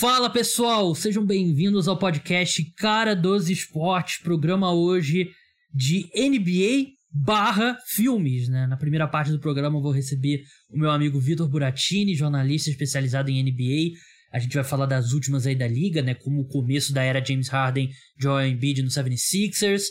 Fala 0.00 0.30
pessoal, 0.30 0.94
sejam 0.94 1.26
bem-vindos 1.26 1.86
ao 1.86 1.94
podcast 1.94 2.64
Cara 2.74 3.14
dos 3.14 3.50
Esportes, 3.50 4.16
programa 4.16 4.72
hoje 4.72 5.30
de 5.74 6.08
NBA 6.16 6.92
barra 7.12 7.76
filmes, 7.86 8.48
né? 8.48 8.66
Na 8.66 8.78
primeira 8.78 9.06
parte 9.06 9.30
do 9.30 9.38
programa 9.38 9.76
eu 9.76 9.82
vou 9.82 9.92
receber 9.92 10.42
o 10.70 10.78
meu 10.78 10.90
amigo 10.90 11.20
Vitor 11.20 11.46
Buratini, 11.46 12.14
jornalista 12.14 12.70
especializado 12.70 13.28
em 13.28 13.42
NBA. 13.42 13.98
A 14.32 14.38
gente 14.38 14.54
vai 14.54 14.64
falar 14.64 14.86
das 14.86 15.12
últimas 15.12 15.46
aí 15.46 15.54
da 15.54 15.68
liga, 15.68 16.00
né? 16.00 16.14
Como 16.14 16.40
o 16.40 16.48
começo 16.48 16.94
da 16.94 17.02
era 17.02 17.22
James 17.22 17.48
Harden, 17.48 17.90
Joel 18.18 18.48
Embiid 18.48 18.82
no 18.82 18.88
76ers, 18.88 19.82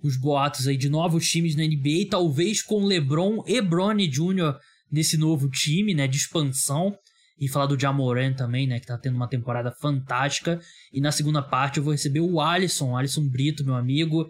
os 0.00 0.16
boatos 0.16 0.68
aí 0.68 0.76
de 0.76 0.88
novos 0.88 1.28
times 1.28 1.56
na 1.56 1.64
NBA, 1.64 2.06
talvez 2.08 2.62
com 2.62 2.84
LeBron 2.84 3.42
e 3.44 3.60
Bronny 3.60 4.06
Jr. 4.06 4.54
nesse 4.92 5.16
novo 5.16 5.50
time, 5.50 5.92
né? 5.92 6.06
De 6.06 6.18
expansão 6.18 6.96
e 7.38 7.48
falar 7.48 7.66
do 7.66 7.78
Jamoran 7.78 8.32
também, 8.32 8.66
né, 8.66 8.80
que 8.80 8.86
tá 8.86 8.96
tendo 8.96 9.16
uma 9.16 9.28
temporada 9.28 9.70
fantástica. 9.70 10.60
E 10.92 11.00
na 11.00 11.12
segunda 11.12 11.42
parte 11.42 11.78
eu 11.78 11.84
vou 11.84 11.92
receber 11.92 12.20
o 12.20 12.40
Alisson, 12.40 12.96
Alisson 12.96 13.28
Brito, 13.28 13.64
meu 13.64 13.74
amigo, 13.74 14.26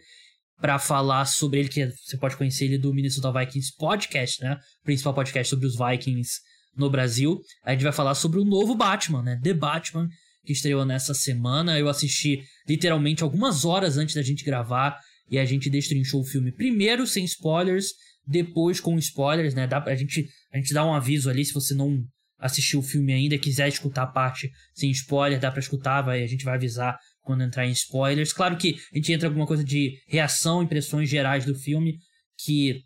para 0.61 0.79
falar 0.79 1.25
sobre 1.27 1.61
ele, 1.61 1.69
que 1.69 1.87
você 1.87 2.17
pode 2.17 2.37
conhecer 2.37 2.65
ele 2.65 2.79
do 2.79 2.93
Minnesota 2.93 3.33
Vikings 3.33 3.73
Podcast, 3.79 4.43
né, 4.43 4.59
principal 4.83 5.15
podcast 5.15 5.51
sobre 5.51 5.67
os 5.67 5.77
Vikings 5.77 6.41
no 6.77 6.91
Brasil. 6.91 7.41
A 7.65 7.73
gente 7.73 7.85
vai 7.85 7.93
falar 7.93 8.15
sobre 8.15 8.41
o 8.41 8.45
novo 8.45 8.75
Batman, 8.75 9.23
né, 9.23 9.41
The 9.43 9.55
Batman, 9.55 10.09
que 10.45 10.53
estreou 10.53 10.85
nessa 10.85 11.13
semana. 11.13 11.79
Eu 11.79 11.89
assisti 11.89 12.43
literalmente 12.69 13.23
algumas 13.23 13.65
horas 13.65 13.97
antes 13.97 14.15
da 14.15 14.23
gente 14.23 14.45
gravar 14.45 14.99
e 15.31 15.39
a 15.39 15.45
gente 15.45 15.69
destrinchou 15.69 16.21
o 16.21 16.25
filme 16.25 16.53
primeiro 16.53 17.07
sem 17.07 17.25
spoilers, 17.25 17.89
depois 18.27 18.81
com 18.81 18.97
spoilers, 18.99 19.55
né? 19.55 19.67
Dá 19.67 19.83
a 19.85 19.95
gente 19.95 20.29
a 20.53 20.57
gente 20.57 20.73
dá 20.73 20.85
um 20.85 20.95
aviso 20.95 21.29
ali 21.29 21.45
se 21.45 21.53
você 21.53 21.75
não 21.75 22.05
assistiu 22.39 22.81
o 22.81 22.83
filme 22.83 23.13
ainda, 23.13 23.39
quiser 23.39 23.69
escutar 23.69 24.03
a 24.03 24.07
parte 24.07 24.51
sem 24.75 24.91
spoiler, 24.91 25.41
dá 25.41 25.51
para 25.51 25.61
escutar, 25.61 26.03
vai, 26.03 26.23
a 26.23 26.27
gente 26.27 26.45
vai 26.45 26.55
avisar 26.55 26.99
quando 27.23 27.43
entrar 27.43 27.67
em 27.67 27.73
spoilers. 27.73 28.33
Claro 28.33 28.57
que 28.57 28.77
a 28.93 28.97
gente 28.97 29.13
entra 29.13 29.29
alguma 29.29 29.47
coisa 29.47 29.65
de 29.65 29.99
reação, 30.07 30.63
impressões 30.63 31.09
gerais 31.09 31.45
do 31.45 31.55
filme, 31.55 31.99
que 32.39 32.83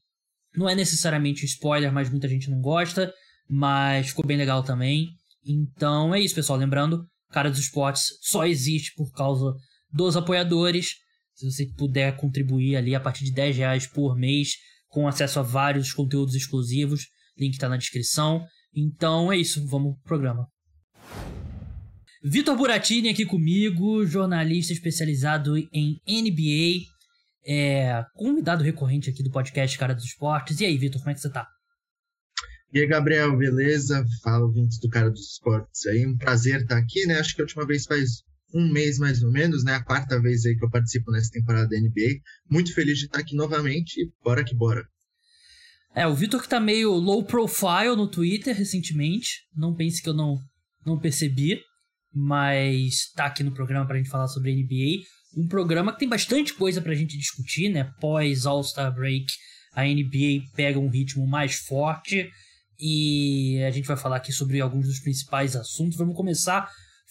não 0.57 0.69
é 0.69 0.75
necessariamente 0.75 1.45
spoiler, 1.45 1.93
mas 1.93 2.11
muita 2.11 2.29
gente 2.29 2.51
não 2.51 2.61
gosta, 2.61 3.13
mas 3.49 4.09
ficou 4.09 4.27
bem 4.27 4.37
legal 4.37 4.63
também. 4.63 5.09
Então 5.45 6.15
é 6.15 6.21
isso, 6.21 6.35
pessoal. 6.35 6.59
Lembrando, 6.59 7.07
Cara 7.31 7.51
dos 7.51 7.61
Esportes 7.61 8.19
só 8.21 8.45
existe 8.45 8.93
por 8.95 9.13
causa 9.13 9.55
dos 9.93 10.17
apoiadores. 10.17 10.95
Se 11.35 11.51
você 11.51 11.67
puder 11.77 12.17
contribuir 12.17 12.77
ali 12.77 12.95
a 12.95 13.01
partir 13.01 13.25
de 13.25 13.33
10 13.33 13.57
reais 13.57 13.87
por 13.87 14.17
mês, 14.17 14.55
com 14.89 15.07
acesso 15.07 15.39
a 15.39 15.43
vários 15.43 15.93
conteúdos 15.93 16.35
exclusivos, 16.35 17.07
link 17.39 17.55
está 17.55 17.69
na 17.69 17.77
descrição. 17.77 18.45
Então 18.75 19.33
é 19.33 19.37
isso, 19.37 19.67
vamos 19.67 19.95
pro 19.97 20.05
programa. 20.05 20.47
Vitor 22.23 22.57
Buratini 22.57 23.09
aqui 23.09 23.25
comigo, 23.25 24.05
jornalista 24.05 24.73
especializado 24.73 25.57
em 25.57 26.01
NBA, 26.07 26.85
é, 27.47 28.05
convidado 28.15 28.63
recorrente 28.63 29.09
aqui 29.09 29.23
do 29.23 29.31
podcast 29.31 29.79
Cara 29.79 29.95
dos 29.95 30.05
Esportes. 30.05 30.61
E 30.61 30.67
aí, 30.67 30.77
Vitor, 30.77 31.01
como 31.01 31.11
é 31.11 31.15
que 31.15 31.21
você 31.21 31.31
tá? 31.31 31.47
E 32.73 32.79
aí, 32.79 32.87
Gabriel, 32.87 33.37
beleza? 33.37 34.05
Fala, 34.23 34.45
ouvintes 34.45 34.79
do 34.79 34.89
Cara 34.89 35.11
dos 35.11 35.33
Esportes 35.33 35.87
aí. 35.87 36.07
Um 36.07 36.17
prazer 36.17 36.61
estar 36.61 36.77
aqui, 36.77 37.05
né? 37.05 37.19
Acho 37.19 37.35
que 37.35 37.41
a 37.41 37.45
última 37.45 37.67
vez 37.67 37.85
faz 37.85 38.23
um 38.55 38.71
mês 38.71 38.99
mais 38.99 39.23
ou 39.23 39.33
menos, 39.33 39.65
né? 39.65 39.75
A 39.75 39.83
quarta 39.83 40.21
vez 40.21 40.45
aí 40.45 40.57
que 40.57 40.65
eu 40.65 40.71
participo 40.71 41.11
nessa 41.11 41.31
temporada 41.33 41.69
da 41.69 41.81
NBA. 41.81 42.21
Muito 42.49 42.73
feliz 42.73 42.99
de 42.99 43.07
estar 43.07 43.19
aqui 43.19 43.35
novamente 43.35 44.01
e 44.01 44.13
bora 44.23 44.45
que 44.45 44.55
bora. 44.55 44.85
É, 45.95 46.07
o 46.07 46.15
Vitor 46.15 46.41
que 46.41 46.49
tá 46.49 46.61
meio 46.61 46.93
low 46.93 47.25
profile 47.25 47.97
no 47.97 48.07
Twitter 48.07 48.57
recentemente. 48.57 49.41
Não 49.55 49.75
pense 49.75 50.03
que 50.03 50.09
eu 50.09 50.15
não, 50.15 50.39
não 50.87 50.99
percebi. 50.99 51.61
Mas 52.13 53.13
tá 53.15 53.27
aqui 53.27 53.43
no 53.43 53.53
programa 53.53 53.87
pra 53.87 53.97
gente 53.97 54.11
falar 54.11 54.29
sobre 54.29 54.55
NBA. 54.55 55.05
Um 55.37 55.47
programa 55.47 55.93
que 55.93 56.01
tem 56.01 56.09
bastante 56.09 56.55
coisa 56.55 56.81
pra 56.81 56.95
gente 56.95 57.17
discutir, 57.17 57.69
né? 57.69 57.93
Pós 58.01 58.47
All-Star 58.47 58.93
Break, 58.93 59.27
a 59.75 59.85
NBA 59.85 60.45
pega 60.57 60.79
um 60.79 60.89
ritmo 60.89 61.27
mais 61.27 61.57
forte. 61.57 62.29
E 62.79 63.63
a 63.63 63.71
gente 63.71 63.87
vai 63.87 63.97
falar 63.97 64.17
aqui 64.17 64.33
sobre 64.33 64.61
alguns 64.61 64.87
dos 64.87 65.01
principais 65.01 65.55
assuntos. 65.55 65.99
Vamos 65.99 66.17
começar 66.17 66.69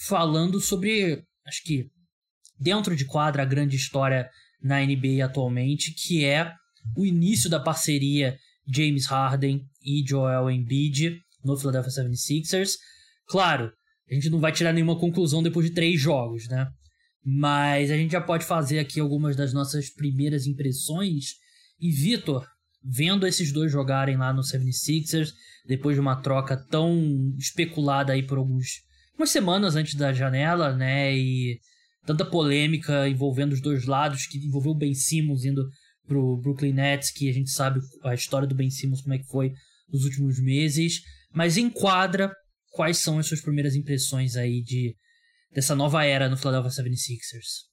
falando 0.07 0.59
sobre, 0.59 1.23
acho 1.45 1.63
que 1.63 1.85
dentro 2.59 2.95
de 2.95 3.06
quadra, 3.06 3.44
a 3.44 3.45
grande 3.45 3.75
história 3.75 4.29
na 4.62 4.81
NBA 4.81 5.23
atualmente, 5.23 5.94
que 5.94 6.25
é 6.25 6.51
o 6.97 7.06
início 7.06 7.50
da 7.50 7.59
parceria 7.59 8.38
James 8.74 9.06
Harden 9.06 9.66
e 9.84 10.03
Joel 10.07 10.50
Embiid 10.50 11.19
no 11.44 11.57
Philadelphia 11.57 11.91
76ers. 11.91 12.74
Claro, 13.28 13.72
a 14.09 14.13
gente 14.13 14.30
não 14.30 14.40
vai 14.40 14.52
tirar 14.52 14.74
nenhuma 14.74 15.00
conclusão 15.00 15.44
depois 15.44 15.68
de 15.68 15.74
três 15.74 16.00
jogos, 16.00 16.47
né? 16.47 16.68
Mas 17.24 17.91
a 17.91 17.97
gente 17.97 18.12
já 18.12 18.22
pode 18.22 18.46
fazer 18.46 18.80
aqui 18.80 19.00
algumas 19.00 19.35
das 19.35 19.53
nossas 19.53 19.90
primeiras 19.90 20.47
impressões. 20.47 21.35
E 21.80 21.91
Vitor, 21.91 22.47
vendo 22.84 23.28
esses 23.28 23.52
dois 23.52 23.72
jogarem 23.72 24.18
lá 24.18 24.34
no 24.34 24.41
76ers, 24.41 25.31
depois 25.66 25.96
de 25.96 26.01
uma 26.01 26.16
troca 26.16 26.57
tão 26.57 27.34
especulada 27.38 28.13
aí 28.13 28.24
por 28.24 28.38
alguns, 28.38 28.81
algumas 29.12 29.30
semanas 29.30 29.75
antes 29.75 29.96
da 29.96 30.13
janela, 30.13 30.75
né? 30.75 31.16
E 31.16 31.59
tanta 32.06 32.25
polêmica 32.25 33.07
envolvendo 33.07 33.53
os 33.53 33.62
dois 33.62 33.86
lados, 33.86 34.25
que 34.25 34.38
envolveu 34.40 34.72
o 34.72 34.78
Ben 34.78 34.94
Simmons 34.94 35.46
indo 35.46 35.69
pro 36.09 36.38
Brooklyn 36.38 36.74
Nets, 36.74 37.12
que 37.12 37.30
a 37.30 37.34
gente 37.34 37.52
sabe 37.52 37.80
a 38.03 38.16
história 38.16 38.47
do 38.47 38.56
Ben 38.56 38.70
Simmons, 38.70 39.02
como 39.02 39.14
é 39.14 39.20
que 39.20 39.28
foi 39.28 39.53
nos 39.88 40.03
últimos 40.03 40.40
meses, 40.40 41.02
mas 41.31 41.56
enquadra 41.56 42.34
quais 42.72 42.97
são 42.97 43.20
as 43.20 43.28
suas 43.28 43.42
primeiras 43.42 43.75
impressões 43.75 44.36
aí 44.36 44.62
de 44.62 44.96
dessa 45.52 45.75
nova 45.75 46.03
era 46.03 46.28
no 46.28 46.38
Philadelphia 46.38 46.84
76ers. 46.84 47.69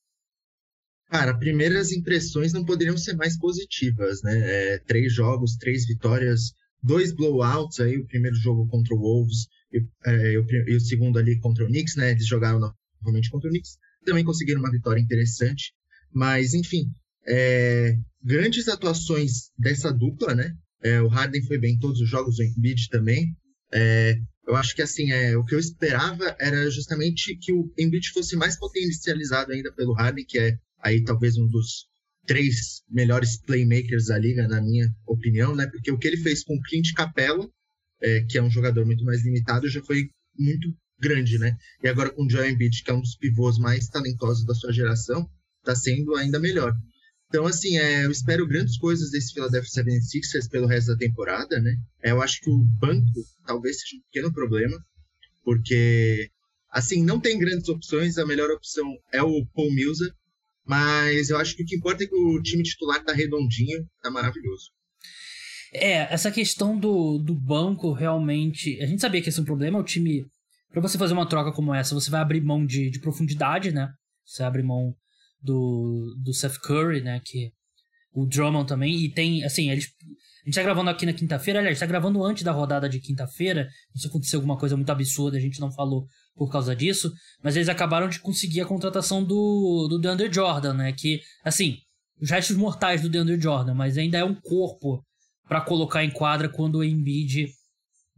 Cara, 1.08 1.38
primeiras 1.38 1.92
impressões 1.92 2.52
não 2.52 2.64
poderiam 2.64 2.96
ser 2.96 3.14
mais 3.14 3.38
positivas, 3.38 4.22
né? 4.22 4.74
É, 4.74 4.78
três 4.80 5.12
jogos, 5.12 5.56
três 5.56 5.86
vitórias, 5.86 6.52
dois 6.82 7.12
blowouts 7.12 7.80
aí, 7.80 7.96
o 7.98 8.06
primeiro 8.06 8.36
jogo 8.36 8.66
contra 8.68 8.94
o 8.94 8.98
Wolves 8.98 9.46
e, 9.72 9.78
é, 10.04 10.32
e, 10.32 10.76
o, 10.76 10.80
segundo 10.80 11.18
ali 11.18 11.38
contra 11.38 11.64
o 11.64 11.68
Knicks, 11.68 11.96
né? 11.96 12.10
Eles 12.10 12.26
jogaram 12.26 12.58
novamente 13.00 13.30
contra 13.30 13.48
o 13.48 13.52
Knicks, 13.52 13.78
também 14.04 14.24
conseguiram 14.24 14.60
uma 14.60 14.70
vitória 14.70 15.00
interessante, 15.00 15.72
mas 16.12 16.54
enfim, 16.54 16.90
é, 17.26 17.96
grandes 18.26 18.66
atuações 18.66 19.52
dessa 19.56 19.92
dupla, 19.92 20.34
né? 20.34 20.52
É, 20.82 21.00
o 21.00 21.06
Harden 21.06 21.42
foi 21.44 21.58
bem 21.58 21.74
em 21.74 21.78
todos 21.78 22.00
os 22.00 22.08
jogos, 22.08 22.38
o 22.38 22.42
Embiid 22.42 22.88
também. 22.88 23.36
É, 23.72 24.18
eu 24.46 24.56
acho 24.56 24.74
que 24.74 24.82
assim, 24.82 25.12
é, 25.12 25.36
o 25.36 25.44
que 25.44 25.54
eu 25.54 25.60
esperava 25.60 26.36
era 26.40 26.68
justamente 26.68 27.36
que 27.36 27.52
o 27.52 27.72
Embiid 27.78 28.10
fosse 28.10 28.36
mais 28.36 28.58
potencializado 28.58 29.52
ainda 29.52 29.72
pelo 29.72 29.94
Harden, 29.94 30.24
que 30.26 30.38
é 30.38 30.58
aí 30.82 31.04
talvez 31.04 31.36
um 31.36 31.46
dos 31.46 31.86
três 32.26 32.82
melhores 32.90 33.40
playmakers 33.40 34.06
da 34.06 34.18
liga, 34.18 34.48
na 34.48 34.60
minha 34.60 34.88
opinião, 35.06 35.54
né? 35.54 35.68
Porque 35.68 35.92
o 35.92 35.98
que 35.98 36.08
ele 36.08 36.16
fez 36.16 36.42
com 36.42 36.56
o 36.56 36.62
Clint 36.62 36.92
Capella, 36.94 37.48
é, 38.02 38.22
que 38.28 38.38
é 38.38 38.42
um 38.42 38.50
jogador 38.50 38.84
muito 38.84 39.04
mais 39.04 39.24
limitado, 39.24 39.68
já 39.68 39.80
foi 39.84 40.10
muito 40.36 40.68
grande, 40.98 41.38
né? 41.38 41.56
E 41.82 41.88
agora 41.88 42.10
com 42.10 42.24
o 42.24 42.30
Joel 42.30 42.50
Embiid, 42.50 42.82
que 42.82 42.90
é 42.90 42.94
um 42.94 43.00
dos 43.00 43.16
pivôs 43.16 43.56
mais 43.58 43.86
talentosos 43.86 44.44
da 44.44 44.54
sua 44.54 44.72
geração, 44.72 45.30
está 45.60 45.76
sendo 45.76 46.16
ainda 46.16 46.40
melhor. 46.40 46.74
Então, 47.28 47.46
assim, 47.46 47.76
é, 47.76 48.04
eu 48.04 48.10
espero 48.10 48.46
grandes 48.46 48.78
coisas 48.78 49.10
desse 49.10 49.34
Philadelphia 49.34 49.82
76ers 49.82 50.48
pelo 50.48 50.66
resto 50.66 50.92
da 50.92 50.96
temporada, 50.96 51.60
né? 51.60 51.76
É, 52.02 52.12
eu 52.12 52.22
acho 52.22 52.40
que 52.40 52.48
o 52.48 52.58
banco 52.58 53.26
talvez 53.44 53.80
seja 53.80 53.96
um 53.96 54.02
pequeno 54.02 54.32
problema, 54.32 54.76
porque, 55.44 56.30
assim, 56.70 57.02
não 57.02 57.20
tem 57.20 57.38
grandes 57.38 57.68
opções. 57.68 58.16
A 58.16 58.26
melhor 58.26 58.50
opção 58.50 58.96
é 59.12 59.22
o 59.22 59.44
Paul 59.46 59.72
Millsap, 59.74 60.14
mas 60.64 61.30
eu 61.30 61.38
acho 61.38 61.56
que 61.56 61.62
o 61.62 61.66
que 61.66 61.76
importa 61.76 62.04
é 62.04 62.06
que 62.06 62.14
o 62.14 62.40
time 62.42 62.62
titular 62.62 63.04
tá 63.04 63.12
redondinho, 63.12 63.84
tá 64.02 64.10
maravilhoso. 64.10 64.70
É, 65.72 66.12
essa 66.12 66.30
questão 66.30 66.78
do, 66.78 67.18
do 67.18 67.34
banco 67.34 67.92
realmente. 67.92 68.80
A 68.80 68.86
gente 68.86 69.00
sabia 69.00 69.20
que 69.20 69.28
esse 69.28 69.38
é 69.38 69.42
um 69.42 69.46
problema. 69.46 69.78
O 69.78 69.84
time. 69.84 70.24
Pra 70.70 70.80
você 70.80 70.98
fazer 70.98 71.12
uma 71.12 71.28
troca 71.28 71.52
como 71.52 71.74
essa, 71.74 71.94
você 71.94 72.10
vai 72.10 72.20
abrir 72.20 72.40
mão 72.40 72.64
de, 72.64 72.90
de 72.90 73.00
profundidade, 73.00 73.72
né? 73.72 73.92
Você 74.24 74.42
abre 74.42 74.62
mão 74.62 74.94
do, 75.46 76.14
do 76.22 76.34
Seth 76.34 76.58
Curry, 76.58 77.00
né? 77.00 77.20
Que 77.24 77.52
o 78.12 78.26
Drummond 78.26 78.66
também. 78.66 78.96
E 78.96 79.10
tem, 79.10 79.44
assim, 79.44 79.70
eles. 79.70 79.86
A 80.42 80.48
gente 80.48 80.54
tá 80.54 80.62
gravando 80.62 80.90
aqui 80.90 81.04
na 81.04 81.12
quinta-feira, 81.12 81.58
aliás, 81.58 81.78
tá 81.78 81.86
gravando 81.86 82.22
antes 82.24 82.44
da 82.44 82.52
rodada 82.52 82.88
de 82.88 83.00
quinta-feira. 83.00 83.68
Se 83.94 84.06
aconteceu 84.06 84.38
alguma 84.38 84.56
coisa 84.56 84.76
muito 84.76 84.90
absurda, 84.90 85.36
a 85.36 85.40
gente 85.40 85.60
não 85.60 85.72
falou 85.72 86.06
por 86.36 86.50
causa 86.50 86.74
disso. 86.74 87.12
Mas 87.42 87.56
eles 87.56 87.68
acabaram 87.68 88.08
de 88.08 88.20
conseguir 88.20 88.60
a 88.60 88.66
contratação 88.66 89.24
do, 89.24 89.88
do 89.88 89.98
DeAndre 89.98 90.32
Jordan, 90.32 90.74
né? 90.74 90.92
Que, 90.92 91.20
assim, 91.44 91.78
os 92.20 92.30
restos 92.30 92.56
mortais 92.56 93.02
do 93.02 93.10
DeAndre 93.10 93.40
Jordan, 93.40 93.74
mas 93.74 93.98
ainda 93.98 94.18
é 94.18 94.24
um 94.24 94.34
corpo 94.34 95.02
para 95.48 95.60
colocar 95.60 96.04
em 96.04 96.10
quadra 96.10 96.48
quando 96.48 96.76
o 96.76 96.84
Embiid 96.84 97.48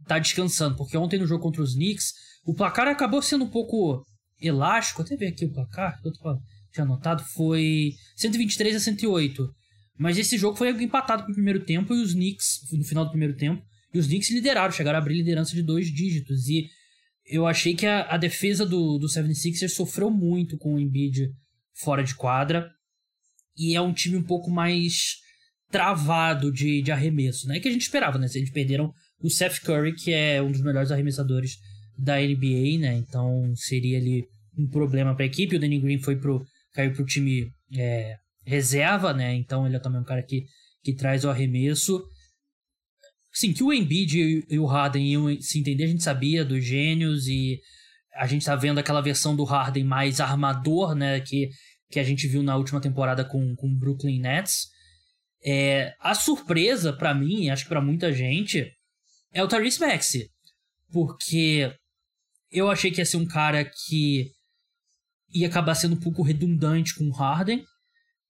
tá 0.07 0.19
descansando. 0.19 0.75
Porque 0.75 0.97
ontem 0.97 1.19
no 1.19 1.27
jogo 1.27 1.43
contra 1.43 1.63
os 1.63 1.73
Knicks, 1.73 2.13
o 2.45 2.53
placar 2.53 2.87
acabou 2.87 3.21
sendo 3.21 3.45
um 3.45 3.49
pouco 3.49 4.05
elástico. 4.39 5.01
Até 5.01 5.15
ver 5.15 5.27
aqui 5.27 5.45
o 5.45 5.51
placar, 5.51 5.99
eu 6.05 6.13
tô 6.13 6.19
falando 6.19 6.41
tinha 6.71 6.83
anotado, 6.83 7.23
foi 7.23 7.93
123 8.15 8.75
a 8.75 8.79
108. 8.79 9.49
Mas 9.97 10.17
esse 10.17 10.37
jogo 10.37 10.57
foi 10.57 10.69
empatado 10.69 11.25
pro 11.25 11.33
primeiro 11.33 11.65
tempo 11.65 11.93
e 11.93 12.01
os 12.01 12.13
Knicks, 12.13 12.59
no 12.71 12.85
final 12.85 13.03
do 13.03 13.11
primeiro 13.11 13.35
tempo, 13.35 13.61
e 13.93 13.99
os 13.99 14.07
Knicks 14.07 14.31
lideraram, 14.31 14.71
chegaram 14.71 14.97
a 14.97 15.01
abrir 15.01 15.15
liderança 15.15 15.53
de 15.53 15.61
dois 15.61 15.91
dígitos. 15.91 16.47
E 16.47 16.69
eu 17.25 17.45
achei 17.45 17.75
que 17.75 17.85
a, 17.85 18.03
a 18.03 18.17
defesa 18.17 18.65
do, 18.65 18.97
do 18.97 19.07
76ers 19.07 19.69
sofreu 19.69 20.09
muito 20.09 20.57
com 20.57 20.75
o 20.75 20.79
Embiid 20.79 21.29
fora 21.73 22.03
de 22.03 22.15
quadra. 22.15 22.69
E 23.57 23.75
é 23.75 23.81
um 23.81 23.93
time 23.93 24.15
um 24.15 24.23
pouco 24.23 24.49
mais 24.49 25.17
travado 25.69 26.51
de, 26.51 26.81
de 26.81 26.91
arremesso, 26.91 27.47
né? 27.47 27.59
Que 27.59 27.67
a 27.67 27.71
gente 27.71 27.81
esperava, 27.81 28.17
né? 28.17 28.27
Eles 28.33 28.51
perderam 28.51 28.93
o 29.21 29.29
Seth 29.29 29.59
Curry, 29.59 29.93
que 29.95 30.11
é 30.11 30.41
um 30.41 30.51
dos 30.51 30.61
melhores 30.61 30.91
arremessadores 30.91 31.57
da 31.97 32.17
NBA, 32.17 32.79
né? 32.79 32.95
Então 32.95 33.53
seria 33.55 33.97
ali 33.97 34.25
um 34.57 34.67
problema 34.67 35.13
para 35.13 35.25
a 35.25 35.27
equipe. 35.27 35.55
O 35.55 35.59
Danny 35.59 35.79
Green 35.79 35.99
foi 35.99 36.15
pro, 36.15 36.45
caiu 36.73 36.93
pro 36.93 37.05
time 37.05 37.51
é, 37.77 38.17
reserva, 38.45 39.13
né? 39.13 39.33
Então 39.35 39.65
ele 39.65 39.75
é 39.75 39.79
também 39.79 40.01
um 40.01 40.05
cara 40.05 40.23
que, 40.23 40.45
que 40.83 40.93
traz 40.93 41.23
o 41.23 41.29
arremesso. 41.29 42.03
Sim, 43.31 43.53
que 43.53 43.63
o 43.63 43.71
Embiid 43.71 44.45
e 44.49 44.59
o 44.59 44.65
Harden 44.65 45.05
iam 45.05 45.41
se 45.41 45.59
entender, 45.59 45.83
a 45.83 45.87
gente 45.87 46.03
sabia 46.03 46.43
dos 46.43 46.63
gênios 46.65 47.27
e 47.27 47.59
a 48.15 48.25
gente 48.25 48.45
tá 48.45 48.55
vendo 48.55 48.79
aquela 48.79 49.01
versão 49.01 49.35
do 49.35 49.43
Harden 49.43 49.83
mais 49.83 50.19
armador, 50.19 50.95
né? 50.95 51.19
Que, 51.19 51.49
que 51.89 51.99
a 51.99 52.03
gente 52.03 52.27
viu 52.27 52.43
na 52.43 52.57
última 52.57 52.81
temporada 52.81 53.23
com 53.23 53.55
o 53.57 53.75
Brooklyn 53.77 54.19
Nets. 54.19 54.67
É, 55.45 55.93
a 55.99 56.13
surpresa 56.13 56.91
para 56.91 57.13
mim, 57.13 57.49
acho 57.49 57.63
que 57.63 57.69
para 57.69 57.81
muita 57.81 58.11
gente, 58.11 58.69
é 59.31 59.43
o 59.43 59.47
Tyrese 59.47 59.79
Maxey. 59.79 60.27
Porque 60.91 61.71
eu 62.51 62.69
achei 62.69 62.91
que 62.91 62.99
ia 62.99 63.05
ser 63.05 63.17
um 63.17 63.27
cara 63.27 63.63
que 63.63 64.31
ia 65.33 65.47
acabar 65.47 65.75
sendo 65.75 65.95
um 65.95 65.99
pouco 65.99 66.21
redundante 66.21 66.95
com 66.95 67.05
o 67.05 67.11
Harden, 67.11 67.63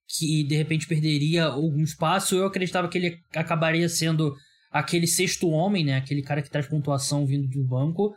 que 0.08 0.44
de 0.44 0.56
repente 0.56 0.88
perderia 0.88 1.46
algum 1.46 1.84
espaço. 1.84 2.36
Eu 2.36 2.46
acreditava 2.46 2.88
que 2.88 2.98
ele 2.98 3.20
acabaria 3.34 3.88
sendo 3.88 4.36
aquele 4.72 5.08
sexto 5.08 5.50
homem, 5.50 5.86
né? 5.86 5.98
Aquele 5.98 6.22
cara 6.22 6.42
que 6.42 6.50
traz 6.50 6.68
pontuação 6.68 7.26
vindo 7.26 7.48
do 7.48 7.64
banco. 7.64 8.14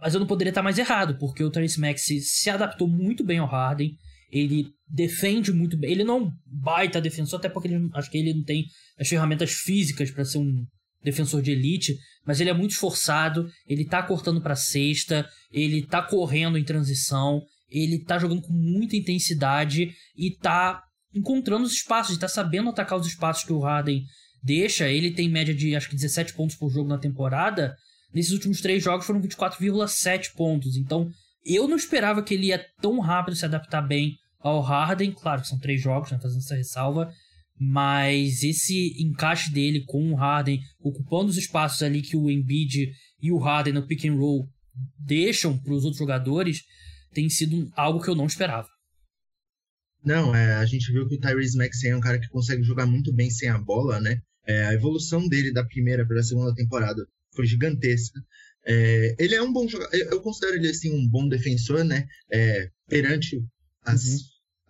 Mas 0.00 0.14
eu 0.14 0.20
não 0.20 0.26
poderia 0.26 0.50
estar 0.50 0.62
mais 0.62 0.78
errado, 0.78 1.16
porque 1.18 1.44
o 1.44 1.50
Tyrese 1.50 1.80
Maxey 1.80 2.20
se 2.20 2.50
adaptou 2.50 2.88
muito 2.88 3.22
bem 3.22 3.38
ao 3.38 3.46
Harden. 3.46 3.92
Ele 4.30 4.66
defende 4.88 5.52
muito 5.52 5.76
bem. 5.76 5.92
Ele 5.92 6.04
não 6.04 6.16
é 6.16 6.20
um 6.22 6.32
baita 6.46 7.00
defensor, 7.00 7.38
até 7.38 7.48
porque 7.48 7.68
ele, 7.68 7.88
acho 7.94 8.10
que 8.10 8.18
ele 8.18 8.34
não 8.34 8.42
tem 8.42 8.64
as 8.98 9.08
ferramentas 9.08 9.52
físicas 9.52 10.10
para 10.10 10.24
ser 10.24 10.38
um 10.38 10.64
defensor 11.04 11.42
de 11.42 11.50
elite, 11.50 11.98
mas 12.24 12.40
ele 12.40 12.50
é 12.50 12.54
muito 12.54 12.72
esforçado, 12.72 13.48
ele 13.66 13.84
tá 13.84 14.02
cortando 14.02 14.40
para 14.40 14.54
cesta, 14.54 15.28
ele 15.50 15.84
tá 15.84 16.00
correndo 16.00 16.56
em 16.56 16.64
transição, 16.64 17.42
ele 17.72 18.04
tá 18.04 18.18
jogando 18.18 18.42
com 18.42 18.52
muita 18.52 18.96
intensidade 18.96 19.92
e 20.16 20.36
tá 20.36 20.82
encontrando 21.14 21.64
os 21.64 21.72
espaços, 21.72 22.16
tá 22.18 22.28
sabendo 22.28 22.70
atacar 22.70 22.98
os 22.98 23.06
espaços 23.06 23.44
que 23.44 23.52
o 23.52 23.60
Harden 23.60 24.04
deixa. 24.42 24.88
Ele 24.88 25.10
tem 25.10 25.28
média 25.28 25.54
de 25.54 25.74
acho 25.74 25.88
que 25.88 25.96
17 25.96 26.34
pontos 26.34 26.56
por 26.56 26.70
jogo 26.70 26.88
na 26.88 26.98
temporada. 26.98 27.74
Nesses 28.12 28.32
últimos 28.32 28.60
três 28.60 28.82
jogos 28.82 29.06
foram 29.06 29.20
24,7 29.22 30.34
pontos. 30.34 30.76
Então, 30.76 31.08
eu 31.44 31.66
não 31.66 31.76
esperava 31.76 32.22
que 32.22 32.34
ele 32.34 32.46
ia 32.46 32.64
tão 32.80 33.00
rápido 33.00 33.36
se 33.36 33.44
adaptar 33.44 33.82
bem 33.82 34.16
ao 34.38 34.60
Harden. 34.60 35.12
Claro 35.12 35.42
que 35.42 35.48
são 35.48 35.58
três 35.58 35.80
jogos, 35.80 36.10
né? 36.10 36.18
Fazendo 36.20 36.40
essa 36.40 36.56
ressalva. 36.56 37.10
Mas 37.58 38.42
esse 38.42 38.94
encaixe 39.00 39.52
dele 39.52 39.84
com 39.86 40.12
o 40.12 40.16
Harden, 40.16 40.60
ocupando 40.80 41.30
os 41.30 41.36
espaços 41.36 41.82
ali 41.82 42.02
que 42.02 42.16
o 42.16 42.30
Embiid 42.30 42.90
e 43.20 43.30
o 43.30 43.38
Harden 43.38 43.74
no 43.74 43.86
pick 43.86 44.04
and 44.04 44.14
roll 44.14 44.48
deixam 44.98 45.56
para 45.58 45.72
os 45.72 45.84
outros 45.84 45.98
jogadores, 45.98 46.62
tem 47.12 47.28
sido 47.28 47.70
algo 47.76 48.02
que 48.02 48.08
eu 48.08 48.14
não 48.14 48.26
esperava. 48.26 48.68
Não, 50.04 50.34
é, 50.34 50.54
a 50.54 50.64
gente 50.66 50.90
viu 50.92 51.06
que 51.08 51.14
o 51.14 51.20
Tyrese 51.20 51.56
Maxey 51.56 51.90
é 51.90 51.96
um 51.96 52.00
cara 52.00 52.18
que 52.18 52.28
consegue 52.28 52.62
jogar 52.62 52.86
muito 52.86 53.12
bem 53.12 53.30
sem 53.30 53.48
a 53.48 53.58
bola, 53.58 54.00
né? 54.00 54.20
É, 54.44 54.64
a 54.64 54.74
evolução 54.74 55.28
dele 55.28 55.52
da 55.52 55.64
primeira 55.64 56.04
para 56.06 56.18
a 56.18 56.24
segunda 56.24 56.52
temporada 56.54 57.06
foi 57.34 57.46
gigantesca. 57.46 58.20
É, 58.66 59.14
ele 59.18 59.34
é 59.34 59.42
um 59.42 59.52
bom 59.52 59.68
jogador, 59.68 59.94
eu 59.94 60.20
considero 60.20 60.56
ele 60.56 60.68
assim 60.68 60.92
um 60.92 61.08
bom 61.08 61.28
defensor, 61.28 61.84
né? 61.84 62.06
É, 62.32 62.68
perante 62.88 63.40
as, 63.84 64.04
uhum. 64.04 64.18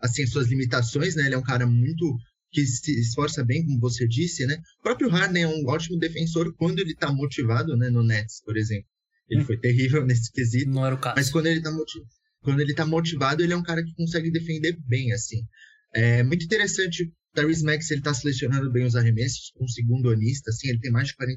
assim, 0.00 0.26
suas 0.26 0.48
limitações, 0.48 1.16
né? 1.16 1.24
Ele 1.24 1.34
é 1.34 1.38
um 1.38 1.42
cara 1.42 1.66
muito 1.66 2.16
que 2.50 2.66
se 2.66 3.00
esforça 3.00 3.42
bem, 3.42 3.64
como 3.64 3.80
você 3.80 4.06
disse, 4.06 4.44
né? 4.46 4.60
O 4.80 4.82
próprio 4.82 5.08
Harden 5.08 5.42
é 5.44 5.48
um 5.48 5.66
ótimo 5.66 5.98
defensor 5.98 6.54
quando 6.56 6.78
ele 6.78 6.92
está 6.92 7.10
motivado, 7.10 7.74
né? 7.76 7.88
No 7.88 8.02
Nets, 8.02 8.42
por 8.44 8.58
exemplo. 8.58 8.86
Ele 9.28 9.42
hum. 9.42 9.46
foi 9.46 9.56
terrível 9.56 10.04
nesse 10.06 10.30
quesito. 10.30 10.70
Não 10.70 10.84
era 10.84 10.94
o 10.94 11.00
caso. 11.00 11.16
Mas 11.16 11.30
quando 11.30 11.46
ele 11.46 11.58
está 11.58 11.70
motivado, 11.70 12.10
quando 12.42 12.60
ele 12.60 12.74
tá 12.74 12.84
motivado, 12.84 13.42
ele 13.42 13.52
é 13.52 13.56
um 13.56 13.62
cara 13.62 13.82
que 13.82 13.94
consegue 13.94 14.30
defender 14.30 14.76
bem, 14.86 15.12
assim. 15.12 15.42
É 15.94 16.22
muito 16.22 16.44
interessante. 16.44 17.12
Tyrese 17.34 17.64
Max 17.64 17.90
ele 17.90 18.02
tá 18.02 18.12
selecionando 18.12 18.70
bem 18.70 18.84
os 18.84 18.96
arremessos, 18.96 19.52
com 19.54 19.64
um 19.64 19.68
segundo 19.68 20.10
onista, 20.10 20.50
assim, 20.50 20.68
ele 20.68 20.80
tem 20.80 20.90
mais 20.90 21.08
de 21.08 21.14
40% 21.14 21.36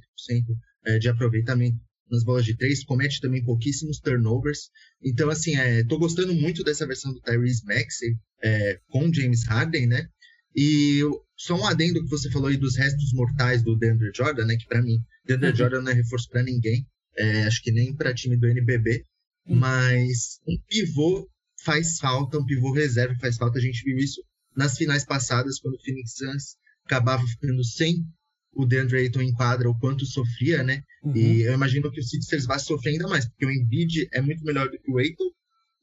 é, 0.85 0.99
de 0.99 1.07
aproveitamento 1.07 1.77
nas 2.09 2.23
bolas 2.23 2.45
de 2.45 2.55
três, 2.55 2.83
comete 2.83 3.19
também 3.19 3.43
pouquíssimos 3.43 3.99
turnovers. 3.99 4.69
Então, 5.03 5.29
assim, 5.29 5.55
é, 5.55 5.83
tô 5.83 5.97
gostando 5.97 6.33
muito 6.33 6.63
dessa 6.63 6.85
versão 6.85 7.13
do 7.13 7.21
Tyrese 7.21 7.65
Maxey 7.65 8.15
é, 8.43 8.79
com 8.89 9.11
James 9.11 9.43
Harden, 9.43 9.87
né? 9.87 10.07
E 10.55 11.01
só 11.35 11.55
um 11.55 11.65
adendo 11.65 12.03
que 12.03 12.09
você 12.09 12.29
falou 12.29 12.47
aí 12.47 12.57
dos 12.57 12.77
restos 12.77 13.11
mortais 13.13 13.63
do 13.63 13.75
DeAndre 13.75 14.11
Jordan, 14.15 14.45
né? 14.45 14.55
Que 14.55 14.67
para 14.67 14.81
mim, 14.81 14.97
DeAndre 15.25 15.49
uhum. 15.49 15.55
Jordan 15.55 15.81
não 15.81 15.91
é 15.91 15.95
reforço 15.95 16.29
para 16.29 16.43
ninguém. 16.43 16.85
É, 17.17 17.43
acho 17.43 17.61
que 17.61 17.71
nem 17.71 17.95
para 17.95 18.13
time 18.13 18.37
do 18.37 18.47
NBB. 18.47 19.05
Mas 19.47 20.39
um 20.47 20.57
pivô 20.67 21.29
faz 21.63 21.97
falta, 21.99 22.37
um 22.37 22.45
pivô 22.45 22.71
reserva 22.71 23.15
faz 23.19 23.37
falta. 23.37 23.59
A 23.59 23.61
gente 23.61 23.83
viu 23.83 23.97
isso 23.97 24.21
nas 24.55 24.77
finais 24.77 25.05
passadas, 25.05 25.59
quando 25.59 25.75
o 25.75 25.83
Phoenix 25.83 26.15
Suns 26.15 26.55
acabava 26.85 27.25
ficando 27.27 27.63
sem 27.63 28.05
o 28.53 28.65
DeAndre 28.65 28.99
Ayton 28.99 29.21
em 29.21 29.33
quadra, 29.33 29.69
o 29.69 29.77
quanto 29.77 30.05
sofria, 30.05 30.63
né? 30.63 30.81
Uhum. 31.03 31.15
E 31.15 31.41
eu 31.41 31.53
imagino 31.53 31.91
que 31.91 31.99
o 31.99 32.03
Sixers 32.03 32.45
vai 32.45 32.57
sofrer 32.57 32.91
ainda 32.91 33.07
mais, 33.07 33.27
porque 33.27 33.45
o 33.45 33.51
Embiid 33.51 34.07
é 34.13 34.21
muito 34.21 34.43
melhor 34.45 34.69
do 34.69 34.79
que 34.79 34.89
o 34.89 34.97
Ayton. 34.97 35.29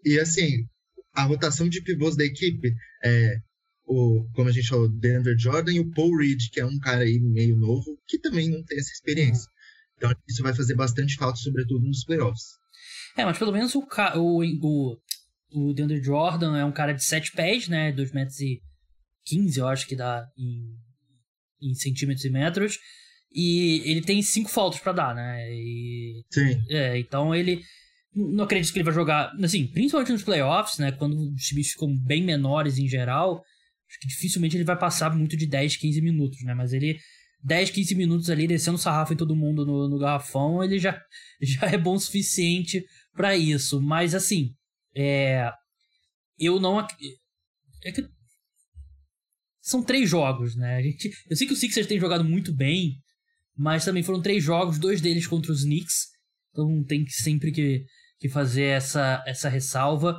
E 0.05 0.19
assim, 0.19 0.67
a 1.13 1.25
rotação 1.25 1.69
de 1.69 1.83
pivôs 1.83 2.17
da 2.17 2.25
equipe 2.25 2.75
é 3.05 3.37
o, 3.85 4.27
como 4.33 4.49
a 4.49 4.53
gente 4.53 4.69
falou, 4.69 4.89
Denver 4.89 5.37
Jordan 5.39 5.73
e 5.73 5.81
o 5.81 5.91
Paul 5.91 6.17
Reed, 6.17 6.49
que 6.51 6.61
é 6.61 6.65
um 6.65 6.79
cara 6.79 7.03
aí 7.03 7.21
meio 7.21 7.57
novo, 7.57 7.99
que 8.07 8.19
também 8.19 8.49
não 8.49 8.65
tem 8.65 8.79
essa 8.79 8.91
experiência. 8.91 9.45
Uhum. 9.45 9.97
Então 9.97 10.15
isso 10.27 10.43
vai 10.43 10.55
fazer 10.55 10.75
bastante 10.75 11.17
falta, 11.17 11.39
sobretudo 11.39 11.87
nos 11.87 12.05
playoffs. 12.05 12.62
É, 13.17 13.25
mas 13.25 13.39
pelo 13.39 13.53
menos 13.53 13.75
o, 13.75 13.87
o, 14.17 14.43
o, 14.43 14.99
o 15.53 15.75
DeAndre 15.75 16.03
Jordan 16.03 16.57
é 16.57 16.65
um 16.65 16.73
cara 16.73 16.93
de 16.93 17.05
7 17.05 17.33
pés, 17.33 17.69
né? 17.69 17.93
2 17.93 18.13
metros 18.13 18.41
e 18.41 18.61
15, 19.25 19.61
eu 19.61 19.69
acho 19.69 19.87
que 19.87 19.95
dá 19.95 20.27
em, 20.37 21.71
em 21.71 21.75
centímetros 21.75 22.25
e 22.25 22.31
metros. 22.31 22.79
E 23.35 23.83
ele 23.91 24.03
tem 24.03 24.21
cinco 24.23 24.51
faltas 24.51 24.81
para 24.81 24.93
dar, 24.93 25.15
né? 25.15 25.51
E, 25.51 26.23
Sim. 26.31 26.63
É, 26.71 26.99
então 26.99 27.35
ele. 27.35 27.63
Não 28.15 28.45
acredito 28.45 28.73
que 28.73 28.79
ele 28.79 28.85
vai 28.85 28.93
jogar. 28.93 29.33
Assim, 29.43 29.67
principalmente 29.67 30.13
nos 30.13 30.23
playoffs, 30.23 30.79
né? 30.79 30.93
Quando 30.93 31.33
os 31.33 31.43
times 31.43 31.73
ficam 31.73 31.97
bem 31.97 32.23
menores 32.23 32.77
em 32.79 32.87
geral 32.87 33.43
acho 33.93 34.01
que 34.01 34.09
dificilmente 34.09 34.57
ele 34.57 34.65
vai 34.65 34.79
passar 34.79 35.15
muito 35.15 35.37
de 35.37 35.47
10, 35.47 35.77
15 35.77 36.01
minutos, 36.01 36.43
né? 36.43 36.55
Mas 36.55 36.73
ele 36.73 36.99
10, 37.45 37.71
15 37.71 37.95
minutos 37.95 38.31
ali 38.31 38.47
descendo 38.47 38.79
sarrafo 38.79 39.13
em 39.13 39.17
todo 39.17 39.37
mundo 39.37 39.67
no, 39.67 39.89
no 39.89 39.99
garrafão, 39.99 40.65
ele 40.65 40.79
já, 40.79 41.01
já 41.43 41.67
é 41.67 41.77
bom 41.77 41.95
o 41.95 42.01
suficiente 42.01 42.85
para 43.15 43.37
isso. 43.37 43.81
Mas 43.81 44.15
assim, 44.15 44.55
é, 44.95 45.51
eu 46.39 46.59
não. 46.59 46.81
É 46.81 47.93
que, 47.93 48.09
são 49.61 49.83
três 49.83 50.11
jogos, 50.11 50.57
né? 50.57 50.77
A 50.77 50.83
gente, 50.83 51.11
eu 51.31 51.37
sei 51.37 51.47
que 51.47 51.53
o 51.53 51.57
Sixers 51.57 51.87
tem 51.87 52.01
jogado 52.01 52.25
muito 52.25 52.53
bem, 52.53 52.97
mas 53.57 53.85
também 53.85 54.03
foram 54.03 54.21
três 54.21 54.43
jogos, 54.43 54.79
dois 54.79 55.01
deles 55.01 55.27
contra 55.27 55.53
os 55.53 55.63
Knicks. 55.63 56.09
Então 56.51 56.83
tem 56.85 57.05
que 57.05 57.13
sempre 57.13 57.53
que, 57.53 57.85
que 58.19 58.29
fazer 58.29 58.65
essa, 58.65 59.23
essa 59.27 59.49
ressalva. 59.49 60.19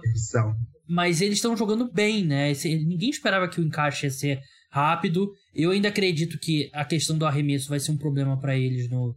Mas 0.88 1.22
eles 1.22 1.38
estão 1.38 1.58
jogando 1.58 1.92
bem, 1.92 2.26
né? 2.26 2.54
Ninguém 2.64 3.10
esperava 3.10 3.50
que 3.50 3.60
o 3.60 3.64
encaixe 3.64 4.06
ia 4.06 4.12
ser 4.12 4.42
rápido. 4.72 5.32
Eu 5.54 5.72
ainda 5.72 5.90
acredito 5.90 6.40
que 6.40 6.70
a 6.74 6.86
questão 6.86 7.18
do 7.18 7.26
arremesso 7.26 7.70
vai 7.70 7.80
ser 7.80 7.92
um 7.92 7.98
problema 7.98 8.40
para 8.40 8.58
eles 8.58 8.90
no, 8.90 9.16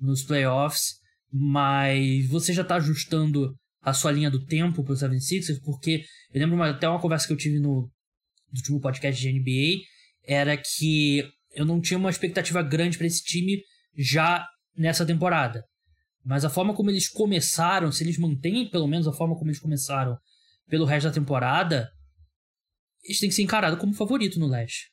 nos 0.00 0.22
playoffs, 0.22 0.97
mas 1.32 2.26
você 2.28 2.52
já 2.52 2.62
está 2.62 2.76
ajustando 2.76 3.54
a 3.80 3.92
sua 3.92 4.12
linha 4.12 4.30
do 4.30 4.44
tempo 4.44 4.82
para 4.82 4.92
os 4.92 5.00
76ers, 5.00 5.60
porque 5.64 6.04
eu 6.32 6.40
lembro 6.40 6.56
uma, 6.56 6.70
até 6.70 6.88
uma 6.88 7.00
conversa 7.00 7.26
que 7.26 7.32
eu 7.32 7.36
tive 7.36 7.58
no, 7.58 7.82
no 7.82 8.56
último 8.56 8.80
podcast 8.80 9.20
de 9.20 9.32
NBA, 9.32 9.84
era 10.26 10.56
que 10.56 11.24
eu 11.52 11.64
não 11.64 11.80
tinha 11.80 11.98
uma 11.98 12.10
expectativa 12.10 12.62
grande 12.62 12.98
para 12.98 13.06
esse 13.06 13.22
time 13.22 13.62
já 13.96 14.46
nessa 14.76 15.06
temporada. 15.06 15.64
Mas 16.24 16.44
a 16.44 16.50
forma 16.50 16.74
como 16.74 16.90
eles 16.90 17.08
começaram, 17.08 17.90
se 17.90 18.04
eles 18.04 18.18
mantêm 18.18 18.68
pelo 18.68 18.86
menos 18.86 19.08
a 19.08 19.12
forma 19.12 19.34
como 19.36 19.50
eles 19.50 19.60
começaram 19.60 20.16
pelo 20.68 20.84
resto 20.84 21.08
da 21.08 21.14
temporada, 21.14 21.88
eles 23.02 23.18
têm 23.18 23.28
que 23.28 23.34
ser 23.34 23.42
encarados 23.42 23.78
como 23.78 23.94
favorito 23.94 24.38
no 24.38 24.46
leste. 24.46 24.90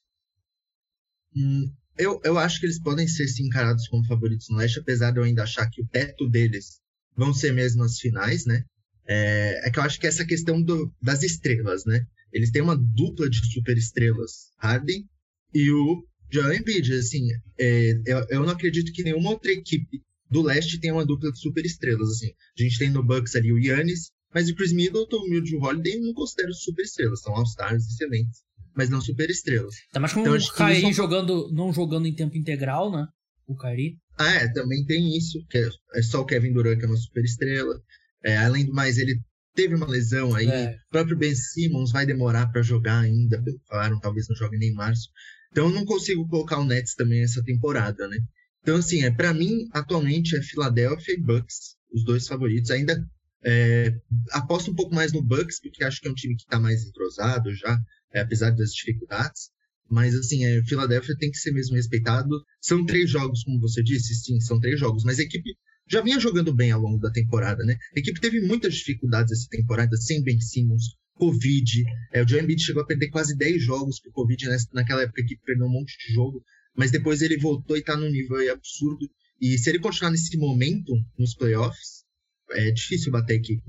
Hum, 1.36 1.74
eu, 1.98 2.20
eu 2.24 2.38
acho 2.38 2.60
que 2.60 2.66
eles 2.66 2.80
podem 2.80 3.08
ser 3.08 3.28
sim 3.28 3.48
encarados 3.48 3.88
como 3.88 4.06
favoritos 4.06 4.48
no 4.50 4.58
leste, 4.58 4.80
apesar 4.80 5.12
de 5.12 5.20
eu 5.20 5.24
ainda 5.24 5.44
achar 5.44 5.70
que 5.70 5.82
o 5.82 5.88
teto 5.88 6.30
deles 6.30 6.80
vão 7.16 7.34
ser 7.34 7.54
mesmo 7.54 7.84
as 7.84 8.00
finais, 8.00 8.46
né? 8.46 8.64
É, 9.08 9.68
é 9.68 9.72
que 9.72 9.80
eu 9.80 9.84
acho 9.84 10.00
que 10.00 10.08
essa 10.08 10.26
questão 10.26 10.62
do, 10.62 10.92
das 11.02 11.24
estrelas, 11.24 11.86
né? 11.86 12.06
Eles 12.32 12.52
têm 12.52 12.62
uma 12.62 12.76
dupla 12.76 13.30
de 13.30 13.40
super 13.52 13.78
estrelas, 13.78 14.52
Harden 14.58 15.08
e 15.54 15.72
o 15.72 16.06
Joel 16.30 16.56
Embiid. 16.56 16.94
Assim, 16.94 17.28
é, 17.58 18.02
eu, 18.06 18.26
eu 18.30 18.44
não 18.44 18.50
acredito 18.50 18.92
que 18.92 19.04
nenhuma 19.04 19.30
outra 19.30 19.52
equipe 19.52 20.02
do 20.30 20.42
leste 20.42 20.80
tem 20.80 20.92
uma 20.92 21.06
dupla 21.06 21.32
de 21.32 21.40
super 21.40 21.66
estrelas, 21.66 22.10
assim. 22.10 22.32
A 22.58 22.62
gente 22.62 22.78
tem 22.78 22.90
no 22.90 23.04
Bucks 23.04 23.36
ali 23.36 23.54
o 23.54 23.60
Yannis, 23.60 24.12
mas 24.34 24.50
o 24.50 24.56
Chris 24.56 24.74
Middleton 24.74 25.26
e 25.28 25.38
o 25.38 25.44
Drew 25.44 25.62
Holiday 25.62 25.98
não 26.00 26.14
considero 26.14 26.54
super 26.54 26.84
estrelas, 26.84 27.22
são 27.22 27.34
all-stars 27.34 27.88
excelentes, 27.88 28.44
mas 28.76 28.90
não 28.90 29.02
super 29.02 29.30
estrelas. 29.30 29.76
Tá 29.92 30.00
mais 30.00 30.14
com 30.14 30.22
então, 30.22 30.36
o 30.36 30.54
Kyrie 30.54 30.82
são... 30.82 30.94
jogando, 30.94 31.52
não 31.54 31.72
jogando 31.72 32.08
em 32.08 32.14
tempo 32.14 32.38
integral, 32.38 32.92
né? 32.92 33.08
O 33.48 33.56
Kyrie. 33.56 33.98
Ah, 34.18 34.34
é, 34.34 34.52
também 34.54 34.86
tem 34.86 35.16
isso, 35.18 35.44
que 35.50 35.58
é, 35.94 36.02
só 36.02 36.22
o 36.22 36.26
Kevin 36.26 36.54
Durant 36.54 36.80
que 36.80 36.86
é 36.86 36.88
uma 36.88 36.98
super 36.98 37.24
estrela. 37.24 37.80
É, 38.24 38.38
além 38.38 38.66
do 38.66 38.74
mais, 38.74 38.98
ele 38.98 39.20
teve 39.54 39.76
uma 39.76 39.88
lesão 39.88 40.36
aí. 40.36 40.48
É. 40.48 40.72
O 40.88 40.90
próprio 40.90 41.18
Ben 41.18 41.36
Simmons 41.36 41.92
vai 41.92 42.06
demorar 42.06 42.48
para 42.48 42.62
jogar 42.62 43.00
ainda, 43.00 43.42
falaram, 43.68 44.00
talvez 44.00 44.28
não 44.28 44.36
jogue 44.36 44.58
nem 44.58 44.70
em 44.70 44.76
março. 44.76 45.10
Então 45.52 45.68
eu 45.68 45.74
não 45.74 45.86
consigo 45.86 46.28
colocar 46.28 46.60
o 46.60 46.66
Nets 46.66 46.96
também 46.96 47.22
essa 47.22 47.42
temporada, 47.44 48.08
né? 48.08 48.18
Então, 48.62 48.78
assim, 48.78 49.04
é, 49.04 49.12
para 49.12 49.34
mim, 49.34 49.68
atualmente 49.72 50.36
é 50.36 50.42
Philadelphia 50.42 51.14
e 51.14 51.22
Bucks, 51.22 51.78
os 51.94 52.04
dois 52.04 52.28
favoritos. 52.28 52.72
Ainda 52.72 53.00
é, 53.46 53.94
aposto 54.32 54.72
um 54.72 54.76
pouco 54.76 54.94
mais 54.94 55.14
no 55.14 55.22
Bucks, 55.22 55.62
porque 55.62 55.84
acho 55.84 56.02
que 56.02 56.08
é 56.08 56.12
um 56.12 56.16
time 56.16 56.36
que 56.36 56.42
está 56.42 56.60
mais 56.60 56.84
entrosado 56.84 57.54
já, 57.54 57.80
é, 58.16 58.22
apesar 58.22 58.52
das 58.52 58.72
dificuldades. 58.72 59.50
Mas, 59.90 60.16
assim, 60.16 60.46
é, 60.46 60.64
Philadelphia 60.64 61.16
tem 61.20 61.30
que 61.30 61.38
ser 61.38 61.52
mesmo 61.52 61.76
respeitado. 61.76 62.30
São 62.60 62.86
três 62.86 63.10
jogos, 63.10 63.44
como 63.44 63.60
você 63.60 63.84
disse, 63.84 64.16
sim, 64.16 64.40
são 64.40 64.60
três 64.60 64.80
jogos. 64.80 65.04
Mas 65.04 65.20
a 65.20 65.24
equipe 65.24 65.56
já 65.88 66.02
vinha 66.02 66.20
jogando 66.20 66.54
bem 66.54 66.72
ao 66.72 66.82
longo 66.82 67.00
da 67.00 67.12
temporada, 67.12 67.64
né? 67.64 67.78
A 67.96 68.00
equipe 68.00 68.20
teve 68.20 68.42
muitas 68.42 68.74
dificuldades 68.74 69.32
essa 69.32 69.48
temporada, 69.50 69.96
sem 69.98 70.24
Ben 70.24 70.42
Simmons, 70.42 70.96
Covid. 71.14 71.84
É, 72.14 72.24
o 72.24 72.28
Joe 72.28 72.42
Embiid 72.42 72.62
chegou 72.62 72.82
a 72.82 72.86
perder 72.86 73.10
quase 73.10 73.38
10 73.38 73.62
jogos 73.62 74.00
por 74.00 74.12
Covid 74.12 74.48
nessa, 74.48 74.68
naquela 74.74 75.04
época 75.04 75.24
que 75.24 75.38
perdeu 75.46 75.68
um 75.68 75.72
monte 75.72 75.96
de 76.00 76.14
jogo 76.14 76.44
mas 76.76 76.92
depois 76.92 77.22
ele 77.22 77.38
voltou 77.38 77.78
e 77.78 77.84
tá 77.84 77.96
num 77.96 78.10
nível 78.10 78.52
absurdo. 78.52 79.10
E 79.40 79.58
se 79.58 79.70
ele 79.70 79.80
continuar 79.80 80.12
nesse 80.12 80.38
momento 80.38 80.94
nos 81.18 81.34
playoffs, 81.36 82.04
é 82.52 82.72
difícil 82.72 83.12
bater 83.12 83.34
a 83.34 83.38
equipe. 83.38 83.64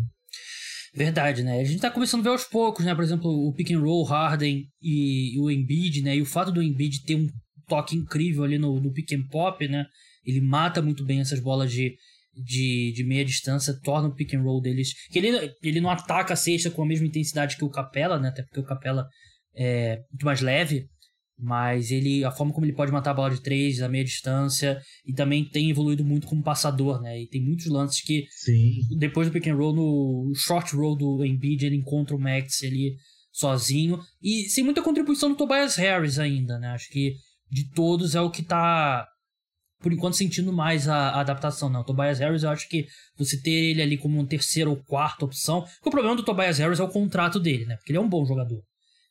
Verdade, 0.97 1.43
né? 1.43 1.61
A 1.61 1.65
gente 1.65 1.79
tá 1.79 1.91
começando 1.91 2.21
a 2.21 2.23
ver 2.23 2.31
aos 2.31 2.45
poucos, 2.45 2.83
né? 2.83 2.95
Por 2.95 3.05
exemplo, 3.05 3.31
o 3.31 3.53
pick 3.53 3.71
and 3.71 3.81
roll, 3.81 4.03
Harden 4.03 4.65
e, 4.81 5.39
o 5.39 5.51
Embiid, 5.51 6.01
né? 6.01 6.17
E 6.17 6.23
o 6.23 6.27
fato 6.27 6.51
do 6.51 6.63
Embiid 6.63 7.05
ter 7.05 7.17
um 7.17 7.29
toque 7.69 7.95
incrível 7.95 8.45
ali 8.45 8.57
no, 8.57 8.81
no 8.81 8.91
pick 8.91 9.13
and 9.13 9.29
pop, 9.31 9.69
né? 9.69 9.85
Ele 10.25 10.41
mata 10.41 10.81
muito 10.81 11.05
bem 11.05 11.21
essas 11.21 11.39
bolas 11.39 11.71
de, 11.71 11.95
de, 12.35 12.93
de 12.97 13.05
meia 13.05 13.27
distância, 13.27 13.79
torna 13.83 14.09
o 14.09 14.15
pick 14.15 14.33
and 14.33 14.41
roll 14.41 14.59
deles... 14.59 14.95
Que 15.11 15.19
ele, 15.19 15.53
ele 15.63 15.83
não 15.83 15.91
ataca 15.91 16.33
a 16.33 16.37
cesta 16.37 16.71
com 16.71 16.83
a 16.83 16.87
mesma 16.87 17.07
intensidade 17.07 17.59
que 17.59 17.65
o 17.65 17.71
Capela, 17.71 18.19
né? 18.19 18.29
Até 18.29 18.43
porque 18.43 18.61
o 18.61 18.65
Capela 18.65 19.07
é 19.55 19.99
muito 20.11 20.25
mais 20.25 20.41
leve. 20.41 20.89
Mas 21.39 21.91
ele, 21.91 22.25
a 22.25 22.31
forma 22.31 22.53
como 22.53 22.65
ele 22.65 22.73
pode 22.73 22.91
matar 22.91 23.11
a 23.11 23.15
bola 23.15 23.31
de 23.31 23.43
três, 23.43 23.83
a 23.83 23.89
meia 23.89 24.05
distância, 24.05 24.81
e 25.05 25.13
também 25.13 25.45
tem 25.45 25.71
evoluído 25.71 26.03
muito 26.03 26.27
como 26.27 26.43
passador, 26.43 27.01
né? 27.03 27.21
E 27.21 27.29
tem 27.29 27.43
muitos 27.43 27.67
lances 27.67 28.01
que, 28.01 28.25
Sim. 28.31 28.81
depois 28.99 29.29
do 29.29 29.33
pick 29.33 29.47
and 29.47 29.55
roll, 29.55 29.75
no 29.75 30.33
short 30.35 30.75
roll 30.75 30.97
do 30.97 31.25
Embiid, 31.25 31.67
ele 31.67 31.77
encontra 31.77 32.17
o 32.17 32.19
Max 32.19 32.63
ali 32.63 32.97
sozinho. 33.31 34.01
E 34.23 34.49
sem 34.49 34.65
muita 34.65 34.83
contribuição 34.83 35.29
do 35.29 35.37
Tobias 35.37 35.77
Harris 35.77 36.19
ainda, 36.19 36.59
né? 36.59 36.69
Acho 36.69 36.89
que 36.89 37.17
de 37.51 37.71
todos 37.71 38.15
é 38.15 38.21
o 38.21 38.31
que 38.31 38.43
tá, 38.43 39.07
por 39.81 39.93
enquanto, 39.93 40.17
sentindo 40.17 40.53
mais 40.53 40.89
a, 40.89 41.11
a 41.11 41.21
adaptação. 41.21 41.69
Não, 41.69 41.83
o 41.83 41.85
Tobias 41.85 42.19
Harris, 42.19 42.45
eu 42.45 42.51
acho 42.51 42.67
que 42.67 42.87
você 43.17 43.41
ter 43.41 43.51
ele 43.51 43.83
ali 43.83 43.99
como 43.99 44.19
uma 44.19 44.27
terceira 44.27 44.71
ou 44.71 44.83
quarta 44.85 45.27
opção. 45.27 45.61
Porque 45.61 45.89
o 45.89 45.93
problema 45.93 46.17
do 46.17 46.25
Tobias 46.25 46.59
Harris 46.59 46.81
é 46.81 46.83
o 46.83 46.89
contrato 46.89 47.39
dele, 47.39 47.67
né? 47.67 47.77
Porque 47.77 47.93
ele 47.93 47.99
é 47.99 48.03
um 48.03 48.09
bom 48.09 48.25
jogador. 48.25 48.63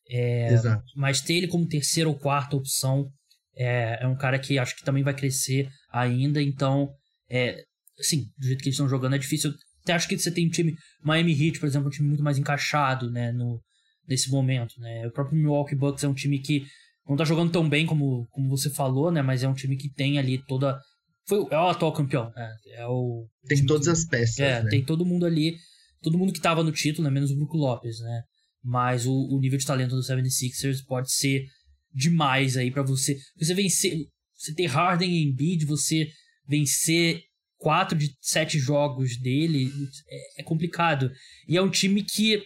É, 0.10 0.54
Exato. 0.54 0.84
Mas 0.96 1.22
ter 1.22 1.34
ele 1.34 1.48
como 1.48 1.68
terceira 1.68 2.10
ou 2.10 2.16
quarta 2.16 2.56
opção 2.56 3.10
é, 3.56 4.04
é, 4.04 4.08
um 4.08 4.16
cara 4.16 4.38
que 4.38 4.60
acho 4.60 4.76
que 4.76 4.84
também 4.84 5.04
vai 5.04 5.16
crescer 5.16 5.70
ainda. 5.92 6.42
Então, 6.42 6.90
é, 7.30 7.64
assim, 8.00 8.26
do 8.38 8.46
jeito 8.46 8.60
que 8.60 8.68
eles 8.68 8.76
estão 8.76 8.90
jogando 8.90 9.16
é 9.16 9.20
difícil. 9.20 9.54
Até 9.84 9.94
acho 9.94 10.08
que 10.08 10.18
você 10.18 10.32
tem 10.32 10.48
um 10.48 10.50
time, 10.50 10.76
Miami 11.04 11.32
Heat, 11.32 11.60
por 11.60 11.68
exemplo, 11.68 11.88
um 11.88 11.92
time 11.92 12.08
muito 12.08 12.24
mais 12.24 12.38
encaixado, 12.38 13.12
né, 13.12 13.32
no, 13.32 13.62
nesse 14.08 14.32
momento, 14.32 14.74
né. 14.80 15.06
O 15.08 15.12
próprio 15.12 15.38
Milwaukee 15.38 15.76
Bucks 15.76 16.04
é 16.04 16.08
um 16.08 16.14
time 16.14 16.40
que 16.40 16.66
não 17.08 17.16
tá 17.16 17.24
jogando 17.24 17.52
tão 17.52 17.70
bem 17.70 17.86
como, 17.86 18.28
como 18.32 18.50
você 18.50 18.70
falou, 18.72 19.12
né, 19.12 19.22
mas 19.22 19.44
é 19.44 19.48
um 19.48 19.54
time 19.54 19.78
que 19.78 19.94
tem 19.94 20.18
ali 20.18 20.44
toda... 20.48 20.80
Foi, 21.28 21.38
é 21.52 21.58
o 21.58 21.70
atual 21.70 21.94
campeão, 21.94 22.32
né, 22.36 22.52
é 22.74 22.88
o... 22.88 23.28
Tem 23.48 23.64
todas 23.64 23.86
que, 23.86 23.92
as 23.92 24.06
peças, 24.06 24.40
É, 24.40 24.64
né? 24.64 24.70
tem 24.72 24.84
todo 24.84 25.06
mundo 25.06 25.24
ali, 25.24 25.56
todo 26.02 26.18
mundo 26.18 26.34
que 26.34 26.42
tava 26.42 26.64
no 26.64 26.72
título, 26.72 27.08
né, 27.08 27.14
menos 27.14 27.30
o 27.30 27.36
Brook 27.36 27.56
Lopes, 27.56 28.00
né 28.00 28.24
mas 28.66 29.06
o, 29.06 29.14
o 29.14 29.40
nível 29.40 29.60
de 29.60 29.66
talento 29.66 29.96
do 29.96 30.02
76ers 30.02 30.84
pode 30.88 31.12
ser 31.14 31.46
demais 31.94 32.58
aí 32.58 32.72
para 32.72 32.82
você. 32.82 33.16
Você 33.38 33.54
vencer, 33.54 34.08
você 34.36 34.56
ter 34.56 34.66
Harden 34.66 35.10
e 35.10 35.24
Embiid, 35.24 35.66
você 35.66 36.10
vencer 36.48 37.22
quatro 37.58 37.96
de 37.96 38.12
sete 38.20 38.58
jogos 38.58 39.18
dele 39.18 39.72
é, 40.10 40.42
é, 40.42 40.44
complicado. 40.44 41.12
E 41.48 41.56
é 41.56 41.62
um 41.62 41.70
time 41.70 42.04
que, 42.04 42.44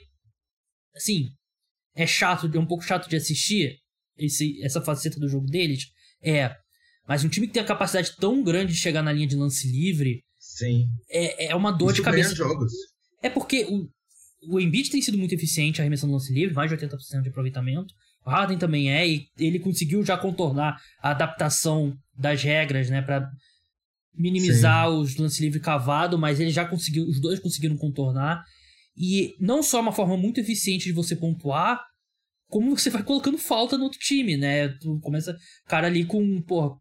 assim, 0.93 1.29
é 1.95 2.05
chato, 2.05 2.51
é 2.53 2.59
um 2.59 2.67
pouco 2.67 2.83
chato 2.83 3.09
de 3.09 3.15
assistir 3.15 3.79
esse, 4.17 4.61
essa 4.61 4.81
faceta 4.81 5.17
do 5.21 5.29
jogo 5.29 5.45
deles. 5.45 5.85
É, 6.21 6.53
mas 7.07 7.23
um 7.23 7.29
time 7.29 7.47
que 7.47 7.53
tem 7.53 7.63
a 7.63 7.65
capacidade 7.65 8.13
tão 8.17 8.43
grande 8.43 8.73
de 8.73 8.79
chegar 8.79 9.01
na 9.01 9.13
linha 9.13 9.27
de 9.27 9.37
lance 9.37 9.65
livre. 9.71 10.21
Sim. 10.37 10.89
É, 11.09 11.45
é 11.45 11.55
uma 11.55 11.71
dor 11.71 11.91
Isso 11.91 11.95
de 11.95 12.03
cabeça. 12.03 12.35
Jogos. 12.35 12.73
É 13.23 13.29
porque 13.29 13.63
o, 13.63 13.89
o 14.47 14.59
Embiid 14.59 14.89
tem 14.89 15.01
sido 15.01 15.17
muito 15.17 15.33
eficiente 15.33 15.81
arremessando 15.81 16.13
lance 16.13 16.33
livre, 16.33 16.55
mais 16.55 16.69
de 16.69 16.77
80% 16.77 17.21
de 17.21 17.29
aproveitamento. 17.29 17.93
O 18.25 18.29
Harden 18.29 18.57
também 18.57 18.91
é, 18.91 19.07
e 19.07 19.27
ele 19.37 19.59
conseguiu 19.59 20.03
já 20.03 20.17
contornar 20.17 20.79
a 21.01 21.11
adaptação 21.11 21.95
das 22.17 22.43
regras, 22.43 22.89
né, 22.89 23.01
para 23.01 23.29
minimizar 24.13 24.87
Sim. 24.87 24.97
os 24.97 25.15
lance 25.17 25.41
livre 25.41 25.59
cavado, 25.59 26.17
mas 26.17 26.39
ele 26.39 26.51
já 26.51 26.65
conseguiu, 26.65 27.05
os 27.05 27.19
dois 27.21 27.39
conseguiram 27.39 27.77
contornar. 27.77 28.43
E 28.97 29.35
não 29.39 29.63
só 29.63 29.79
uma 29.79 29.93
forma 29.93 30.17
muito 30.17 30.41
eficiente 30.41 30.85
de 30.85 30.91
você 30.91 31.15
pontuar, 31.15 31.81
como 32.49 32.75
você 32.75 32.89
vai 32.89 33.03
colocando 33.03 33.37
falta 33.37 33.77
no 33.77 33.85
outro 33.85 33.99
time, 33.99 34.35
né? 34.35 34.67
Tu 34.67 34.99
começa, 34.99 35.37
cara 35.67 35.87
ali 35.87 36.03
com, 36.03 36.41
porra, 36.41 36.75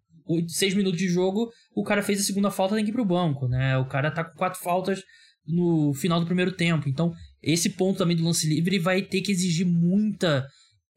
6 0.49 0.75
minutos 0.75 0.99
de 0.99 1.09
jogo, 1.09 1.51
o 1.75 1.85
cara 1.85 2.03
fez 2.03 2.21
a 2.21 2.25
segunda 2.25 2.51
falta, 2.51 2.75
tem 2.75 2.85
que 2.85 2.91
ir 2.91 2.95
pro 2.95 3.05
banco, 3.05 3.47
né? 3.47 3.77
O 3.79 3.87
cara 3.87 4.11
tá 4.11 4.25
com 4.25 4.37
quatro 4.37 4.61
faltas 4.61 5.03
no 5.47 5.95
final 5.95 6.21
do 6.21 6.27
primeiro 6.27 6.53
tempo. 6.53 6.89
Então, 6.89 7.15
esse 7.43 7.71
ponto 7.71 7.99
também 7.99 8.17
do 8.17 8.25
lance 8.25 8.49
livre 8.49 8.79
vai 8.79 9.03
ter 9.03 9.21
que 9.21 9.33
exigir 9.33 9.67
muita 9.67 10.47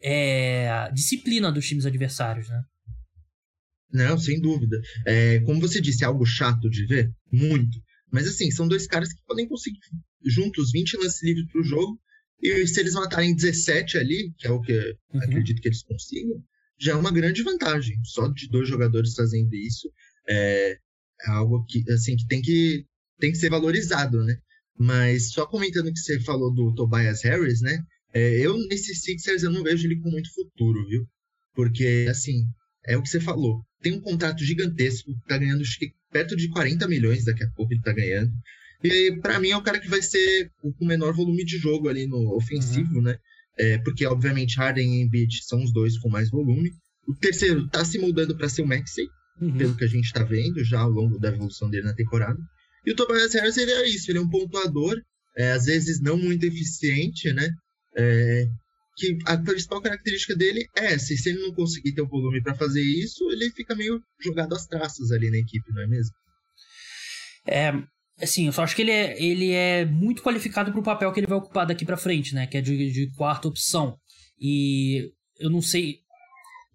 é, 0.02 0.90
disciplina 0.94 1.52
dos 1.52 1.68
times 1.68 1.86
adversários, 1.86 2.50
né? 2.50 2.62
Não, 3.94 4.18
sem 4.18 4.40
dúvida. 4.40 4.80
É, 5.06 5.40
como 5.42 5.60
você 5.60 5.82
disse, 5.82 6.04
é 6.04 6.08
algo 6.08 6.26
chato 6.26 6.70
de 6.70 6.86
ver? 6.86 7.12
Muito. 7.32 7.78
Mas 8.12 8.28
assim, 8.28 8.50
são 8.50 8.68
dois 8.68 8.88
caras 8.88 9.14
que 9.14 9.22
podem 9.26 9.48
conseguir 9.48 9.80
juntos 10.26 10.72
20 10.72 10.98
lances 10.98 11.24
livres 11.24 11.46
pro 11.52 11.64
jogo. 11.64 12.00
E 12.42 12.66
se 12.68 12.80
eles 12.80 12.94
matarem 12.94 13.36
17 13.36 13.98
ali, 13.98 14.34
que 14.38 14.48
é 14.48 14.52
o 14.52 14.62
que 14.62 14.74
uhum. 15.14 15.22
acredito 15.22 15.62
que 15.62 15.68
eles 15.68 15.84
consigam, 15.84 16.44
já 16.80 16.94
é 16.94 16.96
uma 16.96 17.12
grande 17.12 17.44
vantagem. 17.44 17.96
Só 18.04 18.28
de 18.30 18.50
dois 18.50 18.68
jogadores 18.68 19.14
fazendo 19.14 19.54
isso 19.54 19.92
é, 20.28 20.72
é 20.72 21.30
algo 21.30 21.64
que, 21.66 21.84
assim, 21.92 22.16
que 22.16 22.26
tem 22.28 22.42
que 22.42 22.86
tem 23.20 23.32
que 23.32 23.38
ser 23.38 23.52
valorizado, 23.52 24.24
né? 24.24 24.36
Mas 24.82 25.30
só 25.30 25.46
comentando 25.46 25.90
o 25.90 25.94
que 25.94 26.00
você 26.00 26.20
falou 26.22 26.52
do 26.52 26.74
Tobias 26.74 27.24
Harris, 27.24 27.62
né? 27.62 27.78
É, 28.12 28.40
eu, 28.40 28.58
nesse 28.68 28.96
Sixers, 28.96 29.44
eu 29.44 29.52
não 29.52 29.62
vejo 29.62 29.86
ele 29.86 30.02
com 30.02 30.10
muito 30.10 30.34
futuro, 30.34 30.88
viu? 30.88 31.06
Porque, 31.54 32.08
assim, 32.10 32.46
é 32.88 32.98
o 32.98 33.04
que 33.04 33.10
você 33.10 33.20
falou. 33.20 33.62
Tem 33.80 33.94
um 33.94 34.02
contrato 34.02 34.44
gigantesco, 34.44 35.14
tá 35.28 35.38
ganhando 35.38 35.62
acho 35.62 35.78
que 35.78 35.92
perto 36.12 36.36
de 36.36 36.50
40 36.50 36.88
milhões 36.88 37.24
daqui 37.24 37.44
a 37.44 37.52
pouco 37.52 37.72
ele 37.72 37.82
tá 37.82 37.94
ganhando. 37.94 38.32
E 38.84 39.20
para 39.22 39.40
mim 39.40 39.50
é 39.50 39.58
o 39.58 39.62
cara 39.62 39.80
que 39.80 39.88
vai 39.88 40.02
ser 40.02 40.50
com 40.60 40.74
menor 40.84 41.14
volume 41.14 41.46
de 41.46 41.60
jogo 41.60 41.88
ali 41.88 42.08
no 42.08 42.36
ofensivo, 42.36 42.96
uhum. 42.96 43.04
né? 43.04 43.18
É, 43.60 43.78
porque, 43.78 44.04
obviamente, 44.08 44.58
Harden 44.58 44.96
e 44.96 45.02
Embiid 45.04 45.44
são 45.44 45.64
os 45.64 45.72
dois 45.72 45.96
com 46.00 46.10
mais 46.10 46.32
volume. 46.32 46.72
O 47.08 47.14
terceiro 47.14 47.68
tá 47.70 47.86
se 47.86 48.00
mudando 48.00 48.36
para 48.36 48.50
ser 48.50 48.64
o 48.64 48.68
Maxey, 48.68 49.06
uhum. 49.40 49.58
pelo 49.58 49.78
que 49.78 49.84
a 49.84 49.88
gente 49.88 50.12
tá 50.12 50.24
vendo 50.24 50.64
já 50.64 50.80
ao 50.80 50.90
longo 50.90 51.20
da 51.20 51.28
evolução 51.30 51.70
dele 51.70 51.84
na 51.84 51.94
temporada. 51.94 52.40
E 52.86 52.92
o 52.92 52.96
Tobias 52.96 53.34
Harris, 53.34 53.58
ele 53.58 53.72
é 53.72 53.88
isso, 53.88 54.12
ele 54.12 54.20
é 54.20 54.22
um 54.22 54.30
pontuador, 54.30 55.00
é, 55.38 55.52
às 55.52 55.66
vezes 55.66 56.02
não 56.02 56.18
muito 56.18 56.46
eficiente, 56.46 57.32
né? 57.34 57.50
É, 57.96 58.46
que 58.98 59.18
a 59.26 59.38
principal 59.38 59.82
característica 59.82 60.36
dele 60.36 60.68
é 60.76 60.94
essa, 60.94 61.14
e 61.14 61.18
se 61.18 61.30
ele 61.30 61.40
não 61.40 61.54
conseguir 61.54 61.94
ter 61.94 62.02
o 62.02 62.08
volume 62.08 62.42
para 62.42 62.56
fazer 62.56 62.82
isso, 62.82 63.30
ele 63.32 63.50
fica 63.52 63.76
meio 63.76 64.02
jogado 64.20 64.54
às 64.54 64.66
traças 64.68 65.12
ali 65.12 65.30
na 65.30 65.38
equipe, 65.38 65.72
não 65.72 65.84
é 65.84 65.88
mesmo? 65.88 66.14
É, 67.48 67.74
assim, 68.22 68.48
eu 68.48 68.52
só 68.52 68.64
acho 68.64 68.76
que 68.76 68.82
ele 68.82 68.92
é, 68.92 69.22
ele 69.22 69.52
é 69.52 69.86
muito 69.86 70.22
qualificado 70.22 70.72
para 70.72 70.80
o 70.80 70.84
papel 70.84 71.12
que 71.12 71.20
ele 71.20 71.28
vai 71.28 71.38
ocupar 71.38 71.66
daqui 71.66 71.86
para 71.86 71.98
frente, 71.98 72.36
né? 72.36 72.48
Que 72.48 72.58
é 72.58 72.62
de, 72.62 72.92
de 72.92 73.12
quarta 73.16 73.48
opção. 73.48 73.98
E 74.40 75.12
eu 75.40 75.50
não 75.50 75.62
sei. 75.62 76.00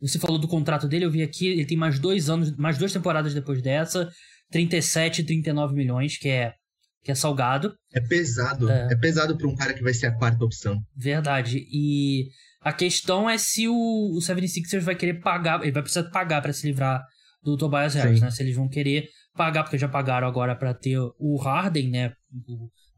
Você 0.01 0.19
falou 0.19 0.39
do 0.39 0.49
contrato 0.49 0.87
dele, 0.87 1.05
eu 1.05 1.11
vi 1.11 1.23
aqui, 1.23 1.47
ele 1.47 1.65
tem 1.65 1.77
mais 1.77 1.99
dois 1.99 2.29
anos, 2.29 2.55
mais 2.57 2.77
duas 2.77 2.93
temporadas 2.93 3.33
depois 3.33 3.63
dessa. 3.63 4.11
37, 4.51 5.25
39 5.25 5.75
milhões, 5.75 6.17
que 6.17 6.29
é, 6.29 6.55
que 7.03 7.11
é 7.11 7.15
salgado. 7.15 7.75
É 7.93 8.01
pesado. 8.01 8.71
É, 8.71 8.93
é 8.93 8.97
pesado 8.97 9.37
para 9.37 9.49
um 9.49 9.55
cara 9.55 9.75
que 9.75 9.83
vai 9.83 9.95
ser 9.95 10.07
a 10.07 10.17
quarta 10.17 10.45
opção. 10.45 10.81
Verdade. 10.97 11.67
E 11.71 12.29
a 12.61 12.73
questão 12.73 13.29
é 13.29 13.39
se 13.39 13.69
o, 13.69 13.75
o 13.75 14.19
76ers 14.19 14.83
vai 14.83 14.95
querer 14.95 15.21
pagar, 15.21 15.63
ele 15.63 15.73
vai 15.73 15.83
precisar 15.83 16.11
pagar 16.11 16.43
para 16.43 16.53
se 16.53 16.67
livrar 16.67 17.03
do 17.43 17.57
Tobias 17.57 17.95
Harris, 17.95 18.21
né? 18.21 18.31
Se 18.31 18.43
eles 18.43 18.57
vão 18.57 18.69
querer 18.69 19.09
pagar, 19.35 19.63
porque 19.63 19.79
já 19.79 19.89
pagaram 19.89 20.27
agora 20.27 20.57
para 20.57 20.75
ter 20.75 20.99
o 20.99 21.37
Harden, 21.37 21.91
né? 21.91 22.13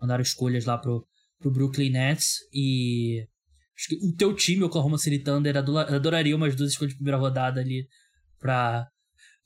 Mandaram 0.00 0.22
escolhas 0.22 0.64
lá 0.64 0.78
pro, 0.78 1.06
pro 1.38 1.50
Brooklyn 1.50 1.90
Nets 1.90 2.36
e 2.52 3.26
acho 3.76 3.88
que 3.88 4.06
o 4.06 4.16
teu 4.16 4.34
time, 4.34 4.62
o 4.62 4.66
Oklahoma 4.66 4.96
City 4.96 5.18
Thunder, 5.18 5.56
adoraria 5.56 6.34
umas 6.34 6.54
duas 6.54 6.70
escolhas 6.70 6.92
de 6.92 6.96
primeira 6.96 7.18
rodada 7.18 7.60
ali 7.60 7.86
pra, 8.40 8.86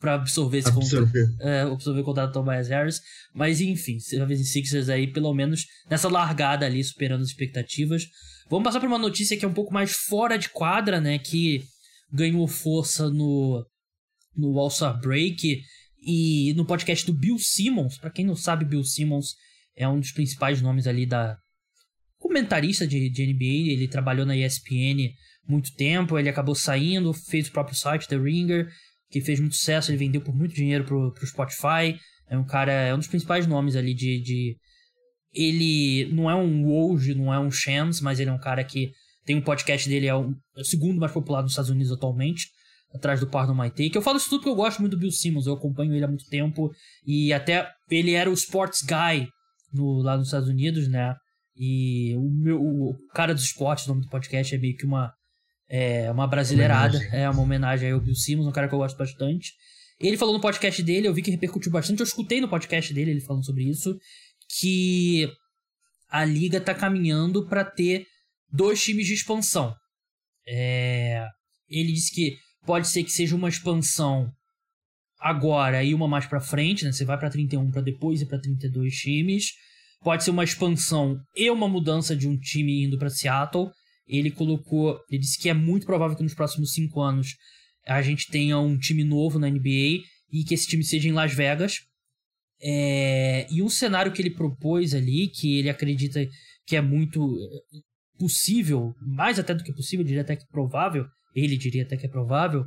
pra 0.02 0.14
absorver 0.14 0.58
esse 0.58 0.68
absorver. 0.68 1.28
contrato. 1.28 1.48
É, 1.48 1.60
absorver 1.62 2.00
o 2.00 2.04
contrato 2.04 2.30
do 2.30 2.32
Tobias 2.32 2.68
Harris. 2.68 3.00
Mas 3.32 3.60
enfim, 3.60 3.96
em 3.96 4.44
Sixers 4.44 4.88
aí, 4.88 5.06
pelo 5.06 5.32
menos 5.32 5.64
nessa 5.88 6.08
largada 6.08 6.66
ali, 6.66 6.82
superando 6.82 7.22
as 7.22 7.28
expectativas. 7.28 8.08
Vamos 8.50 8.64
passar 8.64 8.80
para 8.80 8.88
uma 8.88 8.98
notícia 8.98 9.36
que 9.36 9.44
é 9.44 9.48
um 9.48 9.54
pouco 9.54 9.72
mais 9.72 9.92
fora 9.92 10.36
de 10.36 10.48
quadra, 10.48 11.00
né? 11.00 11.18
Que 11.18 11.62
ganhou 12.12 12.46
força 12.48 13.08
no, 13.08 13.64
no 14.36 14.58
All-Star 14.58 15.00
Break 15.00 15.62
e 16.04 16.52
no 16.54 16.66
podcast 16.66 17.06
do 17.06 17.14
Bill 17.14 17.38
Simmons. 17.38 17.96
Para 17.96 18.10
quem 18.10 18.26
não 18.26 18.34
sabe, 18.34 18.64
Bill 18.64 18.82
Simmons 18.82 19.36
é 19.76 19.88
um 19.88 20.00
dos 20.00 20.10
principais 20.10 20.60
nomes 20.60 20.88
ali 20.88 21.06
da 21.06 21.38
comentarista 22.18 22.84
de, 22.84 23.08
de 23.08 23.24
NBA. 23.24 23.72
Ele 23.72 23.86
trabalhou 23.86 24.26
na 24.26 24.36
ESPN 24.36 25.14
muito 25.46 25.72
tempo, 25.76 26.18
ele 26.18 26.28
acabou 26.28 26.56
saindo, 26.56 27.12
fez 27.12 27.46
o 27.46 27.52
próprio 27.52 27.76
site, 27.76 28.08
The 28.08 28.16
Ringer, 28.16 28.68
que 29.12 29.20
fez 29.20 29.38
muito 29.38 29.54
sucesso, 29.54 29.90
ele 29.90 29.98
vendeu 29.98 30.22
por 30.22 30.34
muito 30.34 30.54
dinheiro 30.54 30.84
pro, 30.84 31.12
pro 31.12 31.26
Spotify. 31.26 31.98
É 32.28 32.38
um 32.38 32.44
cara, 32.44 32.72
é 32.72 32.94
um 32.94 32.98
dos 32.98 33.06
principais 33.06 33.46
nomes 33.46 33.76
ali 33.76 33.94
de. 33.94 34.20
de... 34.22 34.56
Ele 35.34 36.10
não 36.12 36.30
é 36.30 36.34
um 36.34 36.66
Woj, 36.66 37.14
não 37.14 37.32
é 37.32 37.38
um 37.38 37.50
Shams, 37.50 38.00
mas 38.00 38.18
ele 38.18 38.30
é 38.30 38.32
um 38.32 38.40
cara 38.40 38.64
que 38.64 38.90
tem 39.24 39.36
um 39.36 39.42
podcast 39.42 39.88
dele, 39.88 40.06
é, 40.06 40.10
é 40.10 40.14
o 40.14 40.64
segundo 40.64 40.98
mais 40.98 41.12
popular 41.12 41.42
nos 41.42 41.52
Estados 41.52 41.70
Unidos 41.70 41.92
atualmente, 41.92 42.48
atrás 42.92 43.20
do 43.20 43.26
Pardon 43.26 43.54
My 43.54 43.70
Take. 43.70 43.92
Eu 43.94 44.02
falo 44.02 44.16
isso 44.16 44.28
tudo 44.28 44.40
porque 44.40 44.50
eu 44.50 44.56
gosto 44.56 44.80
muito 44.80 44.96
do 44.96 44.98
Bill 44.98 45.10
Simmons, 45.10 45.46
eu 45.46 45.54
acompanho 45.54 45.94
ele 45.94 46.04
há 46.04 46.08
muito 46.08 46.26
tempo, 46.26 46.70
e 47.06 47.32
até 47.32 47.70
ele 47.90 48.12
era 48.12 48.28
o 48.28 48.34
sports 48.34 48.82
guy 48.82 49.28
no, 49.72 50.02
lá 50.02 50.16
nos 50.16 50.26
Estados 50.26 50.48
Unidos, 50.48 50.88
né? 50.88 51.14
E 51.56 52.14
o, 52.16 52.30
meu, 52.30 52.60
o 52.60 52.96
cara 53.14 53.32
dos 53.32 53.44
esportes, 53.44 53.86
o 53.86 53.90
nome 53.90 54.02
do 54.02 54.08
podcast, 54.08 54.54
é 54.54 54.58
meio 54.58 54.76
que 54.76 54.84
uma, 54.84 55.12
é, 55.74 56.10
uma 56.12 56.26
brasileirada, 56.26 56.98
homenagem. 56.98 57.18
é 57.18 57.30
uma 57.30 57.40
homenagem 57.40 57.92
ao 57.92 58.00
Bill 58.00 58.14
Simmons, 58.14 58.46
um 58.46 58.52
cara 58.52 58.68
que 58.68 58.74
eu 58.74 58.78
gosto 58.78 58.98
bastante. 58.98 59.54
Ele 59.98 60.18
falou 60.18 60.34
no 60.34 60.40
podcast 60.40 60.82
dele, 60.82 61.08
eu 61.08 61.14
vi 61.14 61.22
que 61.22 61.30
repercutiu 61.30 61.72
bastante, 61.72 62.00
eu 62.00 62.04
escutei 62.04 62.42
no 62.42 62.48
podcast 62.48 62.92
dele 62.92 63.12
ele 63.12 63.22
falando 63.22 63.46
sobre 63.46 63.64
isso, 63.64 63.98
que 64.58 65.26
a 66.10 66.26
liga 66.26 66.60
tá 66.60 66.74
caminhando 66.74 67.48
para 67.48 67.64
ter 67.64 68.06
dois 68.52 68.84
times 68.84 69.06
de 69.06 69.14
expansão. 69.14 69.74
É... 70.46 71.26
Ele 71.70 71.90
disse 71.94 72.14
que 72.14 72.36
pode 72.66 72.88
ser 72.88 73.02
que 73.02 73.10
seja 73.10 73.34
uma 73.34 73.48
expansão 73.48 74.30
agora 75.18 75.82
e 75.82 75.94
uma 75.94 76.06
mais 76.06 76.26
para 76.26 76.38
frente, 76.38 76.84
né? 76.84 76.92
Você 76.92 77.06
vai 77.06 77.16
para 77.16 77.30
31 77.30 77.70
para 77.70 77.80
depois 77.80 78.20
e 78.20 78.26
para 78.26 78.38
32 78.38 78.94
times. 78.94 79.52
Pode 80.02 80.22
ser 80.22 80.32
uma 80.32 80.44
expansão 80.44 81.18
e 81.34 81.48
uma 81.48 81.66
mudança 81.66 82.14
de 82.14 82.28
um 82.28 82.38
time 82.38 82.84
indo 82.84 82.98
para 82.98 83.08
Seattle. 83.08 83.70
Ele 84.06 84.30
colocou, 84.30 85.00
ele 85.10 85.20
disse 85.20 85.38
que 85.38 85.48
é 85.48 85.54
muito 85.54 85.86
provável 85.86 86.16
que 86.16 86.22
nos 86.22 86.34
próximos 86.34 86.72
cinco 86.72 87.00
anos 87.00 87.36
a 87.86 88.00
gente 88.02 88.30
tenha 88.30 88.58
um 88.58 88.78
time 88.78 89.04
novo 89.04 89.38
na 89.38 89.48
NBA 89.48 90.02
e 90.30 90.44
que 90.46 90.54
esse 90.54 90.66
time 90.66 90.84
seja 90.84 91.08
em 91.08 91.12
Las 91.12 91.34
Vegas. 91.34 91.78
É... 92.60 93.46
E 93.50 93.62
um 93.62 93.68
cenário 93.68 94.12
que 94.12 94.22
ele 94.22 94.30
propôs 94.30 94.94
ali, 94.94 95.28
que 95.28 95.58
ele 95.58 95.68
acredita 95.68 96.26
que 96.66 96.76
é 96.76 96.80
muito 96.80 97.36
possível, 98.18 98.94
mais 99.00 99.38
até 99.38 99.54
do 99.54 99.64
que 99.64 99.72
possível, 99.72 100.04
diria 100.04 100.22
até 100.22 100.36
que 100.36 100.46
provável, 100.46 101.06
ele 101.34 101.56
diria 101.56 101.82
até 101.82 101.96
que 101.96 102.06
é 102.06 102.08
provável, 102.08 102.64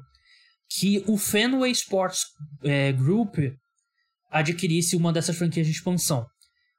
que 0.70 1.04
o 1.08 1.18
Fenway 1.18 1.72
Sports 1.72 2.24
é, 2.63 2.92
Group 2.92 3.38
adquirisse 4.30 4.96
uma 4.96 5.13
dessas 5.13 5.38
franquias 5.38 5.65
de 5.65 5.72
expansão. 5.72 6.25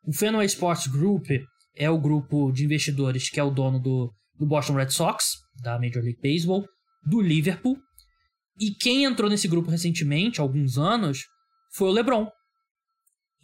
O 0.04 0.12
Fenway 0.12 0.46
Sports 0.46 0.86
Group 0.88 1.26
é 1.74 1.88
o 1.88 1.98
grupo 1.98 2.52
de 2.52 2.64
investidores 2.64 3.30
que 3.30 3.40
é 3.40 3.42
o 3.42 3.50
dono 3.50 3.78
do, 3.80 4.12
do 4.38 4.46
Boston 4.46 4.74
Red 4.74 4.90
Sox, 4.90 5.24
da 5.62 5.78
Major 5.78 6.02
League 6.02 6.20
Baseball, 6.22 6.66
do 7.04 7.20
Liverpool, 7.20 7.76
e 8.58 8.70
quem 8.70 9.04
entrou 9.04 9.28
nesse 9.28 9.48
grupo 9.48 9.70
recentemente, 9.70 10.40
há 10.40 10.44
alguns 10.44 10.78
anos, 10.78 11.24
foi 11.74 11.88
o 11.88 11.92
LeBron. 11.92 12.28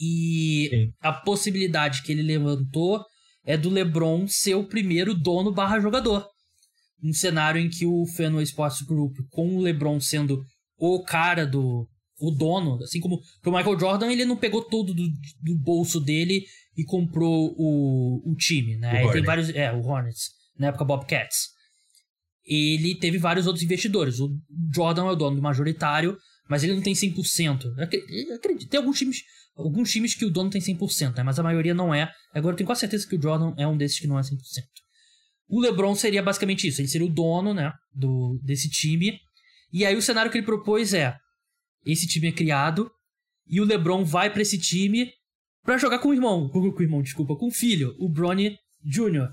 E 0.00 0.68
Sim. 0.70 0.92
a 1.00 1.12
possibilidade 1.12 2.02
que 2.02 2.12
ele 2.12 2.22
levantou 2.22 3.04
é 3.44 3.56
do 3.56 3.70
LeBron 3.70 4.26
ser 4.26 4.54
o 4.54 4.66
primeiro 4.66 5.14
dono 5.14 5.52
barra 5.52 5.80
jogador. 5.80 6.26
Um 7.02 7.12
cenário 7.12 7.60
em 7.60 7.68
que 7.68 7.84
o 7.84 8.06
Fenway 8.06 8.44
Sports 8.44 8.82
Group, 8.82 9.16
com 9.30 9.56
o 9.56 9.60
LeBron 9.60 10.00
sendo 10.00 10.42
o 10.78 11.02
cara 11.04 11.46
do 11.46 11.88
o 12.20 12.30
dono, 12.30 12.80
assim 12.82 13.00
como 13.00 13.20
o 13.44 13.50
Michael 13.50 13.78
Jordan, 13.78 14.12
ele 14.12 14.24
não 14.24 14.36
pegou 14.36 14.62
todo 14.62 14.94
do, 14.94 15.08
do 15.42 15.58
bolso 15.58 16.00
dele 16.00 16.44
e 16.76 16.84
comprou 16.84 17.52
o, 17.58 18.22
o 18.24 18.36
time, 18.36 18.76
né? 18.76 19.04
O 19.04 19.12
tem 19.12 19.24
vários, 19.24 19.50
é, 19.50 19.72
o 19.72 19.80
Hornets, 19.80 20.30
na 20.58 20.68
época 20.68 20.84
Bobcats. 20.84 21.50
Ele 22.44 22.94
teve 22.96 23.18
vários 23.18 23.46
outros 23.46 23.64
investidores. 23.64 24.20
O 24.20 24.30
Jordan 24.74 25.06
é 25.06 25.10
o 25.10 25.16
dono 25.16 25.36
do 25.36 25.42
majoritário, 25.42 26.16
mas 26.48 26.64
ele 26.64 26.74
não 26.74 26.82
tem 26.82 26.94
100%. 26.94 27.78
Acredito, 27.78 28.68
tem 28.68 28.78
alguns 28.78 28.98
times 28.98 29.22
alguns 29.56 29.90
times 29.90 30.14
que 30.14 30.24
o 30.24 30.30
dono 30.30 30.50
tem 30.50 30.60
100%, 30.60 31.16
né? 31.16 31.22
mas 31.22 31.38
a 31.38 31.42
maioria 31.42 31.74
não 31.74 31.94
é. 31.94 32.10
Agora 32.34 32.54
eu 32.54 32.56
tenho 32.56 32.66
quase 32.66 32.80
certeza 32.80 33.06
que 33.06 33.16
o 33.16 33.22
Jordan 33.22 33.54
é 33.58 33.66
um 33.66 33.76
desses 33.76 34.00
que 34.00 34.06
não 34.06 34.18
é 34.18 34.22
100%. 34.22 34.36
O 35.48 35.60
LeBron 35.60 35.94
seria 35.94 36.22
basicamente 36.22 36.66
isso, 36.66 36.80
ele 36.80 36.88
seria 36.88 37.06
o 37.06 37.10
dono, 37.10 37.52
né, 37.52 37.70
do, 37.92 38.40
desse 38.42 38.70
time. 38.70 39.18
E 39.70 39.84
aí 39.84 39.94
o 39.94 40.00
cenário 40.00 40.30
que 40.30 40.38
ele 40.38 40.46
propôs 40.46 40.94
é: 40.94 41.14
esse 41.84 42.06
time 42.06 42.28
é 42.28 42.32
criado 42.32 42.90
e 43.46 43.60
o 43.60 43.64
LeBron 43.64 44.02
vai 44.04 44.32
para 44.32 44.40
esse 44.40 44.58
time 44.58 45.12
para 45.62 45.76
jogar 45.76 45.98
com 45.98 46.08
o 46.08 46.14
irmão, 46.14 46.48
com, 46.48 46.58
o 46.58 46.82
irmão, 46.82 47.02
desculpa, 47.02 47.36
com 47.36 47.48
o 47.48 47.52
filho, 47.52 47.94
o 47.98 48.08
Bronny 48.08 48.56
Jr., 48.82 49.28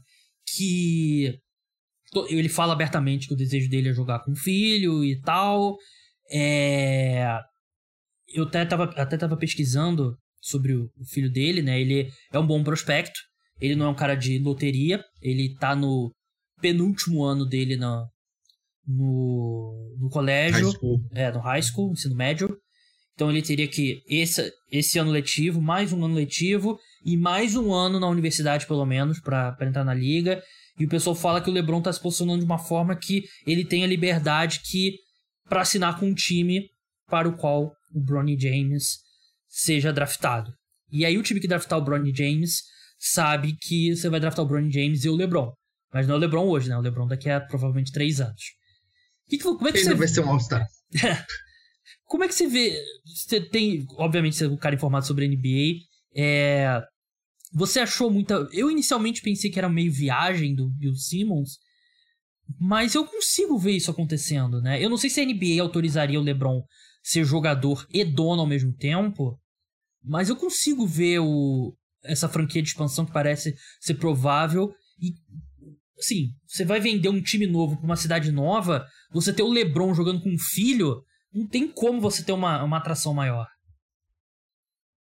que 0.55 1.39
ele 2.29 2.49
fala 2.49 2.73
abertamente 2.73 3.27
que 3.27 3.33
o 3.33 3.37
desejo 3.37 3.69
dele 3.69 3.89
é 3.89 3.93
jogar 3.93 4.19
com 4.19 4.31
o 4.31 4.35
filho 4.35 5.03
e 5.03 5.19
tal. 5.21 5.77
É 6.31 7.39
eu 8.33 8.43
até 8.43 8.65
tava, 8.65 8.83
até 8.95 9.17
tava 9.17 9.37
pesquisando 9.37 10.17
sobre 10.41 10.73
o, 10.73 10.89
filho 11.11 11.31
dele, 11.31 11.61
né? 11.61 11.79
Ele 11.79 12.09
é 12.31 12.39
um 12.39 12.45
bom 12.45 12.63
prospecto. 12.63 13.19
Ele 13.59 13.75
não 13.75 13.87
é 13.87 13.89
um 13.89 13.95
cara 13.95 14.15
de 14.15 14.39
loteria. 14.39 15.03
Ele 15.21 15.55
tá 15.55 15.75
no 15.75 16.13
penúltimo 16.61 17.23
ano 17.23 17.45
dele 17.45 17.75
na, 17.75 18.05
no, 18.87 19.95
no 19.99 20.09
colégio. 20.09 20.71
É, 21.13 21.31
no 21.31 21.39
high 21.39 21.61
school, 21.61 21.91
ensino 21.91 22.15
médio. 22.15 22.57
Então 23.13 23.29
ele 23.29 23.41
teria 23.41 23.67
que, 23.67 24.01
esse, 24.07 24.51
esse 24.71 24.97
ano 24.97 25.11
letivo, 25.11 25.61
mais 25.61 25.91
um 25.91 26.05
ano 26.05 26.15
letivo 26.15 26.79
e 27.05 27.15
mais 27.17 27.55
um 27.55 27.73
ano 27.73 27.99
na 27.99 28.07
universidade, 28.07 28.67
pelo 28.67 28.85
menos, 28.85 29.19
para 29.19 29.55
entrar 29.61 29.83
na 29.83 29.93
liga. 29.93 30.41
E 30.77 30.85
o 30.85 30.89
pessoal 30.89 31.15
fala 31.15 31.41
que 31.41 31.49
o 31.49 31.53
LeBron 31.53 31.81
tá 31.81 31.91
se 31.91 32.01
posicionando 32.01 32.39
de 32.39 32.45
uma 32.45 32.57
forma 32.57 32.95
que 32.95 33.23
ele 33.45 33.65
tem 33.65 33.83
a 33.83 33.87
liberdade 33.87 34.61
que 34.61 34.95
para 35.47 35.61
assinar 35.61 35.99
com 35.99 36.07
um 36.07 36.13
time 36.13 36.69
para 37.07 37.27
o 37.27 37.35
qual 37.35 37.73
o 37.93 37.99
Bronny 37.99 38.39
James 38.39 38.99
seja 39.47 39.91
draftado. 39.91 40.53
E 40.91 41.05
aí 41.05 41.17
o 41.17 41.23
time 41.23 41.39
que 41.39 41.47
draftar 41.47 41.79
o 41.79 41.83
Bronny 41.83 42.13
James 42.15 42.63
sabe 42.97 43.55
que 43.59 43.95
você 43.95 44.09
vai 44.09 44.19
draftar 44.19 44.45
o 44.45 44.47
Bronny 44.47 44.71
James 44.71 45.03
e 45.03 45.09
o 45.09 45.15
LeBron. 45.15 45.51
Mas 45.93 46.07
não 46.07 46.15
é 46.15 46.17
o 46.17 46.21
LeBron 46.21 46.47
hoje, 46.47 46.69
né? 46.69 46.77
O 46.77 46.81
LeBron 46.81 47.07
daqui 47.07 47.29
a 47.29 47.41
provavelmente 47.41 47.91
três 47.91 48.21
anos. 48.21 48.41
Que 49.27 49.37
que, 49.37 49.43
como 49.43 49.67
é 49.67 49.71
que 49.71 49.79
Ele 49.79 49.89
você... 49.89 49.95
vai 49.95 50.07
ser 50.07 50.21
um 50.21 50.29
All-Star. 50.29 50.65
como 52.05 52.23
é 52.23 52.27
que 52.27 52.33
você 52.33 52.47
vê... 52.47 52.75
Você 53.05 53.41
tem... 53.41 53.85
Obviamente, 53.97 54.35
você 54.35 54.45
é 54.45 54.49
um 54.49 54.57
cara 54.57 54.75
informado 54.75 55.05
sobre 55.05 55.25
a 55.25 55.27
NBA. 55.27 55.88
É... 56.15 56.81
Você 57.53 57.79
achou 57.79 58.11
muita... 58.11 58.47
Eu 58.51 58.69
inicialmente 58.69 59.21
pensei 59.21 59.49
que 59.49 59.57
era 59.57 59.69
meio 59.69 59.91
viagem 59.91 60.53
do 60.53 60.69
Bill 60.69 60.95
Simmons. 60.95 61.57
Mas 62.59 62.95
eu 62.95 63.05
consigo 63.05 63.57
ver 63.57 63.73
isso 63.73 63.91
acontecendo, 63.91 64.61
né? 64.61 64.83
Eu 64.83 64.89
não 64.89 64.97
sei 64.97 65.09
se 65.09 65.21
a 65.21 65.25
NBA 65.25 65.61
autorizaria 65.61 66.19
o 66.19 66.23
LeBron 66.23 66.63
ser 67.03 67.23
jogador 67.23 67.85
e 67.91 68.03
dono 68.03 68.41
ao 68.41 68.47
mesmo 68.47 68.73
tempo, 68.73 69.39
mas 70.03 70.29
eu 70.29 70.35
consigo 70.35 70.85
ver 70.85 71.19
o, 71.19 71.75
essa 72.03 72.29
franquia 72.29 72.61
de 72.61 72.69
expansão 72.69 73.05
que 73.05 73.11
parece 73.11 73.55
ser 73.79 73.95
provável 73.95 74.73
e 74.99 75.13
assim, 75.97 76.29
você 76.47 76.63
vai 76.63 76.79
vender 76.79 77.09
um 77.09 77.21
time 77.21 77.45
novo 77.45 77.75
para 77.75 77.85
uma 77.85 77.95
cidade 77.95 78.31
nova, 78.31 78.85
você 79.11 79.33
ter 79.33 79.43
o 79.43 79.51
LeBron 79.51 79.93
jogando 79.93 80.21
com 80.21 80.29
um 80.29 80.39
filho, 80.39 81.03
não 81.33 81.45
tem 81.47 81.67
como 81.67 81.99
você 81.99 82.23
ter 82.23 82.31
uma, 82.31 82.63
uma 82.63 82.77
atração 82.77 83.13
maior. 83.13 83.45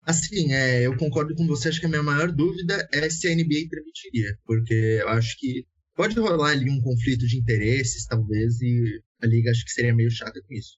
Assim, 0.06 0.52
é, 0.52 0.86
eu 0.86 0.96
concordo 0.96 1.34
com 1.34 1.46
você, 1.48 1.68
acho 1.68 1.80
que 1.80 1.86
a 1.86 1.88
minha 1.88 2.02
maior 2.02 2.30
dúvida 2.30 2.88
é 2.92 3.10
se 3.10 3.26
a 3.26 3.34
NBA 3.34 3.68
permitiria, 3.68 4.38
porque 4.46 4.72
eu 4.72 5.08
acho 5.08 5.36
que 5.36 5.66
pode 5.96 6.16
rolar 6.18 6.52
ali 6.52 6.70
um 6.70 6.80
conflito 6.80 7.26
de 7.26 7.36
interesses, 7.36 8.06
talvez, 8.06 8.60
e 8.60 9.02
a 9.20 9.26
liga 9.26 9.50
acho 9.50 9.64
que 9.64 9.72
seria 9.72 9.92
meio 9.92 10.10
chata 10.10 10.40
com 10.46 10.54
isso. 10.54 10.76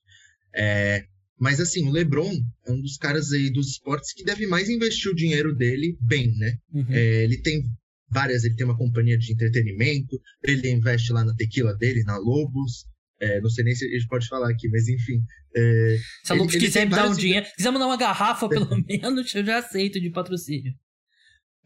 É, 0.55 1.05
mas 1.39 1.59
assim, 1.59 1.87
o 1.87 1.91
LeBron 1.91 2.33
é 2.65 2.71
um 2.71 2.81
dos 2.81 2.97
caras 2.97 3.31
aí 3.31 3.51
dos 3.51 3.67
esportes 3.69 4.13
que 4.13 4.23
deve 4.23 4.47
mais 4.47 4.67
investir 4.67 5.11
o 5.11 5.15
dinheiro 5.15 5.55
dele 5.55 5.95
bem, 6.01 6.35
né? 6.35 6.57
Uhum. 6.73 6.87
É, 6.89 7.23
ele 7.23 7.37
tem 7.37 7.63
várias, 8.09 8.43
ele 8.43 8.55
tem 8.55 8.65
uma 8.65 8.77
companhia 8.77 9.17
de 9.17 9.31
entretenimento, 9.31 10.19
ele 10.43 10.71
investe 10.71 11.13
lá 11.13 11.23
na 11.23 11.35
tequila 11.35 11.75
dele, 11.75 12.03
na 12.03 12.17
Lobos. 12.17 12.85
É, 13.21 13.41
não 13.41 13.49
sei 13.49 13.65
nem 13.65 13.75
se 13.75 13.85
a 13.85 13.89
gente 13.89 14.07
pode 14.07 14.27
falar 14.27 14.49
aqui, 14.49 14.69
mas 14.69 14.87
enfim. 14.87 15.21
É, 15.55 15.97
se 16.23 16.31
a 16.31 16.35
Lopes 16.35 16.55
quiser 16.55 16.85
me 16.85 16.91
dar 16.91 17.09
um 17.09 17.15
dinheiro, 17.15 17.45
quiser 17.55 17.71
mandar 17.71 17.87
uma 17.87 17.97
garrafa, 17.97 18.47
pelo 18.49 18.69
menos, 18.85 19.33
eu 19.35 19.45
já 19.45 19.59
aceito 19.59 19.99
de 19.99 20.09
patrocínio. 20.09 20.73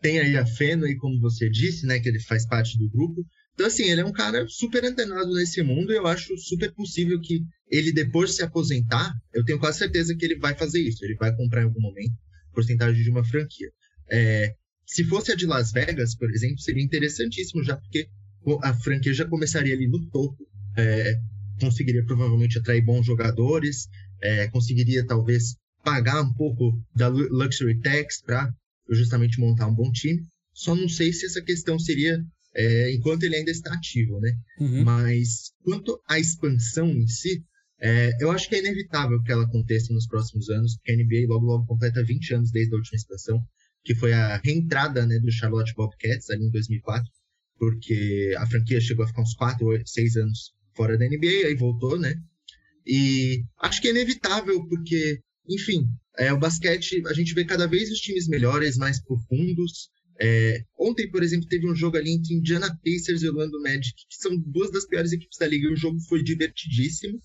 Tem 0.02 0.20
aí 0.20 0.36
a 0.36 0.46
Fenway, 0.46 0.96
como 0.96 1.20
você 1.20 1.50
disse, 1.50 1.86
né? 1.86 2.00
Que 2.00 2.10
ele 2.10 2.20
faz 2.20 2.46
parte 2.46 2.78
do 2.78 2.90
grupo. 2.90 3.26
Então, 3.54 3.68
assim, 3.68 3.84
ele 3.84 4.02
é 4.02 4.06
um 4.06 4.12
cara 4.12 4.46
super 4.48 4.84
antenado 4.84 5.32
nesse 5.34 5.62
mundo. 5.62 5.94
E 5.94 5.96
eu 5.96 6.08
acho 6.08 6.36
super 6.38 6.74
possível 6.74 7.20
que 7.22 7.42
ele, 7.70 7.94
depois 7.94 8.32
de 8.32 8.36
se 8.38 8.44
aposentar, 8.44 9.14
eu 9.34 9.46
tenho 9.46 9.60
quase 9.60 9.78
certeza 9.78 10.16
que 10.16 10.26
ele 10.26 10.38
vai 10.38 10.56
fazer 10.56 10.82
isso. 10.82 11.06
Ele 11.06 11.16
vai 11.16 11.34
comprar 11.36 11.62
em 11.62 11.66
algum 11.66 11.80
momento 11.80 12.14
porcentagem 12.54 13.02
de 13.02 13.10
uma 13.10 13.24
franquia. 13.24 13.70
É, 14.12 14.54
se 14.86 15.04
fosse 15.06 15.32
a 15.32 15.36
de 15.36 15.46
Las 15.46 15.72
Vegas, 15.72 16.16
por 16.16 16.30
exemplo, 16.30 16.60
seria 16.60 16.84
interessantíssimo 16.84 17.64
já, 17.64 17.76
porque 17.78 18.08
a 18.62 18.74
franquia 18.74 19.14
já 19.14 19.26
começaria 19.26 19.74
ali 19.74 19.88
no 19.88 20.06
topo. 20.10 20.38
É, 20.78 21.16
conseguiria 21.60 22.06
provavelmente 22.06 22.58
atrair 22.58 22.84
bons 22.84 23.06
jogadores, 23.06 23.88
é, 24.22 24.48
conseguiria 24.48 25.06
talvez 25.06 25.56
pagar 25.84 26.22
um 26.22 26.34
pouco 26.34 26.80
da 26.96 27.08
luxury 27.08 27.80
tax 27.80 28.22
para 28.22 28.50
justamente 28.90 29.40
montar 29.40 29.68
um 29.68 29.76
bom 29.76 29.92
time. 29.92 30.22
Só 30.54 30.76
não 30.76 30.88
sei 30.88 31.12
se 31.12 31.26
essa 31.26 31.42
questão 31.42 31.78
seria 31.80 32.24
é, 32.56 32.94
enquanto 32.94 33.24
ele 33.24 33.36
ainda 33.36 33.52
está 33.52 33.74
ativo, 33.74 34.20
né? 34.20 34.34
Uhum. 34.60 34.84
Mas 34.84 35.52
quanto 35.64 36.00
à 36.08 36.20
expansão 36.20 36.90
em 36.90 37.08
si, 37.08 37.44
é, 37.82 38.12
eu 38.20 38.32
acho 38.32 38.48
que 38.48 38.56
é 38.56 38.60
inevitável 38.60 39.22
que 39.24 39.32
ela 39.32 39.44
aconteça 39.44 39.92
nos 39.94 40.08
próximos 40.08 40.50
anos, 40.50 40.76
porque 40.76 40.92
a 40.92 40.96
NBA 40.96 41.28
logo 41.28 41.46
logo 41.46 41.66
completa 41.66 42.04
20 42.04 42.36
anos 42.36 42.52
desde 42.52 42.74
a 42.74 42.78
última 42.78 42.96
expansão, 42.96 43.44
que 43.84 43.96
foi 43.96 44.14
a 44.14 44.38
reentrada 44.38 45.06
né, 45.06 45.20
do 45.20 45.32
Charlotte 45.32 45.74
Bobcats 45.76 46.30
ali 46.30 46.46
em 46.46 46.52
2004 46.52 47.12
porque 47.58 48.36
a 48.38 48.46
franquia 48.46 48.82
chegou 48.82 49.06
a 49.06 49.08
ficar 49.08 49.22
uns 49.22 49.36
4, 49.36 49.82
6 49.86 50.18
anos 50.18 50.54
fora 50.76 50.98
da 50.98 51.06
NBA, 51.06 51.48
aí 51.48 51.56
voltou, 51.56 52.00
né? 52.00 52.16
E 52.86 53.44
acho 53.62 53.82
que 53.82 53.88
é 53.88 53.92
inevitável, 53.92 54.68
porque, 54.68 55.20
enfim, 55.50 55.88
é, 56.18 56.32
o 56.34 56.40
basquete, 56.40 57.02
a 57.08 57.14
gente 57.14 57.34
vê 57.34 57.46
cada 57.46 57.68
vez 57.68 57.92
os 57.92 58.00
times 58.00 58.28
melhores, 58.28 58.78
mais 58.78 59.02
profundos. 59.02 59.90
É, 60.20 60.64
ontem, 60.78 61.10
por 61.10 61.24
exemplo, 61.24 61.48
teve 61.48 61.70
um 61.70 61.76
jogo 61.76 61.98
ali 61.98 62.12
entre 62.12 62.34
Indiana 62.34 62.78
Pacers 62.84 63.24
e 63.24 63.30
Orlando 63.30 63.62
Magic, 63.62 63.94
que 63.94 64.16
são 64.18 64.38
duas 64.38 64.72
das 64.72 64.86
piores 64.86 65.12
equipes 65.12 65.38
da 65.38 65.48
liga, 65.48 65.68
e 65.68 65.74
o 65.74 65.78
jogo 65.78 66.00
foi 66.02 66.22
divertidíssimo. 66.22 67.20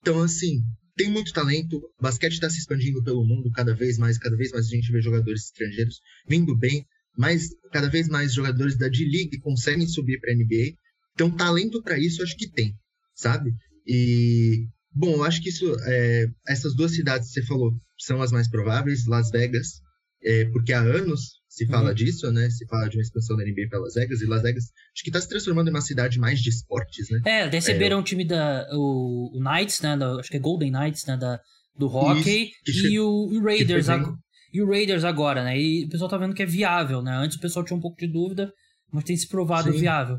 Então, 0.00 0.22
assim, 0.22 0.62
tem 0.96 1.10
muito 1.10 1.32
talento, 1.32 1.76
o 1.76 2.02
basquete 2.02 2.32
está 2.32 2.48
se 2.48 2.58
expandindo 2.58 3.02
pelo 3.02 3.26
mundo 3.26 3.50
cada 3.50 3.74
vez 3.74 3.98
mais, 3.98 4.16
cada 4.18 4.36
vez 4.36 4.50
mais 4.50 4.66
a 4.66 4.70
gente 4.70 4.90
vê 4.90 5.00
jogadores 5.02 5.44
estrangeiros 5.46 6.00
vindo 6.26 6.56
bem 6.56 6.86
mais, 7.16 7.48
cada 7.72 7.88
vez 7.88 8.08
mais 8.08 8.34
jogadores 8.34 8.76
da 8.76 8.88
D-League 8.88 9.38
conseguem 9.40 9.86
subir 9.86 10.20
para 10.20 10.32
a 10.32 10.36
NBA. 10.36 10.74
Então, 11.16 11.30
talento 11.30 11.82
para 11.82 11.98
isso, 11.98 12.22
acho 12.22 12.36
que 12.36 12.46
tem, 12.46 12.74
sabe? 13.14 13.50
E, 13.86 14.66
bom, 14.92 15.14
eu 15.14 15.24
acho 15.24 15.42
que 15.42 15.48
isso, 15.48 15.64
é, 15.86 16.26
essas 16.46 16.76
duas 16.76 16.94
cidades 16.94 17.28
que 17.28 17.40
você 17.40 17.46
falou 17.46 17.72
são 17.98 18.20
as 18.20 18.30
mais 18.30 18.48
prováveis. 18.48 19.06
Las 19.06 19.30
Vegas, 19.30 19.80
é, 20.22 20.44
porque 20.50 20.74
há 20.74 20.80
anos 20.80 21.40
se 21.48 21.66
fala 21.66 21.88
uhum. 21.88 21.94
disso, 21.94 22.30
né? 22.30 22.50
Se 22.50 22.66
fala 22.66 22.86
de 22.86 22.98
uma 22.98 23.02
expansão 23.02 23.34
da 23.34 23.42
NBA 23.42 23.68
para 23.70 23.78
Las 23.78 23.94
Vegas. 23.94 24.20
E 24.20 24.26
Las 24.26 24.42
Vegas, 24.42 24.64
acho 24.64 25.02
que 25.02 25.08
está 25.08 25.22
se 25.22 25.28
transformando 25.28 25.68
em 25.68 25.70
uma 25.70 25.80
cidade 25.80 26.18
mais 26.18 26.38
de 26.40 26.50
esportes, 26.50 27.08
né? 27.08 27.22
É, 27.24 27.48
receberam 27.48 27.96
é, 27.96 28.00
o 28.00 28.04
time 28.04 28.26
da. 28.26 28.68
O, 28.72 29.38
o 29.38 29.40
Knights, 29.40 29.80
né? 29.80 29.96
Da, 29.96 30.16
acho 30.16 30.30
que 30.30 30.36
é 30.36 30.40
Golden 30.40 30.70
Knights, 30.70 31.06
né? 31.06 31.16
Da, 31.16 31.40
do 31.74 31.86
hockey. 31.86 32.50
Isso, 32.66 32.86
e, 32.88 33.00
o, 33.00 33.08
o 33.08 33.42
Raiders. 33.42 33.86
E 34.52 34.60
o 34.60 34.68
Raiders 34.68 35.02
agora, 35.02 35.42
né? 35.42 35.58
E 35.58 35.86
o 35.86 35.88
pessoal 35.88 36.10
tá 36.10 36.18
vendo 36.18 36.34
que 36.34 36.42
é 36.42 36.46
viável, 36.46 37.00
né? 37.00 37.12
Antes 37.16 37.38
o 37.38 37.40
pessoal 37.40 37.64
tinha 37.64 37.76
um 37.76 37.80
pouco 37.80 37.96
de 37.96 38.06
dúvida, 38.06 38.52
mas 38.92 39.04
tem 39.04 39.16
se 39.16 39.26
provado 39.26 39.72
Sim. 39.72 39.78
viável. 39.78 40.18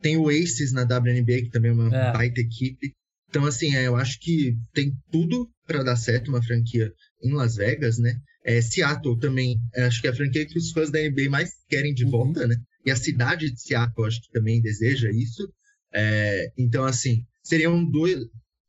Tem 0.00 0.16
o 0.16 0.28
Aces 0.28 0.72
na 0.72 0.82
WNBA, 0.82 1.42
que 1.42 1.50
também 1.50 1.70
é 1.70 1.74
uma 1.74 1.94
é. 1.94 2.12
baita 2.12 2.40
equipe. 2.40 2.94
Então, 3.28 3.44
assim, 3.44 3.74
é, 3.74 3.86
eu 3.86 3.96
acho 3.96 4.18
que 4.20 4.56
tem 4.72 4.92
tudo 5.10 5.50
para 5.66 5.82
dar 5.82 5.96
certo 5.96 6.28
uma 6.28 6.42
franquia 6.42 6.92
em 7.22 7.32
Las 7.32 7.56
Vegas, 7.56 7.98
né? 7.98 8.18
É, 8.44 8.62
Seattle 8.62 9.18
também, 9.18 9.58
é, 9.74 9.84
acho 9.84 10.00
que 10.00 10.06
é 10.06 10.10
a 10.10 10.14
franquia 10.14 10.46
que 10.46 10.56
os 10.56 10.70
fãs 10.70 10.90
da 10.90 11.00
NBA 11.00 11.28
mais 11.28 11.50
querem 11.68 11.92
de 11.92 12.04
uhum. 12.04 12.10
volta, 12.10 12.46
né? 12.46 12.56
E 12.86 12.90
a 12.90 12.96
cidade 12.96 13.50
de 13.50 13.60
Seattle, 13.60 14.06
acho 14.06 14.22
que 14.22 14.30
também 14.32 14.62
deseja 14.62 15.10
isso. 15.10 15.52
É, 15.92 16.52
então, 16.56 16.84
assim, 16.84 17.26
seria 17.42 17.70
um, 17.70 17.84
dois, 17.84 18.16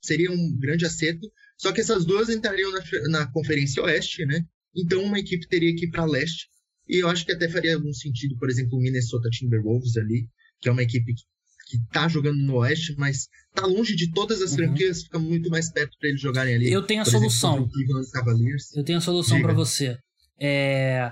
seria 0.01 0.31
um 0.31 0.57
grande 0.57 0.85
acerto. 0.85 1.31
Só 1.57 1.71
que 1.71 1.81
essas 1.81 2.05
duas 2.05 2.29
entrariam 2.29 2.71
na, 2.71 2.81
na 3.09 3.31
Conferência 3.31 3.83
Oeste, 3.83 4.25
né? 4.25 4.45
Então 4.75 5.03
uma 5.03 5.19
equipe 5.19 5.47
teria 5.47 5.75
que 5.75 5.85
ir 5.85 5.89
para 5.89 6.05
leste. 6.05 6.47
E 6.87 7.03
eu 7.03 7.07
acho 7.07 7.25
que 7.25 7.31
até 7.31 7.47
faria 7.47 7.75
algum 7.75 7.93
sentido, 7.93 8.37
por 8.37 8.49
exemplo, 8.49 8.77
o 8.77 8.81
Minnesota 8.81 9.29
Timberwolves 9.29 9.95
ali, 9.97 10.27
que 10.59 10.69
é 10.69 10.71
uma 10.71 10.83
equipe 10.83 11.13
que, 11.13 11.23
que 11.67 11.85
tá 11.91 12.07
jogando 12.07 12.37
no 12.37 12.57
Oeste, 12.57 12.95
mas 12.97 13.27
tá 13.53 13.65
longe 13.65 13.95
de 13.95 14.11
todas 14.11 14.41
as 14.41 14.51
uhum. 14.51 14.57
franquias, 14.57 15.03
fica 15.03 15.19
muito 15.19 15.49
mais 15.49 15.71
perto 15.71 15.97
para 15.99 16.09
eles 16.09 16.21
jogarem 16.21 16.55
ali. 16.55 16.71
Eu 16.71 16.83
tenho 16.83 17.01
a 17.01 17.05
solução. 17.05 17.55
Exemplo, 17.55 18.51
eu 18.75 18.83
tenho 18.83 18.97
a 18.97 19.01
solução 19.01 19.41
para 19.41 19.53
você. 19.53 19.97
É... 20.39 21.11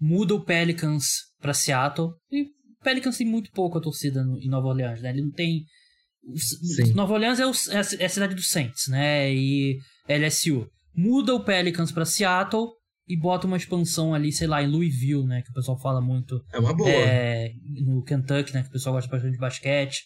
Muda 0.00 0.34
o 0.34 0.44
Pelicans 0.44 1.30
para 1.40 1.52
Seattle. 1.52 2.10
E 2.30 2.42
o 2.42 2.82
Pelicans 2.82 3.16
tem 3.18 3.26
muito 3.26 3.50
pouco 3.52 3.78
a 3.78 3.80
torcida 3.80 4.24
no, 4.24 4.38
em 4.38 4.48
Nova 4.48 4.68
Orleans, 4.68 5.02
né? 5.02 5.10
Ele 5.10 5.22
não 5.22 5.30
tem 5.30 5.64
Sim. 6.36 6.92
Nova 6.92 7.14
Orleans 7.14 7.40
é, 7.40 7.46
o, 7.46 7.50
é, 7.50 7.76
a, 7.76 8.02
é, 8.02 8.04
a, 8.04 8.08
cidade 8.08 8.34
do 8.34 8.42
Saints, 8.42 8.88
né? 8.88 9.32
E 9.32 9.78
LSU. 10.08 10.68
Muda 10.94 11.34
o 11.34 11.44
Pelicans 11.44 11.92
para 11.92 12.04
Seattle 12.04 12.68
e 13.10 13.16
bota 13.16 13.44
uma 13.44 13.56
expansão 13.56 14.14
ali, 14.14 14.30
sei 14.30 14.46
lá, 14.46 14.62
em 14.62 14.68
Louisville, 14.68 15.26
né? 15.26 15.42
Que 15.42 15.50
o 15.50 15.54
pessoal 15.54 15.76
fala 15.80 16.00
muito. 16.00 16.40
É 16.52 16.60
uma 16.60 16.72
boa. 16.72 16.88
É, 16.88 17.52
no 17.84 18.04
Kentucky, 18.04 18.54
né? 18.54 18.62
Que 18.62 18.68
o 18.68 18.72
pessoal 18.72 18.94
gosta 18.94 19.10
bastante 19.10 19.32
de 19.32 19.38
basquete. 19.38 20.04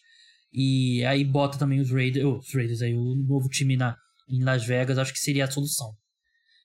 E 0.50 1.04
aí 1.04 1.22
bota 1.22 1.58
também 1.58 1.80
os 1.80 1.90
Raiders, 1.90 2.24
oh, 2.24 2.38
os 2.38 2.54
Raiders 2.54 2.80
aí, 2.80 2.94
o 2.94 3.14
novo 3.14 3.46
time 3.50 3.76
na, 3.76 3.94
em 4.26 4.42
Las 4.42 4.64
Vegas, 4.64 4.96
acho 4.96 5.12
que 5.12 5.18
seria 5.18 5.44
a 5.44 5.50
solução. 5.50 5.92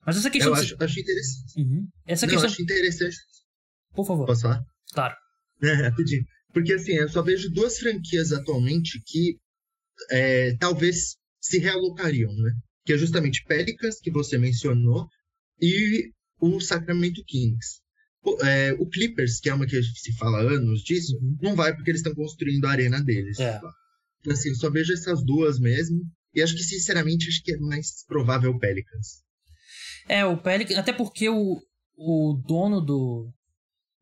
Mas 0.06 0.16
essa 0.16 0.30
questão. 0.30 0.54
Eu 0.54 0.62
acho, 0.62 0.76
acho 0.80 1.00
interessante. 1.00 1.62
Uhum. 1.62 1.88
Essa 2.08 2.26
Não, 2.26 2.32
questão. 2.32 2.50
Eu 2.50 2.54
acho 2.54 2.62
interessante. 2.62 3.18
Por 3.94 4.08
favor. 4.08 4.26
Posso 4.26 4.44
falar? 4.44 4.64
Claro. 4.94 5.16
É, 5.62 5.74
rapidinho. 5.90 6.24
Porque 6.54 6.72
assim, 6.72 6.94
eu 6.94 7.10
só 7.10 7.22
vejo 7.22 7.50
duas 7.50 7.78
franquias 7.78 8.32
atualmente 8.32 9.02
que 9.06 9.36
é, 10.10 10.56
talvez 10.56 11.18
se 11.42 11.60
realocariam, 11.60 12.32
né? 12.32 12.52
Que 12.86 12.94
é 12.94 12.98
justamente 12.98 13.44
Pelicans, 13.44 14.00
que 14.00 14.10
você 14.10 14.38
mencionou, 14.38 15.06
e 15.62 16.14
o 16.40 16.60
Sacramento 16.60 17.24
Kings. 17.26 17.80
O, 18.24 18.44
é, 18.44 18.74
o 18.74 18.86
Clippers, 18.86 19.40
que 19.40 19.50
é 19.50 19.54
uma 19.54 19.66
que 19.66 19.82
se 19.82 20.14
fala 20.18 20.40
anos 20.42 20.82
disso, 20.82 21.18
uhum. 21.18 21.38
não 21.42 21.56
vai 21.56 21.74
porque 21.74 21.92
eles 21.92 22.00
estão 22.00 22.14
construindo 22.14 22.66
a 22.66 22.72
arena 22.72 23.02
deles. 23.02 23.40
É. 23.40 23.60
Então, 24.20 24.34
assim, 24.34 24.50
eu 24.50 24.56
só 24.56 24.70
vejo 24.70 24.94
essas 24.94 25.24
duas 25.24 25.60
mesmo. 25.60 26.02
E 26.34 26.42
acho 26.42 26.56
que, 26.56 26.64
sinceramente, 26.64 27.28
acho 27.28 27.42
que 27.44 27.54
é 27.54 27.58
mais 27.58 28.06
provável 28.06 28.52
o 28.52 28.60
Pelicans. 28.60 29.24
É, 30.08 30.26
o 30.26 30.38
Pelicans. 30.38 30.78
Até 30.78 30.94
porque 30.94 31.30
o, 31.30 31.60
o 31.98 32.42
dono 32.46 32.82
do, 32.82 33.32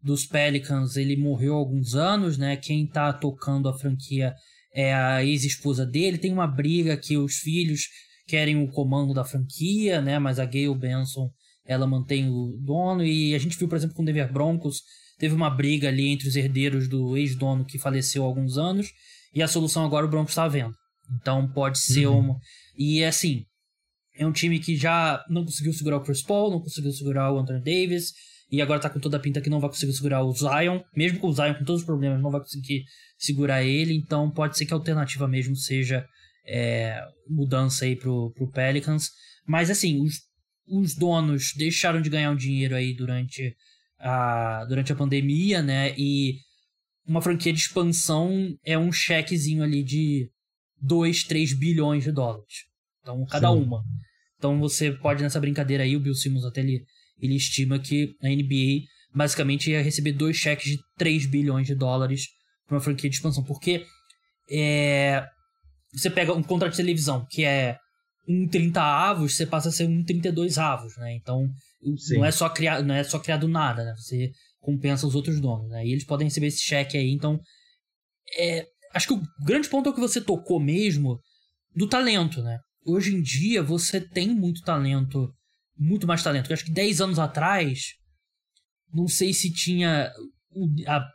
dos 0.02 0.26
Pelicans, 0.26 0.98
ele 0.98 1.16
morreu 1.16 1.54
há 1.54 1.58
alguns 1.58 1.96
anos, 1.96 2.38
né? 2.38 2.58
Quem 2.58 2.88
tá 2.88 3.14
tocando 3.14 3.70
a 3.70 3.78
franquia 3.78 4.34
é 4.74 4.94
a 4.94 5.24
ex-esposa 5.24 5.86
dele. 5.86 6.18
Tem 6.18 6.32
uma 6.32 6.48
briga 6.48 6.98
que 6.98 7.18
os 7.18 7.38
filhos 7.38 7.88
querem 8.28 8.62
o 8.62 8.70
comando 8.70 9.14
da 9.14 9.24
franquia, 9.24 10.02
né? 10.02 10.20
Mas 10.20 10.40
a 10.40 10.46
Gayle 10.46 10.78
Benson, 10.78 11.32
ela 11.68 11.86
mantém 11.86 12.30
o 12.30 12.58
dono. 12.60 13.04
E 13.04 13.36
a 13.36 13.38
gente 13.38 13.58
viu, 13.58 13.68
por 13.68 13.76
exemplo, 13.76 13.96
com 13.96 14.04
o 14.04 14.06
Denver 14.06 14.32
Broncos, 14.32 14.82
teve 15.20 15.36
uma 15.36 15.50
briga 15.50 15.90
ali 15.90 16.08
entre 16.08 16.28
os 16.28 16.36
herdeiros 16.36 16.88
do 16.88 17.18
ex-dono 17.18 17.66
que 17.66 17.78
faleceu 17.78 18.24
há 18.24 18.26
alguns 18.26 18.58
anos. 18.58 18.88
E 19.34 19.44
a 19.44 19.48
solução 19.48 19.86
agora 19.86 20.06
o 20.06 20.10
Broncos 20.10 20.32
está 20.32 20.48
vendo. 20.48 20.74
Então 21.20 21.48
pode 21.52 21.80
ser 21.80 22.08
uhum. 22.08 22.20
uma... 22.20 22.40
E 22.78 23.04
assim, 23.04 23.44
é 24.18 24.26
um 24.26 24.32
time 24.32 24.60
que 24.60 24.76
já 24.76 25.24
não 25.30 25.46
conseguiu 25.46 25.74
segurar 25.74 25.98
o 25.98 26.02
Chris 26.02 26.22
Paul, 26.22 26.52
não 26.52 26.60
conseguiu 26.60 26.92
segurar 26.92 27.32
o 27.32 27.40
Anthony 27.40 27.64
Davis, 27.64 28.14
e 28.52 28.62
agora 28.62 28.80
tá 28.80 28.90
com 28.90 29.00
toda 29.00 29.18
a 29.18 29.20
pinta 29.20 29.42
que 29.42 29.50
não 29.50 29.60
vai 29.60 29.70
conseguir 29.70 29.94
segurar 29.94 30.24
o 30.24 30.32
Zion, 30.32 30.80
mesmo 30.96 31.20
com 31.20 31.28
o 31.28 31.34
Zion 31.34 31.54
com 31.54 31.66
todos 31.66 31.82
os 31.82 31.86
problemas, 31.86 32.22
não 32.22 32.32
vai 32.32 32.42
conseguir 32.42 32.84
segurar 33.18 33.64
ele, 33.64 33.94
então 33.94 34.30
pode 34.32 34.58
ser 34.58 34.66
que 34.66 34.74
a 34.74 34.78
alternativa 34.78 35.28
mesmo 35.28 35.56
seja 35.56 36.06
é, 36.46 37.02
mudança 37.30 37.86
aí 37.86 37.96
pro, 37.96 38.32
pro 38.32 38.50
Pelicans. 38.50 39.10
Mas 39.46 39.70
assim, 39.70 40.02
os, 40.02 40.16
os 40.68 40.96
donos 40.96 41.54
deixaram 41.56 42.02
de 42.02 42.10
ganhar 42.10 42.32
um 42.32 42.36
dinheiro 42.36 42.76
aí 42.76 42.94
durante 42.94 43.56
a, 44.00 44.66
durante 44.66 44.92
a 44.92 44.96
pandemia, 44.96 45.62
né? 45.62 45.94
E 45.98 46.40
uma 47.06 47.22
franquia 47.22 47.54
de 47.54 47.60
expansão 47.60 48.58
é 48.64 48.78
um 48.78 48.92
chequezinho 48.92 49.64
ali 49.64 49.84
de 49.84 50.30
2, 50.82 51.24
3 51.24 51.54
bilhões 51.54 52.04
de 52.04 52.12
dólares. 52.12 52.66
Então, 53.02 53.26
cada 53.26 53.52
Sim. 53.52 53.62
uma. 53.62 53.84
Então 54.38 54.60
você 54.60 54.92
pode 54.92 55.24
nessa 55.24 55.40
brincadeira 55.40 55.84
aí, 55.84 55.96
o 55.96 56.00
Bill 56.00 56.14
Simmons 56.14 56.46
até 56.46 56.62
ele 56.62 56.86
ele 57.20 57.36
estima 57.36 57.80
que 57.80 58.16
a 58.22 58.28
NBA 58.28 58.86
basicamente 59.14 59.72
ia 59.72 59.82
receber 59.82 60.12
dois 60.12 60.38
cheques 60.38 60.72
de 60.72 60.80
3 60.98 61.26
bilhões 61.26 61.66
de 61.66 61.74
dólares 61.74 62.28
para 62.68 62.76
uma 62.76 62.82
franquia 62.82 63.10
de 63.10 63.16
expansão. 63.16 63.44
Porque 63.44 63.86
é, 64.52 65.26
você 65.92 66.10
pega 66.10 66.34
um 66.34 66.44
contrato 66.44 66.72
de 66.72 66.78
televisão 66.78 67.26
que 67.30 67.44
é 67.44 67.78
um 68.28 68.48
30 68.48 68.82
avos, 68.82 69.36
você 69.36 69.46
passa 69.46 69.70
a 69.70 69.72
ser 69.72 69.88
um 69.88 70.04
32 70.04 70.58
avos, 70.58 70.96
né? 70.98 71.16
Então 71.16 71.50
não 72.12 72.26
é 72.26 72.32
só 72.32 72.50
criar, 72.50 72.84
não 72.84 72.94
é 72.94 73.04
só 73.04 73.20
criado 73.20 73.48
nada, 73.48 73.86
né? 73.86 73.94
Você 73.96 74.32
compensa 74.60 75.08
os 75.08 75.16
outros 75.16 75.40
donos, 75.40 75.70
né? 75.70 75.86
E 75.86 75.92
eles 75.92 76.06
podem 76.06 76.28
receber 76.28 76.48
esse 76.48 76.62
cheque 76.62 76.98
aí, 76.98 77.12
então 77.12 77.40
é, 78.38 78.66
acho 78.94 79.08
que 79.08 79.14
o 79.14 79.22
grande 79.46 79.70
ponto 79.70 79.88
é 79.88 79.92
o 79.92 79.96
que 79.96 80.02
você 80.02 80.20
tocou 80.20 80.60
mesmo 80.60 81.20
do 81.76 81.88
talento, 81.88 82.42
né? 82.42 82.60
Hoje 82.86 83.16
em 83.16 83.22
dia 83.22 83.64
você 83.64 84.02
tem 84.02 84.30
muito 84.30 84.62
talento, 84.62 85.32
muito 85.78 86.08
mais 86.08 86.24
talento. 86.24 86.50
Eu 86.50 86.54
acho 86.54 86.66
que 86.66 86.72
10 86.72 87.02
anos 87.02 87.20
atrás, 87.20 87.94
não 88.94 89.08
sei 89.08 89.34
se 89.34 89.54
tinha 89.54 90.12
a 90.88 91.08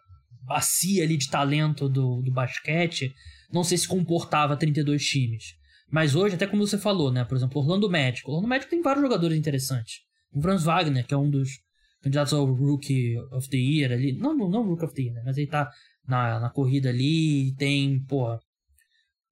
bacia 0.45 1.03
ali 1.05 1.17
de 1.17 1.29
talento 1.29 1.89
do, 1.89 2.23
do 2.23 2.33
basquete, 2.33 3.13
não 3.53 3.65
sei 3.65 3.77
se 3.77 3.87
comportava 3.89 4.57
32 4.57 5.05
times. 5.05 5.45
Mas 5.93 6.15
hoje, 6.15 6.37
até 6.37 6.47
como 6.47 6.67
você 6.67 6.79
falou, 6.79 7.13
né? 7.13 7.23
Por 7.23 7.37
exemplo, 7.37 7.61
Orlando 7.61 7.91
Magic. 7.91 8.27
Orlando 8.27 8.49
Magic 8.49 8.71
tem 8.71 8.81
vários 8.81 9.03
jogadores 9.03 9.37
interessantes. 9.37 9.97
O 10.33 10.41
Franz 10.41 10.65
Wagner, 10.65 11.07
que 11.07 11.13
é 11.13 11.17
um 11.19 11.29
dos 11.29 11.61
candidatos 12.01 12.33
ao 12.33 12.47
Rookie 12.47 13.19
of 13.31 13.47
the 13.51 13.59
Year 13.59 13.93
ali. 13.93 14.17
Não, 14.17 14.35
não, 14.35 14.49
não 14.49 14.67
Rookie 14.67 14.87
of 14.87 14.95
the 14.95 15.03
Year, 15.03 15.15
né? 15.15 15.23
Mas 15.23 15.37
ele 15.37 15.49
tá 15.49 15.71
na, 16.09 16.41
na 16.41 16.49
corrida 16.49 16.89
ali. 16.89 17.55
Tem, 17.57 18.03
porra. 18.05 18.41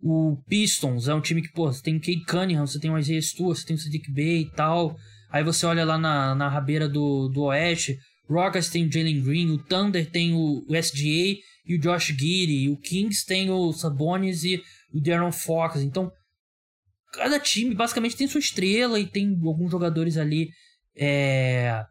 O 0.03 0.37
Pistons 0.47 1.09
é 1.09 1.15
um 1.15 1.23
time 1.23 1.41
que, 1.41 1.51
pô, 1.51 1.73
você 1.73 1.83
tem 1.83 1.99
Cade 1.99 2.25
Cunningham, 2.27 2.67
você 2.67 2.79
tem 2.79 2.91
o 2.91 2.99
Isaiah 2.99 3.23
Stewart, 3.23 3.59
você 3.59 3.67
tem 3.67 3.77
o 3.77 3.79
Sadiq 3.79 4.13
Bey 4.13 4.43
e 4.43 4.51
tal. 4.51 4.95
Aí 5.31 5.43
você 5.43 5.65
olha 5.65 5.85
lá 5.85 5.97
na, 5.97 6.35
na 6.35 6.49
rabeira 6.51 6.87
do, 6.87 7.29
do 7.29 7.45
Oeste, 7.45 7.99
Rockets 8.29 8.69
tem 8.69 8.87
o 8.87 8.93
Jalen 8.93 9.23
Green, 9.23 9.51
o 9.51 9.59
Thunder 9.59 10.11
tem 10.11 10.35
o, 10.35 10.63
o 10.69 10.77
SGA 10.77 11.39
e 11.67 11.75
o 11.75 11.81
Josh 11.81 12.09
Giddy, 12.09 12.69
o 12.69 12.77
Kings 12.77 13.25
tem 13.25 13.51
o 13.51 13.73
Sabonis 13.73 14.45
e 14.45 14.63
o 14.93 15.01
Darren 15.01 15.33
Fox. 15.33 15.81
Então, 15.81 16.13
cada 17.13 17.39
time 17.39 17.75
basicamente 17.75 18.17
tem 18.17 18.27
sua 18.27 18.41
estrela 18.41 18.99
e 18.99 19.07
tem 19.07 19.39
alguns 19.45 19.71
jogadores 19.71 20.17
ali 20.17 20.49
é, 20.97 21.85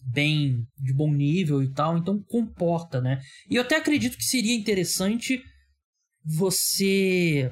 bem 0.00 0.66
de 0.78 0.92
bom 0.92 1.12
nível 1.12 1.62
e 1.62 1.72
tal, 1.72 1.98
então 1.98 2.22
comporta, 2.28 3.00
né? 3.00 3.20
E 3.48 3.56
eu 3.56 3.62
até 3.62 3.76
acredito 3.76 4.16
que 4.16 4.24
seria 4.24 4.54
interessante 4.54 5.42
você 6.24 7.50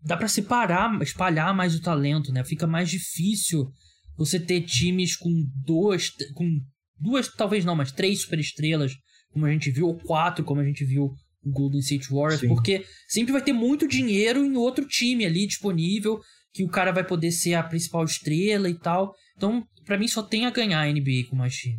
dá 0.00 0.16
para 0.16 0.28
separar, 0.28 1.00
espalhar 1.02 1.54
mais 1.54 1.74
o 1.74 1.80
talento, 1.80 2.32
né? 2.32 2.44
Fica 2.44 2.66
mais 2.66 2.90
difícil 2.90 3.70
você 4.16 4.38
ter 4.38 4.62
times 4.62 5.16
com 5.16 5.30
duas, 5.64 6.10
com 6.34 6.60
duas, 6.98 7.28
talvez 7.28 7.64
não, 7.64 7.74
mas 7.74 7.92
três 7.92 8.22
superestrelas, 8.22 8.92
como 9.32 9.46
a 9.46 9.52
gente 9.52 9.70
viu, 9.70 9.86
ou 9.86 9.98
quatro, 9.98 10.44
como 10.44 10.60
a 10.60 10.64
gente 10.64 10.84
viu 10.84 11.14
Golden 11.44 11.80
State 11.80 12.08
Warriors, 12.10 12.40
Sim. 12.40 12.48
porque 12.48 12.84
sempre 13.08 13.32
vai 13.32 13.42
ter 13.42 13.52
muito 13.52 13.88
dinheiro 13.88 14.44
em 14.44 14.56
outro 14.56 14.86
time 14.86 15.24
ali 15.24 15.46
disponível, 15.46 16.20
que 16.52 16.64
o 16.64 16.68
cara 16.68 16.92
vai 16.92 17.04
poder 17.04 17.32
ser 17.32 17.54
a 17.54 17.62
principal 17.62 18.04
estrela 18.04 18.68
e 18.68 18.78
tal. 18.78 19.14
Então, 19.36 19.66
para 19.84 19.98
mim, 19.98 20.06
só 20.06 20.22
tem 20.22 20.46
a 20.46 20.50
ganhar 20.50 20.80
a 20.80 20.92
NBA 20.92 21.28
com 21.28 21.36
mais 21.36 21.54
time. 21.54 21.78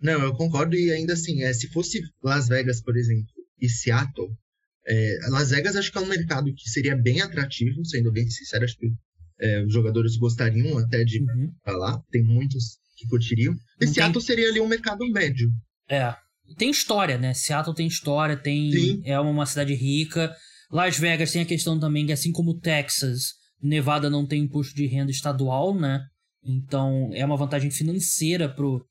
Não, 0.00 0.20
eu 0.22 0.34
concordo, 0.34 0.76
e 0.76 0.90
ainda 0.90 1.14
assim, 1.14 1.42
é, 1.42 1.52
se 1.52 1.68
fosse 1.68 2.00
Las 2.22 2.48
Vegas, 2.48 2.82
por 2.82 2.96
exemplo, 2.96 3.32
e 3.60 3.68
Seattle, 3.68 4.28
é, 4.86 5.18
Las 5.30 5.50
Vegas 5.50 5.76
acho 5.76 5.90
que 5.90 5.96
é 5.96 6.00
um 6.00 6.06
mercado 6.06 6.52
que 6.54 6.68
seria 6.68 6.94
bem 6.94 7.22
atrativo, 7.22 7.82
sendo 7.86 8.12
bem 8.12 8.28
sincero, 8.28 8.64
acho 8.64 8.76
que 8.76 8.92
é, 9.40 9.64
os 9.64 9.72
jogadores 9.72 10.16
gostariam 10.16 10.76
até 10.78 11.04
de 11.04 11.20
uhum. 11.20 11.52
lá, 11.66 12.02
tem 12.10 12.22
muitos 12.22 12.78
que 12.96 13.08
curtiriam. 13.08 13.54
E 13.80 13.86
Não 13.86 13.92
Seattle 13.94 14.14
tem... 14.14 14.22
seria 14.22 14.48
ali 14.50 14.60
um 14.60 14.68
mercado 14.68 15.06
médio. 15.10 15.50
É, 15.88 16.14
tem 16.56 16.70
história, 16.70 17.18
né? 17.18 17.34
Seattle 17.34 17.74
tem 17.74 17.86
história, 17.86 18.36
tem 18.36 18.70
Sim. 18.70 19.02
é 19.04 19.18
uma 19.18 19.46
cidade 19.46 19.74
rica. 19.74 20.34
Las 20.70 20.98
Vegas 20.98 21.32
tem 21.32 21.42
a 21.42 21.46
questão 21.46 21.78
também 21.78 22.06
que, 22.06 22.12
assim 22.12 22.32
como 22.32 22.58
Texas, 22.58 23.34
Nevada 23.62 24.10
não 24.10 24.26
tem 24.26 24.42
imposto 24.42 24.74
de 24.74 24.86
renda 24.86 25.10
estadual, 25.10 25.74
né? 25.74 26.00
Então 26.44 27.10
é 27.14 27.24
uma 27.24 27.36
vantagem 27.36 27.70
financeira 27.70 28.48
pro, 28.48 28.84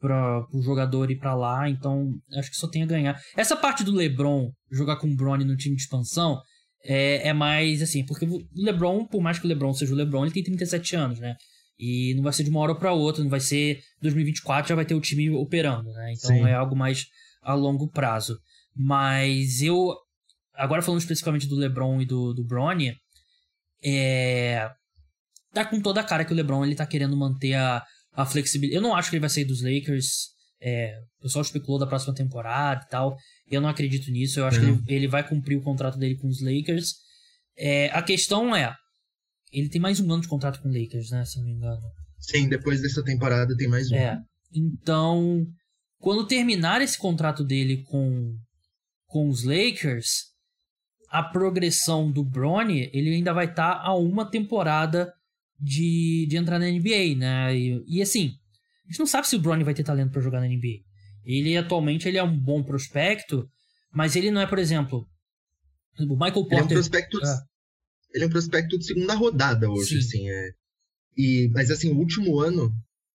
para 0.00 0.46
o 0.52 0.62
jogador 0.62 1.10
ir 1.10 1.18
para 1.18 1.34
lá, 1.34 1.68
então 1.68 2.10
acho 2.36 2.50
que 2.50 2.56
só 2.56 2.68
tem 2.68 2.82
a 2.82 2.86
ganhar. 2.86 3.20
Essa 3.36 3.56
parte 3.56 3.84
do 3.84 3.92
LeBron 3.92 4.50
jogar 4.70 4.96
com 4.96 5.06
o 5.06 5.16
Bronny 5.16 5.44
no 5.44 5.56
time 5.56 5.76
de 5.76 5.82
expansão 5.82 6.40
é, 6.84 7.28
é 7.28 7.32
mais 7.32 7.82
assim, 7.82 8.04
porque 8.04 8.24
o 8.24 8.40
LeBron, 8.54 9.06
por 9.06 9.20
mais 9.20 9.38
que 9.38 9.44
o 9.44 9.48
LeBron 9.48 9.72
seja 9.72 9.92
o 9.92 9.96
LeBron, 9.96 10.24
ele 10.24 10.34
tem 10.34 10.42
37 10.42 10.96
anos, 10.96 11.18
né? 11.18 11.36
E 11.80 12.12
não 12.14 12.22
vai 12.22 12.32
ser 12.32 12.44
de 12.44 12.50
uma 12.50 12.60
hora 12.60 12.74
para 12.74 12.92
outra, 12.92 13.22
não 13.22 13.30
vai 13.30 13.40
ser 13.40 13.80
2024 14.02 14.68
já 14.68 14.74
vai 14.74 14.84
ter 14.84 14.94
o 14.94 15.00
time 15.00 15.30
operando, 15.30 15.90
né? 15.92 16.12
Então 16.12 16.36
Sim. 16.36 16.46
é 16.46 16.52
algo 16.52 16.76
mais 16.76 17.06
a 17.42 17.54
longo 17.54 17.88
prazo. 17.88 18.38
Mas 18.76 19.62
eu 19.62 19.96
agora 20.54 20.82
falando 20.82 21.00
especificamente 21.00 21.46
do 21.46 21.56
LeBron 21.56 22.02
e 22.02 22.06
do 22.06 22.34
do 22.34 22.44
Bronny, 22.44 22.94
é 23.82 24.70
tá 25.54 25.64
com 25.64 25.80
toda 25.80 26.00
a 26.00 26.04
cara 26.04 26.24
que 26.24 26.32
o 26.32 26.36
LeBron 26.36 26.64
ele 26.64 26.74
tá 26.74 26.86
querendo 26.86 27.16
manter 27.16 27.54
a 27.54 27.82
a 28.12 28.26
flexibilidade. 28.26 28.76
Eu 28.76 28.82
não 28.82 28.94
acho 28.94 29.08
que 29.08 29.16
ele 29.16 29.20
vai 29.20 29.30
sair 29.30 29.44
dos 29.44 29.62
Lakers. 29.62 30.30
É, 30.62 30.98
o 31.18 31.22
pessoal 31.22 31.42
especulou 31.42 31.78
da 31.78 31.86
próxima 31.86 32.14
temporada 32.14 32.84
e 32.84 32.90
tal. 32.90 33.16
Eu 33.50 33.60
não 33.60 33.68
acredito 33.68 34.10
nisso. 34.10 34.40
Eu 34.40 34.46
acho 34.46 34.60
uhum. 34.60 34.82
que 34.82 34.92
ele, 34.92 35.04
ele, 35.04 35.08
vai 35.08 35.26
cumprir 35.26 35.56
o 35.56 35.62
contrato 35.62 35.98
dele 35.98 36.16
com 36.16 36.28
os 36.28 36.42
Lakers. 36.42 36.94
É, 37.56 37.86
a 37.92 38.02
questão 38.02 38.54
é. 38.54 38.74
Ele 39.52 39.68
tem 39.68 39.80
mais 39.80 40.00
um 40.00 40.12
ano 40.12 40.22
de 40.22 40.28
contrato 40.28 40.60
com 40.60 40.68
os 40.68 40.74
Lakers, 40.74 41.10
né? 41.10 41.24
Se 41.24 41.38
não 41.38 41.44
me 41.44 41.52
engano. 41.52 41.80
Sim, 42.18 42.48
depois 42.48 42.80
dessa 42.80 43.02
temporada 43.02 43.56
tem 43.56 43.68
mais 43.68 43.90
um. 43.90 43.96
É. 43.96 44.20
Então, 44.54 45.46
quando 45.98 46.26
terminar 46.26 46.80
esse 46.80 46.98
contrato 46.98 47.44
dele 47.44 47.82
com, 47.84 48.36
com 49.06 49.28
os 49.28 49.44
Lakers, 49.44 50.30
a 51.10 51.22
progressão 51.22 52.10
do 52.10 52.24
Bronny, 52.24 52.90
ele 52.92 53.14
ainda 53.14 53.32
vai 53.32 53.46
estar 53.46 53.76
tá 53.76 53.82
a 53.82 53.94
uma 53.96 54.24
temporada 54.24 55.12
de, 55.58 56.26
de 56.28 56.36
entrar 56.36 56.58
na 56.58 56.70
NBA, 56.70 57.16
né? 57.16 57.56
E, 57.56 57.84
e, 57.86 58.02
assim, 58.02 58.32
a 58.84 58.90
gente 58.90 58.98
não 58.98 59.06
sabe 59.06 59.26
se 59.28 59.36
o 59.36 59.40
Bronny 59.40 59.64
vai 59.64 59.74
ter 59.74 59.84
talento 59.84 60.12
para 60.12 60.22
jogar 60.22 60.40
na 60.40 60.46
NBA. 60.46 60.80
Ele 61.24 61.56
atualmente 61.56 62.08
ele 62.08 62.18
é 62.18 62.22
um 62.22 62.38
bom 62.38 62.62
prospecto, 62.62 63.48
mas 63.92 64.16
ele 64.16 64.30
não 64.30 64.40
é, 64.40 64.46
por 64.46 64.58
exemplo, 64.58 65.06
o 65.98 66.14
Michael 66.14 66.32
Porter. 66.32 66.58
Ele 66.58 66.60
é 66.60 66.64
um 66.64 66.68
prospecto, 66.68 67.18
ah. 67.22 67.42
Ele 68.14 68.24
é 68.24 68.26
um 68.26 68.30
prospecto 68.30 68.78
de 68.78 68.86
segunda 68.86 69.14
rodada 69.14 69.70
hoje, 69.70 69.90
Sim. 69.90 69.98
assim, 69.98 70.30
é. 70.30 70.50
E, 71.16 71.50
mas 71.52 71.70
assim, 71.70 71.90
o 71.90 71.98
último 71.98 72.40
ano 72.40 72.72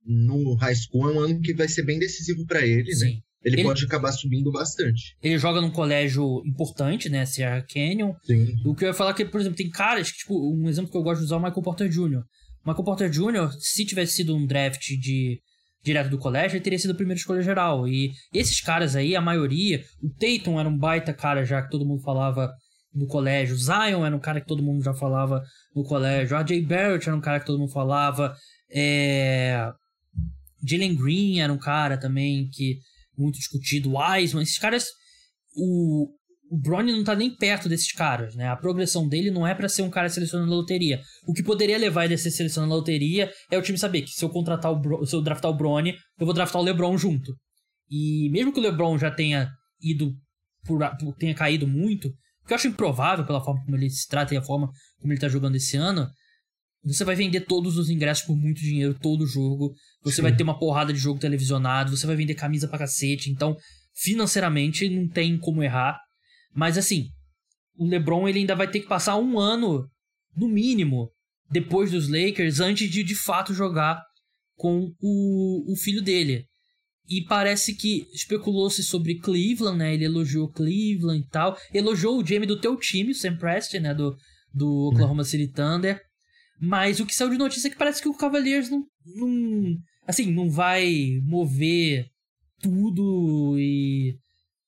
no 0.05 0.55
high 0.55 0.75
school 0.75 1.09
é 1.09 1.13
um 1.13 1.19
ano 1.19 1.41
que 1.41 1.53
vai 1.53 1.67
ser 1.67 1.83
bem 1.83 1.99
decisivo 1.99 2.45
para 2.45 2.65
ele, 2.65 2.89
né? 2.89 2.95
Sim. 2.95 3.13
né? 3.15 3.19
Ele, 3.43 3.57
ele, 3.57 3.63
pode 3.63 3.83
acabar 3.83 4.11
subindo 4.13 4.51
bastante. 4.51 5.17
Ele 5.21 5.37
joga 5.37 5.59
num 5.59 5.69
colégio 5.69 6.41
importante, 6.45 7.09
né? 7.09 7.25
Sierra 7.25 7.61
Canyon. 7.61 8.13
Sim. 8.23 8.55
O 8.65 8.73
que 8.73 8.85
eu 8.85 8.87
ia 8.87 8.93
falar 8.93 9.11
é 9.11 9.13
que, 9.15 9.25
por 9.25 9.41
exemplo, 9.41 9.57
tem 9.57 9.69
caras 9.69 10.11
que, 10.11 10.19
tipo, 10.19 10.33
um 10.33 10.69
exemplo 10.69 10.89
que 10.89 10.97
eu 10.97 11.03
gosto 11.03 11.19
de 11.19 11.25
usar 11.25 11.35
é 11.35 11.39
o 11.39 11.41
Michael 11.41 11.61
Porter 11.61 11.89
Jr. 11.89 12.19
O 12.19 12.69
Michael 12.69 12.85
Porter 12.85 13.09
Jr., 13.09 13.51
se 13.59 13.85
tivesse 13.85 14.13
sido 14.13 14.33
um 14.33 14.45
draft 14.45 14.81
de 14.81 15.41
direto 15.83 16.09
do 16.09 16.17
colégio, 16.17 16.55
ele 16.55 16.63
teria 16.63 16.79
sido 16.79 16.91
a 16.91 16.95
primeira 16.95 17.19
escolha 17.19 17.41
geral. 17.41 17.85
E 17.85 18.13
esses 18.33 18.61
caras 18.61 18.95
aí, 18.95 19.13
a 19.13 19.21
maioria, 19.21 19.83
o 20.01 20.09
Tatum 20.09 20.57
era 20.57 20.69
um 20.69 20.77
baita 20.77 21.13
cara 21.13 21.43
já 21.43 21.61
que 21.61 21.69
todo 21.69 21.85
mundo 21.85 22.01
falava 22.01 22.49
no 22.93 23.07
colégio. 23.07 23.55
Zion 23.55 24.05
era 24.05 24.15
um 24.15 24.19
cara 24.19 24.39
que 24.39 24.47
todo 24.47 24.63
mundo 24.63 24.83
já 24.83 24.93
falava 24.93 25.43
no 25.75 25.83
colégio. 25.83 26.35
O 26.35 26.39
R.J. 26.39 26.61
Barrett 26.63 27.07
era 27.07 27.17
um 27.17 27.21
cara 27.21 27.39
que 27.39 27.45
todo 27.45 27.59
mundo 27.59 27.71
falava. 27.71 28.35
É... 28.71 29.71
Jalen 30.65 30.95
Green 30.95 31.39
era 31.39 31.51
um 31.51 31.57
cara 31.57 31.97
também 31.97 32.49
que 32.49 32.79
muito 33.17 33.37
discutido, 33.37 33.93
Wiseman, 33.95 34.43
esses 34.43 34.57
caras, 34.57 34.87
o, 35.55 36.09
o 36.49 36.57
Bronny 36.57 36.91
não 36.91 37.03
tá 37.03 37.15
nem 37.15 37.35
perto 37.35 37.69
desses 37.69 37.91
caras, 37.91 38.35
né? 38.35 38.47
A 38.47 38.55
progressão 38.55 39.07
dele 39.07 39.29
não 39.29 39.45
é 39.45 39.53
para 39.53 39.69
ser 39.69 39.81
um 39.83 39.89
cara 39.89 40.09
selecionado 40.09 40.49
na 40.49 40.55
loteria. 40.55 41.01
O 41.27 41.33
que 41.33 41.43
poderia 41.43 41.77
levar 41.77 42.05
ele 42.05 42.15
a 42.15 42.17
ser 42.17 42.31
selecionado 42.31 42.69
na 42.69 42.75
loteria 42.75 43.31
é 43.51 43.57
o 43.57 43.61
time 43.61 43.77
saber 43.77 44.01
que 44.01 44.11
se 44.11 44.23
eu 44.23 44.29
contratar 44.29 44.71
o 44.71 44.79
Bro, 44.79 45.05
se 45.05 45.15
eu 45.15 45.21
draftar 45.21 45.51
o 45.51 45.57
Bronny, 45.57 45.95
eu 46.19 46.25
vou 46.25 46.33
draftar 46.33 46.61
o 46.61 46.65
LeBron 46.65 46.97
junto. 46.97 47.35
E 47.89 48.29
mesmo 48.31 48.51
que 48.51 48.59
o 48.59 48.63
LeBron 48.63 48.97
já 48.97 49.11
tenha 49.11 49.51
ido 49.81 50.13
por 50.65 50.79
tenha 51.17 51.35
caído 51.35 51.67
muito, 51.67 52.09
que 52.45 52.53
eu 52.53 52.55
acho 52.55 52.67
improvável 52.67 53.25
pela 53.25 53.43
forma 53.43 53.63
como 53.63 53.75
ele 53.77 53.89
se 53.89 54.07
trata 54.07 54.33
e 54.33 54.37
a 54.37 54.41
forma 54.41 54.69
como 54.99 55.13
ele 55.13 55.19
tá 55.19 55.29
jogando 55.29 55.55
esse 55.55 55.77
ano, 55.77 56.07
você 56.83 57.05
vai 57.05 57.15
vender 57.15 57.41
todos 57.41 57.77
os 57.77 57.89
ingressos 57.89 58.25
por 58.25 58.35
muito 58.35 58.59
dinheiro, 58.59 58.93
todo 58.93 59.25
jogo. 59.25 59.73
Você 60.03 60.17
Sim. 60.17 60.21
vai 60.23 60.35
ter 60.35 60.43
uma 60.43 60.59
porrada 60.59 60.91
de 60.91 60.99
jogo 60.99 61.19
televisionado, 61.19 61.95
você 61.95 62.05
vai 62.05 62.15
vender 62.15 62.35
camisa 62.35 62.67
pra 62.67 62.79
cacete. 62.79 63.31
Então, 63.31 63.55
financeiramente, 63.95 64.89
não 64.89 65.07
tem 65.07 65.37
como 65.37 65.63
errar. 65.63 65.97
Mas 66.53 66.77
assim, 66.77 67.07
o 67.77 67.87
LeBron 67.87 68.27
ele 68.27 68.39
ainda 68.39 68.55
vai 68.55 68.69
ter 68.69 68.81
que 68.81 68.87
passar 68.87 69.15
um 69.17 69.39
ano, 69.39 69.87
no 70.35 70.49
mínimo, 70.49 71.09
depois 71.49 71.91
dos 71.91 72.09
Lakers, 72.09 72.59
antes 72.59 72.89
de 72.89 73.03
de 73.03 73.15
fato 73.15 73.53
jogar 73.53 74.01
com 74.55 74.91
o, 74.99 75.71
o 75.71 75.75
filho 75.77 76.01
dele. 76.01 76.45
E 77.09 77.23
parece 77.25 77.75
que 77.75 78.07
especulou-se 78.13 78.81
sobre 78.83 79.19
Cleveland, 79.19 79.77
né? 79.77 79.93
Ele 79.93 80.05
elogiou 80.05 80.49
Cleveland 80.49 81.25
e 81.25 81.29
tal. 81.29 81.57
Elogiou 81.73 82.17
o 82.17 82.25
Jamie 82.25 82.47
do 82.47 82.59
teu 82.59 82.77
time, 82.77 83.11
o 83.11 83.15
Sam 83.15 83.35
Preston, 83.37 83.79
né? 83.79 83.93
Do, 83.93 84.15
do 84.53 84.87
Oklahoma 84.87 85.23
City 85.23 85.51
Thunder. 85.51 86.01
Mas 86.59 86.99
o 86.99 87.05
que 87.05 87.13
saiu 87.13 87.29
de 87.29 87.37
notícia 87.37 87.67
é 87.67 87.71
que 87.71 87.77
parece 87.77 88.01
que 88.01 88.07
o 88.07 88.15
Cavaliers 88.15 88.69
não, 88.69 88.85
não 89.05 89.75
assim, 90.07 90.31
não 90.31 90.49
vai 90.49 91.19
mover 91.23 92.05
tudo 92.61 93.55
e 93.59 94.15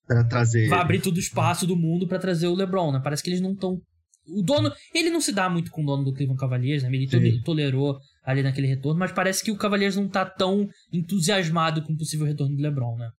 para 0.05 0.23
trazer 0.23 0.67
vai 0.67 0.79
abrir 0.79 1.01
todo 1.01 1.15
o 1.15 1.19
espaço 1.19 1.65
do 1.65 1.75
mundo 1.75 2.07
para 2.07 2.19
trazer 2.19 2.47
o 2.47 2.53
LeBron, 2.53 2.91
né? 2.91 2.99
Parece 3.03 3.23
que 3.23 3.29
eles 3.29 3.41
não 3.41 3.53
estão 3.53 3.79
o 4.27 4.41
dono, 4.41 4.71
ele 4.93 5.09
não 5.09 5.21
se 5.21 5.31
dá 5.31 5.49
muito 5.49 5.71
com 5.71 5.83
o 5.83 5.85
dono 5.85 6.03
do 6.03 6.13
Cleveland 6.13 6.39
Cavaliers, 6.39 6.83
né? 6.83 6.89
Ele 6.91 7.07
Sim. 7.07 7.41
tolerou 7.43 7.97
ali 8.25 8.41
naquele 8.41 8.67
retorno, 8.67 8.99
mas 8.99 9.11
parece 9.11 9.43
que 9.43 9.51
o 9.51 9.57
Cavaliers 9.57 9.95
não 9.95 10.09
tá 10.09 10.25
tão 10.25 10.67
entusiasmado 10.91 11.83
com 11.83 11.93
o 11.93 11.97
possível 11.97 12.25
retorno 12.25 12.55
do 12.55 12.61
LeBron, 12.61 12.97
né? 12.97 13.09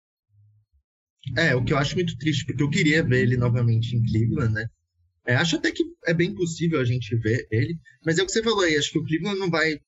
É, 1.37 1.55
o 1.55 1.65
que 1.65 1.73
eu 1.73 1.79
acho 1.79 1.95
muito 1.95 2.17
triste, 2.19 2.45
porque 2.45 2.63
eu 2.63 2.71
queria 2.71 3.03
ver 3.03 3.23
ele 3.23 3.37
novamente 3.37 3.97
em 3.97 4.03
Cleveland, 4.03 4.53
né? 4.53 4.67
É, 5.27 5.35
acho 5.35 5.57
até 5.57 5.73
que 5.73 5.83
é 6.07 6.15
bem 6.15 6.35
possível 6.35 6.81
a 6.81 6.85
gente 6.85 7.17
ver 7.17 7.47
ele, 7.51 7.77
mas 8.05 8.19
é 8.19 8.23
o 8.23 8.27
que 8.27 8.33
você 8.33 8.43
falou 8.43 8.61
aí, 8.61 8.77
acho 8.77 8.93
que 8.93 8.99
o 8.99 9.05
Cleveland 9.05 9.39
não 9.39 9.51
vai 9.51 9.79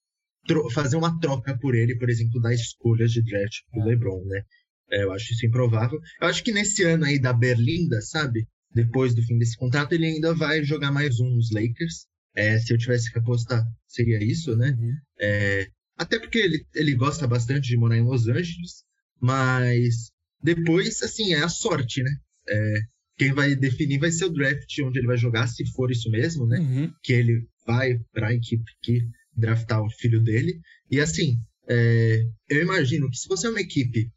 fazer 0.73 0.97
uma 0.97 1.19
troca 1.21 1.57
por 1.59 1.75
ele, 1.75 1.97
por 1.97 2.09
exemplo, 2.09 2.41
das 2.41 2.61
escolhas 2.61 3.13
de 3.13 3.23
draft 3.23 3.59
pro 3.71 3.85
LeBron, 3.85 4.25
né? 4.25 4.43
É, 4.91 5.05
eu 5.05 5.13
acho 5.13 5.33
isso 5.33 5.47
improvável. 5.47 6.01
Eu 6.21 6.29
acho 6.29 6.43
que 6.43 6.53
nesse 6.53 6.83
ano 6.85 7.05
aí 7.05 7.21
da 7.21 7.33
Berlinda, 7.33 8.01
sabe? 8.01 8.49
Depois 8.75 9.15
do 9.15 9.23
fim 9.23 9.39
desse 9.39 9.57
contrato, 9.57 9.93
ele 9.93 10.07
ainda 10.07 10.35
vai 10.35 10.65
jogar 10.65 10.91
mais 10.91 11.21
um 11.21 11.29
nos 11.29 11.51
Lakers. 11.51 12.07
É, 12.39 12.57
se 12.61 12.73
eu 12.73 12.79
tivesse 12.79 13.11
que 13.13 13.19
apostar, 13.19 13.67
seria 13.89 14.23
isso, 14.23 14.57
né? 14.57 14.71
Uhum. 14.79 14.95
É, 15.21 15.69
até 15.97 16.21
porque 16.21 16.39
ele, 16.39 16.65
ele 16.73 16.95
gosta 16.95 17.27
bastante 17.27 17.69
de 17.69 17.77
morar 17.77 17.97
em 17.97 18.05
Los 18.05 18.29
Angeles, 18.29 18.85
mas 19.21 20.13
depois, 20.41 21.03
assim, 21.03 21.35
é 21.35 21.43
a 21.43 21.49
sorte, 21.49 22.01
né? 22.01 22.17
É, 22.49 22.75
quem 23.17 23.33
vai 23.33 23.57
definir 23.57 23.99
vai 23.99 24.13
ser 24.13 24.27
o 24.27 24.33
draft 24.33 24.73
onde 24.85 25.01
ele 25.01 25.09
vai 25.09 25.17
jogar, 25.17 25.49
se 25.49 25.67
for 25.73 25.91
isso 25.91 26.09
mesmo, 26.11 26.47
né? 26.47 26.61
Uhum. 26.61 26.93
Que 27.03 27.13
ele 27.13 27.45
vai 27.67 27.99
para 28.13 28.29
a 28.29 28.35
equipe 28.35 28.71
que 28.83 29.03
draftar 29.37 29.83
o 29.83 29.91
filho 29.91 30.23
dele. 30.23 30.61
E 30.89 31.01
assim, 31.01 31.41
é, 31.69 32.23
eu 32.49 32.63
imagino 32.63 33.11
que 33.11 33.17
se 33.17 33.29
você 33.29 33.49
é 33.49 33.51
uma 33.51 33.61
equipe 33.61 34.09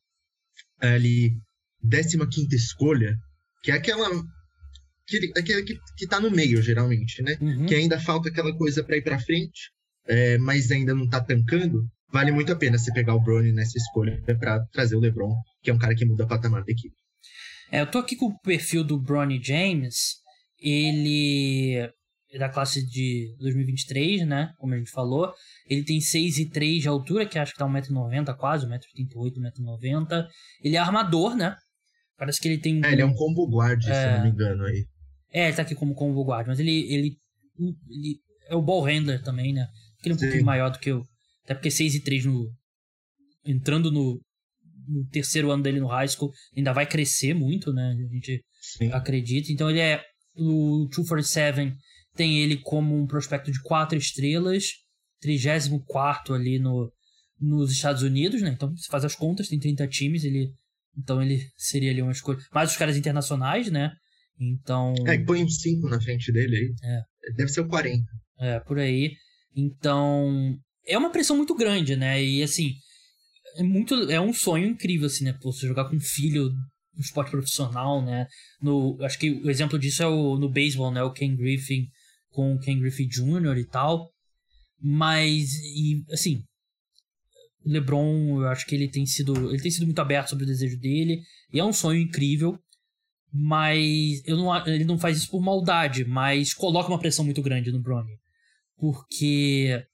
ali, 0.79 1.35
15 1.83 2.55
escolha, 2.55 3.17
que 3.63 3.71
é 3.71 3.73
aquela. 3.73 4.07
Que, 5.19 5.31
aquela 5.37 5.61
que, 5.63 5.77
que 5.97 6.07
tá 6.07 6.19
no 6.19 6.31
meio, 6.31 6.61
geralmente, 6.61 7.21
né? 7.21 7.37
Uhum. 7.41 7.65
Que 7.65 7.75
ainda 7.75 7.99
falta 7.99 8.29
aquela 8.29 8.55
coisa 8.55 8.83
para 8.83 8.95
ir 8.95 9.03
para 9.03 9.19
frente, 9.19 9.69
é, 10.07 10.37
mas 10.37 10.71
ainda 10.71 10.95
não 10.95 11.07
tá 11.07 11.19
tancando. 11.19 11.85
Vale 12.11 12.31
muito 12.31 12.51
a 12.51 12.55
pena 12.55 12.77
você 12.77 12.93
pegar 12.93 13.15
o 13.15 13.21
Brony 13.21 13.51
nessa 13.51 13.77
escolha 13.77 14.21
para 14.39 14.63
trazer 14.71 14.95
o 14.95 14.99
LeBron, 14.99 15.33
que 15.61 15.69
é 15.69 15.73
um 15.73 15.77
cara 15.77 15.95
que 15.95 16.05
muda 16.05 16.23
o 16.23 16.27
patamar 16.27 16.63
da 16.63 16.71
equipe. 16.71 16.95
É, 17.71 17.81
eu 17.81 17.87
tô 17.87 17.99
aqui 17.99 18.15
com 18.15 18.27
o 18.27 18.39
perfil 18.39 18.83
do 18.83 18.99
Bronny 18.99 19.41
James. 19.41 20.15
Ele 20.59 21.75
é 22.33 22.37
da 22.39 22.49
classe 22.49 22.85
de 22.85 23.35
2023, 23.39 24.25
né? 24.27 24.51
Como 24.57 24.73
a 24.73 24.77
gente 24.77 24.91
falou. 24.91 25.33
Ele 25.69 25.83
tem 25.83 25.99
6 25.99 26.37
e 26.37 26.49
3 26.49 26.81
de 26.81 26.87
altura, 26.87 27.25
que 27.25 27.37
acho 27.37 27.53
que 27.53 27.57
tá 27.57 27.65
1,90m 27.65 28.35
quase, 28.37 28.65
1,88m, 28.67 29.51
1,90m. 29.59 30.27
Ele 30.63 30.75
é 30.75 30.79
armador, 30.79 31.35
né? 31.35 31.55
Parece 32.17 32.39
que 32.39 32.47
ele 32.47 32.59
tem. 32.59 32.81
É, 32.85 32.91
ele 32.91 33.01
é 33.01 33.05
um 33.05 33.13
combo 33.13 33.49
guard, 33.49 33.83
é... 33.87 33.93
se 33.93 34.07
eu 34.07 34.17
não 34.17 34.23
me 34.23 34.29
engano 34.29 34.63
aí. 34.65 34.85
É, 35.31 35.47
ele 35.47 35.55
tá 35.55 35.61
aqui 35.61 35.75
como 35.75 35.95
combo 35.95 36.23
guard, 36.23 36.47
mas 36.47 36.59
ele, 36.59 36.93
ele, 36.93 37.17
ele 37.89 38.19
é 38.47 38.55
o 38.55 38.61
ball 38.61 38.83
handler 38.83 39.21
também, 39.23 39.53
né? 39.53 39.67
Ele 40.03 40.13
é 40.13 40.15
um 40.15 40.19
Sim. 40.19 40.25
pouquinho 40.25 40.45
maior 40.45 40.69
do 40.69 40.79
que 40.79 40.91
eu. 40.91 41.05
Até 41.43 41.53
porque 41.53 41.71
6 41.71 41.95
e 41.95 42.03
3 42.03 42.25
no. 42.25 42.51
Entrando 43.45 43.91
no, 43.91 44.21
no 44.87 45.07
terceiro 45.07 45.51
ano 45.51 45.63
dele 45.63 45.79
no 45.79 45.87
high 45.87 46.07
school, 46.07 46.31
ainda 46.55 46.73
vai 46.73 46.85
crescer 46.85 47.33
muito, 47.33 47.71
né? 47.73 47.95
A 47.97 48.13
gente 48.13 48.43
Sim. 48.61 48.91
acredita. 48.91 49.51
Então 49.51 49.69
ele 49.69 49.79
é. 49.79 50.03
O 50.35 50.87
247 50.89 51.75
tem 52.15 52.39
ele 52.39 52.57
como 52.57 52.95
um 52.95 53.05
prospecto 53.05 53.51
de 53.51 53.61
quatro 53.61 53.97
estrelas, 53.97 54.69
34 55.19 56.33
ali 56.33 56.57
no, 56.57 56.91
nos 57.39 57.71
Estados 57.71 58.01
Unidos, 58.01 58.41
né? 58.41 58.49
Então, 58.49 58.75
se 58.75 58.87
faz 58.87 59.03
as 59.03 59.15
contas, 59.15 59.47
tem 59.47 59.59
30 59.59 59.87
times, 59.87 60.23
ele. 60.23 60.53
Então 60.97 61.21
ele 61.21 61.49
seria 61.57 61.89
ali 61.91 62.01
uma 62.01 62.11
escolha. 62.11 62.39
Mais 62.53 62.71
os 62.71 62.77
caras 62.77 62.97
internacionais, 62.97 63.71
né? 63.71 63.91
Então. 64.39 64.93
É, 65.07 65.17
põe 65.19 65.43
uns 65.43 65.61
5 65.61 65.87
na 65.87 66.01
frente 66.01 66.31
dele 66.31 66.55
aí. 66.55 66.73
É. 66.83 67.33
Deve 67.35 67.49
ser 67.49 67.61
o 67.61 67.67
40. 67.67 68.03
É, 68.39 68.59
por 68.59 68.79
aí. 68.79 69.13
Então. 69.55 70.57
É 70.87 70.97
uma 70.97 71.11
pressão 71.11 71.37
muito 71.37 71.55
grande, 71.55 71.95
né? 71.95 72.23
E 72.23 72.41
assim. 72.41 72.73
É 73.57 73.63
muito. 73.63 73.95
É 74.09 74.19
um 74.19 74.33
sonho 74.33 74.67
incrível, 74.67 75.07
assim, 75.07 75.25
né? 75.25 75.37
Você 75.43 75.67
jogar 75.67 75.89
com 75.89 75.95
um 75.95 76.01
filho 76.01 76.49
no 76.49 77.01
esporte 77.01 77.31
profissional, 77.31 78.03
né? 78.03 78.27
No, 78.61 78.97
acho 79.01 79.17
que 79.19 79.31
o 79.31 79.49
exemplo 79.49 79.77
disso 79.77 80.03
é 80.03 80.07
o, 80.07 80.37
no 80.37 80.49
beisebol, 80.49 80.91
né? 80.91 81.03
O 81.03 81.11
Ken 81.11 81.35
Griffin 81.35 81.87
com 82.31 82.55
o 82.55 82.59
Ken 82.59 82.79
Griffey 82.79 83.07
Jr. 83.07 83.57
e 83.57 83.65
tal. 83.65 84.09
Mas, 84.81 85.53
e, 85.53 86.03
assim, 86.11 86.41
o 87.63 87.69
LeBron, 87.69 88.41
eu 88.41 88.47
acho 88.47 88.65
que 88.65 88.73
ele 88.73 88.89
tem 88.89 89.05
sido, 89.05 89.51
ele 89.51 89.61
tem 89.61 89.69
sido 89.69 89.85
muito 89.85 89.99
aberto 89.99 90.29
sobre 90.29 90.45
o 90.45 90.47
desejo 90.47 90.79
dele, 90.79 91.21
e 91.53 91.59
é 91.59 91.63
um 91.63 91.73
sonho 91.73 92.01
incrível, 92.01 92.57
mas 93.33 94.23
não, 94.27 94.67
ele 94.67 94.83
não 94.83 94.97
faz 94.97 95.17
isso 95.17 95.29
por 95.29 95.41
maldade, 95.41 96.03
mas 96.03 96.53
coloca 96.53 96.89
uma 96.89 96.99
pressão 96.99 97.23
muito 97.23 97.41
grande 97.41 97.71
no 97.71 97.81
Bronny. 97.81 98.19
Porque 98.77 99.85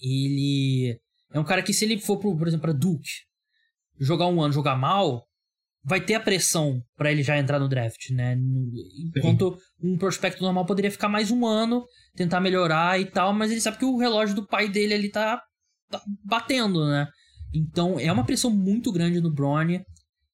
ele 0.00 1.00
é 1.32 1.40
um 1.40 1.44
cara 1.44 1.62
que 1.62 1.72
se 1.72 1.84
ele 1.84 1.98
for, 1.98 2.18
pro, 2.18 2.36
por 2.36 2.46
exemplo, 2.46 2.62
para 2.62 2.72
Duke, 2.72 3.10
jogar 3.98 4.26
um 4.26 4.40
ano, 4.40 4.52
jogar 4.52 4.76
mal, 4.76 5.26
vai 5.82 6.00
ter 6.00 6.14
a 6.14 6.20
pressão 6.20 6.82
para 6.96 7.10
ele 7.10 7.22
já 7.22 7.38
entrar 7.38 7.58
no 7.58 7.68
draft, 7.68 8.10
né? 8.10 8.36
Enquanto 9.16 9.56
um 9.82 9.96
prospecto 9.96 10.42
normal 10.42 10.66
poderia 10.66 10.90
ficar 10.90 11.08
mais 11.08 11.30
um 11.30 11.46
ano, 11.46 11.84
tentar 12.14 12.40
melhorar 12.40 13.00
e 13.00 13.06
tal, 13.06 13.32
mas 13.32 13.50
ele 13.50 13.60
sabe 13.60 13.78
que 13.78 13.84
o 13.84 13.96
relógio 13.96 14.34
do 14.34 14.46
pai 14.46 14.68
dele 14.68 14.94
ali 14.94 15.08
tá, 15.10 15.42
tá 15.90 16.00
batendo, 16.24 16.86
né? 16.86 17.08
Então 17.52 17.98
é 17.98 18.12
uma 18.12 18.24
pressão 18.24 18.50
muito 18.50 18.92
grande 18.92 19.20
no 19.20 19.32
Bronny, 19.32 19.84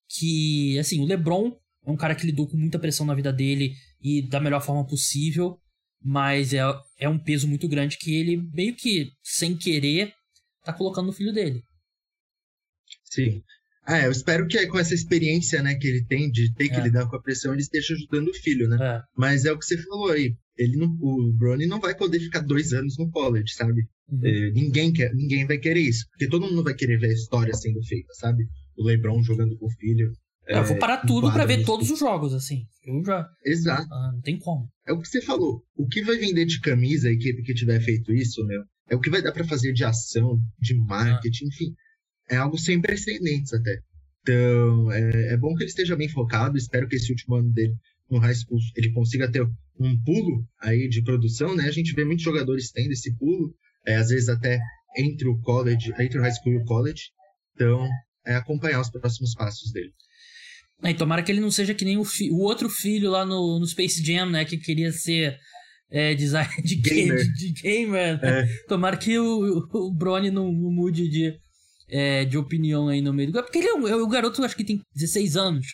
que, 0.08 0.78
assim, 0.78 1.00
o 1.00 1.06
LeBron 1.06 1.52
é 1.84 1.90
um 1.90 1.96
cara 1.96 2.14
que 2.14 2.26
lidou 2.26 2.48
com 2.48 2.56
muita 2.56 2.78
pressão 2.78 3.04
na 3.04 3.14
vida 3.14 3.32
dele 3.32 3.74
e 4.00 4.22
da 4.22 4.40
melhor 4.40 4.62
forma 4.62 4.86
possível, 4.86 5.58
mas 6.02 6.52
é, 6.52 6.60
é 6.98 7.08
um 7.08 7.18
peso 7.18 7.48
muito 7.48 7.68
grande 7.68 7.98
que 7.98 8.14
ele 8.14 8.36
meio 8.52 8.74
que, 8.74 9.10
sem 9.22 9.56
querer, 9.56 10.12
tá 10.64 10.72
colocando 10.72 11.06
no 11.06 11.12
filho 11.12 11.32
dele. 11.32 11.62
Sim. 13.04 13.42
É, 13.86 14.06
eu 14.06 14.12
espero 14.12 14.46
que 14.46 14.64
com 14.68 14.78
essa 14.78 14.94
experiência, 14.94 15.60
né, 15.60 15.74
que 15.74 15.88
ele 15.88 16.04
tem 16.04 16.30
de 16.30 16.54
ter 16.54 16.68
que 16.68 16.76
é. 16.76 16.82
lidar 16.82 17.08
com 17.08 17.16
a 17.16 17.22
pressão, 17.22 17.52
ele 17.52 17.62
esteja 17.62 17.94
ajudando 17.94 18.28
o 18.28 18.34
filho, 18.34 18.68
né? 18.68 18.78
É. 18.80 19.02
Mas 19.16 19.44
é 19.44 19.52
o 19.52 19.58
que 19.58 19.64
você 19.64 19.76
falou 19.82 20.10
aí. 20.10 20.36
Ele 20.56 20.76
não, 20.76 20.86
o 21.00 21.32
Brony 21.32 21.66
não 21.66 21.80
vai 21.80 21.96
poder 21.96 22.20
ficar 22.20 22.40
dois 22.40 22.72
anos 22.72 22.96
no 22.96 23.10
college, 23.10 23.52
sabe? 23.54 23.82
Uhum. 24.08 24.20
É, 24.24 24.50
ninguém, 24.52 24.92
quer, 24.92 25.12
ninguém 25.14 25.46
vai 25.46 25.58
querer 25.58 25.80
isso. 25.80 26.06
Porque 26.10 26.28
todo 26.28 26.46
mundo 26.46 26.62
vai 26.62 26.74
querer 26.74 26.98
ver 26.98 27.08
a 27.08 27.12
história 27.12 27.54
sendo 27.54 27.82
feita, 27.82 28.12
sabe? 28.14 28.46
O 28.76 28.84
LeBron 28.84 29.22
jogando 29.22 29.56
com 29.58 29.66
o 29.66 29.70
filho. 29.70 30.12
É, 30.46 30.58
eu 30.58 30.64
vou 30.64 30.78
parar 30.78 30.98
tudo 30.98 31.32
para 31.32 31.46
ver 31.46 31.64
todos 31.64 31.90
os 31.90 31.98
jogos, 31.98 32.34
assim. 32.34 32.64
Eu 32.84 33.04
já. 33.04 33.28
Exato. 33.44 33.86
Ah, 33.92 34.10
não 34.12 34.20
tem 34.20 34.38
como. 34.38 34.68
É 34.86 34.92
o 34.92 35.00
que 35.00 35.08
você 35.08 35.20
falou. 35.20 35.62
O 35.76 35.86
que 35.86 36.02
vai 36.02 36.16
vender 36.16 36.44
de 36.44 36.60
camisa, 36.60 37.08
a 37.08 37.12
equipe 37.12 37.42
que 37.42 37.54
tiver 37.54 37.80
feito 37.80 38.12
isso, 38.12 38.44
meu, 38.46 38.62
é 38.90 38.96
o 38.96 39.00
que 39.00 39.10
vai 39.10 39.22
dar 39.22 39.32
para 39.32 39.44
fazer 39.44 39.72
de 39.72 39.84
ação, 39.84 40.38
de 40.58 40.74
marketing, 40.74 41.44
ah. 41.44 41.48
enfim. 41.48 41.74
É 42.30 42.36
algo 42.36 42.58
sem 42.58 42.80
precedentes 42.80 43.52
até. 43.52 43.78
Então, 44.22 44.92
é, 44.92 45.32
é, 45.32 45.36
bom 45.36 45.54
que 45.54 45.62
ele 45.62 45.70
esteja 45.70 45.96
bem 45.96 46.08
focado. 46.08 46.56
Espero 46.56 46.88
que 46.88 46.96
esse 46.96 47.10
último 47.10 47.36
ano 47.36 47.52
dele 47.52 47.74
no 48.10 48.18
high 48.18 48.34
school 48.34 48.58
ele 48.76 48.92
consiga 48.92 49.30
ter 49.30 49.42
um 49.78 50.02
pulo 50.04 50.46
aí 50.60 50.88
de 50.88 51.02
produção, 51.02 51.56
né? 51.56 51.64
A 51.64 51.72
gente 51.72 51.94
vê 51.94 52.04
muitos 52.04 52.24
jogadores 52.24 52.70
tendo 52.70 52.92
esse 52.92 53.16
pulo, 53.16 53.54
é, 53.86 53.96
às 53.96 54.08
vezes 54.08 54.28
até 54.28 54.60
entre 54.96 55.28
o 55.28 55.38
college, 55.40 55.92
entre 55.98 56.18
o 56.18 56.22
high 56.22 56.32
school 56.32 56.52
e 56.52 56.58
o 56.58 56.64
college. 56.64 57.10
Então, 57.54 57.88
é 58.24 58.34
acompanhar 58.34 58.80
os 58.80 58.90
próximos 58.90 59.34
passos 59.34 59.72
dele. 59.72 59.92
É, 60.82 60.92
tomara 60.94 61.22
que 61.22 61.30
ele 61.30 61.40
não 61.40 61.50
seja 61.50 61.74
que 61.74 61.84
nem 61.84 61.96
o, 61.96 62.02
o 62.30 62.40
outro 62.40 62.68
filho 62.68 63.10
lá 63.10 63.24
no, 63.24 63.58
no, 63.58 63.66
Space 63.66 64.04
Jam, 64.04 64.26
né? 64.26 64.44
Que 64.44 64.56
queria 64.56 64.90
ser 64.90 65.38
é, 65.90 66.14
designer 66.14 66.60
de 66.62 66.76
gamer. 66.76 67.32
De, 67.32 67.52
de 67.52 67.62
gamer 67.62 68.20
né? 68.20 68.40
é. 68.40 68.46
Tomara 68.66 68.96
que 68.96 69.18
o, 69.18 69.68
o 69.72 69.92
Brony 69.92 70.30
não, 70.30 70.50
não 70.52 70.70
mude 70.70 71.08
de, 71.08 71.34
é, 71.88 72.24
de 72.24 72.36
opinião 72.36 72.88
aí 72.88 73.00
no 73.00 73.12
meio 73.12 73.30
do. 73.30 73.42
Porque 73.42 73.58
ele 73.58 73.68
é, 73.68 73.74
um, 73.74 73.86
é 73.86 73.96
o 73.96 74.08
garoto, 74.08 74.42
acho 74.44 74.56
que 74.56 74.64
tem 74.64 74.80
16 74.94 75.36
anos. 75.36 75.66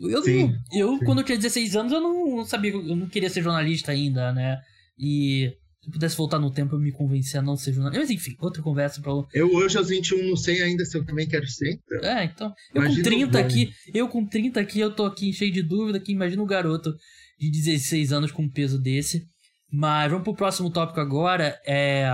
Eu, 0.00 0.22
sim, 0.22 0.52
eu 0.72 0.98
sim. 0.98 1.04
quando 1.04 1.18
eu 1.18 1.24
tinha 1.24 1.38
16 1.38 1.76
anos, 1.76 1.92
eu 1.92 2.00
não 2.00 2.44
sabia, 2.44 2.72
eu 2.72 2.96
não 2.96 3.08
queria 3.08 3.30
ser 3.30 3.42
jornalista 3.42 3.92
ainda, 3.92 4.32
né? 4.32 4.58
E 4.98 5.52
se 5.80 5.88
eu 5.88 5.92
pudesse 5.92 6.16
voltar 6.16 6.38
no 6.38 6.52
tempo, 6.52 6.74
eu 6.74 6.80
me 6.80 6.90
convencer 6.92 7.38
a 7.38 7.42
não 7.42 7.56
ser 7.56 7.72
jornalista. 7.72 8.00
Mas 8.00 8.10
enfim, 8.10 8.36
outra 8.40 8.62
conversa 8.62 9.00
pra. 9.00 9.12
Eu 9.32 9.52
hoje 9.54 9.78
aos 9.78 9.88
21 9.88 10.28
não 10.28 10.36
sei 10.36 10.62
ainda 10.62 10.84
se 10.84 10.96
eu 10.96 11.04
também 11.04 11.28
quero 11.28 11.46
ser. 11.46 11.80
Então. 11.84 12.10
É, 12.10 12.24
então. 12.24 12.54
Eu 12.74 12.82
imagina 12.82 13.04
com 13.04 13.10
30 13.10 13.38
aqui, 13.38 13.72
eu 13.94 14.08
com 14.08 14.26
30 14.26 14.60
aqui, 14.60 14.80
eu 14.80 14.94
tô 14.94 15.04
aqui 15.04 15.32
cheio 15.32 15.52
de 15.52 15.62
dúvida 15.62 16.00
que 16.00 16.12
imagina 16.12 16.42
o 16.42 16.46
garoto 16.46 16.94
de 17.38 17.50
16 17.50 18.12
anos 18.12 18.32
com 18.32 18.42
um 18.42 18.50
peso 18.50 18.80
desse. 18.80 19.26
Mas 19.70 20.10
vamos 20.10 20.24
pro 20.24 20.34
próximo 20.34 20.70
tópico 20.70 21.00
agora. 21.00 21.58
É. 21.66 22.08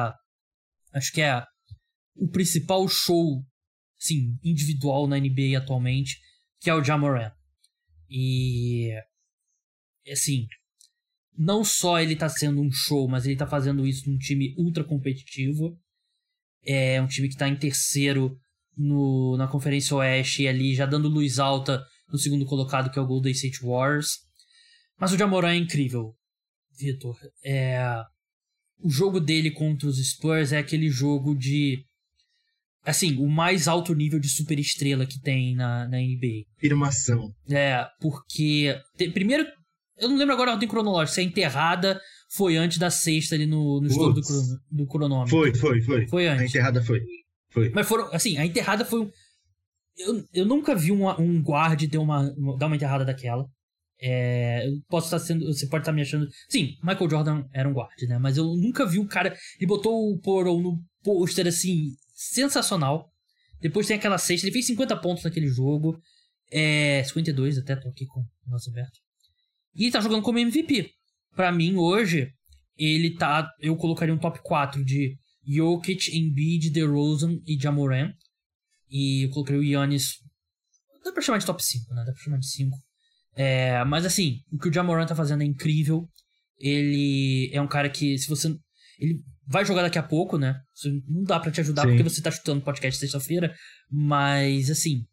Acho 0.93 1.13
que 1.13 1.23
é 1.23 1.43
o 2.17 2.29
principal 2.29 2.87
show, 2.87 3.43
sim, 3.99 4.39
individual 4.45 5.09
na 5.09 5.19
NBA 5.19 5.57
atualmente, 5.57 6.19
que 6.61 6.71
é 6.71 6.75
o 6.75 6.85
Jamoran. 6.85 7.33
E 8.09 8.93
assim, 10.11 10.47
não 11.37 11.65
só 11.65 12.01
ele 12.01 12.17
tá 12.17 12.29
sendo 12.29 12.61
um 12.61 12.71
show, 12.71 13.09
mas 13.09 13.27
ele 13.27 13.37
tá 13.37 13.47
fazendo 13.47 13.87
isso 13.87 14.09
num 14.09 14.19
time 14.19 14.55
ultra 14.57 14.85
competitivo. 14.85 15.77
É 16.65 17.01
um 17.01 17.07
time 17.07 17.29
que 17.29 17.37
tá 17.37 17.49
em 17.49 17.57
terceiro 17.57 18.37
no, 18.77 19.37
na 19.37 19.49
Conferência 19.49 19.97
Oeste 19.97 20.43
e 20.43 20.49
ali 20.49 20.75
já 20.75 20.87
dando 20.87 21.09
luz 21.09 21.39
alta 21.39 21.85
no 22.11 22.19
segundo 22.19 22.47
colocado, 22.47 22.91
que 22.91 22.99
é 22.99 23.03
o 23.03 23.07
Golden 23.07 23.33
State 23.33 23.61
Warriors. 23.63 24.19
Mas 24.99 25.13
o 25.13 25.19
Jamoran 25.19 25.53
é 25.53 25.57
incrível, 25.57 26.15
Vitor. 26.79 27.17
É, 27.45 28.03
o 28.81 28.89
jogo 28.89 29.21
dele 29.21 29.51
contra 29.51 29.89
os 29.89 29.99
Spurs 30.11 30.53
é 30.53 30.59
aquele 30.59 30.89
jogo 30.89 31.35
de 31.35 31.85
assim, 32.85 33.17
o 33.17 33.27
mais 33.29 33.67
alto 33.67 33.95
nível 33.95 34.21
de 34.21 34.29
superestrela 34.29 35.07
que 35.07 35.21
tem 35.21 35.55
na, 35.55 35.89
na 35.89 35.99
NBA. 35.99 36.45
Afirmação. 36.59 37.35
É, 37.51 37.87
porque. 38.01 38.79
Te, 38.97 39.11
primeiro, 39.11 39.47
eu 39.99 40.09
não 40.09 40.17
lembro 40.17 40.35
agora 40.35 40.51
a 40.51 40.55
ordem 40.55 40.69
cronológica, 40.69 41.15
se 41.15 41.21
a 41.21 41.25
enterrada 41.25 42.01
foi 42.31 42.57
antes 42.57 42.79
da 42.79 42.91
sexta 42.91 43.35
ali 43.35 43.47
no, 43.47 43.81
no 43.81 43.87
estudo 43.87 44.21
do, 44.21 44.27
crono, 44.27 44.61
do 44.71 44.87
cronômetro. 44.87 45.31
Foi, 45.31 45.55
foi, 45.55 45.81
foi. 45.83 46.07
Foi 46.09 46.27
antes. 46.27 46.43
A 46.43 46.47
enterrada 46.47 46.83
foi. 46.83 47.01
Foi. 47.51 47.71
Mas 47.71 47.87
foram, 47.87 48.13
assim, 48.13 48.37
a 48.37 48.45
enterrada 48.45 48.85
foi 48.85 49.01
um. 49.01 49.11
Eu, 49.97 50.25
eu 50.33 50.45
nunca 50.45 50.75
vi 50.75 50.91
um, 50.91 51.09
um 51.21 51.41
guard 51.41 51.81
ter 51.89 51.99
uma, 51.99 52.33
uma, 52.33 52.57
dar 52.57 52.67
uma 52.67 52.77
enterrada 52.77 53.05
daquela. 53.05 53.47
É, 54.01 54.67
eu 54.67 54.81
posso 54.89 55.07
estar 55.07 55.21
sendo. 55.21 55.47
Você 55.47 55.69
pode 55.69 55.83
estar 55.83 55.93
me 55.93 56.03
achando. 56.03 56.29
Sim, 56.49 56.75
Michael 56.83 57.09
Jordan 57.09 57.45
era 57.53 57.69
um 57.69 57.73
guard, 57.73 58.03
né? 58.09 58.19
Mas 58.19 58.37
eu 58.37 58.45
nunca 58.57 58.85
vi 58.85 58.99
um 58.99 59.07
cara. 59.07 59.37
Ele 59.57 59.67
botou 59.67 60.11
o 60.11 60.19
Portal 60.19 60.61
no 60.61 60.83
pôster 61.05 61.47
assim, 61.47 61.95
sensacional. 62.13 63.09
Depois 63.61 63.87
tem 63.87 63.97
aquela 63.97 64.19
sexta. 64.19 64.47
Ele 64.47 64.53
fez 64.53 64.67
50 64.67 64.97
pontos 64.97 65.23
naquele 65.23 65.47
jogo. 65.47 65.97
É, 66.51 67.03
52 67.05 67.59
até, 67.59 67.77
tô 67.77 67.89
aqui 67.89 68.07
com 68.07 68.21
o 68.21 68.51
nosso 68.51 68.69
aberto. 68.71 69.04
E 69.75 69.85
ele 69.85 69.93
tá 69.93 70.01
jogando 70.01 70.23
como 70.23 70.39
MVP. 70.39 70.91
Para 71.35 71.51
mim, 71.51 71.77
hoje, 71.77 72.31
ele 72.77 73.17
tá. 73.17 73.49
Eu 73.61 73.77
colocaria 73.77 74.15
um 74.15 74.19
top 74.19 74.41
4 74.43 74.85
de 74.85 75.17
Jokic, 75.47 76.17
Embiid, 76.17 76.71
DeRozan 76.71 77.39
e 77.47 77.59
Jamoran. 77.61 78.13
E 78.91 79.27
eu 79.27 79.31
colocaria 79.31 79.61
o 79.61 79.65
Yannis. 79.65 80.15
Dá 81.05 81.13
pra 81.13 81.23
chamar 81.23 81.39
de 81.39 81.47
top 81.47 81.63
5, 81.63 81.93
né? 81.95 82.05
Dá 82.05 82.13
pra 82.13 82.23
chamar 82.23 82.39
de 82.39 82.49
5. 82.49 82.77
É, 83.37 83.85
mas 83.85 84.07
assim, 84.07 84.39
o 84.53 84.59
que 84.59 84.69
o 84.69 84.73
Jamoran 84.73 85.07
tá 85.07 85.15
fazendo 85.15 85.43
é 85.43 85.47
incrível. 85.47 86.09
Ele 86.59 87.51
é 87.53 87.61
um 87.61 87.67
cara 87.67 87.91
que, 87.91 88.17
se 88.17 88.29
você. 88.29 88.57
Ele 88.99 89.21
vai 89.47 89.65
jogar 89.65 89.83
daqui 89.83 89.99
a 89.99 90.03
pouco, 90.03 90.39
né? 90.39 90.59
Não 91.09 91.25
dá 91.25 91.39
para 91.41 91.51
te 91.51 91.61
ajudar 91.61 91.83
Sim. 91.83 91.89
porque 91.89 92.03
você 92.03 92.23
tá 92.23 92.31
chutando 92.31 92.63
podcast 92.63 92.99
sexta-feira. 92.99 93.55
Mas, 93.91 94.71
assim, 94.71 95.05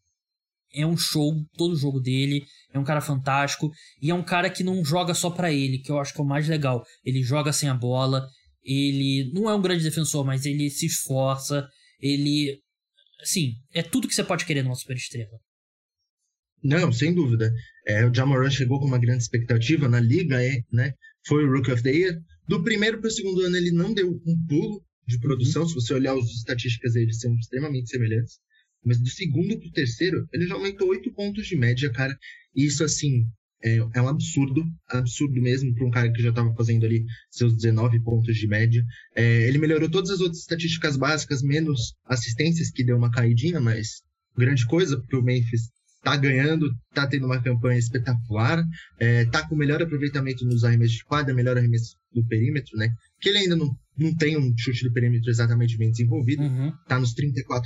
é 0.74 0.86
um 0.86 0.98
show, 0.98 1.34
todo 1.58 1.74
o 1.74 1.78
jogo 1.78 2.00
dele. 2.00 2.44
É 2.74 2.80
um 2.80 2.84
cara 2.84 3.02
fantástico. 3.02 3.72
E 4.02 4.10
é 4.10 4.14
um 4.14 4.24
cara 4.24 4.50
que 4.50 4.64
não 4.64 4.84
joga 4.84 5.14
só 5.14 5.30
para 5.30 5.52
ele, 5.52 5.80
que 5.80 5.92
eu 5.92 6.00
acho 6.00 6.14
que 6.14 6.22
é 6.22 6.24
o 6.24 6.28
mais 6.28 6.48
legal. 6.48 6.84
Ele 7.04 7.24
joga 7.24 7.52
sem 7.52 7.70
a 7.70 7.74
bola. 7.74 8.28
Ele 8.64 9.32
não 9.34 9.50
é 9.50 9.56
um 9.56 9.62
grande 9.62 9.84
defensor, 9.84 10.26
mas 10.26 10.46
ele 10.46 10.70
se 10.70 10.86
esforça. 10.86 11.68
Ele. 12.00 12.60
Assim, 13.22 13.54
é 13.74 13.84
tudo 13.84 14.08
que 14.08 14.16
você 14.16 14.24
pode 14.24 14.46
querer 14.46 14.64
numa 14.64 14.76
superestrela. 14.76 15.38
Não, 16.64 16.92
sem 16.92 17.14
dúvida. 17.14 17.52
É, 17.88 18.06
o 18.06 18.14
Jamoran 18.14 18.50
chegou 18.50 18.80
com 18.80 18.86
uma 18.86 19.00
grande 19.00 19.24
expectativa 19.24 19.88
na 19.88 20.00
liga, 20.00 20.44
é, 20.44 20.62
né? 20.72 20.94
Foi 21.26 21.44
o 21.44 21.52
Rookie 21.52 21.72
of 21.72 21.84
the 21.84 21.92
Year. 21.92 22.20
Do 22.48 22.64
primeiro 22.64 23.00
para 23.00 23.08
o 23.08 23.12
segundo 23.12 23.42
ano, 23.42 23.58
ele 23.58 23.72
não 23.72 23.94
deu 23.94 24.10
um 24.10 24.48
pulo 24.48 24.84
de 25.08 25.20
produção. 25.20 25.64
Uhum. 25.64 25.68
Se 25.68 25.76
você 25.76 25.94
olhar 25.94 26.16
as 26.16 26.26
estatísticas, 26.26 26.96
eles 26.96 27.20
são 27.20 27.34
extremamente 27.36 27.90
semelhantes. 27.90 28.40
Mas 28.84 29.00
do 29.00 29.10
segundo 29.10 29.60
para 29.60 29.68
o 29.68 29.72
terceiro, 29.72 30.28
ele 30.34 30.48
já 30.48 30.56
aumentou 30.56 30.90
oito 30.90 31.14
pontos 31.14 31.46
de 31.46 31.56
média, 31.56 31.92
cara. 31.92 32.18
E 32.56 32.66
isso, 32.66 32.84
assim, 32.84 33.26
é, 33.64 33.78
é 33.78 34.02
um 34.02 34.08
absurdo, 34.08 34.64
absurdo 34.90 35.40
mesmo 35.40 35.74
para 35.74 35.86
um 35.86 35.92
cara 35.92 36.12
que 36.12 36.22
já 36.22 36.30
estava 36.30 36.54
fazendo 36.56 36.86
ali 36.86 37.06
seus 37.30 37.56
19 37.56 38.02
pontos 38.04 38.36
de 38.36 38.48
média. 38.48 38.84
É, 39.16 39.48
ele 39.48 39.58
melhorou 39.58 39.90
todas 39.90 40.10
as 40.10 40.20
outras 40.20 40.40
estatísticas 40.40 40.98
básicas, 40.98 41.42
menos 41.42 41.94
assistências, 42.06 42.72
que 42.72 42.84
deu 42.84 42.98
uma 42.98 43.12
caidinha, 43.12 43.60
mas 43.60 44.02
grande 44.36 44.66
coisa, 44.66 44.98
porque 44.98 45.16
o 45.16 45.24
Memphis 45.24 45.70
tá 46.04 46.18
ganhando, 46.18 46.68
tá 46.94 47.06
tendo 47.06 47.28
uma 47.28 47.42
campanha 47.42 47.78
espetacular, 47.78 48.64
é, 49.00 49.26
tá 49.26 49.48
com 49.48 49.56
melhor 49.56 49.82
aproveitamento 49.82 50.44
nos 50.46 50.64
arremessos 50.64 50.98
de 50.98 51.06
quadra, 51.06 51.34
melhor 51.34 51.58
arremesso 51.58 51.96
do 52.12 52.26
perímetro, 52.26 52.76
né? 52.78 52.90
Que 53.20 53.30
ele 53.30 53.40
ainda 53.40 53.56
não, 53.56 53.70
não 53.96 54.16
tem 54.16 54.36
um 54.36 54.52
chute 54.58 54.84
de 54.84 54.92
perímetro 54.92 55.30
exatamente 55.30 55.78
bem 55.78 55.92
desenvolvido, 55.92 56.42
uhum. 56.42 56.74
tá 56.88 57.00
nos 57.00 57.14
34%. 57.14 57.62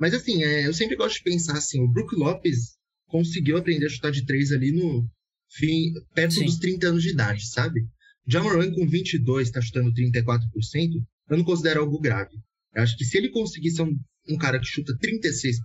Mas 0.00 0.14
assim, 0.14 0.42
é, 0.42 0.66
eu 0.66 0.72
sempre 0.72 0.96
gosto 0.96 1.16
de 1.16 1.24
pensar 1.24 1.58
assim, 1.58 1.80
o 1.82 1.88
Brook 1.88 2.16
Lopes 2.16 2.78
conseguiu 3.06 3.58
aprender 3.58 3.86
a 3.86 3.90
chutar 3.90 4.10
de 4.10 4.24
três 4.24 4.50
ali 4.50 4.72
no 4.72 5.06
fim, 5.50 5.92
perto 6.14 6.34
Sim. 6.34 6.46
dos 6.46 6.58
30 6.58 6.88
anos 6.88 7.02
de 7.02 7.10
idade, 7.10 7.46
sabe? 7.46 7.86
Jamoran 8.26 8.72
com 8.72 8.86
22 8.86 9.48
está 9.48 9.60
chutando 9.60 9.92
34%, 9.92 10.40
eu 11.28 11.36
não 11.36 11.44
considero 11.44 11.80
algo 11.80 12.00
grave. 12.00 12.34
Eu 12.74 12.82
acho 12.82 12.96
que 12.96 13.04
se 13.04 13.18
ele 13.18 13.28
conseguir 13.28 13.72
ser 13.72 13.82
um, 13.82 13.98
um 14.28 14.38
cara 14.38 14.58
que 14.58 14.66
chuta 14.66 14.96
36%, 14.96 15.58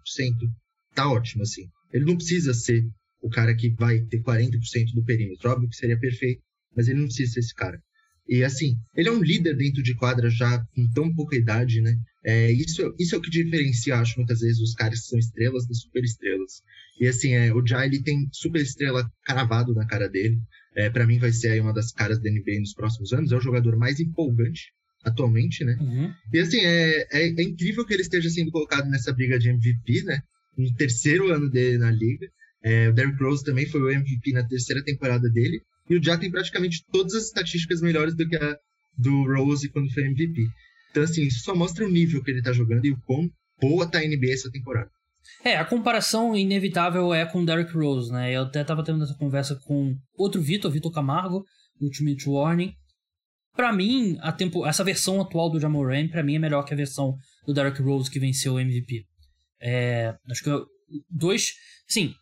tá 0.93 1.09
ótimo, 1.09 1.43
assim. 1.43 1.69
Ele 1.93 2.05
não 2.05 2.17
precisa 2.17 2.53
ser 2.53 2.83
o 3.21 3.29
cara 3.29 3.55
que 3.55 3.69
vai 3.69 4.01
ter 4.01 4.21
40% 4.21 4.59
do 4.93 5.03
perímetro. 5.03 5.49
Óbvio 5.49 5.69
que 5.69 5.75
seria 5.75 5.99
perfeito, 5.99 6.41
mas 6.75 6.87
ele 6.87 6.99
não 6.99 7.05
precisa 7.05 7.33
ser 7.33 7.39
esse 7.39 7.53
cara. 7.53 7.81
E 8.27 8.43
assim, 8.43 8.75
ele 8.95 9.09
é 9.09 9.11
um 9.11 9.21
líder 9.21 9.55
dentro 9.55 9.83
de 9.83 9.95
quadra 9.95 10.29
já 10.29 10.63
com 10.75 10.89
tão 10.91 11.13
pouca 11.13 11.35
idade, 11.35 11.79
né? 11.81 11.95
É, 12.23 12.51
isso, 12.51 12.93
isso 12.97 13.13
é 13.13 13.17
o 13.19 13.21
que 13.21 13.29
diferencia, 13.29 13.97
acho, 13.97 14.17
muitas 14.17 14.39
vezes, 14.39 14.59
os 14.59 14.73
caras 14.73 15.01
que 15.01 15.09
são 15.09 15.19
estrelas 15.19 15.67
das 15.67 15.81
superestrelas. 15.81 16.63
E 16.99 17.07
assim, 17.07 17.33
é, 17.33 17.53
o 17.53 17.65
Jai, 17.65 17.85
ele 17.85 18.01
tem 18.01 18.27
superestrela 18.31 19.07
cravado 19.23 19.75
na 19.75 19.85
cara 19.85 20.09
dele. 20.09 20.39
É, 20.75 20.89
para 20.89 21.05
mim 21.05 21.19
vai 21.19 21.31
ser 21.31 21.49
aí 21.49 21.59
uma 21.59 21.73
das 21.73 21.91
caras 21.91 22.19
da 22.19 22.29
NBA 22.29 22.59
nos 22.59 22.73
próximos 22.73 23.13
anos. 23.13 23.31
É 23.31 23.37
o 23.37 23.41
jogador 23.41 23.77
mais 23.77 23.99
empolgante 23.99 24.73
atualmente, 25.03 25.63
né? 25.63 25.77
Uhum. 25.79 26.11
E 26.33 26.39
assim, 26.39 26.59
é, 26.61 27.07
é, 27.11 27.27
é, 27.27 27.43
incrível 27.43 27.85
que 27.85 27.93
ele 27.93 28.01
esteja 28.01 28.29
sendo 28.29 28.51
colocado 28.51 28.89
nessa 28.89 29.13
briga 29.13 29.37
de 29.37 29.49
MVP, 29.49 30.03
né? 30.03 30.19
No 30.57 30.73
terceiro 30.73 31.31
ano 31.31 31.49
dele 31.49 31.77
na 31.77 31.91
liga. 31.91 32.27
É, 32.63 32.89
o 32.89 32.93
Derrick 32.93 33.21
Rose 33.21 33.43
também 33.43 33.67
foi 33.67 33.81
o 33.81 33.91
MVP 33.91 34.31
na 34.33 34.43
terceira 34.43 34.83
temporada 34.83 35.29
dele. 35.29 35.61
E 35.89 35.95
o 35.95 36.03
Jai 36.03 36.19
tem 36.19 36.31
praticamente 36.31 36.83
todas 36.91 37.13
as 37.13 37.25
estatísticas 37.25 37.81
melhores 37.81 38.15
do 38.15 38.27
que 38.27 38.35
a 38.35 38.57
do 38.97 39.23
Rose 39.23 39.69
quando 39.69 39.91
foi 39.93 40.05
MVP. 40.05 40.47
Então, 40.91 41.03
assim, 41.03 41.23
isso 41.23 41.43
só 41.43 41.53
mostra 41.53 41.85
o 41.85 41.89
nível 41.89 42.23
que 42.23 42.31
ele 42.31 42.41
tá 42.41 42.53
jogando 42.53 42.85
e 42.85 42.91
o 42.91 43.01
quão 43.05 43.29
boa 43.59 43.85
tá 43.89 43.99
a 43.99 44.01
NBA 44.01 44.31
essa 44.31 44.49
temporada. 44.49 44.89
É, 45.43 45.57
a 45.57 45.65
comparação 45.65 46.35
inevitável 46.35 47.13
é 47.13 47.25
com 47.25 47.41
o 47.41 47.45
Derrick 47.45 47.73
Rose, 47.73 48.11
né? 48.11 48.31
Eu 48.31 48.43
até 48.43 48.63
tava 48.63 48.83
tendo 48.83 49.03
essa 49.03 49.15
conversa 49.15 49.55
com 49.65 49.95
outro 50.17 50.41
Vitor, 50.41 50.71
Vitor 50.71 50.91
Camargo, 50.91 51.43
Ultimate 51.81 52.29
Warning. 52.29 52.73
Para 53.55 53.73
mim, 53.73 54.17
a 54.21 54.31
tempo, 54.31 54.65
essa 54.65 54.83
versão 54.83 55.21
atual 55.21 55.49
do 55.49 55.59
Jamoran, 55.59 56.07
para 56.07 56.23
mim 56.23 56.35
é 56.35 56.39
melhor 56.39 56.63
que 56.63 56.73
a 56.73 56.77
versão 56.77 57.15
do 57.45 57.53
Derrick 57.53 57.81
Rose 57.81 58.09
que 58.09 58.19
venceu 58.19 58.53
o 58.53 58.59
MVP. 58.59 59.05
É, 59.59 60.15
acho 60.29 60.43
que 60.43 60.49
dois, 61.09 61.53
sim, 61.87 62.13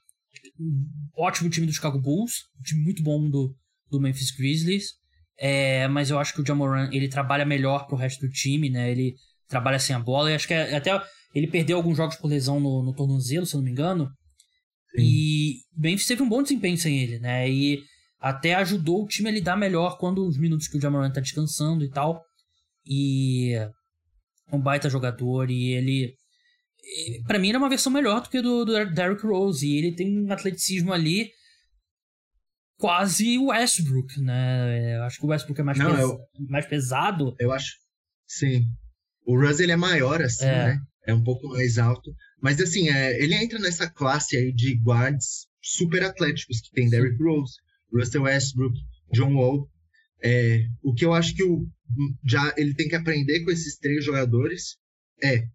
ótimo 1.16 1.49
time 1.49 1.66
do 1.66 1.74
Chicago 1.74 1.99
Bulls, 1.99 2.34
um 2.60 2.64
time 2.64 2.84
muito 2.84 3.04
bom 3.04 3.30
do, 3.30 3.56
do 3.89 3.99
Memphis 3.99 4.32
Grizzlies. 4.32 4.91
É, 5.38 5.88
mas 5.88 6.10
eu 6.10 6.20
acho 6.20 6.34
que 6.34 6.41
o 6.41 6.45
Jamoran 6.45 6.89
ele 6.91 7.08
trabalha 7.08 7.45
melhor 7.45 7.88
pro 7.88 7.97
resto 7.97 8.26
do 8.26 8.32
time, 8.32 8.70
né? 8.70 8.91
Ele 8.91 9.16
trabalha 9.47 9.80
sem 9.80 9.95
a 9.95 9.99
bola. 9.99 10.32
E 10.32 10.36
acho 10.36 10.47
que 10.47 10.54
é, 10.54 10.76
até 10.76 10.91
ele 11.34 11.47
perdeu 11.47 11.78
alguns 11.78 11.97
jogos 11.97 12.16
por 12.16 12.28
lesão 12.28 12.60
no, 12.60 12.84
no 12.84 12.93
tornozelo, 12.93 13.45
se 13.45 13.56
eu 13.56 13.58
não 13.60 13.66
me 13.66 13.72
engano. 13.72 14.10
Sim. 14.95 15.01
E 15.01 15.56
o 15.76 15.82
Memphis 15.82 16.06
teve 16.06 16.22
um 16.22 16.30
bom 16.30 16.43
desempenho 16.43 16.78
sem 16.78 16.99
ele, 16.99 17.20
né? 17.20 17.49
E 17.49 17.82
até 18.20 18.54
ajudou 18.56 19.04
o 19.04 19.08
time 19.08 19.30
a 19.30 19.34
lidar 19.34 19.58
melhor 19.58 19.97
quando 19.97 20.26
os 20.26 20.38
minutos 20.38 20.68
que 20.68 20.78
o 20.78 20.82
Jamoran 20.82 21.12
tá 21.12 21.20
descansando 21.20 21.84
e 21.84 21.89
tal. 21.89 22.24
E 22.86 23.54
é 23.56 24.56
um 24.56 24.62
baita 24.62 24.89
jogador 24.89 25.49
e 25.49 25.72
ele 25.72 26.14
para 27.25 27.39
mim 27.39 27.47
ele 27.47 27.55
é 27.55 27.59
uma 27.59 27.69
versão 27.69 27.91
melhor 27.91 28.21
do 28.21 28.29
que 28.29 28.41
do, 28.41 28.65
do 28.65 28.86
Derrick 28.91 29.25
Rose 29.25 29.65
e 29.65 29.77
ele 29.77 29.95
tem 29.95 30.19
um 30.19 30.31
atleticismo 30.31 30.91
ali 30.91 31.31
quase 32.77 33.38
o 33.38 33.45
Westbrook, 33.45 34.19
né? 34.21 34.97
Eu 34.97 35.03
acho 35.03 35.19
que 35.19 35.25
o 35.25 35.29
Westbrook 35.29 35.61
é 35.61 35.63
mais, 35.63 35.77
Não, 35.77 35.91
pes... 35.91 35.99
eu... 36.01 36.19
mais 36.49 36.65
pesado. 36.65 37.36
Eu 37.39 37.51
acho, 37.51 37.77
sim. 38.27 38.65
O 39.25 39.39
Russ 39.39 39.61
ele 39.61 39.71
é 39.71 39.77
maior, 39.77 40.21
assim, 40.21 40.45
é. 40.45 40.67
né? 40.67 40.79
É 41.07 41.13
um 41.13 41.23
pouco 41.23 41.47
mais 41.47 41.77
alto. 41.77 42.13
Mas, 42.41 42.59
assim, 42.59 42.89
é, 42.89 43.21
ele 43.23 43.36
entra 43.36 43.57
nessa 43.59 43.89
classe 43.89 44.36
aí 44.36 44.51
de 44.51 44.75
guards 44.75 45.47
super 45.61 46.03
atléticos, 46.03 46.59
que 46.59 46.71
tem 46.71 46.89
Derrick 46.89 47.21
Rose, 47.23 47.53
Russell 47.93 48.23
Westbrook, 48.23 48.77
John 49.13 49.34
Wall. 49.34 49.69
É, 50.21 50.65
o 50.81 50.93
que 50.93 51.05
eu 51.05 51.13
acho 51.13 51.34
que 51.36 51.43
o, 51.43 51.65
já 52.25 52.53
ele 52.57 52.73
tem 52.73 52.89
que 52.89 52.95
aprender 52.95 53.45
com 53.45 53.51
esses 53.51 53.77
três 53.77 54.03
jogadores 54.03 54.77
é 55.23 55.45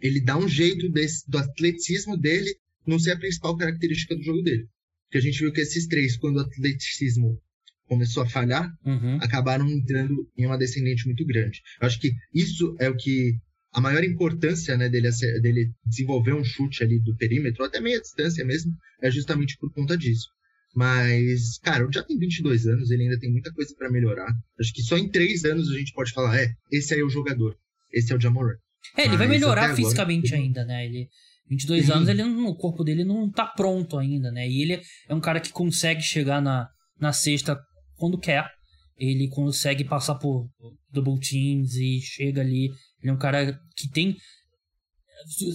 ele 0.00 0.20
dá 0.20 0.36
um 0.36 0.48
jeito 0.48 0.88
desse, 0.90 1.28
do 1.28 1.38
atleticismo 1.38 2.16
dele 2.16 2.54
não 2.86 2.98
ser 2.98 3.12
a 3.12 3.18
principal 3.18 3.56
característica 3.56 4.16
do 4.16 4.22
jogo 4.22 4.42
dele. 4.42 4.66
Porque 5.04 5.18
a 5.18 5.20
gente 5.20 5.38
viu 5.38 5.52
que 5.52 5.60
esses 5.60 5.86
três, 5.86 6.16
quando 6.16 6.36
o 6.36 6.40
atleticismo 6.40 7.40
começou 7.86 8.22
a 8.22 8.28
falhar, 8.28 8.70
uhum. 8.84 9.16
acabaram 9.20 9.68
entrando 9.68 10.14
em 10.36 10.46
uma 10.46 10.58
descendente 10.58 11.06
muito 11.06 11.24
grande. 11.24 11.62
Eu 11.80 11.86
acho 11.86 11.98
que 11.98 12.12
isso 12.34 12.76
é 12.78 12.88
o 12.88 12.96
que 12.96 13.34
a 13.72 13.80
maior 13.80 14.04
importância 14.04 14.76
né, 14.76 14.88
dele, 14.88 15.08
dele 15.40 15.70
desenvolver 15.84 16.34
um 16.34 16.44
chute 16.44 16.82
ali 16.82 16.98
do 17.00 17.16
perímetro, 17.16 17.64
até 17.64 17.80
meia 17.80 18.00
distância 18.00 18.44
mesmo, 18.44 18.72
é 19.00 19.10
justamente 19.10 19.56
por 19.58 19.72
conta 19.72 19.96
disso. 19.96 20.28
Mas, 20.74 21.58
cara, 21.58 21.86
o 21.86 21.92
já 21.92 22.02
tem 22.02 22.18
22 22.18 22.66
anos, 22.66 22.90
ele 22.90 23.04
ainda 23.04 23.18
tem 23.18 23.30
muita 23.30 23.52
coisa 23.52 23.74
para 23.76 23.90
melhorar. 23.90 24.30
Acho 24.60 24.72
que 24.72 24.82
só 24.82 24.96
em 24.96 25.10
três 25.10 25.44
anos 25.44 25.70
a 25.70 25.78
gente 25.78 25.92
pode 25.92 26.12
falar, 26.12 26.38
é, 26.38 26.52
esse 26.70 26.94
aí 26.94 27.00
é 27.00 27.04
o 27.04 27.10
jogador, 27.10 27.56
esse 27.90 28.12
é 28.12 28.16
o 28.16 28.20
Jamoran. 28.20 28.56
É, 28.96 29.02
ele 29.02 29.10
Mas 29.10 29.18
vai 29.18 29.28
melhorar 29.28 29.74
fisicamente 29.74 30.28
agora... 30.28 30.42
ainda, 30.42 30.64
né? 30.64 30.84
Ele, 30.84 31.08
22 31.48 31.86
Sim. 31.86 31.92
anos, 31.92 32.08
ele 32.08 32.22
não, 32.22 32.46
o 32.46 32.56
corpo 32.56 32.84
dele 32.84 33.04
não 33.04 33.30
tá 33.30 33.46
pronto 33.46 33.98
ainda, 33.98 34.30
né? 34.30 34.48
E 34.48 34.62
ele 34.62 34.82
é 35.08 35.14
um 35.14 35.20
cara 35.20 35.40
que 35.40 35.50
consegue 35.50 36.02
chegar 36.02 36.42
na, 36.42 36.68
na 37.00 37.12
sexta 37.12 37.58
quando 37.96 38.18
quer. 38.18 38.48
Ele 38.96 39.28
consegue 39.28 39.84
passar 39.84 40.16
por 40.16 40.48
double 40.90 41.18
teams 41.20 41.74
e 41.74 42.00
chega 42.00 42.40
ali. 42.40 42.70
Ele 43.00 43.10
é 43.10 43.12
um 43.12 43.18
cara 43.18 43.58
que 43.76 43.88
tem. 43.88 44.16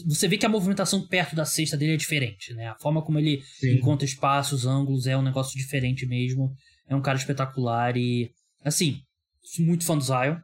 você 0.05 0.27
vê 0.27 0.37
que 0.37 0.45
a 0.45 0.49
movimentação 0.49 1.05
perto 1.07 1.35
da 1.35 1.45
cesta 1.45 1.77
dele 1.77 1.93
é 1.93 1.97
diferente, 1.97 2.53
né? 2.53 2.69
A 2.69 2.75
forma 2.79 3.03
como 3.03 3.19
ele 3.19 3.41
Sim. 3.59 3.75
encontra 3.75 4.05
espaços, 4.05 4.65
ângulos, 4.65 5.07
é 5.07 5.17
um 5.17 5.21
negócio 5.21 5.57
diferente 5.57 6.05
mesmo. 6.05 6.53
É 6.87 6.95
um 6.95 7.01
cara 7.01 7.17
espetacular 7.17 7.95
e, 7.97 8.31
assim, 8.63 8.99
sou 9.43 9.65
muito 9.65 9.85
fã 9.85 9.97
do 9.97 10.03
Zion. 10.03 10.37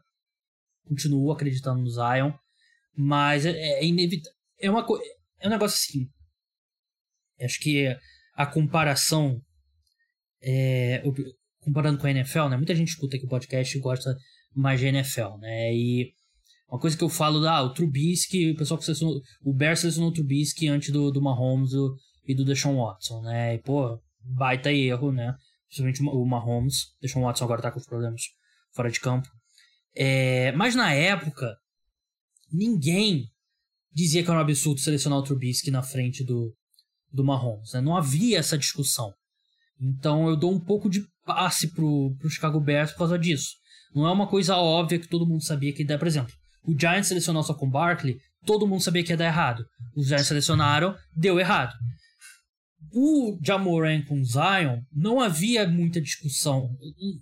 Continuo 0.85 1.31
acreditando 1.31 1.81
no 1.81 1.89
Zion. 1.89 2.31
Mas 3.01 3.45
é, 3.45 3.51
é 3.51 3.85
inevitável. 3.85 4.37
É, 4.59 4.69
uma 4.69 4.85
co... 4.85 4.99
é 5.39 5.47
um 5.47 5.51
negócio 5.51 5.77
assim. 5.77 6.09
Acho 7.41 7.57
que 7.61 7.87
a 8.35 8.45
comparação. 8.45 9.41
É, 10.41 11.01
comparando 11.61 11.97
com 11.97 12.07
a 12.07 12.11
NFL, 12.11 12.47
né? 12.49 12.57
Muita 12.57 12.75
gente 12.75 12.89
escuta 12.89 13.15
aqui 13.15 13.25
o 13.25 13.29
podcast 13.29 13.77
e 13.77 13.79
gosta 13.79 14.17
mais 14.53 14.81
de 14.81 14.87
NFL, 14.87 15.37
né? 15.39 15.73
E 15.73 16.13
uma 16.69 16.79
coisa 16.79 16.97
que 16.97 17.03
eu 17.03 17.09
falo, 17.09 17.45
ah, 17.47 17.61
o 17.61 17.73
Trubisky, 17.73 18.51
o 18.51 18.57
pessoal 18.57 18.77
que 18.77 18.85
selecionou, 18.85 19.21
o 19.43 19.53
Bears 19.53 19.79
selecionou 19.79 20.09
o 20.09 20.13
Trubisky 20.13 20.67
antes 20.67 20.91
do, 20.91 21.09
do 21.09 21.21
Mahomes 21.21 21.71
do, 21.71 21.95
e 22.27 22.35
do 22.35 22.43
Deshaun 22.43 22.77
Watson, 22.77 23.21
né? 23.21 23.55
E, 23.55 23.59
pô, 23.59 23.97
baita 24.21 24.71
erro, 24.71 25.11
né? 25.11 25.35
Principalmente 25.67 26.03
o 26.03 26.25
Mahomes, 26.25 26.95
Deshaun 27.01 27.23
Watson 27.23 27.45
agora 27.45 27.61
tá 27.61 27.71
com 27.71 27.79
os 27.79 27.85
problemas 27.85 28.23
fora 28.73 28.91
de 28.91 28.99
campo. 28.99 29.27
É, 29.95 30.51
mas 30.51 30.75
na 30.75 30.93
época, 30.93 31.57
ninguém 32.51 33.25
dizia 33.91 34.23
que 34.23 34.29
era 34.29 34.39
um 34.39 34.41
absurdo 34.41 34.79
selecionar 34.79 35.19
o 35.19 35.23
Trubisky 35.23 35.71
na 35.71 35.81
frente 35.81 36.23
do, 36.23 36.53
do 37.11 37.23
Mahomes, 37.23 37.73
né? 37.73 37.81
Não 37.81 37.95
havia 37.95 38.37
essa 38.39 38.57
discussão. 38.57 39.13
Então 39.79 40.27
eu 40.27 40.35
dou 40.35 40.53
um 40.53 40.59
pouco 40.59 40.89
de 40.89 41.03
passe 41.25 41.73
pro, 41.73 42.15
pro 42.19 42.29
Chicago 42.29 42.59
Bears 42.59 42.91
por 42.91 42.99
causa 42.99 43.17
disso. 43.17 43.51
Não 43.93 44.07
é 44.07 44.11
uma 44.11 44.27
coisa 44.27 44.55
óbvia 44.57 44.99
que 44.99 45.07
todo 45.07 45.27
mundo 45.27 45.43
sabia 45.43 45.73
que 45.73 45.81
ia 45.81 45.87
dar. 45.87 45.97
Por 45.97 46.07
exemplo, 46.07 46.33
o 46.63 46.77
Giants 46.77 47.07
selecionou 47.07 47.43
só 47.43 47.53
com 47.53 47.69
Barkley, 47.69 48.17
todo 48.45 48.67
mundo 48.67 48.83
sabia 48.83 49.03
que 49.03 49.11
ia 49.11 49.17
dar 49.17 49.25
errado. 49.25 49.65
Os 49.95 50.07
Giants 50.07 50.27
selecionaram, 50.27 50.95
deu 51.15 51.39
errado. 51.39 51.73
O 52.91 53.37
Jamoran 53.43 54.03
com 54.03 54.23
Zion, 54.23 54.81
não 54.91 55.19
havia 55.19 55.67
muita 55.67 56.01
discussão. 56.01 56.69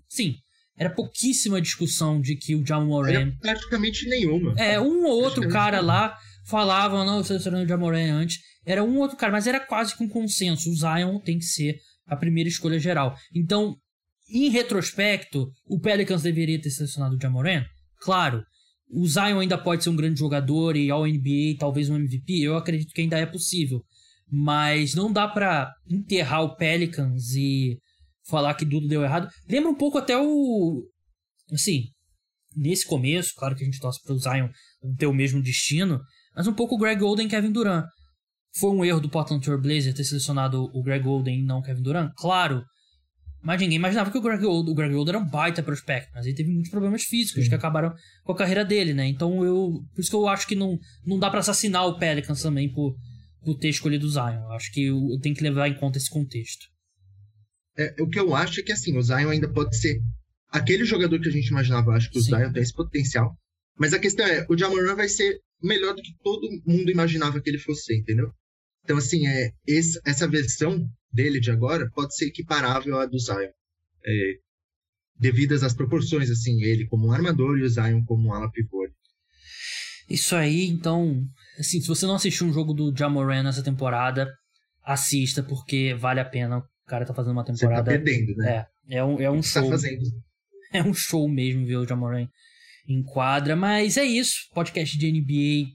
Sim, 0.08 0.36
era 0.78 0.90
pouquíssima 0.92 1.60
discussão 1.60 2.22
de 2.22 2.36
que 2.36 2.56
o 2.56 2.66
Jamoran... 2.66 3.10
Era 3.10 3.38
praticamente 3.42 4.08
nenhuma. 4.08 4.54
É, 4.58 4.80
um 4.80 5.06
ou 5.06 5.24
outro 5.24 5.50
cara 5.50 5.82
lá 5.82 6.16
falava, 6.46 7.04
não, 7.04 7.18
eu 7.18 7.24
selecionei 7.24 7.66
o 7.66 7.68
Jamoran 7.68 8.14
antes. 8.14 8.40
Era 8.66 8.84
um 8.84 8.98
outro 9.00 9.18
cara, 9.18 9.32
mas 9.32 9.48
era 9.48 9.60
quase 9.60 9.96
com 9.98 10.08
consenso. 10.08 10.70
O 10.70 10.76
Zion 10.76 11.20
tem 11.20 11.40
que 11.40 11.46
ser 11.46 11.78
a 12.06 12.16
primeira 12.16 12.48
escolha 12.48 12.80
geral. 12.80 13.16
Então, 13.34 13.76
em 14.30 14.50
retrospecto, 14.50 15.50
o 15.66 15.80
Pelicans 15.80 16.22
deveria 16.22 16.62
ter 16.62 16.70
selecionado 16.70 17.16
o 17.16 17.22
Jamoran? 17.22 17.64
Claro. 18.02 18.44
O 18.90 19.06
Zion 19.08 19.40
ainda 19.40 19.58
pode 19.58 19.84
ser 19.84 19.90
um 19.90 19.96
grande 19.96 20.20
jogador 20.20 20.78
e 20.78 20.92
ao 20.92 21.06
NBA 21.06 21.58
talvez 21.60 21.90
um 21.90 21.96
MVP. 21.96 22.42
Eu 22.42 22.56
acredito 22.56 22.94
que 22.94 23.02
ainda 23.02 23.18
é 23.18 23.26
possível. 23.26 23.82
Mas 24.30 24.94
não 24.94 25.12
dá 25.12 25.28
para 25.28 25.72
enterrar 25.90 26.44
o 26.44 26.56
Pelicans 26.56 27.32
e 27.36 27.78
falar 28.28 28.54
que 28.56 28.66
tudo 28.66 28.88
deu 28.88 29.04
errado. 29.04 29.30
Lembra 29.50 29.70
um 29.70 29.76
pouco 29.76 29.98
até 29.98 30.18
o. 30.18 30.84
Assim, 31.52 31.84
nesse 32.56 32.86
começo, 32.86 33.34
claro 33.36 33.56
que 33.56 33.64
a 33.64 33.66
gente 33.66 33.80
torce 33.80 34.02
para 34.04 34.14
o 34.14 34.20
Zion 34.20 34.50
ter 34.98 35.08
o 35.08 35.14
mesmo 35.14 35.42
destino, 35.42 36.02
mas 36.36 36.48
um 36.48 36.54
pouco 36.54 36.76
o 36.76 36.78
Greg 36.78 37.02
Oden 37.04 37.28
e 37.28 37.30
Kevin 37.30 37.52
Durant. 37.52 37.86
Foi 38.56 38.72
um 38.72 38.84
erro 38.84 39.00
do 39.00 39.10
Portland 39.10 39.44
Trail 39.44 39.62
Blazer 39.62 39.94
ter 39.94 40.04
selecionado 40.04 40.64
o 40.74 40.84
Greg 40.84 41.08
Oden 41.08 41.40
e 41.40 41.44
não 41.44 41.60
o 41.60 41.64
Kevin 41.64 41.82
Durant? 41.82 42.12
Claro. 42.18 42.64
Mas 43.42 43.62
ninguém 43.62 43.78
imaginava 43.78 44.12
que 44.12 44.18
o 44.18 44.22
Greg 44.22 44.44
Oden, 44.44 44.72
o 44.72 44.76
Greg 44.76 44.96
Oden 44.96 45.16
era 45.16 45.24
um 45.24 45.30
baita 45.30 45.62
prospect, 45.62 46.10
mas 46.14 46.26
ele 46.26 46.36
teve 46.36 46.52
muitos 46.52 46.72
problemas 46.72 47.04
físicos 47.04 47.44
Sim. 47.44 47.50
que 47.50 47.56
acabaram 47.56 47.94
com 48.24 48.32
a 48.32 48.36
carreira 48.36 48.66
dele, 48.66 48.94
né? 48.94 49.08
Então 49.08 49.44
eu. 49.46 49.80
Por 49.94 50.02
isso 50.02 50.10
que 50.10 50.16
eu 50.16 50.28
acho 50.28 50.48
que 50.48 50.56
não, 50.56 50.78
não 51.06 51.20
dá 51.20 51.30
para 51.30 51.40
assassinar 51.40 51.86
o 51.86 51.98
Pelicans 51.98 52.42
também 52.42 52.72
por, 52.72 52.96
por 53.42 53.56
ter 53.58 53.70
escolhido 53.70 54.08
o 54.08 54.10
Zion. 54.10 54.42
Eu 54.42 54.52
acho 54.54 54.72
que 54.72 54.86
eu, 54.86 54.98
eu 55.12 55.20
tenho 55.22 55.36
que 55.36 55.44
levar 55.44 55.68
em 55.68 55.76
conta 55.76 55.98
esse 55.98 56.10
contexto. 56.10 56.66
É, 57.78 58.02
o 58.02 58.10
que 58.10 58.20
eu 58.20 58.36
acho 58.36 58.60
é 58.60 58.64
que 58.64 58.72
assim, 58.72 58.98
o 58.98 59.02
Zion 59.02 59.30
ainda 59.30 59.48
pode 59.48 59.78
ser 59.78 60.02
aquele 60.50 60.86
jogador 60.86 61.20
que 61.22 61.30
a 61.30 61.32
gente 61.32 61.48
imaginava. 61.48 61.92
Eu 61.92 61.96
acho 61.96 62.10
que 62.10 62.18
o 62.18 62.22
Sim. 62.22 62.36
Zion 62.36 62.52
tem 62.52 62.64
esse 62.64 62.74
potencial. 62.74 63.36
Mas 63.78 63.94
a 63.94 64.00
questão 64.00 64.26
é, 64.26 64.46
o 64.50 64.58
Jamoran 64.58 64.96
vai 64.96 65.08
ser 65.08 65.40
melhor 65.62 65.94
do 65.94 66.02
que 66.02 66.14
todo 66.24 66.50
mundo 66.66 66.90
imaginava 66.90 67.40
que 67.40 67.50
ele 67.50 67.60
fosse, 67.60 67.96
entendeu? 67.96 68.32
Então, 68.84 68.98
assim, 68.98 69.28
é, 69.28 69.52
esse, 69.66 70.00
essa 70.06 70.28
versão 70.28 70.88
dele 71.12 71.40
de 71.40 71.52
agora 71.52 71.90
pode 71.94 72.16
ser 72.16 72.28
equiparável 72.28 73.00
à 73.00 73.06
do 73.06 73.20
Zion. 73.20 73.52
É, 74.06 74.34
devidas 75.20 75.64
às 75.64 75.74
proporções, 75.74 76.30
assim, 76.30 76.64
ele 76.64 76.88
como 76.88 77.08
um 77.08 77.12
armador 77.12 77.58
e 77.58 77.64
o 77.64 77.70
Zion 77.70 78.04
como 78.06 78.30
um 78.30 78.34
ala 78.34 78.50
pivô. 78.52 78.88
Isso 80.10 80.36
aí, 80.36 80.66
então, 80.68 81.22
assim, 81.60 81.82
se 81.82 81.88
você 81.88 82.06
não 82.06 82.16
assistiu 82.16 82.48
um 82.48 82.54
jogo 82.54 82.74
do 82.74 82.96
Jamoran 82.96 83.44
nessa 83.44 83.62
temporada, 83.62 84.32
assista, 84.84 85.44
porque 85.44 85.94
vale 85.96 86.22
a 86.22 86.26
pena. 86.26 86.64
O 86.88 86.90
cara 86.90 87.06
tá 87.06 87.14
fazendo 87.14 87.34
uma 87.34 87.44
temporada. 87.44 87.92
Você 87.92 87.98
tá 87.98 88.04
perdendo, 88.04 88.38
né? 88.38 88.66
É, 88.90 88.98
é 89.00 89.04
um, 89.04 89.20
é 89.20 89.30
um 89.30 89.42
tá 89.42 89.44
show. 89.44 89.64
Tá 89.64 89.70
fazendo. 89.72 90.04
É 90.74 90.84
um 90.84 90.94
show 90.94 91.30
mesmo 91.30 91.66
ver 91.66 91.78
o 91.78 91.88
Jamoran 91.88 92.28
em 92.90 93.02
quadra. 93.02 93.56
Mas 93.56 93.96
é 93.96 94.04
isso. 94.04 94.50
Podcast 94.54 94.98
de 94.98 95.10
NBA. 95.10 95.72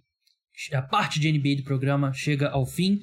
A 0.76 0.82
parte 0.82 1.18
de 1.18 1.32
NBA 1.32 1.56
do 1.56 1.64
programa 1.64 2.12
chega 2.12 2.48
ao 2.48 2.66
fim. 2.66 3.00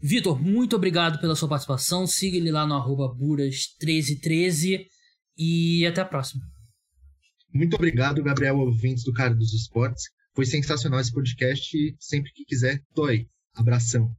Vitor, 0.00 0.40
muito 0.40 0.76
obrigado 0.76 1.20
pela 1.20 1.34
sua 1.34 1.48
participação. 1.48 2.06
Siga 2.06 2.36
ele 2.36 2.52
lá 2.52 2.64
no 2.64 2.74
arroba 2.74 3.12
buras1313 3.16 4.86
e 5.36 5.86
até 5.86 6.00
a 6.00 6.04
próxima. 6.04 6.44
Muito 7.52 7.74
obrigado, 7.74 8.22
Gabriel, 8.22 8.58
ouvintes 8.58 9.02
do 9.02 9.12
Cara 9.12 9.34
dos 9.34 9.52
Esportes. 9.52 10.04
Foi 10.34 10.46
sensacional 10.46 11.00
esse 11.00 11.12
podcast 11.12 11.76
e 11.76 11.96
sempre 11.98 12.32
que 12.32 12.44
quiser, 12.44 12.80
tô 12.94 13.04
aí. 13.04 13.26
Abração. 13.54 14.14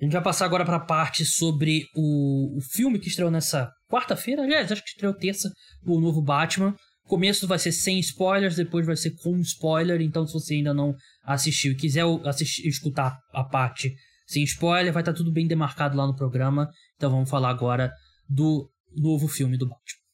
A 0.00 0.04
gente 0.04 0.12
vai 0.12 0.22
passar 0.22 0.44
agora 0.44 0.64
para 0.64 0.76
a 0.76 0.84
parte 0.84 1.24
sobre 1.24 1.86
o, 1.94 2.58
o 2.58 2.60
filme 2.60 2.98
que 2.98 3.08
estreou 3.08 3.30
nessa 3.30 3.70
quarta-feira. 3.88 4.42
Aliás, 4.42 4.70
acho 4.70 4.82
que 4.82 4.88
estreou 4.88 5.14
terça, 5.14 5.52
o 5.86 6.00
novo 6.00 6.20
Batman. 6.20 6.74
O 7.04 7.08
começo 7.08 7.46
vai 7.46 7.58
ser 7.58 7.70
sem 7.70 8.00
spoilers, 8.00 8.56
depois 8.56 8.86
vai 8.86 8.96
ser 8.96 9.12
com 9.22 9.38
spoiler. 9.40 10.00
Então, 10.00 10.26
se 10.26 10.32
você 10.32 10.54
ainda 10.54 10.74
não 10.74 10.94
assistiu 11.24 11.72
e 11.72 11.76
quiser 11.76 12.04
assistir, 12.24 12.66
escutar 12.66 13.16
a 13.32 13.44
parte 13.44 13.94
sem 14.26 14.42
spoiler, 14.42 14.92
vai 14.92 15.02
estar 15.02 15.12
tá 15.12 15.16
tudo 15.18 15.32
bem 15.32 15.46
demarcado 15.46 15.96
lá 15.96 16.06
no 16.06 16.16
programa. 16.16 16.68
Então 16.96 17.10
vamos 17.10 17.30
falar 17.30 17.50
agora 17.50 17.92
do 18.28 18.68
novo 18.96 19.28
filme 19.28 19.56
do 19.56 19.68
Batman. 19.68 20.04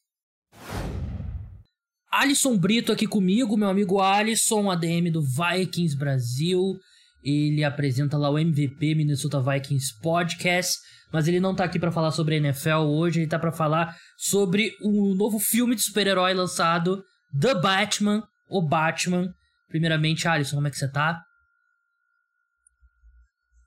Alisson 2.12 2.58
Brito 2.58 2.92
aqui 2.92 3.06
comigo, 3.06 3.56
meu 3.56 3.68
amigo 3.68 4.00
Alisson, 4.00 4.70
ADM 4.70 5.10
do 5.12 5.22
Vikings 5.22 5.96
Brasil. 5.96 6.76
Ele 7.22 7.62
apresenta 7.64 8.16
lá 8.16 8.30
o 8.30 8.38
MVP 8.38 8.94
Minnesota 8.94 9.40
Vikings 9.40 9.98
Podcast, 10.00 10.78
mas 11.12 11.28
ele 11.28 11.40
não 11.40 11.54
tá 11.54 11.64
aqui 11.64 11.78
para 11.78 11.92
falar 11.92 12.10
sobre 12.10 12.36
a 12.36 12.38
NFL 12.38 12.86
hoje, 12.86 13.20
ele 13.20 13.28
tá 13.28 13.38
para 13.38 13.52
falar 13.52 13.96
sobre 14.16 14.72
o 14.82 15.14
novo 15.14 15.38
filme 15.38 15.74
de 15.74 15.82
super-herói 15.82 16.32
lançado, 16.32 17.02
The 17.38 17.54
Batman, 17.54 18.22
o 18.48 18.62
Batman. 18.62 19.32
Primeiramente, 19.68 20.26
Alisson, 20.26 20.56
como 20.56 20.66
é 20.66 20.70
que 20.70 20.76
você 20.76 20.90
tá? 20.90 21.22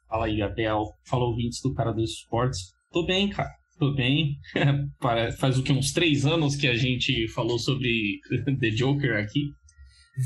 Fala 0.10 0.26
aí, 0.26 0.38
Gabriel. 0.38 0.84
Fala 1.08 1.26
ouvintes 1.26 1.60
do 1.64 1.74
Cara 1.74 1.92
dos 1.92 2.12
Esportes. 2.12 2.60
Tô 2.92 3.06
bem, 3.06 3.30
cara. 3.30 3.50
Tô 3.80 3.96
bem. 3.96 4.38
Faz 5.40 5.58
o 5.58 5.64
que? 5.64 5.72
Uns 5.72 5.92
três 5.92 6.26
anos 6.26 6.56
que 6.56 6.68
a 6.68 6.76
gente 6.76 7.28
falou 7.30 7.58
sobre 7.58 8.20
The 8.60 8.70
Joker 8.70 9.18
aqui. 9.18 9.50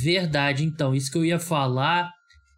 Verdade, 0.03 0.65
então. 0.65 0.93
Isso 0.93 1.11
que 1.11 1.17
eu 1.17 1.23
ia 1.23 1.39
falar. 1.39 2.11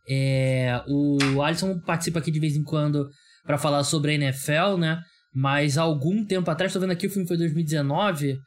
É... 0.09 0.81
O 0.87 1.41
Alisson 1.41 1.79
participa 1.79 2.19
aqui 2.19 2.31
de 2.31 2.39
vez 2.39 2.55
em 2.55 2.63
quando 2.63 3.07
para 3.45 3.57
falar 3.57 3.83
sobre 3.83 4.11
a 4.11 4.15
NFL, 4.15 4.77
né? 4.77 5.01
Mas 5.33 5.77
algum 5.77 6.25
tempo 6.25 6.49
atrás, 6.49 6.73
tô 6.73 6.79
vendo 6.79 6.91
aqui, 6.91 7.07
o 7.07 7.09
filme 7.09 7.27
foi 7.27 7.37
2019. 7.37 8.37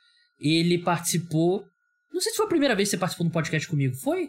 Ele 0.41 0.79
participou. 0.79 1.65
Não 2.13 2.21
sei 2.21 2.33
se 2.33 2.37
foi 2.37 2.47
a 2.47 2.51
primeira 2.51 2.75
vez 2.75 2.89
que 2.89 2.97
você 2.97 3.01
participou 3.01 3.27
no 3.27 3.33
podcast 3.33 3.69
comigo. 3.69 3.95
Foi? 3.97 4.29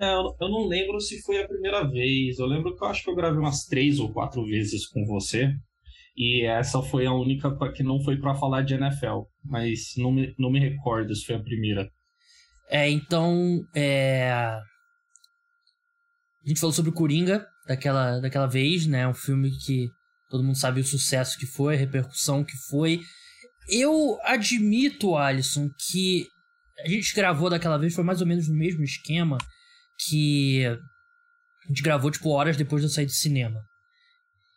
É, 0.00 0.12
eu 0.14 0.48
não 0.48 0.66
lembro 0.66 1.00
se 1.00 1.20
foi 1.22 1.42
a 1.42 1.48
primeira 1.48 1.86
vez. 1.88 2.38
Eu 2.38 2.46
lembro 2.46 2.74
que 2.76 2.82
eu 2.82 2.88
acho 2.88 3.02
que 3.02 3.10
eu 3.10 3.16
gravei 3.16 3.38
umas 3.38 3.64
três 3.64 3.98
ou 3.98 4.12
quatro 4.12 4.44
vezes 4.44 4.86
com 4.86 5.04
você. 5.04 5.52
E 6.16 6.44
essa 6.44 6.82
foi 6.82 7.06
a 7.06 7.12
única 7.12 7.56
que 7.72 7.82
não 7.82 8.02
foi 8.02 8.16
para 8.16 8.34
falar 8.34 8.62
de 8.62 8.74
NFL. 8.74 9.22
Mas 9.44 9.92
não 9.96 10.12
me, 10.12 10.34
não 10.38 10.50
me 10.50 10.60
recordo 10.60 11.14
se 11.14 11.26
foi 11.26 11.36
a 11.36 11.42
primeira. 11.42 11.88
É, 12.70 12.88
então. 12.88 13.60
É... 13.74 14.58
A 16.44 16.48
gente 16.48 16.60
falou 16.60 16.72
sobre 16.72 16.90
o 16.90 16.94
Coringa 16.94 17.46
daquela, 17.66 18.20
daquela 18.20 18.46
vez, 18.46 18.86
né? 18.86 19.06
Um 19.06 19.14
filme 19.14 19.50
que 19.50 19.88
todo 20.28 20.44
mundo 20.44 20.58
sabe 20.58 20.80
o 20.80 20.84
sucesso 20.84 21.38
que 21.38 21.46
foi, 21.46 21.74
a 21.74 21.78
repercussão 21.78 22.44
que 22.44 22.56
foi. 22.68 23.00
Eu 23.68 24.18
admito, 24.22 25.16
Alisson, 25.16 25.68
que 25.90 26.26
a 26.84 26.88
gente 26.88 27.14
gravou 27.14 27.50
daquela 27.50 27.76
vez, 27.76 27.94
foi 27.94 28.04
mais 28.04 28.20
ou 28.20 28.26
menos 28.26 28.48
no 28.48 28.54
mesmo 28.54 28.82
esquema 28.82 29.36
que 30.06 30.64
a 30.66 31.68
gente 31.68 31.82
gravou, 31.82 32.10
tipo, 32.10 32.30
horas 32.30 32.56
depois 32.56 32.80
de 32.80 32.86
eu 32.86 32.90
sair 32.90 33.06
do 33.06 33.12
cinema. 33.12 33.60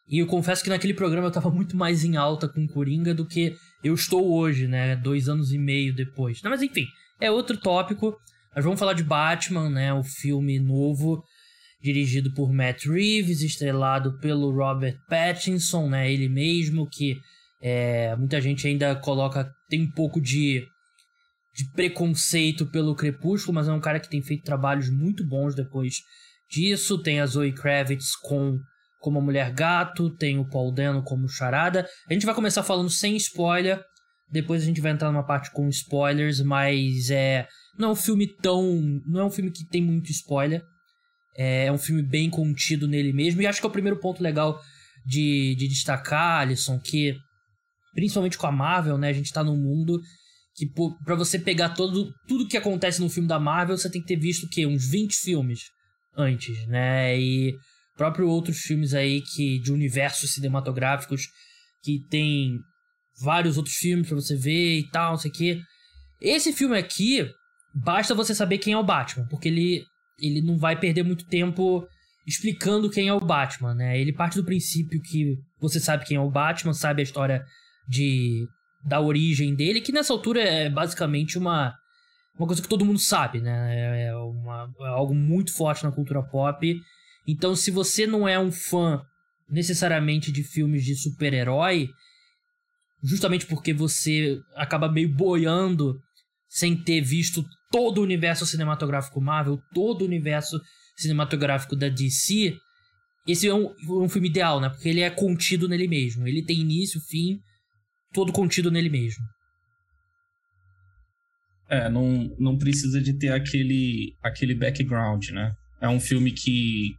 E 0.07 0.19
eu 0.19 0.27
confesso 0.27 0.63
que 0.63 0.69
naquele 0.69 0.93
programa 0.93 1.27
eu 1.27 1.31
tava 1.31 1.49
muito 1.49 1.75
mais 1.75 2.03
em 2.03 2.17
alta 2.17 2.47
com 2.47 2.67
Coringa 2.67 3.13
do 3.13 3.25
que 3.25 3.55
eu 3.83 3.93
estou 3.93 4.33
hoje, 4.33 4.67
né? 4.67 4.95
Dois 4.95 5.29
anos 5.29 5.51
e 5.51 5.57
meio 5.57 5.95
depois. 5.95 6.41
Não, 6.41 6.51
mas 6.51 6.61
enfim, 6.61 6.85
é 7.19 7.31
outro 7.31 7.57
tópico. 7.57 8.17
Mas 8.53 8.65
vamos 8.65 8.79
falar 8.79 8.93
de 8.93 9.03
Batman, 9.03 9.69
né? 9.69 9.93
O 9.93 10.03
filme 10.03 10.59
novo. 10.59 11.23
Dirigido 11.81 12.33
por 12.33 12.53
Matt 12.53 12.85
Reeves, 12.85 13.41
estrelado 13.41 14.17
pelo 14.19 14.51
Robert 14.51 14.97
Pattinson, 15.09 15.89
né? 15.89 16.11
Ele 16.11 16.29
mesmo 16.29 16.87
que 16.87 17.17
é, 17.61 18.15
muita 18.15 18.39
gente 18.39 18.67
ainda 18.67 18.95
coloca 18.95 19.51
tem 19.69 19.81
um 19.81 19.91
pouco 19.91 20.21
de 20.21 20.65
de 21.53 21.69
preconceito 21.73 22.65
pelo 22.67 22.95
Crepúsculo, 22.95 23.55
mas 23.55 23.67
é 23.67 23.73
um 23.73 23.81
cara 23.81 23.99
que 23.99 24.09
tem 24.09 24.21
feito 24.21 24.43
trabalhos 24.43 24.89
muito 24.89 25.25
bons 25.27 25.53
depois 25.53 25.95
disso. 26.49 27.01
Tem 27.01 27.19
a 27.19 27.25
Zoe 27.25 27.53
Kravitz 27.53 28.15
com 28.15 28.57
como 28.99 29.17
a 29.17 29.21
Mulher 29.21 29.51
Gato, 29.51 30.15
tem 30.15 30.37
o 30.37 30.47
Paul 30.47 30.71
Dano 30.71 31.03
como 31.03 31.27
Charada. 31.27 31.87
A 32.07 32.13
gente 32.13 32.25
vai 32.25 32.35
começar 32.35 32.61
falando 32.61 32.89
sem 32.89 33.15
spoiler, 33.17 33.83
depois 34.31 34.61
a 34.61 34.65
gente 34.65 34.79
vai 34.79 34.91
entrar 34.91 35.11
numa 35.11 35.25
parte 35.25 35.51
com 35.51 35.67
spoilers, 35.67 36.39
mas 36.41 37.09
é 37.09 37.47
não 37.77 37.89
é 37.89 37.91
um 37.91 37.95
filme 37.95 38.27
tão, 38.27 39.01
não 39.05 39.21
é 39.21 39.25
um 39.25 39.31
filme 39.31 39.51
que 39.51 39.65
tem 39.65 39.81
muito 39.81 40.11
spoiler. 40.11 40.63
É, 41.35 41.65
é 41.65 41.71
um 41.71 41.77
filme 41.77 42.01
bem 42.01 42.29
contido 42.29 42.87
nele 42.87 43.13
mesmo 43.13 43.41
e 43.41 43.47
acho 43.47 43.59
que 43.59 43.65
é 43.65 43.69
o 43.69 43.73
primeiro 43.73 43.99
ponto 43.99 44.21
legal 44.21 44.59
de, 45.05 45.55
de 45.55 45.67
destacar, 45.67 46.41
Alisson, 46.41 46.79
que 46.79 47.15
principalmente 47.93 48.37
com 48.37 48.47
a 48.47 48.51
Marvel, 48.51 48.97
né, 48.97 49.09
a 49.09 49.13
gente 49.13 49.31
tá 49.31 49.43
num 49.43 49.57
mundo 49.57 49.99
que 50.55 50.67
para 51.03 51.15
você 51.15 51.39
pegar 51.39 51.69
todo, 51.69 52.13
tudo 52.27 52.47
que 52.47 52.57
acontece 52.57 53.01
no 53.01 53.09
filme 53.09 53.27
da 53.27 53.39
Marvel, 53.39 53.77
você 53.77 53.89
tem 53.89 54.01
que 54.01 54.07
ter 54.07 54.19
visto 54.19 54.45
o 54.45 54.49
quê? 54.49 54.65
Uns 54.65 54.89
20 54.89 55.15
filmes 55.15 55.61
antes, 56.15 56.67
né? 56.67 57.17
E 57.17 57.55
próprio 57.95 58.27
outros 58.27 58.59
filmes 58.59 58.93
aí 58.93 59.21
que 59.21 59.59
de 59.59 59.71
universos 59.71 60.33
cinematográficos 60.33 61.27
que 61.83 61.99
tem 62.09 62.59
vários 63.21 63.57
outros 63.57 63.75
filmes 63.75 64.07
para 64.07 64.15
você 64.15 64.35
ver 64.35 64.79
e 64.79 64.89
tal, 64.89 65.11
não 65.11 65.17
sei 65.17 65.31
o 65.31 65.33
quê. 65.33 65.61
Esse 66.19 66.53
filme 66.53 66.77
aqui, 66.77 67.27
basta 67.73 68.13
você 68.13 68.35
saber 68.35 68.57
quem 68.57 68.73
é 68.73 68.77
o 68.77 68.83
Batman, 68.83 69.27
porque 69.27 69.47
ele 69.47 69.83
ele 70.21 70.41
não 70.41 70.57
vai 70.57 70.79
perder 70.79 71.03
muito 71.03 71.25
tempo 71.25 71.85
explicando 72.25 72.89
quem 72.89 73.07
é 73.07 73.13
o 73.13 73.19
Batman, 73.19 73.73
né? 73.73 73.99
Ele 73.99 74.13
parte 74.13 74.35
do 74.35 74.45
princípio 74.45 75.01
que 75.01 75.37
você 75.59 75.79
sabe 75.79 76.05
quem 76.05 76.17
é 76.17 76.21
o 76.21 76.29
Batman, 76.29 76.73
sabe 76.73 77.01
a 77.01 77.03
história 77.03 77.43
de 77.87 78.45
da 78.83 78.99
origem 78.99 79.53
dele, 79.53 79.81
que 79.81 79.91
nessa 79.91 80.11
altura 80.11 80.41
é 80.41 80.69
basicamente 80.69 81.37
uma 81.37 81.75
uma 82.37 82.47
coisa 82.47 82.61
que 82.61 82.67
todo 82.67 82.85
mundo 82.85 82.99
sabe, 82.99 83.41
né? 83.41 84.07
É, 84.07 84.15
uma, 84.15 84.73
é 84.81 84.87
algo 84.87 85.13
muito 85.13 85.53
forte 85.53 85.83
na 85.83 85.91
cultura 85.91 86.23
pop. 86.23 86.75
Então, 87.27 87.55
se 87.55 87.69
você 87.69 88.07
não 88.07 88.27
é 88.27 88.39
um 88.39 88.51
fã 88.51 89.01
necessariamente 89.49 90.31
de 90.31 90.43
filmes 90.43 90.83
de 90.83 90.95
super-herói, 90.95 91.89
justamente 93.03 93.45
porque 93.45 93.73
você 93.73 94.39
acaba 94.55 94.91
meio 94.91 95.09
boiando 95.09 95.99
sem 96.51 96.75
ter 96.75 96.99
visto 96.99 97.45
todo 97.71 97.99
o 97.99 98.03
universo 98.03 98.45
cinematográfico 98.45 99.21
Marvel, 99.21 99.57
todo 99.73 100.01
o 100.01 100.05
universo 100.05 100.59
cinematográfico 100.97 101.77
da 101.77 101.87
DC, 101.87 102.53
esse 103.25 103.47
é 103.47 103.53
um, 103.53 103.73
um 103.87 104.09
filme 104.09 104.27
ideal, 104.27 104.59
né? 104.59 104.67
Porque 104.67 104.89
ele 104.89 104.99
é 104.99 105.09
contido 105.09 105.69
nele 105.69 105.87
mesmo. 105.87 106.27
Ele 106.27 106.43
tem 106.43 106.59
início, 106.59 106.99
fim, 106.99 107.39
todo 108.11 108.33
contido 108.33 108.69
nele 108.69 108.89
mesmo. 108.89 109.23
É, 111.69 111.89
não, 111.89 112.35
não 112.37 112.57
precisa 112.57 112.99
de 112.99 113.17
ter 113.17 113.31
aquele, 113.31 114.13
aquele 114.21 114.53
background, 114.53 115.29
né? 115.29 115.53
É 115.79 115.87
um 115.87 116.01
filme 116.01 116.33
que 116.33 116.93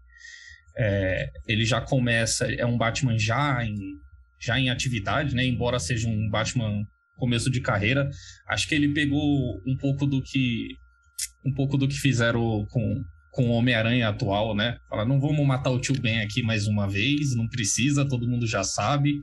é, 0.79 1.31
ele 1.47 1.67
já 1.67 1.83
começa, 1.83 2.51
é 2.51 2.65
um 2.65 2.79
Batman 2.79 3.19
já 3.19 3.63
em, 3.63 3.77
já 4.41 4.59
em 4.59 4.71
atividade, 4.71 5.35
né? 5.35 5.45
Embora 5.45 5.79
seja 5.79 6.09
um 6.09 6.31
Batman 6.31 6.87
começo 7.23 7.49
de 7.49 7.61
carreira, 7.61 8.11
acho 8.49 8.69
que 8.69 8.75
ele 8.75 8.93
pegou 8.93 9.63
um 9.65 9.77
pouco 9.77 10.07
do 10.07 10.21
que 10.21 10.77
um 11.47 11.55
pouco 11.55 11.79
do 11.79 11.87
que 11.87 11.95
fizeram 11.95 12.67
com 12.69 13.05
com 13.31 13.49
o 13.49 13.53
Homem-Aranha 13.53 14.09
atual, 14.09 14.55
né? 14.55 14.77
Fala, 14.91 15.07
não 15.07 15.19
vamos 15.19 15.47
matar 15.47 15.71
o 15.71 15.81
tio 15.81 15.99
Ben 15.99 16.21
aqui 16.21 16.43
mais 16.43 16.67
uma 16.67 16.87
vez, 16.87 17.35
não 17.35 17.49
precisa, 17.49 18.07
todo 18.07 18.29
mundo 18.29 18.47
já 18.47 18.63
sabe. 18.63 19.23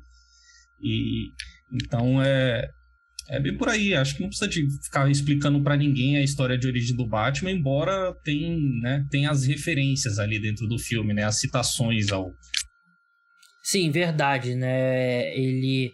E 0.81 1.31
então 1.71 2.23
é 2.23 2.69
é 3.27 3.39
bem 3.39 3.55
por 3.55 3.67
aí, 3.67 3.93
acho 3.93 4.15
que 4.15 4.21
não 4.21 4.29
precisa 4.29 4.49
de 4.49 4.65
ficar 4.83 5.11
explicando 5.11 5.61
para 5.61 5.77
ninguém 5.77 6.17
a 6.17 6.23
história 6.23 6.57
de 6.57 6.65
origem 6.65 6.95
do 6.95 7.05
Batman, 7.05 7.51
embora 7.51 8.15
tem, 8.23 8.79
né, 8.81 9.05
tem 9.11 9.27
as 9.27 9.45
referências 9.45 10.17
ali 10.17 10.39
dentro 10.39 10.67
do 10.67 10.79
filme, 10.79 11.13
né, 11.13 11.25
as 11.25 11.37
citações 11.37 12.11
ao 12.11 12.33
Sim, 13.61 13.91
verdade, 13.91 14.55
né? 14.55 15.37
Ele 15.37 15.93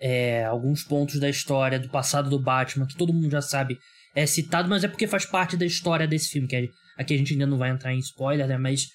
é, 0.00 0.44
alguns 0.44 0.82
pontos 0.82 1.18
da 1.18 1.28
história 1.28 1.78
do 1.78 1.88
passado 1.88 2.30
do 2.30 2.38
Batman 2.38 2.86
que 2.86 2.96
todo 2.96 3.12
mundo 3.12 3.30
já 3.30 3.42
sabe 3.42 3.78
é 4.14 4.26
citado, 4.26 4.68
mas 4.68 4.84
é 4.84 4.88
porque 4.88 5.06
faz 5.06 5.24
parte 5.24 5.56
da 5.56 5.66
história 5.66 6.06
desse 6.06 6.28
filme, 6.30 6.48
que 6.48 6.70
aqui 6.96 7.14
a 7.14 7.16
gente 7.16 7.32
ainda 7.32 7.46
não 7.46 7.58
vai 7.58 7.70
entrar 7.70 7.92
em 7.92 7.98
spoiler, 7.98 8.46
né, 8.46 8.58
mas 8.58 8.86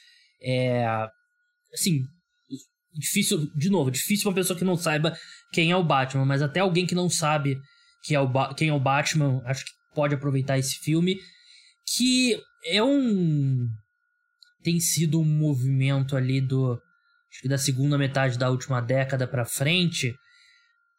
é 0.41 0.86
assim, 1.74 2.04
difícil, 2.93 3.49
de 3.56 3.70
novo, 3.70 3.89
difícil 3.89 4.30
uma 4.30 4.36
pessoa 4.36 4.58
que 4.58 4.66
não 4.66 4.76
saiba 4.76 5.18
quem 5.51 5.72
é 5.72 5.76
o 5.76 5.84
Batman, 5.84 6.26
mas 6.26 6.41
até 6.41 6.60
alguém 6.60 6.86
que 6.86 6.95
não 6.95 7.10
sabe 7.10 7.58
que 8.04 8.14
é 8.14 8.20
o 8.20 8.54
quem 8.54 8.70
é 8.70 8.74
o 8.74 8.80
Batman, 8.80 9.41
acho 9.45 9.66
que 9.66 9.72
pode 9.95 10.14
aproveitar 10.16 10.58
esse 10.58 10.76
filme, 10.80 11.18
que 11.95 12.39
é 12.66 12.84
um 12.84 13.68
tem 14.62 14.80
sido 14.80 15.20
um 15.20 15.26
movimento 15.26 16.16
ali 16.16 16.39
do 16.41 16.74
acho 17.30 17.41
que 17.41 17.47
da 17.47 17.58
segunda 17.58 17.97
metade 17.97 18.38
da 18.38 18.49
última 18.49 18.82
década 18.82 19.28
para 19.28 19.45
frente, 19.45 20.14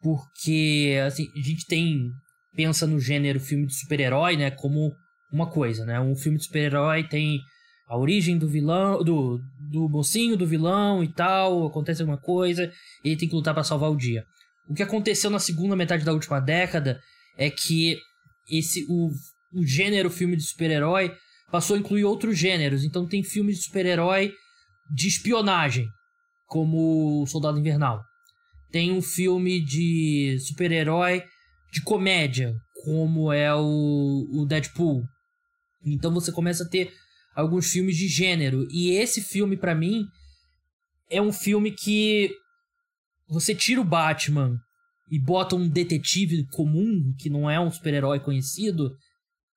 porque 0.05 1.01
assim, 1.07 1.33
a 1.35 1.41
gente 1.41 1.65
tem 1.67 2.13
pensa 2.55 2.87
no 2.87 3.01
gênero 3.01 3.41
filme 3.41 3.67
de 3.67 3.75
super-herói, 3.75 4.37
né, 4.37 4.51
como 4.51 4.95
uma 5.33 5.51
coisa, 5.51 5.85
né? 5.85 5.99
Um 5.99 6.15
filme 6.15 6.39
de 6.39 6.45
super-herói 6.45 7.09
tem 7.09 7.41
a 7.89 7.99
origem 7.99 8.39
do 8.39 8.47
vilão, 8.47 9.03
do, 9.03 9.41
do 9.73 9.89
mocinho, 9.89 10.37
do 10.37 10.47
vilão 10.47 11.03
e 11.03 11.09
tal, 11.09 11.67
acontece 11.67 12.03
alguma 12.03 12.21
coisa, 12.21 12.71
e 13.03 13.09
ele 13.09 13.17
tem 13.17 13.29
que 13.29 13.35
lutar 13.35 13.55
para 13.55 13.65
salvar 13.65 13.91
o 13.91 13.97
dia. 13.97 14.25
O 14.69 14.75
que 14.75 14.83
aconteceu 14.83 15.31
na 15.31 15.39
segunda 15.39 15.75
metade 15.75 16.05
da 16.05 16.13
última 16.13 16.39
década 16.39 17.01
é 17.37 17.51
que 17.51 17.99
esse 18.49 18.87
o, 18.89 19.11
o 19.59 19.67
gênero 19.67 20.11
filme 20.11 20.37
de 20.37 20.45
super-herói 20.45 21.13
passou 21.51 21.77
a 21.77 21.79
incluir 21.79 22.05
outros 22.05 22.39
gêneros. 22.39 22.85
Então 22.85 23.07
tem 23.07 23.25
filmes 23.25 23.57
de 23.57 23.65
super-herói 23.65 24.33
de 24.95 25.09
espionagem, 25.09 25.89
como 26.47 27.23
o 27.23 27.27
Soldado 27.27 27.59
Invernal. 27.59 28.01
Tem 28.75 28.91
um 28.91 29.01
filme 29.01 29.61
de 29.61 30.37
super-herói 30.41 31.23
de 31.71 31.81
comédia, 31.81 32.53
como 32.83 33.33
é 33.33 33.55
o, 33.55 34.27
o 34.33 34.45
Deadpool. 34.45 35.05
Então 35.87 36.13
você 36.13 36.33
começa 36.33 36.65
a 36.65 36.69
ter 36.69 36.93
alguns 37.37 37.71
filmes 37.71 37.97
de 37.97 38.09
gênero. 38.09 38.67
E 38.73 38.91
esse 38.91 39.23
filme, 39.23 39.57
para 39.57 39.77
mim, 39.77 40.05
é 41.09 41.23
um 41.23 41.33
filme 41.33 41.71
que 41.71 42.35
você 43.29 43.55
tira 43.55 43.81
o 43.81 43.85
Batman 43.85 44.59
e 45.09 45.21
bota 45.21 45.55
um 45.55 45.69
detetive 45.69 46.45
comum, 46.49 47.15
que 47.17 47.31
não 47.31 47.49
é 47.49 47.61
um 47.61 47.71
super-herói 47.71 48.19
conhecido, 48.19 48.91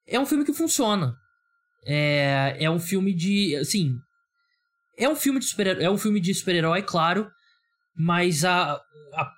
é 0.06 0.20
um 0.20 0.28
filme 0.28 0.46
que 0.46 0.54
funciona. 0.54 1.16
É, 1.88 2.56
é 2.60 2.70
um 2.70 2.80
filme 2.80 3.16
de. 3.16 3.56
Assim. 3.56 3.96
É 4.96 5.10
um 5.10 5.16
filme 5.16 5.40
de 5.40 5.48
super 5.48 5.82
É 5.82 5.90
um 5.90 5.98
filme 5.98 6.20
de 6.20 6.36
super-herói, 6.36 6.84
claro. 6.84 7.32
Mas 7.98 8.46
a, 8.46 8.74
a. 8.74 9.32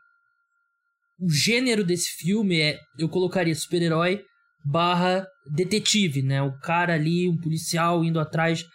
O 1.22 1.30
gênero 1.30 1.84
desse 1.84 2.10
filme 2.18 2.60
é. 2.60 2.80
Eu 2.98 3.10
colocaria 3.10 3.56
super-herói 3.56 4.24
barra 4.66 5.26
detetive, 5.52 6.22
né? 6.22 6.42
O 6.42 6.58
cara 6.60 6.94
ali, 6.94 7.30
um 7.30 7.38
policial 7.38 8.04
indo 8.04 8.20
atrás, 8.20 8.66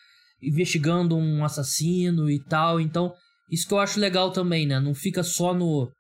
investigando 0.43 1.17
um 1.17 1.45
assassino 1.45 2.31
e 2.31 2.43
tal. 2.43 2.81
Então, 2.81 3.13
isso 3.51 3.67
que 3.69 3.75
eu 3.75 3.79
acho 3.79 4.01
legal 4.01 4.33
também, 4.33 4.67
né? 4.67 4.81
Não 4.81 4.95
fica 4.95 5.23
só 5.23 5.55
no 5.55 5.91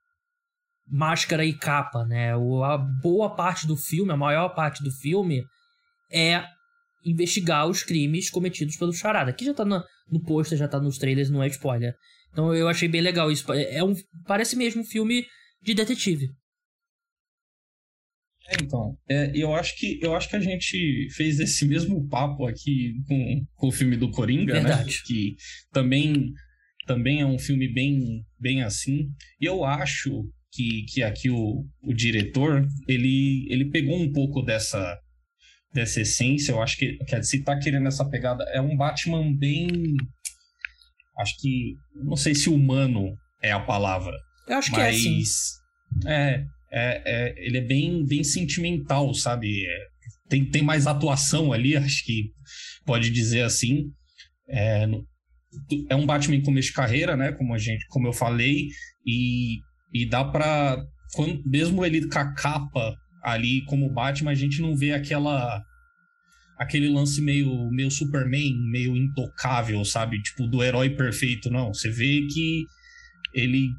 máscara 0.86 1.44
e 1.44 1.52
capa, 1.52 2.04
né? 2.04 2.36
O, 2.36 2.62
a 2.62 2.76
boa 2.76 3.34
parte 3.34 3.66
do 3.66 3.76
filme, 3.76 4.12
a 4.12 4.16
maior 4.16 4.50
parte 4.50 4.82
do 4.82 4.90
filme 4.90 5.44
é 6.12 6.44
investigar 7.04 7.66
os 7.66 7.82
crimes 7.82 8.30
cometidos 8.30 8.76
pelo 8.76 8.92
Charada. 8.92 9.30
Aqui 9.30 9.44
já 9.44 9.54
tá 9.54 9.64
no, 9.64 9.82
no 10.10 10.44
já 10.44 10.68
tá 10.68 10.80
nos 10.80 10.98
trailers, 10.98 11.30
não 11.30 11.42
é 11.42 11.46
spoiler. 11.48 11.94
Então 12.34 12.52
eu 12.52 12.68
achei 12.68 12.88
bem 12.88 13.00
legal 13.00 13.30
isso. 13.30 13.50
É, 13.52 13.76
é 13.76 13.84
um, 13.84 13.94
parece 14.26 14.56
mesmo 14.56 14.82
um 14.82 14.84
filme 14.84 15.24
de 15.62 15.72
detetive. 15.72 16.28
É, 18.48 18.56
então, 18.60 18.98
é, 19.08 19.30
eu 19.34 19.54
acho 19.54 19.78
que 19.78 19.98
eu 20.02 20.14
acho 20.14 20.28
que 20.28 20.36
a 20.36 20.40
gente 20.40 21.08
fez 21.12 21.40
esse 21.40 21.64
mesmo 21.64 22.06
papo 22.08 22.46
aqui 22.46 22.94
com, 23.08 23.46
com 23.54 23.68
o 23.68 23.72
filme 23.72 23.96
do 23.96 24.10
Coringa, 24.10 24.54
né? 24.54 24.60
Verdade. 24.60 24.90
né? 24.90 25.00
Que 25.06 25.36
também 25.72 26.32
também 26.86 27.20
é 27.20 27.26
um 27.26 27.38
filme 27.38 27.72
bem 27.72 28.22
bem 28.38 28.62
assim. 28.62 29.08
E 29.40 29.46
eu 29.46 29.64
acho 29.64 30.28
que, 30.52 30.84
que 30.88 31.02
aqui 31.02 31.30
o, 31.30 31.64
o 31.82 31.94
diretor 31.94 32.66
ele 32.86 33.46
ele 33.48 33.70
pegou 33.70 33.96
um 33.96 34.12
pouco 34.12 34.42
dessa 34.42 35.00
dessa 35.72 36.02
essência. 36.02 36.52
Eu 36.52 36.60
acho 36.60 36.76
que 36.76 36.98
quer 37.06 37.20
dizer, 37.20 37.38
se 37.38 37.44
tá 37.44 37.58
querendo 37.58 37.86
essa 37.86 38.04
pegada 38.04 38.44
é 38.52 38.60
um 38.60 38.76
Batman 38.76 39.34
bem 39.34 39.96
acho 41.18 41.40
que 41.40 41.74
não 41.94 42.16
sei 42.16 42.34
se 42.34 42.48
humano 42.48 43.16
é 43.42 43.52
a 43.52 43.60
palavra. 43.60 44.16
Eu 44.48 44.56
acho 44.56 44.70
mas, 44.72 44.80
que 44.80 44.86
é 44.86 44.88
assim. 44.90 45.22
É, 46.06 46.44
é, 46.72 47.02
é, 47.06 47.34
ele 47.36 47.58
é 47.58 47.60
bem, 47.60 48.04
bem 48.04 48.24
sentimental, 48.24 49.14
sabe? 49.14 49.64
É, 49.66 49.78
tem, 50.28 50.44
tem 50.44 50.62
mais 50.62 50.86
atuação 50.86 51.52
ali, 51.52 51.76
acho 51.76 52.04
que 52.04 52.30
pode 52.84 53.10
dizer 53.10 53.42
assim. 53.42 53.90
É, 54.48 54.86
é 55.88 55.94
um 55.94 56.06
Batman 56.06 56.42
começo 56.42 56.68
de 56.68 56.74
carreira, 56.74 57.16
né? 57.16 57.32
Como 57.32 57.54
a 57.54 57.58
gente, 57.58 57.86
como 57.88 58.08
eu 58.08 58.12
falei, 58.12 58.68
e, 59.06 59.58
e 59.92 60.08
dá 60.08 60.24
para 60.24 60.84
mesmo 61.46 61.84
ele 61.84 62.08
com 62.08 62.18
a 62.18 62.34
capa 62.34 62.94
ali 63.22 63.64
como 63.66 63.92
Batman, 63.92 64.32
a 64.32 64.34
gente 64.34 64.60
não 64.60 64.76
vê 64.76 64.92
aquela 64.92 65.62
aquele 66.56 66.88
lance 66.88 67.20
meio 67.20 67.70
meio 67.70 67.90
Superman, 67.90 68.58
meio 68.70 68.96
intocável, 68.96 69.84
sabe? 69.84 70.22
Tipo 70.22 70.46
do 70.46 70.62
herói 70.62 70.90
perfeito, 70.90 71.50
não. 71.50 71.72
Você 71.72 71.90
vê 71.90 72.26
que 72.26 72.66
ele 73.32 73.74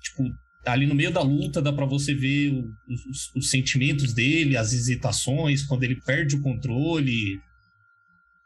tipo 0.00 0.24
ali 0.66 0.86
no 0.86 0.94
meio 0.94 1.10
da 1.10 1.22
luta 1.22 1.62
dá 1.62 1.72
para 1.72 1.86
você 1.86 2.14
ver 2.14 2.52
os, 2.88 3.34
os, 3.34 3.50
sentimentos 3.50 4.12
dele, 4.12 4.56
as 4.56 4.72
hesitações, 4.72 5.64
quando 5.64 5.84
ele 5.84 6.00
perde 6.02 6.36
o 6.36 6.42
controle. 6.42 7.40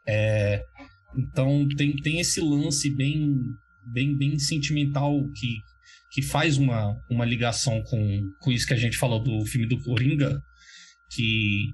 É, 0.07 0.63
então 1.17 1.67
tem, 1.75 1.95
tem 1.95 2.19
esse 2.19 2.39
lance 2.39 2.89
bem, 2.89 3.37
bem, 3.85 4.17
bem 4.17 4.39
sentimental 4.39 5.27
que, 5.33 5.57
que 6.11 6.21
faz 6.21 6.57
uma, 6.57 6.95
uma 7.09 7.25
ligação 7.25 7.81
com, 7.83 8.31
com 8.39 8.51
isso 8.51 8.67
que 8.67 8.73
a 8.73 8.77
gente 8.77 8.97
falou 8.97 9.21
do 9.21 9.45
filme 9.45 9.67
do 9.67 9.81
Coringa, 9.81 10.41
que, 11.09 11.73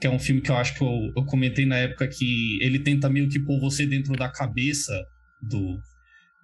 que 0.00 0.06
é 0.06 0.10
um 0.10 0.18
filme 0.18 0.40
que 0.40 0.50
eu 0.50 0.56
acho 0.56 0.74
que 0.74 0.82
eu, 0.82 1.12
eu 1.16 1.24
comentei 1.24 1.64
na 1.64 1.76
época 1.76 2.06
que 2.06 2.58
ele 2.62 2.78
tenta 2.78 3.08
meio 3.08 3.28
que 3.28 3.40
pôr 3.40 3.58
você 3.58 3.86
dentro 3.86 4.12
da 4.14 4.28
cabeça 4.28 4.92
do. 5.40 5.78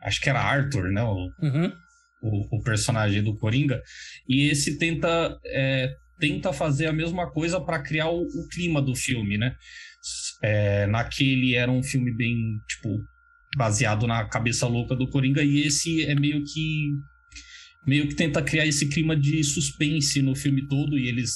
Acho 0.02 0.20
que 0.20 0.30
era 0.30 0.40
Arthur, 0.40 0.90
né? 0.90 1.02
O, 1.02 1.30
uhum. 1.40 1.72
o, 2.22 2.56
o, 2.56 2.62
personagem 2.62 3.22
do 3.22 3.36
Coringa. 3.36 3.80
E 4.28 4.48
esse 4.48 4.78
tenta, 4.78 5.38
é, 5.46 5.94
tenta 6.18 6.52
fazer 6.52 6.86
a 6.86 6.92
mesma 6.92 7.30
coisa 7.30 7.60
para 7.60 7.82
criar 7.82 8.08
o, 8.08 8.22
o 8.22 8.48
clima 8.48 8.80
do 8.80 8.94
filme, 8.96 9.36
né? 9.36 9.54
É, 10.42 10.86
naquele 10.86 11.54
era 11.54 11.70
um 11.70 11.82
filme 11.82 12.12
bem, 12.12 12.58
tipo, 12.68 12.98
baseado 13.56 14.06
na 14.06 14.24
cabeça 14.24 14.66
louca 14.66 14.96
do 14.96 15.08
Coringa, 15.08 15.42
e 15.42 15.60
esse 15.60 16.04
é 16.04 16.14
meio 16.14 16.42
que. 16.44 16.90
meio 17.86 18.08
que 18.08 18.14
tenta 18.14 18.42
criar 18.42 18.66
esse 18.66 18.88
clima 18.88 19.14
de 19.14 19.44
suspense 19.44 20.22
no 20.22 20.34
filme 20.34 20.66
todo, 20.66 20.98
e 20.98 21.06
eles, 21.06 21.34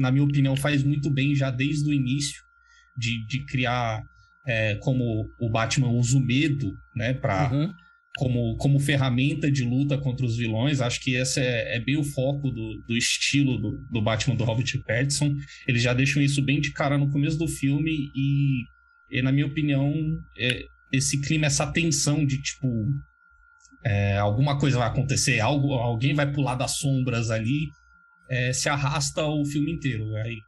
na 0.00 0.10
minha 0.10 0.24
opinião, 0.24 0.56
faz 0.56 0.82
muito 0.82 1.10
bem 1.10 1.34
já 1.34 1.50
desde 1.50 1.88
o 1.88 1.92
início, 1.92 2.42
de, 2.96 3.24
de 3.26 3.44
criar 3.44 4.02
é, 4.46 4.74
como 4.76 5.28
o 5.38 5.50
Batman 5.50 5.90
usa 5.90 6.16
o 6.16 6.20
medo, 6.20 6.72
né, 6.94 7.14
pra. 7.14 7.52
Uhum 7.52 7.72
como, 8.16 8.56
como 8.56 8.78
ferramenta 8.78 9.50
de 9.50 9.64
luta 9.64 9.96
contra 9.96 10.26
os 10.26 10.36
vilões. 10.36 10.80
Acho 10.80 11.00
que 11.00 11.14
esse 11.14 11.40
é, 11.40 11.76
é 11.76 11.80
bem 11.80 11.96
o 11.96 12.04
foco 12.04 12.50
do, 12.50 12.82
do 12.86 12.96
estilo 12.96 13.56
do, 13.58 13.78
do, 13.90 14.02
Batman 14.02 14.36
do 14.36 14.44
Robert 14.44 14.66
Pattinson. 14.84 15.34
Eles 15.66 15.82
já 15.82 15.94
deixam 15.94 16.22
isso 16.22 16.42
bem 16.42 16.60
de 16.60 16.72
cara 16.72 16.98
no 16.98 17.10
começo 17.10 17.38
do 17.38 17.48
filme 17.48 18.10
e, 18.14 18.64
e 19.10 19.22
na 19.22 19.32
minha 19.32 19.46
opinião, 19.46 19.92
é, 20.38 20.66
esse 20.92 21.20
clima, 21.20 21.46
essa 21.46 21.66
tensão 21.66 22.24
de 22.24 22.40
tipo. 22.42 22.68
É, 23.82 24.18
alguma 24.18 24.58
coisa 24.58 24.76
vai 24.76 24.88
acontecer, 24.88 25.40
algo, 25.40 25.72
alguém 25.72 26.12
vai 26.12 26.30
pular 26.30 26.54
das 26.54 26.72
sombras 26.72 27.30
ali, 27.30 27.70
é, 28.30 28.52
se 28.52 28.68
arrasta 28.68 29.24
o 29.24 29.44
filme 29.44 29.72
inteiro. 29.72 30.14
Aí, 30.16 30.38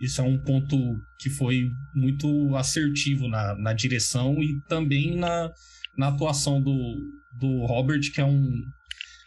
isso 0.00 0.20
é 0.20 0.24
um 0.24 0.38
ponto 0.38 0.76
que 1.18 1.28
foi 1.28 1.68
muito 1.94 2.56
assertivo 2.56 3.28
na, 3.28 3.54
na 3.56 3.72
direção 3.74 4.42
e 4.42 4.58
também 4.66 5.16
na, 5.16 5.52
na 5.96 6.08
atuação 6.08 6.60
do, 6.62 6.96
do 7.38 7.66
Robert, 7.66 8.00
que 8.12 8.20
é 8.20 8.24
um, 8.24 8.50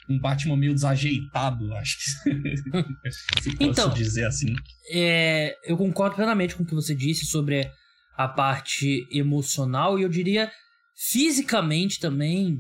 um 0.10 0.20
Batman 0.20 0.58
meio 0.58 0.74
desajeitado, 0.74 1.72
acho 1.76 1.98
que 1.98 3.12
se 3.42 3.56
posso 3.58 3.64
então, 3.64 3.94
dizer 3.94 4.26
assim. 4.26 4.56
É, 4.92 5.56
eu 5.64 5.78
concordo 5.78 6.16
plenamente 6.16 6.56
com 6.56 6.64
o 6.64 6.66
que 6.66 6.76
você 6.76 6.96
disse 6.96 7.28
sobre 7.28 7.70
a 8.18 8.28
parte 8.28 9.08
emocional 9.12 10.00
e 10.00 10.04
eu 10.04 10.10
diria 10.10 10.52
fisicamente 10.96 12.00
também 12.00 12.60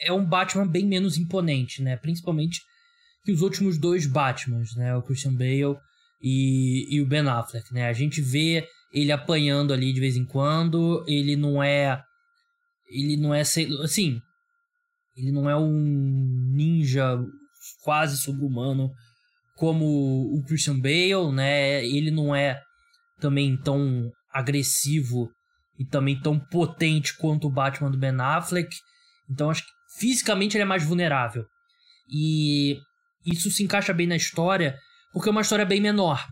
é 0.00 0.12
um 0.12 0.24
Batman 0.24 0.66
bem 0.66 0.86
menos 0.86 1.16
imponente, 1.16 1.82
né? 1.82 1.96
Principalmente 1.96 2.60
que 3.24 3.32
os 3.32 3.40
últimos 3.40 3.78
dois 3.78 4.06
Batmans, 4.06 4.76
né? 4.76 4.94
O 4.94 5.02
Christian 5.02 5.34
Bale 5.34 5.76
e, 6.22 6.86
e 6.94 7.00
o 7.00 7.06
Ben 7.06 7.26
Affleck, 7.28 7.72
né? 7.72 7.88
A 7.88 7.92
gente 7.92 8.20
vê 8.20 8.66
ele 8.92 9.10
apanhando 9.10 9.72
ali 9.72 9.92
de 9.92 10.00
vez 10.00 10.16
em 10.16 10.24
quando, 10.24 11.04
ele 11.08 11.34
não 11.34 11.62
é 11.62 12.00
ele 12.88 13.16
não 13.16 13.34
é 13.34 13.40
assim, 13.40 14.20
ele 15.16 15.32
não 15.32 15.48
é 15.48 15.56
um 15.56 16.52
ninja 16.54 17.18
quase 17.82 18.18
sobre-humano 18.18 18.90
como 19.56 19.84
o 20.34 20.44
Christian 20.44 20.78
Bale, 20.78 21.32
né? 21.32 21.84
Ele 21.84 22.10
não 22.10 22.34
é 22.34 22.60
também 23.20 23.56
tão 23.56 24.10
agressivo 24.32 25.30
e 25.78 25.84
também 25.84 26.20
tão 26.20 26.38
potente 26.38 27.16
quanto 27.16 27.46
o 27.46 27.50
Batman 27.50 27.90
do 27.90 27.98
Ben 27.98 28.14
Affleck. 28.20 28.76
Então 29.30 29.50
acho 29.50 29.62
que 29.62 29.70
fisicamente 29.98 30.56
ele 30.56 30.62
é 30.62 30.66
mais 30.66 30.84
vulnerável. 30.84 31.46
E 32.12 32.78
isso 33.24 33.50
se 33.50 33.62
encaixa 33.62 33.92
bem 33.92 34.06
na 34.06 34.16
história, 34.16 34.78
porque 35.12 35.28
é 35.28 35.32
uma 35.32 35.40
história 35.42 35.64
bem 35.64 35.80
menor. 35.80 36.26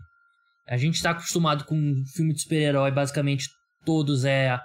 A 0.67 0.77
gente 0.77 0.95
está 0.95 1.11
acostumado 1.11 1.65
com 1.65 1.75
um 1.75 2.05
filme 2.13 2.33
de 2.33 2.41
super-herói, 2.41 2.91
basicamente 2.91 3.49
todos 3.85 4.23
é 4.23 4.57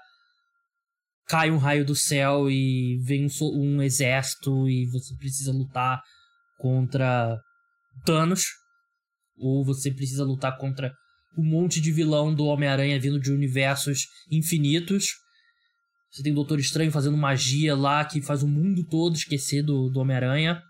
cai 1.29 1.51
um 1.51 1.59
raio 1.59 1.85
do 1.85 1.95
céu 1.95 2.51
e 2.51 2.99
vem 3.05 3.27
um, 3.27 3.29
um 3.55 3.83
exército 3.83 4.69
e 4.69 4.87
você 4.87 5.15
precisa 5.17 5.53
lutar 5.53 6.03
contra 6.59 7.39
Thanos. 8.05 8.47
Ou 9.37 9.65
você 9.65 9.93
precisa 9.93 10.25
lutar 10.25 10.57
contra 10.57 10.93
um 11.37 11.45
monte 11.45 11.81
de 11.81 11.93
vilão 11.93 12.35
do 12.35 12.47
Homem-Aranha 12.47 12.99
vindo 12.99 13.21
de 13.21 13.31
universos 13.31 14.07
infinitos. 14.33 15.11
Você 16.11 16.23
tem 16.23 16.33
o 16.33 16.35
Doutor 16.35 16.59
Estranho 16.59 16.91
fazendo 16.91 17.17
magia 17.17 17.77
lá 17.77 18.05
que 18.05 18.23
faz 18.23 18.43
o 18.43 18.49
mundo 18.49 18.85
todo 18.89 19.15
esquecer 19.15 19.63
do, 19.63 19.91
do 19.91 20.01
Homem-Aranha. 20.01 20.63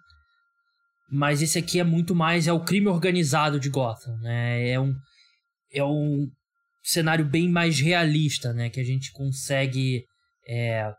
Mas 1.11 1.41
esse 1.41 1.59
aqui 1.59 1.81
é 1.81 1.85
muito 1.85 2.15
mais 2.15 2.47
é 2.47 2.53
o 2.53 2.65
crime 2.65 2.89
organizado 2.89 3.59
de 3.59 3.71
Gotham, 3.71 4.17
né? 4.19 4.69
É 4.69 4.81
um 4.81 4.95
é 5.73 5.85
um 5.85 6.29
cenário 6.83 7.25
bem 7.25 7.49
mais 7.49 7.79
realista, 7.79 8.53
né, 8.55 8.71
que 8.71 8.81
a 8.81 8.85
gente 8.85 9.13
consegue 9.13 10.05
é, 10.49 10.91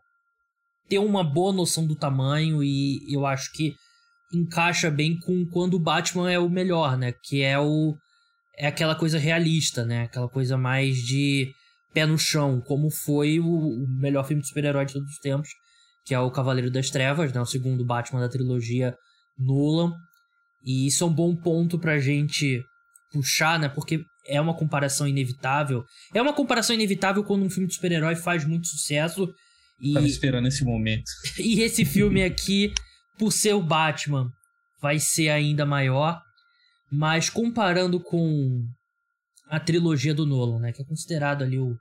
ter 0.88 0.98
uma 0.98 1.24
boa 1.24 1.52
noção 1.52 1.84
do 1.84 1.96
tamanho 1.96 2.62
e 2.62 3.00
eu 3.12 3.26
acho 3.26 3.52
que 3.52 3.74
encaixa 4.32 4.90
bem 4.90 5.18
com 5.18 5.44
quando 5.46 5.74
o 5.74 5.80
Batman 5.80 6.30
é 6.30 6.38
o 6.38 6.48
melhor, 6.48 6.96
né? 6.96 7.12
Que 7.24 7.42
é 7.42 7.58
o 7.58 7.96
é 8.56 8.66
aquela 8.66 8.94
coisa 8.94 9.18
realista, 9.18 9.84
né? 9.84 10.02
Aquela 10.02 10.28
coisa 10.28 10.56
mais 10.56 10.96
de 10.98 11.50
pé 11.92 12.06
no 12.06 12.18
chão, 12.18 12.60
como 12.60 12.90
foi 12.90 13.40
o, 13.40 13.86
melhor 13.88 14.24
filme 14.24 14.42
de 14.42 14.48
super-herói 14.48 14.84
de 14.84 14.92
todos 14.92 15.08
os 15.08 15.18
tempos, 15.18 15.48
que 16.04 16.14
é 16.14 16.20
o 16.20 16.30
Cavaleiro 16.30 16.70
das 16.70 16.90
Trevas, 16.90 17.32
né? 17.32 17.40
O 17.40 17.46
segundo 17.46 17.84
Batman 17.84 18.20
da 18.20 18.28
trilogia 18.28 18.94
Nolan. 19.40 19.92
E 20.64 20.86
isso 20.86 21.04
é 21.04 21.06
um 21.06 21.12
bom 21.12 21.34
ponto 21.34 21.78
pra 21.78 21.98
gente 21.98 22.62
puxar, 23.12 23.58
né? 23.58 23.68
Porque 23.68 24.04
é 24.26 24.40
uma 24.40 24.54
comparação 24.54 25.08
inevitável. 25.08 25.84
É 26.14 26.20
uma 26.20 26.32
comparação 26.32 26.74
inevitável 26.74 27.24
quando 27.24 27.44
um 27.44 27.50
filme 27.50 27.66
de 27.66 27.74
super-herói 27.74 28.14
faz 28.16 28.44
muito 28.44 28.68
sucesso. 28.68 29.28
E... 29.80 29.94
Tava 29.94 30.06
esperando 30.06 30.48
esse 30.48 30.64
momento. 30.64 31.10
e 31.38 31.62
esse 31.62 31.84
filme 31.84 32.22
aqui, 32.22 32.72
por 33.18 33.32
ser 33.32 33.54
o 33.54 33.62
Batman, 33.62 34.30
vai 34.80 34.98
ser 34.98 35.30
ainda 35.30 35.64
maior. 35.64 36.20
Mas 36.92 37.30
comparando 37.30 38.00
com 38.00 38.64
a 39.48 39.58
trilogia 39.58 40.14
do 40.14 40.26
Nolan, 40.26 40.60
né? 40.60 40.72
Que 40.72 40.82
é 40.82 40.84
considerado 40.84 41.42
ali 41.42 41.58
o 41.58 41.76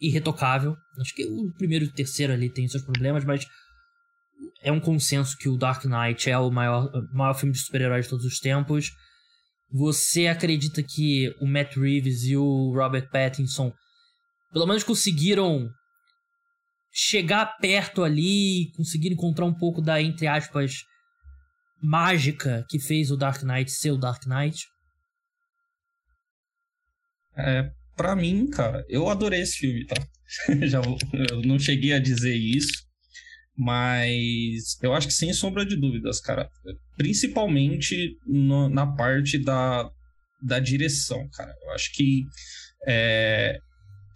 irretocável. 0.00 0.76
Acho 1.00 1.14
que 1.14 1.24
o 1.24 1.52
primeiro 1.54 1.84
e 1.84 1.88
o 1.88 1.92
terceiro 1.92 2.32
ali 2.32 2.50
tem 2.50 2.68
seus 2.68 2.82
problemas, 2.82 3.24
mas 3.24 3.46
é 4.62 4.72
um 4.72 4.80
consenso 4.80 5.36
que 5.36 5.48
o 5.48 5.56
Dark 5.56 5.84
Knight 5.84 6.30
é 6.30 6.38
o 6.38 6.50
maior, 6.50 6.90
maior 7.12 7.34
filme 7.34 7.52
de 7.52 7.60
super-heróis 7.60 8.04
de 8.04 8.10
todos 8.10 8.24
os 8.24 8.38
tempos. 8.38 8.90
Você 9.70 10.26
acredita 10.26 10.82
que 10.82 11.34
o 11.40 11.46
Matt 11.46 11.76
Reeves 11.76 12.24
e 12.24 12.36
o 12.36 12.72
Robert 12.74 13.10
Pattinson 13.10 13.72
pelo 14.52 14.66
menos 14.66 14.82
conseguiram 14.82 15.68
chegar 16.90 17.58
perto 17.58 18.02
ali, 18.02 18.72
conseguir 18.76 19.12
encontrar 19.12 19.44
um 19.44 19.54
pouco 19.54 19.80
da, 19.80 20.00
entre 20.00 20.26
aspas, 20.26 20.82
mágica 21.82 22.64
que 22.68 22.78
fez 22.78 23.10
o 23.10 23.16
Dark 23.16 23.42
Knight 23.42 23.70
ser 23.70 23.92
o 23.92 23.98
Dark 23.98 24.24
Knight? 24.26 24.66
É, 27.36 27.70
pra 27.96 28.16
mim, 28.16 28.48
cara, 28.48 28.84
eu 28.88 29.08
adorei 29.08 29.42
esse 29.42 29.58
filme, 29.58 29.86
tá? 29.86 29.94
Já 30.66 30.80
eu 31.30 31.42
não 31.42 31.58
cheguei 31.58 31.92
a 31.92 32.00
dizer 32.00 32.34
isso, 32.34 32.87
mas 33.58 34.78
eu 34.80 34.94
acho 34.94 35.08
que 35.08 35.12
sem 35.12 35.32
sombra 35.32 35.66
de 35.66 35.74
dúvidas, 35.74 36.20
cara. 36.20 36.48
Principalmente 36.96 38.16
no, 38.24 38.68
na 38.68 38.86
parte 38.86 39.36
da, 39.36 39.90
da 40.40 40.60
direção, 40.60 41.28
cara. 41.32 41.52
Eu 41.64 41.72
acho 41.72 41.92
que 41.92 42.22
é, 42.86 43.58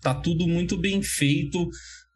tá 0.00 0.14
tudo 0.14 0.46
muito 0.46 0.78
bem 0.78 1.02
feito 1.02 1.68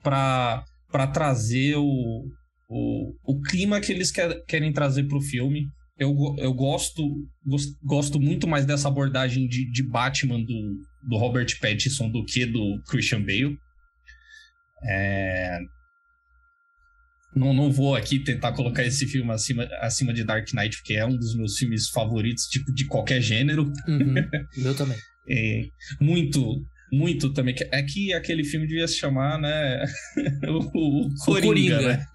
para 0.04 0.64
trazer 1.12 1.74
o, 1.76 2.24
o, 2.68 3.12
o 3.24 3.42
clima 3.42 3.80
que 3.80 3.90
eles 3.90 4.12
quer, 4.12 4.44
querem 4.46 4.72
trazer 4.72 5.08
pro 5.08 5.20
filme. 5.20 5.66
Eu, 5.98 6.14
eu 6.38 6.54
gosto, 6.54 7.02
gosto 7.82 8.20
muito 8.20 8.46
mais 8.46 8.64
dessa 8.64 8.86
abordagem 8.86 9.48
de, 9.48 9.68
de 9.68 9.82
Batman 9.82 10.38
do, 10.44 10.78
do 11.02 11.16
Robert 11.16 11.58
Pattinson 11.60 12.08
do 12.08 12.24
que 12.24 12.46
do 12.46 12.80
Christian 12.88 13.22
Bale. 13.22 13.58
É... 14.84 15.58
Não, 17.36 17.52
não 17.52 17.70
vou 17.70 17.94
aqui 17.94 18.18
tentar 18.18 18.52
colocar 18.52 18.82
esse 18.82 19.06
filme 19.06 19.30
acima, 19.30 19.68
acima 19.80 20.14
de 20.14 20.24
Dark 20.24 20.48
Knight, 20.54 20.78
porque 20.78 20.94
é 20.94 21.04
um 21.04 21.14
dos 21.14 21.36
meus 21.36 21.58
filmes 21.58 21.90
favoritos, 21.90 22.44
tipo, 22.44 22.72
de 22.72 22.86
qualquer 22.86 23.20
gênero. 23.20 23.70
Uhum, 23.86 24.14
meu 24.56 24.74
também. 24.74 24.96
É, 25.28 25.64
muito, 26.00 26.64
muito 26.90 27.32
também. 27.34 27.54
É 27.70 27.82
que 27.82 28.14
aquele 28.14 28.42
filme 28.42 28.66
devia 28.66 28.88
se 28.88 28.96
chamar, 28.96 29.38
né? 29.38 29.84
o, 30.48 31.08
o 31.08 31.14
Coringa, 31.26 31.36
o 31.36 31.42
Coringa. 31.42 31.82
né? 31.82 32.06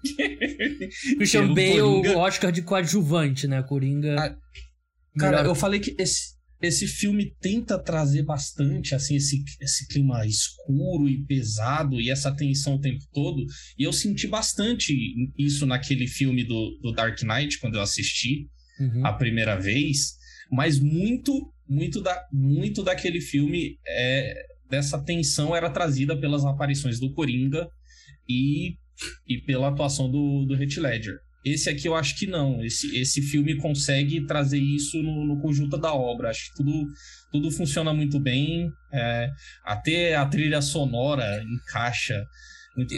Christian 1.16 1.54
Bale, 1.54 1.82
o 1.82 2.18
Oscar 2.18 2.50
de 2.50 2.62
coadjuvante, 2.62 3.46
né? 3.46 3.62
Coringa. 3.62 4.16
Ah, 4.18 4.36
cara, 5.16 5.36
Melhor... 5.36 5.50
eu 5.50 5.54
falei 5.54 5.78
que 5.78 5.94
esse, 6.00 6.31
esse 6.62 6.86
filme 6.86 7.34
tenta 7.40 7.76
trazer 7.76 8.22
bastante 8.22 8.94
assim 8.94 9.16
esse, 9.16 9.44
esse 9.60 9.88
clima 9.88 10.24
escuro 10.24 11.08
e 11.08 11.24
pesado 11.24 12.00
e 12.00 12.08
essa 12.08 12.34
tensão 12.34 12.76
o 12.76 12.80
tempo 12.80 13.04
todo. 13.12 13.44
E 13.76 13.82
eu 13.82 13.92
senti 13.92 14.28
bastante 14.28 14.94
isso 15.36 15.66
naquele 15.66 16.06
filme 16.06 16.44
do, 16.44 16.78
do 16.80 16.92
Dark 16.92 17.20
Knight 17.22 17.58
quando 17.58 17.74
eu 17.74 17.82
assisti 17.82 18.48
uhum. 18.78 19.04
a 19.04 19.12
primeira 19.12 19.58
vez. 19.58 20.16
Mas 20.50 20.78
muito, 20.78 21.52
muito, 21.68 22.00
da, 22.00 22.24
muito 22.32 22.84
daquele 22.84 23.20
filme 23.20 23.76
é, 23.86 24.46
dessa 24.70 25.02
tensão 25.02 25.56
era 25.56 25.68
trazida 25.68 26.16
pelas 26.16 26.44
aparições 26.44 27.00
do 27.00 27.12
Coringa 27.12 27.68
e, 28.28 28.76
e 29.26 29.38
pela 29.44 29.68
atuação 29.68 30.08
do, 30.08 30.44
do 30.44 30.54
Heath 30.54 30.76
Ledger. 30.76 31.18
Esse 31.44 31.68
aqui 31.68 31.88
eu 31.88 31.94
acho 31.94 32.16
que 32.16 32.26
não. 32.26 32.62
Esse, 32.64 32.96
esse 32.98 33.20
filme 33.20 33.56
consegue 33.56 34.24
trazer 34.26 34.58
isso 34.58 35.02
no, 35.02 35.26
no 35.26 35.40
conjunto 35.40 35.76
da 35.76 35.92
obra. 35.92 36.30
Acho 36.30 36.50
que 36.50 36.56
tudo, 36.56 36.86
tudo 37.32 37.50
funciona 37.50 37.92
muito 37.92 38.20
bem. 38.20 38.70
É, 38.92 39.28
até 39.64 40.14
a 40.14 40.24
trilha 40.24 40.62
sonora 40.62 41.42
encaixa. 41.42 42.24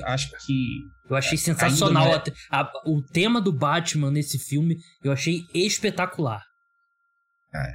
Acho 0.05 0.31
que. 0.45 0.81
Eu 1.09 1.17
achei 1.17 1.39
sensacional. 1.39 2.07
É... 2.15 2.23
A, 2.51 2.71
o 2.87 3.03
tema 3.03 3.41
do 3.41 3.53
Batman 3.53 4.11
nesse 4.11 4.39
filme 4.39 4.77
eu 5.03 5.11
achei 5.11 5.41
espetacular. 5.55 6.43
É, 7.55 7.73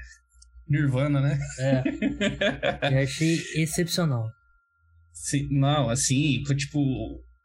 Nirvana, 0.68 1.20
né? 1.20 1.40
É. 1.58 1.84
eu 2.94 3.04
achei 3.04 3.42
excepcional. 3.56 4.30
Sim, 5.14 5.48
não, 5.52 5.90
assim, 5.90 6.44
tipo, 6.56 6.80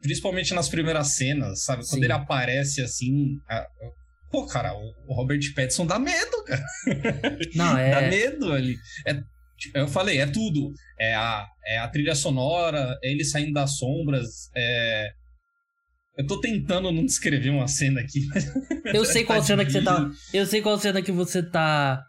Principalmente 0.05 0.53
nas 0.53 0.69
primeiras 0.69 1.15
cenas, 1.15 1.65
sabe? 1.65 1.83
Quando 1.83 2.01
Sim. 2.01 2.05
ele 2.05 2.13
aparece 2.13 2.83
assim. 2.83 3.39
A... 3.49 3.67
Pô, 4.31 4.47
cara, 4.47 4.75
o 4.75 5.15
Robert 5.15 5.41
Pattinson 5.55 5.87
dá 5.87 5.99
medo, 5.99 6.45
cara. 6.45 6.63
Não, 7.57 7.79
é. 7.79 7.91
dá 7.91 8.03
medo 8.03 8.53
ali. 8.53 8.77
É, 9.07 9.19
eu 9.75 9.89
falei, 9.89 10.19
é 10.19 10.27
tudo. 10.27 10.75
É 11.01 11.15
a, 11.15 11.47
é 11.67 11.79
a 11.79 11.89
trilha 11.89 12.15
sonora, 12.15 12.99
é 13.03 13.11
ele 13.11 13.25
saindo 13.25 13.55
das 13.55 13.79
sombras, 13.79 14.51
é. 14.55 15.09
Eu 16.19 16.27
tô 16.27 16.39
tentando 16.39 16.93
não 16.93 17.07
descrever 17.07 17.49
uma 17.49 17.67
cena 17.67 18.03
aqui. 18.03 18.21
Eu 18.93 19.07
sei 19.07 19.25
qual 19.25 19.39
tá 19.39 19.47
cena 19.47 19.65
que 19.65 19.73
você 19.73 19.83
tá. 19.83 20.11
Eu 20.35 20.47
sei 20.47 20.61
qual 20.61 20.79
cena 20.79 21.01
que 21.01 21.11
você 21.11 21.43
tá. 21.43 22.05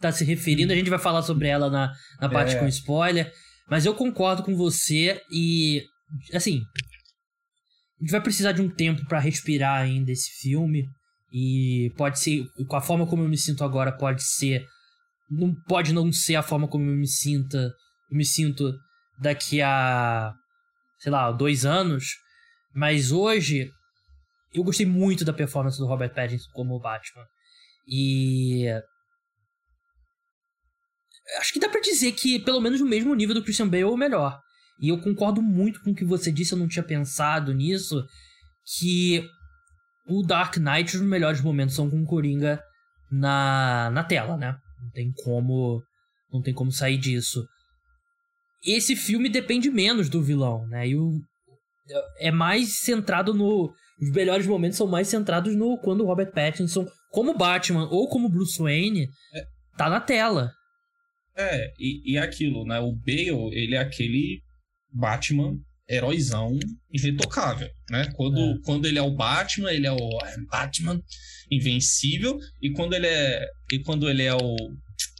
tá 0.00 0.12
se 0.12 0.24
referindo. 0.24 0.72
A 0.72 0.76
gente 0.76 0.88
vai 0.88 0.98
falar 1.00 1.22
sobre 1.22 1.48
ela 1.48 1.68
na, 1.68 1.92
na 2.20 2.28
parte 2.28 2.54
é. 2.54 2.58
com 2.60 2.68
spoiler. 2.68 3.32
Mas 3.68 3.84
eu 3.84 3.94
concordo 3.94 4.44
com 4.44 4.54
você 4.56 5.20
e. 5.30 5.82
Assim, 6.32 6.60
a 8.02 8.04
gente 8.04 8.10
vai 8.10 8.20
precisar 8.20 8.50
de 8.50 8.60
um 8.60 8.68
tempo 8.68 9.06
para 9.06 9.20
respirar 9.20 9.80
ainda 9.80 10.10
esse 10.10 10.28
filme. 10.40 10.88
E 11.32 11.92
pode 11.96 12.18
ser, 12.18 12.44
com 12.66 12.74
a 12.74 12.80
forma 12.80 13.06
como 13.06 13.22
eu 13.22 13.28
me 13.28 13.38
sinto 13.38 13.62
agora, 13.62 13.96
pode 13.96 14.24
ser. 14.24 14.66
Não 15.30 15.54
pode 15.68 15.92
não 15.92 16.12
ser 16.12 16.34
a 16.34 16.42
forma 16.42 16.66
como 16.66 16.84
eu 16.84 16.96
me 16.96 17.06
sinta. 17.06 17.72
Eu 18.10 18.16
me 18.16 18.24
sinto 18.24 18.74
daqui 19.20 19.62
a. 19.62 20.34
sei 20.98 21.12
lá, 21.12 21.30
dois 21.30 21.64
anos. 21.64 22.16
Mas 22.74 23.12
hoje. 23.12 23.70
Eu 24.52 24.64
gostei 24.64 24.84
muito 24.84 25.24
da 25.24 25.32
performance 25.32 25.78
do 25.78 25.86
Robert 25.86 26.12
Pattinson 26.12 26.50
como 26.52 26.80
Batman. 26.80 27.24
E. 27.86 28.66
Acho 31.38 31.52
que 31.52 31.60
dá 31.60 31.68
pra 31.68 31.80
dizer 31.80 32.12
que, 32.12 32.40
pelo 32.40 32.60
menos 32.60 32.80
no 32.80 32.86
mesmo 32.86 33.14
nível 33.14 33.36
do 33.36 33.44
Christian 33.44 33.68
Bale, 33.68 33.84
ou 33.84 33.96
melhor. 33.96 34.40
E 34.82 34.88
eu 34.88 34.98
concordo 35.00 35.40
muito 35.40 35.80
com 35.80 35.92
o 35.92 35.94
que 35.94 36.04
você 36.04 36.32
disse, 36.32 36.52
eu 36.52 36.58
não 36.58 36.66
tinha 36.66 36.82
pensado 36.82 37.54
nisso, 37.54 38.04
que 38.76 39.24
o 40.08 40.24
Dark 40.24 40.56
Knight, 40.56 40.96
os 40.96 41.02
melhores 41.02 41.40
momentos 41.40 41.76
são 41.76 41.88
com 41.88 42.02
o 42.02 42.04
Coringa 42.04 42.60
na, 43.08 43.90
na 43.92 44.02
tela, 44.02 44.36
né? 44.36 44.56
Não 44.82 44.90
tem 44.90 45.12
como 45.22 45.80
não 46.32 46.42
tem 46.42 46.52
como 46.52 46.72
sair 46.72 46.98
disso. 46.98 47.46
Esse 48.64 48.96
filme 48.96 49.28
depende 49.28 49.70
menos 49.70 50.08
do 50.08 50.20
vilão, 50.20 50.66
né? 50.66 50.88
E 50.88 50.96
o, 50.96 51.12
é 52.18 52.32
mais 52.32 52.80
centrado 52.80 53.32
no 53.32 53.72
os 54.00 54.10
melhores 54.10 54.46
momentos 54.48 54.78
são 54.78 54.88
mais 54.88 55.06
centrados 55.06 55.54
no 55.54 55.78
quando 55.78 56.00
o 56.00 56.06
Robert 56.06 56.32
Pattinson, 56.32 56.88
como 57.10 57.38
Batman 57.38 57.88
ou 57.88 58.08
como 58.08 58.28
Bruce 58.28 58.60
Wayne, 58.60 59.06
é. 59.32 59.44
tá 59.76 59.88
na 59.88 60.00
tela. 60.00 60.50
É, 61.36 61.72
e, 61.78 62.14
e 62.14 62.18
aquilo, 62.18 62.64
né? 62.64 62.80
O 62.80 62.92
Bale, 62.92 63.54
ele 63.54 63.76
é 63.76 63.78
aquele 63.78 64.42
Batman 64.92 65.56
heróizão 65.88 66.58
irretocável, 66.90 67.68
né? 67.90 68.08
Quando, 68.14 68.40
é. 68.40 68.58
quando 68.64 68.86
ele 68.86 68.98
é 68.98 69.02
o 69.02 69.14
Batman, 69.14 69.72
ele 69.72 69.86
é 69.86 69.92
o 69.92 70.18
Batman 70.50 71.00
invencível 71.50 72.38
e 72.60 72.72
quando 72.72 72.94
ele 72.94 73.06
é 73.06 73.44
e 73.72 73.80
quando 73.80 74.08
ele 74.08 74.22
é 74.22 74.34
o, 74.34 74.56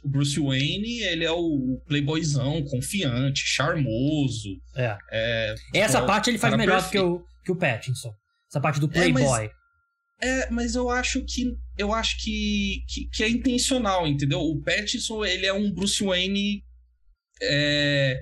Bruce 0.05 0.39
Wayne, 0.39 1.01
ele 1.01 1.23
é 1.23 1.31
o 1.31 1.81
playboyzão, 1.87 2.63
confiante, 2.63 3.41
charmoso. 3.45 4.49
É. 4.75 4.97
é 5.11 5.55
Essa 5.73 5.99
é 5.99 6.05
parte 6.05 6.29
ele 6.29 6.37
faz 6.37 6.55
melhor 6.57 6.89
que 6.89 6.99
o, 6.99 7.23
que 7.43 7.51
o 7.51 7.55
Pattinson. 7.55 8.13
Essa 8.49 8.59
parte 8.59 8.79
do 8.79 8.89
playboy. 8.89 9.23
É, 9.23 9.27
mas, 9.27 9.51
é, 10.21 10.49
mas 10.49 10.75
eu 10.75 10.89
acho 10.89 11.23
que 11.25 11.55
eu 11.77 11.93
acho 11.93 12.17
que, 12.21 12.83
que, 12.87 13.09
que, 13.09 13.23
é 13.23 13.29
intencional, 13.29 14.05
entendeu? 14.07 14.39
O 14.39 14.61
Pattinson, 14.61 15.25
ele 15.25 15.45
é 15.45 15.53
um 15.53 15.71
Bruce 15.71 16.03
Wayne 16.03 16.63
é, 17.41 18.21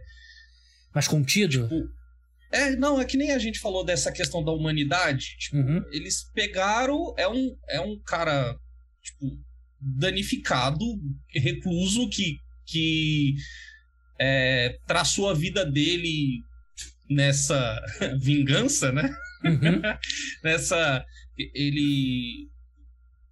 mais 0.94 1.08
contido? 1.08 1.64
Tipo, 1.64 1.90
é, 2.52 2.76
não, 2.76 3.00
é 3.00 3.06
que 3.06 3.18
nem 3.18 3.32
a 3.32 3.40
gente 3.40 3.60
falou 3.60 3.84
dessa 3.84 4.12
questão 4.12 4.44
da 4.44 4.52
humanidade. 4.52 5.38
Tipo, 5.40 5.58
uhum. 5.58 5.84
eles 5.92 6.30
pegaram. 6.34 7.14
É 7.18 7.28
um, 7.28 7.56
é 7.70 7.80
um 7.80 7.98
cara, 8.00 8.58
tipo, 9.02 9.40
danificado, 9.80 10.86
recluso, 11.34 12.10
que, 12.10 12.38
que 12.66 13.36
é, 14.20 14.78
traçou 14.86 15.30
a 15.30 15.34
vida 15.34 15.66
dele 15.66 16.42
nessa 17.10 17.82
vingança, 18.20 18.92
né? 18.92 19.10
Uhum. 19.46 19.82
nessa. 20.44 21.06
Ele. 21.38 22.50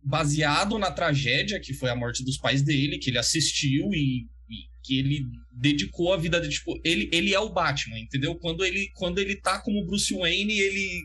Baseado 0.01 0.79
na 0.79 0.89
tragédia 0.89 1.59
que 1.59 1.73
foi 1.73 1.89
a 1.89 1.95
morte 1.95 2.23
dos 2.23 2.37
pais 2.37 2.61
dele, 2.61 2.97
que 2.97 3.09
ele 3.09 3.17
assistiu 3.17 3.93
e 3.93 4.25
que 4.89 4.97
ele 4.97 5.23
dedicou 5.53 6.11
a 6.11 6.17
vida 6.17 6.39
dele, 6.39 6.51
tipo, 6.51 6.81
ele, 6.83 7.07
ele 7.13 7.31
é 7.31 7.39
o 7.39 7.53
Batman, 7.53 7.99
entendeu? 7.99 8.33
Quando 8.35 8.65
ele, 8.65 8.89
quando 8.95 9.19
ele 9.19 9.35
tá 9.35 9.59
como 9.59 9.85
Bruce 9.85 10.11
Wayne, 10.11 10.59
ele 10.59 11.03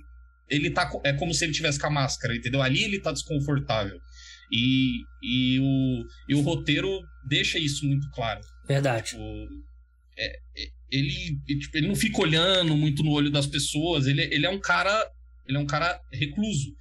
ele 0.49 0.70
tá 0.70 0.91
é 1.05 1.12
como 1.12 1.35
se 1.35 1.45
ele 1.45 1.53
tivesse 1.53 1.78
com 1.78 1.87
a 1.87 1.91
máscara, 1.91 2.35
entendeu? 2.35 2.62
Ali 2.62 2.82
ele 2.82 3.01
tá 3.01 3.12
desconfortável. 3.12 3.99
E, 4.51 5.03
e, 5.22 5.59
o, 5.59 6.05
e 6.28 6.35
o 6.35 6.41
roteiro 6.41 7.01
deixa 7.26 7.59
isso 7.59 7.87
muito 7.87 8.09
claro. 8.11 8.41
Verdade. 8.66 9.11
Tipo, 9.11 9.22
é, 10.18 10.26
é, 10.57 10.68
ele, 10.91 11.39
tipo, 11.59 11.76
ele 11.76 11.89
não 11.89 11.97
fica 11.97 12.22
olhando 12.22 12.76
muito 12.76 13.03
no 13.03 13.11
olho 13.11 13.30
das 13.30 13.47
pessoas, 13.47 14.07
ele, 14.07 14.22
ele 14.22 14.47
é 14.47 14.51
um 14.51 14.61
cara 14.61 15.11
ele 15.47 15.59
é 15.59 15.61
um 15.61 15.66
cara 15.66 16.01
recluso. 16.12 16.74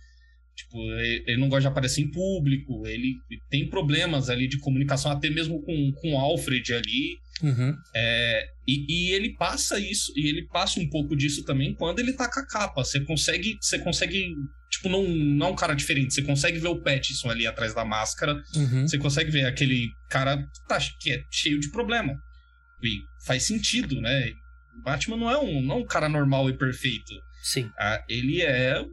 Tipo, 0.55 0.77
ele 1.25 1.37
não 1.37 1.49
gosta 1.49 1.61
de 1.61 1.67
aparecer 1.67 2.01
em 2.01 2.11
público, 2.11 2.85
ele 2.85 3.15
tem 3.49 3.67
problemas 3.67 4.29
ali 4.29 4.47
de 4.47 4.59
comunicação, 4.59 5.11
até 5.11 5.29
mesmo 5.29 5.61
com, 5.63 5.91
com 5.93 6.13
o 6.13 6.17
Alfred 6.17 6.73
ali. 6.73 7.17
Uhum. 7.41 7.75
É, 7.95 8.45
e, 8.67 8.85
e, 8.87 9.11
ele 9.11 9.35
passa 9.35 9.79
isso, 9.79 10.13
e 10.15 10.27
ele 10.27 10.47
passa 10.47 10.79
um 10.79 10.87
pouco 10.89 11.15
disso 11.15 11.43
também 11.43 11.73
quando 11.73 11.99
ele 11.99 12.13
tá 12.13 12.31
com 12.31 12.39
a 12.39 12.45
capa. 12.45 12.83
Você 12.83 13.03
consegue, 13.03 13.57
você 13.59 13.79
consegue, 13.79 14.35
tipo, 14.69 14.89
não, 14.89 15.07
não 15.07 15.47
é 15.47 15.49
um 15.49 15.55
cara 15.55 15.73
diferente, 15.73 16.13
você 16.13 16.21
consegue 16.21 16.59
ver 16.59 16.67
o 16.67 16.81
Pattinson 16.81 17.31
ali 17.31 17.47
atrás 17.47 17.73
da 17.73 17.83
máscara, 17.83 18.35
uhum. 18.55 18.87
você 18.87 18.97
consegue 18.97 19.31
ver 19.31 19.45
aquele 19.45 19.89
cara 20.09 20.37
tá, 20.67 20.77
que 20.99 21.11
é 21.11 21.23
cheio 21.31 21.59
de 21.59 21.71
problema. 21.71 22.13
E 22.83 22.99
faz 23.25 23.43
sentido, 23.43 23.99
né? 23.99 24.31
O 24.77 24.83
Batman 24.83 25.17
não 25.17 25.29
é 25.31 25.37
um, 25.37 25.61
não 25.61 25.75
é 25.75 25.79
um 25.79 25.85
cara 25.85 26.07
normal 26.07 26.49
e 26.49 26.57
perfeito. 26.57 27.13
Sim. 27.41 27.69
Ah, 27.77 28.03
ele 28.07 28.41
é 28.41 28.83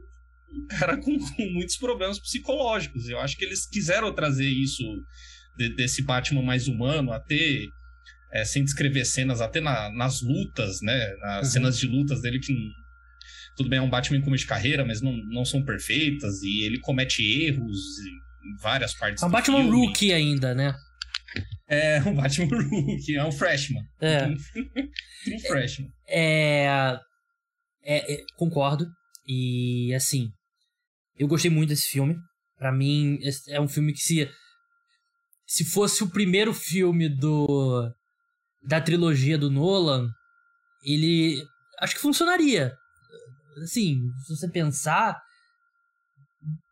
um 0.52 0.66
cara 0.66 0.96
com, 0.96 1.18
com, 1.18 1.50
muitos 1.52 1.76
problemas 1.76 2.18
psicológicos. 2.18 3.08
Eu 3.08 3.20
acho 3.20 3.36
que 3.36 3.44
eles 3.44 3.66
quiseram 3.66 4.12
trazer 4.14 4.48
isso 4.48 4.82
de, 5.56 5.74
desse 5.74 6.02
Batman 6.02 6.42
mais 6.42 6.68
humano, 6.68 7.12
até 7.12 7.66
é, 8.32 8.44
sem 8.44 8.64
descrever 8.64 9.04
cenas, 9.04 9.40
até 9.40 9.60
na, 9.60 9.90
nas 9.90 10.22
lutas, 10.22 10.80
né? 10.82 11.14
Nas 11.20 11.46
uhum. 11.46 11.52
cenas 11.52 11.78
de 11.78 11.86
lutas 11.86 12.20
dele 12.20 12.38
que 12.38 12.54
tudo 13.56 13.68
bem, 13.68 13.78
é 13.78 13.82
um 13.82 13.90
Batman 13.90 14.22
como 14.22 14.36
de 14.36 14.46
carreira, 14.46 14.84
mas 14.84 15.02
não, 15.02 15.12
não 15.12 15.44
são 15.44 15.62
perfeitas 15.62 16.42
e 16.42 16.64
ele 16.64 16.80
comete 16.80 17.22
erros 17.22 17.78
em 18.42 18.56
várias 18.62 18.94
partes. 18.94 19.22
É 19.22 19.26
um 19.26 19.30
Batman 19.30 19.58
filme. 19.58 19.70
rookie 19.70 20.12
ainda, 20.12 20.54
né? 20.54 20.74
É 21.68 22.00
um 22.08 22.14
Batman 22.14 22.46
rookie, 22.46 23.16
é 23.16 23.24
um 23.24 23.32
freshman. 23.32 23.82
É. 24.00 24.26
um 25.34 25.38
freshman. 25.46 25.90
É 26.08 26.64
É, 27.82 28.14
é, 28.14 28.24
concordo. 28.36 28.86
E 29.26 29.92
assim, 29.94 30.30
eu 31.20 31.28
gostei 31.28 31.50
muito 31.50 31.68
desse 31.68 31.86
filme. 31.86 32.16
Para 32.56 32.72
mim, 32.72 33.18
é 33.48 33.60
um 33.60 33.68
filme 33.68 33.92
que 33.92 34.00
se 34.00 34.28
se 35.46 35.64
fosse 35.64 36.02
o 36.02 36.08
primeiro 36.08 36.54
filme 36.54 37.08
do 37.08 37.92
da 38.62 38.80
trilogia 38.80 39.36
do 39.36 39.50
Nolan, 39.50 40.08
ele 40.82 41.44
acho 41.78 41.94
que 41.94 42.00
funcionaria. 42.00 42.72
Assim, 43.62 44.00
se 44.24 44.34
você 44.34 44.48
pensar, 44.48 45.20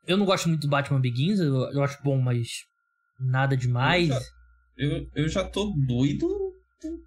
eu 0.07 0.17
não 0.17 0.25
gosto 0.25 0.49
muito 0.49 0.63
do 0.63 0.69
Batman 0.69 1.01
Begins, 1.01 1.41
eu, 1.41 1.71
eu 1.73 1.83
acho 1.83 2.03
bom, 2.03 2.19
mas 2.19 2.49
nada 3.21 3.55
demais. 3.55 4.09
Eu 4.09 4.15
já, 4.15 4.27
eu, 4.79 5.11
eu 5.15 5.29
já 5.29 5.45
tô 5.45 5.75
doido 5.87 6.27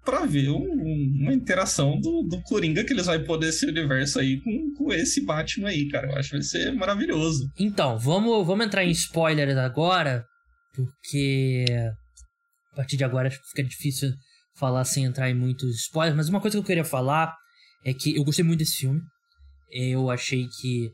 pra 0.04 0.26
ver 0.26 0.50
um, 0.50 1.22
uma 1.22 1.32
interação 1.32 1.98
do, 1.98 2.22
do 2.22 2.42
Coringa 2.42 2.84
que 2.84 2.92
eles 2.92 3.06
vão 3.06 3.24
poder 3.24 3.48
esse 3.48 3.66
universo 3.66 4.18
aí 4.18 4.40
com, 4.42 4.74
com 4.76 4.92
esse 4.92 5.24
Batman 5.24 5.68
aí, 5.68 5.88
cara. 5.88 6.08
Eu 6.08 6.16
acho 6.16 6.30
que 6.30 6.36
vai 6.36 6.42
ser 6.42 6.72
maravilhoso. 6.72 7.48
Então, 7.58 7.98
vamos, 7.98 8.46
vamos 8.46 8.66
entrar 8.66 8.84
em 8.84 8.90
spoilers 8.90 9.56
agora, 9.56 10.24
porque 10.74 11.64
a 12.72 12.76
partir 12.76 12.96
de 12.96 13.04
agora 13.04 13.30
fica 13.30 13.64
difícil 13.64 14.10
falar 14.56 14.84
sem 14.84 15.04
entrar 15.04 15.30
em 15.30 15.34
muitos 15.34 15.76
spoilers, 15.82 16.16
mas 16.16 16.28
uma 16.28 16.40
coisa 16.40 16.56
que 16.56 16.60
eu 16.60 16.66
queria 16.66 16.84
falar 16.84 17.34
é 17.84 17.92
que 17.92 18.16
eu 18.16 18.24
gostei 18.24 18.44
muito 18.44 18.60
desse 18.60 18.76
filme. 18.76 19.00
Eu 19.70 20.10
achei 20.10 20.46
que 20.60 20.90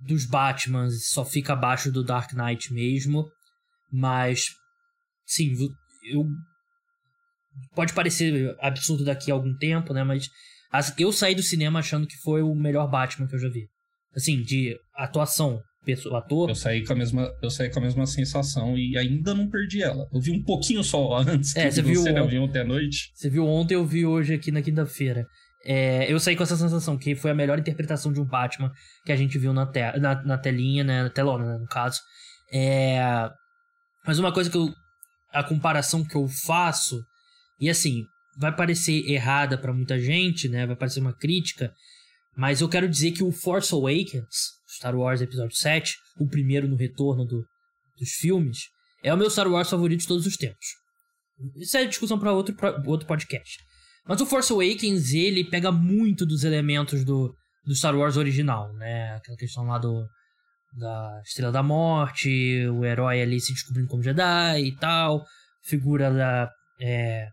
dos 0.00 0.26
Batmans 0.26 1.08
só 1.08 1.24
fica 1.24 1.52
abaixo 1.52 1.90
do 1.90 2.04
Dark 2.04 2.32
Knight 2.32 2.72
mesmo, 2.72 3.24
mas 3.92 4.46
sim, 5.24 5.52
eu 6.10 6.26
pode 7.74 7.92
parecer 7.92 8.54
absurdo 8.60 9.04
daqui 9.04 9.30
a 9.30 9.34
algum 9.34 9.56
tempo, 9.56 9.92
né? 9.92 10.02
Mas 10.04 10.28
eu 10.98 11.12
saí 11.12 11.34
do 11.34 11.42
cinema 11.42 11.78
achando 11.78 12.06
que 12.06 12.16
foi 12.16 12.42
o 12.42 12.54
melhor 12.54 12.88
Batman 12.88 13.26
que 13.26 13.34
eu 13.34 13.38
já 13.38 13.48
vi. 13.48 13.68
Assim, 14.14 14.42
de 14.42 14.76
atuação, 14.94 15.60
pessoa, 15.84 16.18
ator. 16.18 16.48
Eu 16.48 16.54
saí 16.54 16.84
com 16.84 16.92
a 16.92 16.96
mesma, 16.96 17.30
eu 17.42 17.50
saí 17.50 17.70
com 17.70 17.78
a 17.78 17.82
mesma 17.82 18.06
sensação 18.06 18.76
e 18.76 18.98
ainda 18.98 19.34
não 19.34 19.48
perdi 19.48 19.82
ela. 19.82 20.06
Eu 20.12 20.20
vi 20.20 20.32
um 20.32 20.42
pouquinho 20.42 20.82
só 20.82 21.16
antes. 21.20 21.54
É, 21.54 21.70
você 21.70 21.82
viu, 21.82 22.02
você, 22.02 22.12
né? 22.12 22.20
eu 22.20 22.28
vi 22.28 22.38
ontem 22.38 22.60
à 22.60 22.64
noite. 22.64 23.10
Você 23.14 23.30
viu 23.30 23.46
ontem, 23.46 23.74
eu 23.74 23.86
vi 23.86 24.04
hoje 24.04 24.34
aqui 24.34 24.50
na 24.50 24.60
quinta-feira. 24.62 25.26
É, 25.64 26.10
eu 26.10 26.18
saí 26.20 26.36
com 26.36 26.42
essa 26.42 26.56
sensação 26.56 26.96
que 26.96 27.14
foi 27.14 27.30
a 27.30 27.34
melhor 27.34 27.58
interpretação 27.58 28.12
de 28.12 28.20
um 28.20 28.24
Batman 28.24 28.70
que 29.04 29.12
a 29.12 29.16
gente 29.16 29.38
viu 29.38 29.52
na, 29.52 29.66
te 29.66 29.80
na, 29.98 30.22
na 30.22 30.38
telinha, 30.38 30.84
né? 30.84 31.04
Na 31.04 31.10
telona, 31.10 31.44
né, 31.44 31.58
no 31.58 31.66
caso. 31.66 32.00
É, 32.52 33.28
mas 34.06 34.18
uma 34.18 34.32
coisa 34.32 34.50
que 34.50 34.56
eu. 34.56 34.72
A 35.32 35.42
comparação 35.42 36.04
que 36.04 36.16
eu 36.16 36.26
faço 36.28 37.02
e 37.60 37.70
assim, 37.70 38.04
vai 38.38 38.54
parecer 38.54 39.08
errada 39.08 39.56
para 39.56 39.72
muita 39.72 39.98
gente, 39.98 40.48
né? 40.48 40.66
Vai 40.66 40.76
parecer 40.76 41.00
uma 41.00 41.12
crítica, 41.12 41.72
mas 42.36 42.60
eu 42.60 42.68
quero 42.68 42.88
dizer 42.88 43.12
que 43.12 43.22
o 43.22 43.32
Force 43.32 43.72
Awakens, 43.72 44.26
Star 44.76 44.94
Wars 44.94 45.20
Episódio 45.20 45.56
7, 45.56 45.94
o 46.18 46.28
primeiro 46.28 46.68
no 46.68 46.76
retorno 46.76 47.24
do, 47.24 47.44
dos 47.98 48.10
filmes, 48.20 48.58
é 49.02 49.12
o 49.12 49.16
meu 49.16 49.30
Star 49.30 49.48
Wars 49.48 49.70
favorito 49.70 50.00
de 50.00 50.06
todos 50.06 50.26
os 50.26 50.36
tempos. 50.36 50.66
Isso 51.56 51.76
é 51.76 51.84
discussão 51.84 52.18
para 52.18 52.32
outro, 52.32 52.54
pra 52.54 52.82
outro 52.86 53.06
podcast. 53.06 53.58
Mas 54.06 54.20
o 54.20 54.26
Force 54.26 54.52
Awakens, 54.52 55.12
ele 55.12 55.44
pega 55.44 55.72
muito 55.72 56.24
dos 56.24 56.44
elementos 56.44 57.04
do, 57.04 57.34
do 57.64 57.74
Star 57.74 57.96
Wars 57.96 58.16
original, 58.16 58.72
né? 58.74 59.14
Aquela 59.16 59.36
questão 59.36 59.64
lá 59.64 59.78
do 59.78 60.06
da 60.76 61.22
Estrela 61.24 61.50
da 61.50 61.62
Morte, 61.62 62.66
o 62.68 62.84
herói 62.84 63.22
ali 63.22 63.40
se 63.40 63.52
descobrindo 63.52 63.88
como 63.88 64.02
Jedi 64.02 64.66
e 64.66 64.76
tal, 64.76 65.24
figura 65.64 66.12
da 66.12 66.50
é, 66.78 67.28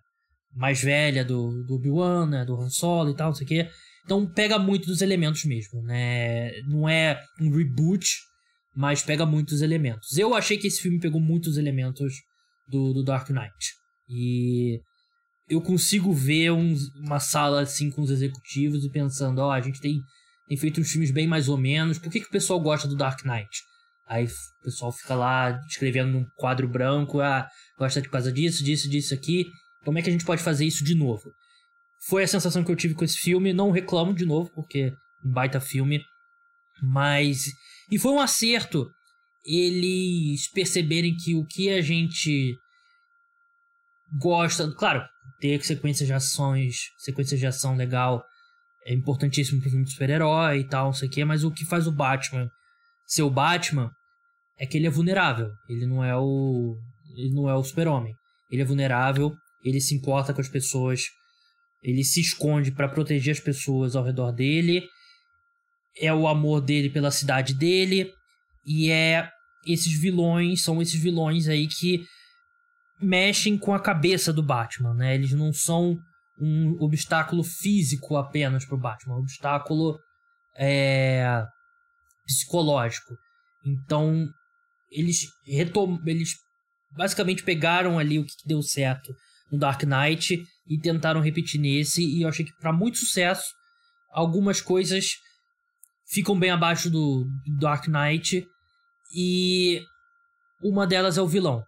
mais 0.55 0.81
velha 0.81 1.23
do, 1.25 1.63
do 1.63 1.75
Obi-Wan, 1.75 2.27
né, 2.27 2.45
do 2.45 2.55
Han 2.55 2.69
Solo 2.69 3.11
e 3.11 3.15
tal, 3.15 3.27
não 3.29 3.35
sei 3.35 3.45
o 3.45 3.47
quê. 3.47 3.69
Então 4.05 4.25
pega 4.25 4.59
muito 4.59 4.87
dos 4.87 5.01
elementos 5.01 5.45
mesmo, 5.45 5.81
né? 5.83 6.51
Não 6.67 6.87
é 6.87 7.19
um 7.39 7.49
reboot, 7.49 8.05
mas 8.75 9.01
pega 9.01 9.25
muitos 9.25 9.61
elementos. 9.61 10.17
Eu 10.17 10.35
achei 10.35 10.57
que 10.57 10.67
esse 10.67 10.81
filme 10.81 10.99
pegou 10.99 11.21
muitos 11.21 11.57
elementos 11.57 12.13
do, 12.67 12.93
do 12.93 13.03
Dark 13.03 13.29
Knight. 13.29 13.73
E 14.09 14.79
eu 15.49 15.61
consigo 15.61 16.11
ver 16.11 16.51
um, 16.51 16.75
uma 17.05 17.19
sala 17.19 17.61
assim 17.61 17.89
com 17.89 18.01
os 18.01 18.11
executivos 18.11 18.83
e 18.83 18.89
pensando, 18.89 19.39
ó, 19.39 19.47
oh, 19.47 19.51
a 19.51 19.61
gente 19.61 19.79
tem, 19.79 20.01
tem 20.47 20.57
feito 20.57 20.81
uns 20.81 20.91
filmes 20.91 21.11
bem 21.11 21.27
mais 21.27 21.47
ou 21.47 21.57
menos, 21.57 21.97
por 21.97 22.11
que, 22.11 22.19
que 22.19 22.27
o 22.27 22.31
pessoal 22.31 22.59
gosta 22.59 22.87
do 22.87 22.95
Dark 22.95 23.23
Knight? 23.23 23.49
Aí 24.07 24.25
o 24.25 24.63
pessoal 24.63 24.91
fica 24.91 25.15
lá 25.15 25.57
escrevendo 25.69 26.11
num 26.11 26.25
quadro 26.35 26.67
branco, 26.67 27.21
ah, 27.21 27.47
gosta 27.77 28.01
de 28.01 28.09
causa 28.09 28.31
disso, 28.31 28.63
disso, 28.63 28.89
disso 28.89 29.13
aqui. 29.13 29.45
Como 29.83 29.97
é 29.97 30.01
que 30.01 30.09
a 30.09 30.11
gente 30.11 30.25
pode 30.25 30.41
fazer 30.41 30.65
isso 30.65 30.83
de 30.83 30.95
novo? 30.95 31.31
Foi 32.07 32.23
a 32.23 32.27
sensação 32.27 32.63
que 32.63 32.71
eu 32.71 32.75
tive 32.75 32.93
com 32.93 33.05
esse 33.05 33.17
filme. 33.17 33.53
Não 33.53 33.71
reclamo 33.71 34.13
de 34.13 34.25
novo, 34.25 34.51
porque 34.53 34.79
é 34.79 35.27
um 35.27 35.31
baita 35.31 35.59
filme. 35.59 36.01
Mas. 36.81 37.45
E 37.91 37.97
foi 37.97 38.11
um 38.11 38.19
acerto 38.19 38.89
eles 39.45 40.49
perceberem 40.51 41.15
que 41.15 41.35
o 41.35 41.45
que 41.45 41.69
a 41.69 41.81
gente 41.81 42.55
gosta. 44.19 44.71
Claro, 44.71 45.03
ter 45.39 45.63
sequências 45.63 46.07
de 46.07 46.13
ações, 46.13 46.91
sequências 46.97 47.39
de 47.39 47.45
ação 47.45 47.75
legal 47.75 48.23
é 48.85 48.93
importantíssimo 48.93 49.61
pro 49.61 49.69
filme 49.69 49.85
de 49.85 49.91
super-herói 49.91 50.59
e 50.59 50.67
tal, 50.67 50.87
não 50.87 50.93
sei 50.93 51.07
o 51.07 51.11
quê, 51.11 51.23
mas 51.23 51.43
o 51.43 51.51
que 51.51 51.65
faz 51.65 51.87
o 51.87 51.91
Batman 51.91 52.49
ser 53.05 53.23
o 53.23 53.29
Batman 53.29 53.91
é 54.57 54.65
que 54.65 54.77
ele 54.77 54.87
é 54.87 54.89
vulnerável. 54.89 55.51
Ele 55.69 55.85
não 55.85 56.03
é 56.03 56.15
o. 56.15 56.77
Ele 57.15 57.33
não 57.33 57.49
é 57.49 57.53
o 57.53 57.63
super-homem. 57.63 58.13
Ele 58.51 58.61
é 58.61 58.65
vulnerável 58.65 59.33
ele 59.63 59.79
se 59.79 59.95
importa 59.95 60.33
com 60.33 60.41
as 60.41 60.49
pessoas, 60.49 61.05
ele 61.81 62.03
se 62.03 62.21
esconde 62.21 62.71
para 62.71 62.89
proteger 62.89 63.33
as 63.33 63.39
pessoas 63.39 63.95
ao 63.95 64.03
redor 64.03 64.31
dele, 64.31 64.83
é 65.97 66.13
o 66.13 66.27
amor 66.27 66.61
dele 66.61 66.89
pela 66.89 67.11
cidade 67.11 67.53
dele, 67.53 68.11
e 68.65 68.89
é 68.89 69.29
esses 69.65 69.93
vilões, 69.99 70.63
são 70.63 70.81
esses 70.81 70.99
vilões 71.01 71.47
aí 71.47 71.67
que 71.67 72.05
mexem 73.01 73.57
com 73.57 73.73
a 73.73 73.79
cabeça 73.79 74.31
do 74.31 74.43
Batman, 74.43 74.93
né? 74.93 75.15
Eles 75.15 75.31
não 75.31 75.53
são 75.53 75.97
um 76.39 76.75
obstáculo 76.79 77.43
físico 77.43 78.17
apenas 78.17 78.65
pro 78.65 78.77
Batman, 78.77 79.13
é 79.13 79.17
um 79.17 79.21
obstáculo 79.21 79.97
é, 80.57 81.43
psicológico. 82.25 83.15
Então, 83.65 84.27
eles 84.91 85.27
retom 85.45 85.99
eles 86.05 86.35
basicamente 86.95 87.43
pegaram 87.43 87.97
ali 87.97 88.19
o 88.19 88.25
que 88.25 88.33
deu 88.45 88.61
certo 88.61 89.13
no 89.53 89.59
Dark 89.59 89.83
Knight 89.83 90.43
e 90.67 90.79
tentaram 90.79 91.21
repetir 91.21 91.61
nesse 91.61 92.03
e 92.03 92.23
eu 92.23 92.27
achei 92.27 92.43
que 92.43 92.53
para 92.59 92.73
muito 92.73 92.97
sucesso 92.97 93.53
algumas 94.11 94.59
coisas 94.59 95.11
ficam 96.07 96.37
bem 96.37 96.49
abaixo 96.49 96.89
do, 96.89 97.25
do 97.45 97.59
Dark 97.59 97.87
Knight 97.87 98.45
e 99.15 99.79
uma 100.61 100.87
delas 100.87 101.17
é 101.17 101.21
o 101.21 101.27
vilão. 101.27 101.63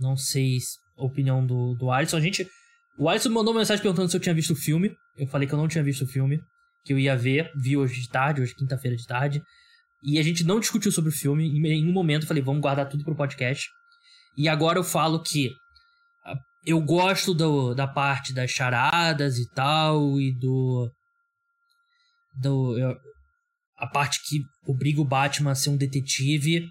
Não 0.00 0.16
sei 0.16 0.58
a 0.96 1.04
opinião 1.04 1.44
do, 1.44 1.74
do 1.74 1.90
Alisson. 1.90 2.16
A 2.16 2.20
gente. 2.20 2.48
O 2.98 3.08
Alisson 3.08 3.30
mandou 3.30 3.52
uma 3.52 3.60
mensagem 3.60 3.82
perguntando 3.82 4.08
se 4.08 4.16
eu 4.16 4.20
tinha 4.20 4.34
visto 4.34 4.52
o 4.52 4.56
filme. 4.56 4.90
Eu 5.18 5.26
falei 5.26 5.46
que 5.46 5.54
eu 5.54 5.58
não 5.58 5.68
tinha 5.68 5.84
visto 5.84 6.04
o 6.04 6.06
filme. 6.06 6.40
Que 6.84 6.92
eu 6.92 6.98
ia 6.98 7.16
ver. 7.16 7.50
Vi 7.56 7.76
hoje 7.76 8.00
de 8.00 8.08
tarde, 8.08 8.40
hoje 8.40 8.54
quinta-feira 8.54 8.96
de 8.96 9.06
tarde. 9.06 9.42
E 10.02 10.18
a 10.18 10.22
gente 10.22 10.44
não 10.44 10.58
discutiu 10.58 10.90
sobre 10.90 11.10
o 11.10 11.12
filme. 11.12 11.46
Em 11.46 11.88
um 11.88 11.92
momento 11.92 12.22
eu 12.22 12.28
falei, 12.28 12.42
vamos 12.42 12.62
guardar 12.62 12.88
tudo 12.88 13.04
pro 13.04 13.14
podcast. 13.14 13.68
E 14.36 14.48
agora 14.48 14.78
eu 14.78 14.84
falo 14.84 15.22
que 15.22 15.50
eu 16.66 16.80
gosto 16.80 17.34
do, 17.34 17.74
da 17.74 17.86
parte 17.86 18.32
das 18.32 18.50
charadas 18.50 19.38
e 19.38 19.48
tal, 19.50 20.20
e 20.20 20.32
do. 20.32 20.90
do 22.40 22.78
eu, 22.78 22.96
a 23.76 23.86
parte 23.86 24.20
que 24.26 24.42
obriga 24.66 25.00
o 25.00 25.04
Batman 25.04 25.50
a 25.50 25.54
ser 25.54 25.70
um 25.70 25.76
detetive. 25.76 26.66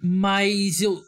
Mas 0.00 0.80
eu. 0.80 1.00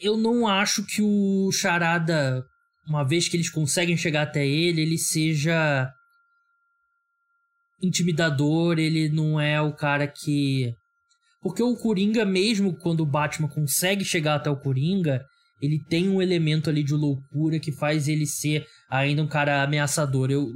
Eu 0.00 0.16
não 0.16 0.46
acho 0.46 0.86
que 0.86 1.02
o 1.02 1.50
Charada, 1.50 2.44
uma 2.86 3.04
vez 3.04 3.28
que 3.28 3.36
eles 3.36 3.50
conseguem 3.50 3.96
chegar 3.96 4.22
até 4.22 4.46
ele, 4.46 4.80
ele 4.80 4.96
seja 4.96 5.92
intimidador, 7.82 8.78
ele 8.78 9.08
não 9.08 9.40
é 9.40 9.60
o 9.60 9.74
cara 9.74 10.06
que. 10.06 10.72
Porque 11.42 11.62
o 11.62 11.76
Coringa, 11.76 12.24
mesmo 12.24 12.76
quando 12.78 13.00
o 13.00 13.06
Batman 13.06 13.48
consegue 13.48 14.04
chegar 14.04 14.36
até 14.36 14.48
o 14.48 14.58
Coringa, 14.58 15.24
ele 15.60 15.82
tem 15.88 16.08
um 16.08 16.22
elemento 16.22 16.70
ali 16.70 16.82
de 16.82 16.94
loucura 16.94 17.58
que 17.58 17.72
faz 17.72 18.08
ele 18.08 18.26
ser 18.26 18.64
ainda 18.90 19.22
um 19.22 19.28
cara 19.28 19.62
ameaçador. 19.62 20.30
Eu, 20.30 20.46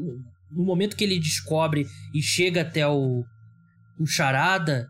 no 0.50 0.64
momento 0.64 0.96
que 0.96 1.04
ele 1.04 1.18
descobre 1.18 1.86
e 2.14 2.22
chega 2.22 2.62
até 2.62 2.86
o, 2.86 3.24
o 3.98 4.06
Charada 4.06 4.86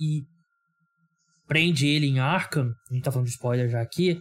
e 0.00 0.22
prende 1.46 1.86
ele 1.86 2.06
em 2.06 2.18
Arkham, 2.18 2.72
a 2.90 2.94
gente 2.94 3.04
tá 3.04 3.12
falando 3.12 3.26
de 3.26 3.32
spoiler 3.32 3.68
já 3.68 3.80
aqui, 3.80 4.20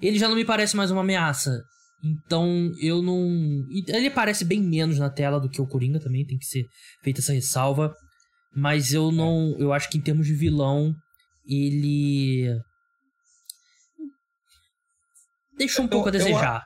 ele 0.00 0.18
já 0.18 0.28
não 0.28 0.36
me 0.36 0.44
parece 0.44 0.76
mais 0.76 0.90
uma 0.90 1.00
ameaça. 1.00 1.60
Então 2.02 2.70
eu 2.80 3.02
não. 3.02 3.66
Ele 3.88 4.10
parece 4.10 4.44
bem 4.44 4.62
menos 4.62 4.98
na 4.98 5.10
tela 5.10 5.40
do 5.40 5.48
que 5.48 5.60
o 5.60 5.66
Coringa 5.66 5.98
também, 5.98 6.24
tem 6.24 6.38
que 6.38 6.46
ser 6.46 6.64
feita 7.02 7.20
essa 7.20 7.32
ressalva. 7.32 7.92
Mas 8.54 8.92
eu 8.92 9.10
não. 9.10 9.56
Eu 9.58 9.72
acho 9.72 9.90
que 9.90 9.98
em 9.98 10.00
termos 10.00 10.26
de 10.26 10.34
vilão, 10.34 10.94
ele 11.44 12.56
deixou 15.58 15.84
um 15.84 15.88
pouco 15.88 16.08
eu, 16.08 16.10
a 16.10 16.12
desejar. 16.12 16.64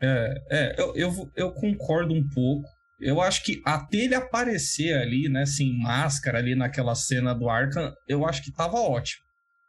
Eu, 0.00 0.08
é, 0.08 0.44
é 0.50 0.74
eu, 0.78 0.96
eu, 0.96 1.32
eu 1.36 1.52
concordo 1.52 2.12
um 2.12 2.28
pouco. 2.28 2.68
eu 3.00 3.20
acho 3.20 3.44
que 3.44 3.60
até 3.64 3.98
ele 3.98 4.14
aparecer 4.14 4.94
ali, 4.94 5.28
né, 5.28 5.46
sem 5.46 5.78
máscara 5.78 6.38
ali 6.38 6.54
naquela 6.54 6.94
cena 6.94 7.34
do 7.34 7.48
Arkham, 7.48 7.92
eu 8.08 8.26
acho 8.26 8.42
que 8.42 8.52
tava 8.52 8.80
ótimo. 8.80 9.22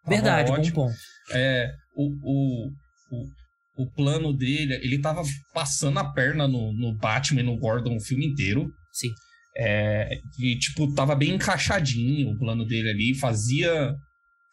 Tava 0.03 0.16
Verdade, 0.16 0.51
ótimo. 0.51 0.76
bom 0.76 0.88
ponto. 0.88 0.97
É, 1.32 1.72
o, 1.95 2.09
o, 2.24 2.68
o, 3.11 3.84
o 3.84 3.91
plano 3.91 4.34
dele, 4.34 4.74
ele 4.76 4.99
tava 4.99 5.22
passando 5.53 5.99
a 5.99 6.11
perna 6.11 6.47
no, 6.47 6.74
no 6.74 6.93
Batman 6.93 7.41
e 7.41 7.43
no 7.43 7.57
Gordon 7.57 7.95
o 7.95 8.01
filme 8.01 8.28
inteiro. 8.28 8.72
Sim. 8.91 9.09
É, 9.55 10.20
e, 10.39 10.57
tipo, 10.57 10.93
tava 10.93 11.16
bem 11.16 11.36
encaixadinho 11.36 12.32
o 12.32 12.39
plano 12.39 12.66
dele 12.66 12.89
ali, 12.89 13.16
fazia, 13.16 13.95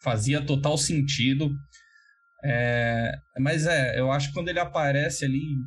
fazia 0.03 0.41
total 0.41 0.77
sentido. 0.77 1.51
É, 2.43 3.11
mas 3.39 3.65
é, 3.65 3.99
eu 3.99 4.11
acho 4.11 4.29
que 4.29 4.33
quando 4.33 4.49
ele 4.49 4.59
aparece 4.59 5.25
ali, 5.25 5.57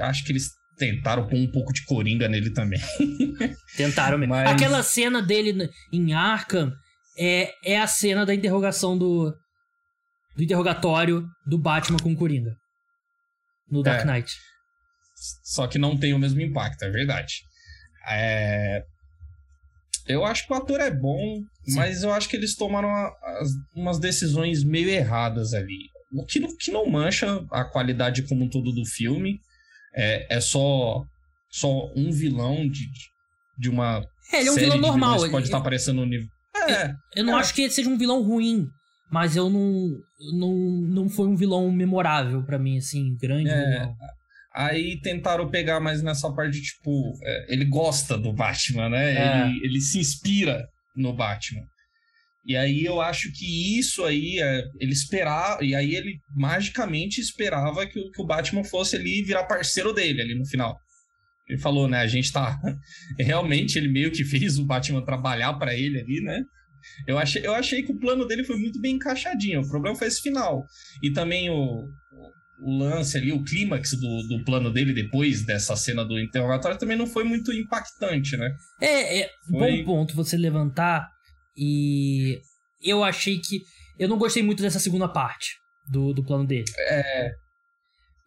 acho 0.00 0.24
que 0.24 0.32
eles 0.32 0.50
tentaram 0.76 1.26
pôr 1.26 1.36
um 1.36 1.50
pouco 1.50 1.72
de 1.72 1.84
coringa 1.84 2.28
nele 2.28 2.50
também. 2.52 2.80
Tentaram 3.76 4.18
mesmo. 4.18 4.34
Mas... 4.34 4.50
Aquela 4.50 4.82
cena 4.82 5.20
dele 5.20 5.68
em 5.92 6.14
Arkham 6.14 6.72
é, 7.18 7.52
é 7.64 7.78
a 7.78 7.86
cena 7.86 8.24
da 8.24 8.34
interrogação 8.34 8.96
do, 8.96 9.30
do 10.36 10.42
interrogatório 10.42 11.26
do 11.46 11.58
Batman 11.58 11.98
com 11.98 12.12
o 12.12 12.16
Coringa. 12.16 12.56
No 13.70 13.82
Dark 13.82 14.02
é. 14.02 14.04
Knight. 14.04 14.32
Só 15.44 15.66
que 15.66 15.78
não 15.78 15.98
tem 15.98 16.14
o 16.14 16.18
mesmo 16.18 16.40
impacto, 16.40 16.82
é 16.82 16.90
verdade. 16.90 17.34
É... 18.08 18.82
Eu 20.10 20.24
acho 20.24 20.46
que 20.46 20.52
o 20.52 20.56
ator 20.56 20.80
é 20.80 20.90
bom, 20.90 21.42
Sim. 21.64 21.76
mas 21.76 22.02
eu 22.02 22.12
acho 22.12 22.28
que 22.28 22.36
eles 22.36 22.54
tomaram 22.54 22.88
umas 23.74 23.98
decisões 23.98 24.64
meio 24.64 24.88
erradas 24.88 25.54
ali. 25.54 25.88
O 26.12 26.24
que, 26.24 26.40
que 26.56 26.70
não 26.70 26.88
mancha 26.88 27.44
a 27.50 27.64
qualidade 27.64 28.22
como 28.22 28.44
um 28.44 28.48
todo 28.48 28.72
do 28.72 28.84
filme. 28.84 29.38
É, 29.94 30.36
é 30.36 30.40
só, 30.40 31.04
só 31.50 31.92
um 31.96 32.10
vilão 32.12 32.68
de, 32.68 32.86
de 33.58 33.68
uma. 33.68 34.04
É, 34.32 34.40
ele 34.40 34.48
é 34.48 34.52
um 34.52 34.56
vilão 34.56 34.78
normal. 34.78 35.20
Ele 35.22 35.32
pode 35.32 35.46
estar 35.46 35.58
aparecendo 35.58 35.96
no 35.96 36.06
nível. 36.06 36.28
É, 36.68 36.94
eu 37.16 37.24
não 37.24 37.36
é. 37.36 37.40
acho 37.40 37.54
que 37.54 37.62
ele 37.62 37.72
seja 37.72 37.88
um 37.88 37.98
vilão 37.98 38.22
ruim, 38.22 38.68
mas 39.10 39.36
eu 39.36 39.50
não. 39.50 39.90
Não, 40.34 40.54
não 40.54 41.08
foi 41.08 41.26
um 41.26 41.34
vilão 41.34 41.70
memorável 41.72 42.42
para 42.44 42.58
mim, 42.58 42.76
assim, 42.76 43.16
grande 43.16 43.48
é, 43.48 43.70
vilão. 43.70 43.96
Aí 44.52 45.00
tentaram 45.00 45.48
pegar 45.48 45.78
mais 45.78 46.02
nessa 46.02 46.32
parte, 46.32 46.60
tipo, 46.60 47.12
é, 47.22 47.54
ele 47.54 47.64
gosta 47.64 48.18
do 48.18 48.32
Batman, 48.32 48.88
né? 48.88 49.14
É. 49.14 49.46
Ele, 49.46 49.66
ele 49.66 49.80
se 49.80 49.98
inspira 49.98 50.66
no 50.96 51.12
Batman. 51.12 51.62
E 52.44 52.56
aí 52.56 52.84
eu 52.84 53.00
acho 53.00 53.30
que 53.32 53.78
isso 53.78 54.04
aí, 54.04 54.40
é, 54.40 54.64
ele 54.80 54.92
esperava, 54.92 55.62
e 55.62 55.74
aí 55.74 55.94
ele 55.94 56.18
magicamente 56.34 57.20
esperava 57.20 57.86
que, 57.86 58.10
que 58.10 58.22
o 58.22 58.26
Batman 58.26 58.64
fosse 58.64 58.96
ali 58.96 59.22
virar 59.22 59.44
parceiro 59.44 59.92
dele 59.92 60.22
ali 60.22 60.34
no 60.34 60.46
final. 60.46 60.76
Ele 61.48 61.58
falou, 61.58 61.88
né? 61.88 61.98
A 61.98 62.06
gente 62.06 62.32
tá. 62.32 62.58
Realmente, 63.18 63.76
ele 63.76 63.88
meio 63.88 64.10
que 64.10 64.24
fez 64.24 64.58
o 64.58 64.64
Batman 64.64 65.04
trabalhar 65.04 65.52
para 65.54 65.74
ele 65.74 66.00
ali, 66.00 66.20
né? 66.22 66.42
Eu 67.06 67.18
achei, 67.18 67.44
eu 67.44 67.54
achei 67.54 67.82
que 67.82 67.92
o 67.92 67.98
plano 67.98 68.26
dele 68.26 68.44
foi 68.44 68.56
muito 68.56 68.80
bem 68.80 68.94
encaixadinho. 68.94 69.60
O 69.60 69.68
problema 69.68 69.96
foi 69.96 70.08
esse 70.08 70.22
final. 70.22 70.64
E 71.02 71.12
também 71.12 71.50
o, 71.50 71.84
o 72.62 72.78
lance 72.78 73.16
ali, 73.16 73.32
o 73.32 73.42
clímax 73.42 73.92
do, 73.92 74.22
do 74.28 74.44
plano 74.44 74.70
dele 74.70 74.92
depois 74.92 75.44
dessa 75.44 75.74
cena 75.76 76.04
do 76.04 76.18
interrogatório 76.18 76.78
também 76.78 76.96
não 76.96 77.06
foi 77.06 77.24
muito 77.24 77.52
impactante, 77.52 78.36
né? 78.36 78.54
É, 78.80 79.20
é 79.20 79.30
foi... 79.48 79.82
bom 79.82 79.84
ponto 79.84 80.14
você 80.14 80.36
levantar. 80.36 81.08
E 81.56 82.38
eu 82.82 83.02
achei 83.02 83.38
que. 83.38 83.60
Eu 83.98 84.08
não 84.08 84.18
gostei 84.18 84.42
muito 84.42 84.62
dessa 84.62 84.78
segunda 84.78 85.08
parte 85.08 85.56
do, 85.88 86.12
do 86.12 86.24
plano 86.24 86.46
dele. 86.46 86.64
É. 86.78 87.30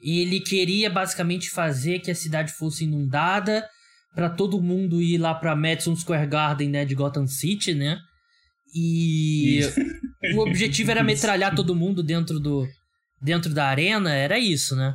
Ele 0.01 0.39
queria 0.39 0.89
basicamente 0.89 1.49
fazer 1.49 1.99
que 1.99 2.11
a 2.11 2.15
cidade 2.15 2.51
fosse 2.51 2.83
inundada 2.83 3.67
para 4.13 4.29
todo 4.29 4.61
mundo 4.61 5.01
ir 5.01 5.17
lá 5.17 5.33
para 5.33 5.55
Madison 5.55 5.95
Square 5.95 6.27
Garden, 6.27 6.69
né, 6.69 6.85
de 6.85 6.93
Gotham 6.93 7.25
City, 7.25 7.73
né? 7.73 7.97
E 8.75 9.61
o 10.35 10.39
objetivo 10.39 10.91
era 10.91 11.01
metralhar 11.03 11.55
todo 11.55 11.75
mundo 11.75 12.03
dentro 12.03 12.39
do 12.39 12.67
dentro 13.23 13.53
da 13.53 13.65
arena, 13.65 14.13
era 14.13 14.37
isso, 14.37 14.75
né? 14.75 14.93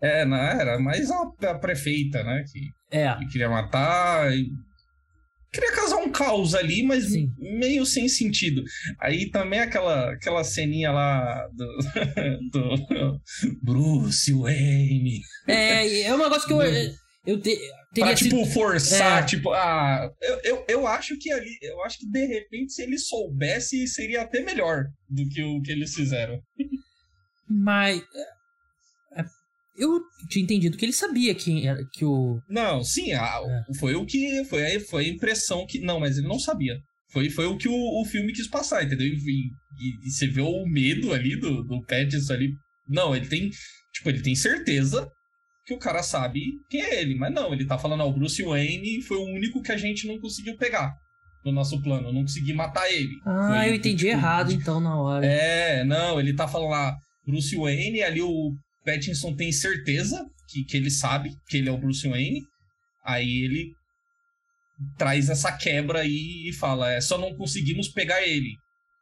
É, 0.00 0.24
não, 0.24 0.36
era 0.36 0.78
mais 0.78 1.10
a, 1.10 1.22
a 1.50 1.54
prefeita, 1.58 2.22
né, 2.22 2.44
que, 2.52 2.96
é. 2.96 3.14
que 3.16 3.26
queria 3.28 3.48
matar 3.48 4.30
e 4.32 4.46
queria 5.52 5.72
causar 5.72 5.96
um 5.96 6.10
caos 6.10 6.54
ali, 6.54 6.82
mas 6.82 7.04
Sim. 7.04 7.28
meio 7.38 7.86
sem 7.86 8.08
sentido. 8.08 8.62
Aí 9.00 9.30
também 9.30 9.60
aquela, 9.60 10.12
aquela 10.12 10.44
ceninha 10.44 10.92
lá 10.92 11.48
do, 11.54 11.66
do 12.52 13.20
Bruce 13.62 14.32
Wayne. 14.32 15.20
É, 15.46 16.02
é 16.02 16.14
um 16.14 16.18
negócio 16.18 16.46
que 16.46 16.52
eu, 16.52 16.60
eu 17.26 17.40
te, 17.40 17.58
teria 17.92 18.10
pra, 18.10 18.14
tipo, 18.14 18.36
sido... 18.36 18.52
forçar, 18.52 19.22
é. 19.22 19.26
tipo, 19.26 19.50
ah, 19.52 20.10
eu, 20.22 20.40
eu, 20.44 20.64
eu 20.68 20.86
acho 20.86 21.18
que 21.18 21.32
ali, 21.32 21.58
eu 21.60 21.82
acho 21.82 21.98
que 21.98 22.08
de 22.08 22.24
repente 22.26 22.72
se 22.72 22.82
ele 22.82 22.98
soubesse, 22.98 23.86
seria 23.88 24.22
até 24.22 24.42
melhor 24.42 24.84
do 25.08 25.28
que 25.28 25.42
o 25.42 25.60
que 25.60 25.72
eles 25.72 25.94
fizeram. 25.94 26.40
Mas 27.48 28.02
eu 29.78 30.00
tinha 30.28 30.42
entendido 30.42 30.76
que 30.76 30.84
ele 30.84 30.92
sabia 30.92 31.34
que, 31.34 31.62
que 31.92 32.04
o. 32.04 32.40
Não, 32.48 32.82
sim, 32.82 33.12
a, 33.12 33.40
é. 33.70 33.74
foi 33.78 33.94
o 33.94 34.04
que. 34.04 34.44
Foi 34.44 34.76
a, 34.76 34.80
foi 34.80 35.04
a 35.04 35.08
impressão 35.08 35.66
que. 35.66 35.80
Não, 35.80 36.00
mas 36.00 36.18
ele 36.18 36.26
não 36.26 36.38
sabia. 36.38 36.78
Foi, 37.12 37.30
foi 37.30 37.46
o 37.46 37.56
que 37.56 37.68
o, 37.68 38.00
o 38.00 38.04
filme 38.04 38.32
quis 38.32 38.48
passar, 38.48 38.84
entendeu? 38.84 39.06
E, 39.06 39.12
e, 39.12 40.08
e, 40.08 40.10
você 40.10 40.26
vê 40.26 40.40
o 40.40 40.66
medo 40.66 41.12
ali 41.12 41.38
do, 41.38 41.62
do 41.62 41.84
Pattinson 41.84 42.32
ali. 42.32 42.52
Não, 42.88 43.14
ele 43.14 43.26
tem. 43.26 43.50
Tipo, 43.92 44.08
ele 44.08 44.22
tem 44.22 44.34
certeza 44.34 45.08
que 45.66 45.74
o 45.74 45.78
cara 45.78 46.02
sabe 46.02 46.40
quem 46.70 46.80
é 46.80 47.00
ele. 47.00 47.16
Mas 47.16 47.34
não, 47.34 47.52
ele 47.52 47.66
tá 47.66 47.76
falando, 47.76 48.02
ó, 48.02 48.08
o 48.08 48.12
Bruce 48.12 48.42
Wayne 48.42 49.02
foi 49.02 49.16
o 49.16 49.24
único 49.24 49.60
que 49.60 49.72
a 49.72 49.76
gente 49.76 50.06
não 50.06 50.18
conseguiu 50.20 50.56
pegar 50.56 50.94
no 51.44 51.50
nosso 51.50 51.82
plano. 51.82 52.08
Eu 52.08 52.12
não 52.12 52.22
consegui 52.22 52.54
matar 52.54 52.88
ele. 52.90 53.12
Ah, 53.26 53.48
foi, 53.48 53.70
eu 53.70 53.74
entendi 53.74 54.04
tipo, 54.04 54.16
errado 54.16 54.52
então 54.52 54.80
na 54.80 54.96
hora. 54.96 55.26
É, 55.26 55.84
não, 55.84 56.20
ele 56.20 56.32
tá 56.34 56.46
falando 56.46 56.70
lá. 56.70 56.96
Bruce 57.26 57.56
Wayne, 57.56 58.00
ali 58.02 58.22
o 58.22 58.52
Pattinson 58.84 59.34
tem 59.34 59.50
certeza 59.50 60.24
que, 60.48 60.62
que 60.62 60.76
ele 60.76 60.90
sabe 60.90 61.36
que 61.48 61.56
ele 61.56 61.68
é 61.68 61.72
o 61.72 61.78
Bruce 61.78 62.08
Wayne. 62.08 62.42
Aí 63.04 63.44
ele 63.44 63.72
traz 64.96 65.28
essa 65.28 65.50
quebra 65.50 66.00
aí 66.00 66.48
e 66.48 66.52
fala: 66.52 66.92
é, 66.92 67.00
só 67.00 67.18
não 67.18 67.36
conseguimos 67.36 67.88
pegar 67.88 68.22
ele. 68.22 68.56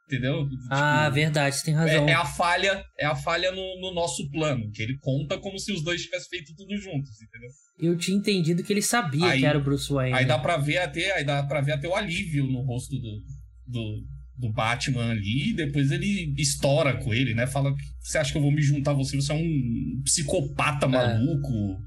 Entendeu? 0.07 0.47
Ah, 0.71 1.05
tipo, 1.05 1.15
verdade, 1.15 1.57
você 1.57 1.65
tem 1.65 1.75
razão. 1.75 2.07
É, 2.07 2.11
é, 2.11 2.15
a 2.15 2.27
falha, 2.27 2.85
é 2.99 3.07
a 3.07 3.17
falha 3.17 3.51
no, 3.51 3.81
no, 3.81 3.95
nosso 3.95 4.31
plano, 4.31 4.71
que 4.71 4.83
ele 4.83 4.99
conta 4.99 5.39
como 5.39 5.59
se 5.59 5.73
os 5.73 5.83
dois 5.83 6.03
tivessem 6.03 6.29
feito 6.29 6.55
tudo 6.55 6.77
juntos, 6.77 7.11
entendeu? 7.23 7.49
Eu 7.79 7.97
tinha 7.97 8.17
entendido 8.17 8.63
que 8.63 8.73
ele 8.73 8.83
sabia 8.83 9.29
aí, 9.29 9.41
que 9.41 9.47
era 9.47 9.59
o 9.59 9.65
Bruce 9.65 9.91
Wayne. 9.91 10.17
Aí 10.17 10.27
dá 10.27 10.39
pra 10.39 10.59
ver 10.59 10.79
até, 10.79 11.13
aí 11.13 11.25
dá 11.25 11.43
pra 11.43 11.63
ver 11.63 11.73
até 11.73 11.89
o 11.89 11.97
alívio 11.97 12.45
no 12.47 12.61
rosto 12.61 12.95
do, 12.97 13.23
do, 13.67 14.05
do 14.37 14.53
Batman 14.53 15.11
ali, 15.11 15.51
e 15.51 15.55
depois 15.55 15.91
ele 15.91 16.35
estoura 16.37 16.99
com 16.99 17.15
ele, 17.15 17.33
né? 17.33 17.47
Fala 17.47 17.75
que 17.75 17.83
você 18.01 18.19
acha 18.19 18.31
que 18.31 18.37
eu 18.37 18.43
vou 18.43 18.53
me 18.53 18.63
juntar 18.63 18.91
a 18.91 18.95
você? 18.95 19.17
Você 19.17 19.33
é 19.33 19.35
um 19.35 20.03
psicopata 20.05 20.85
é. 20.85 20.89
maluco. 20.89 21.79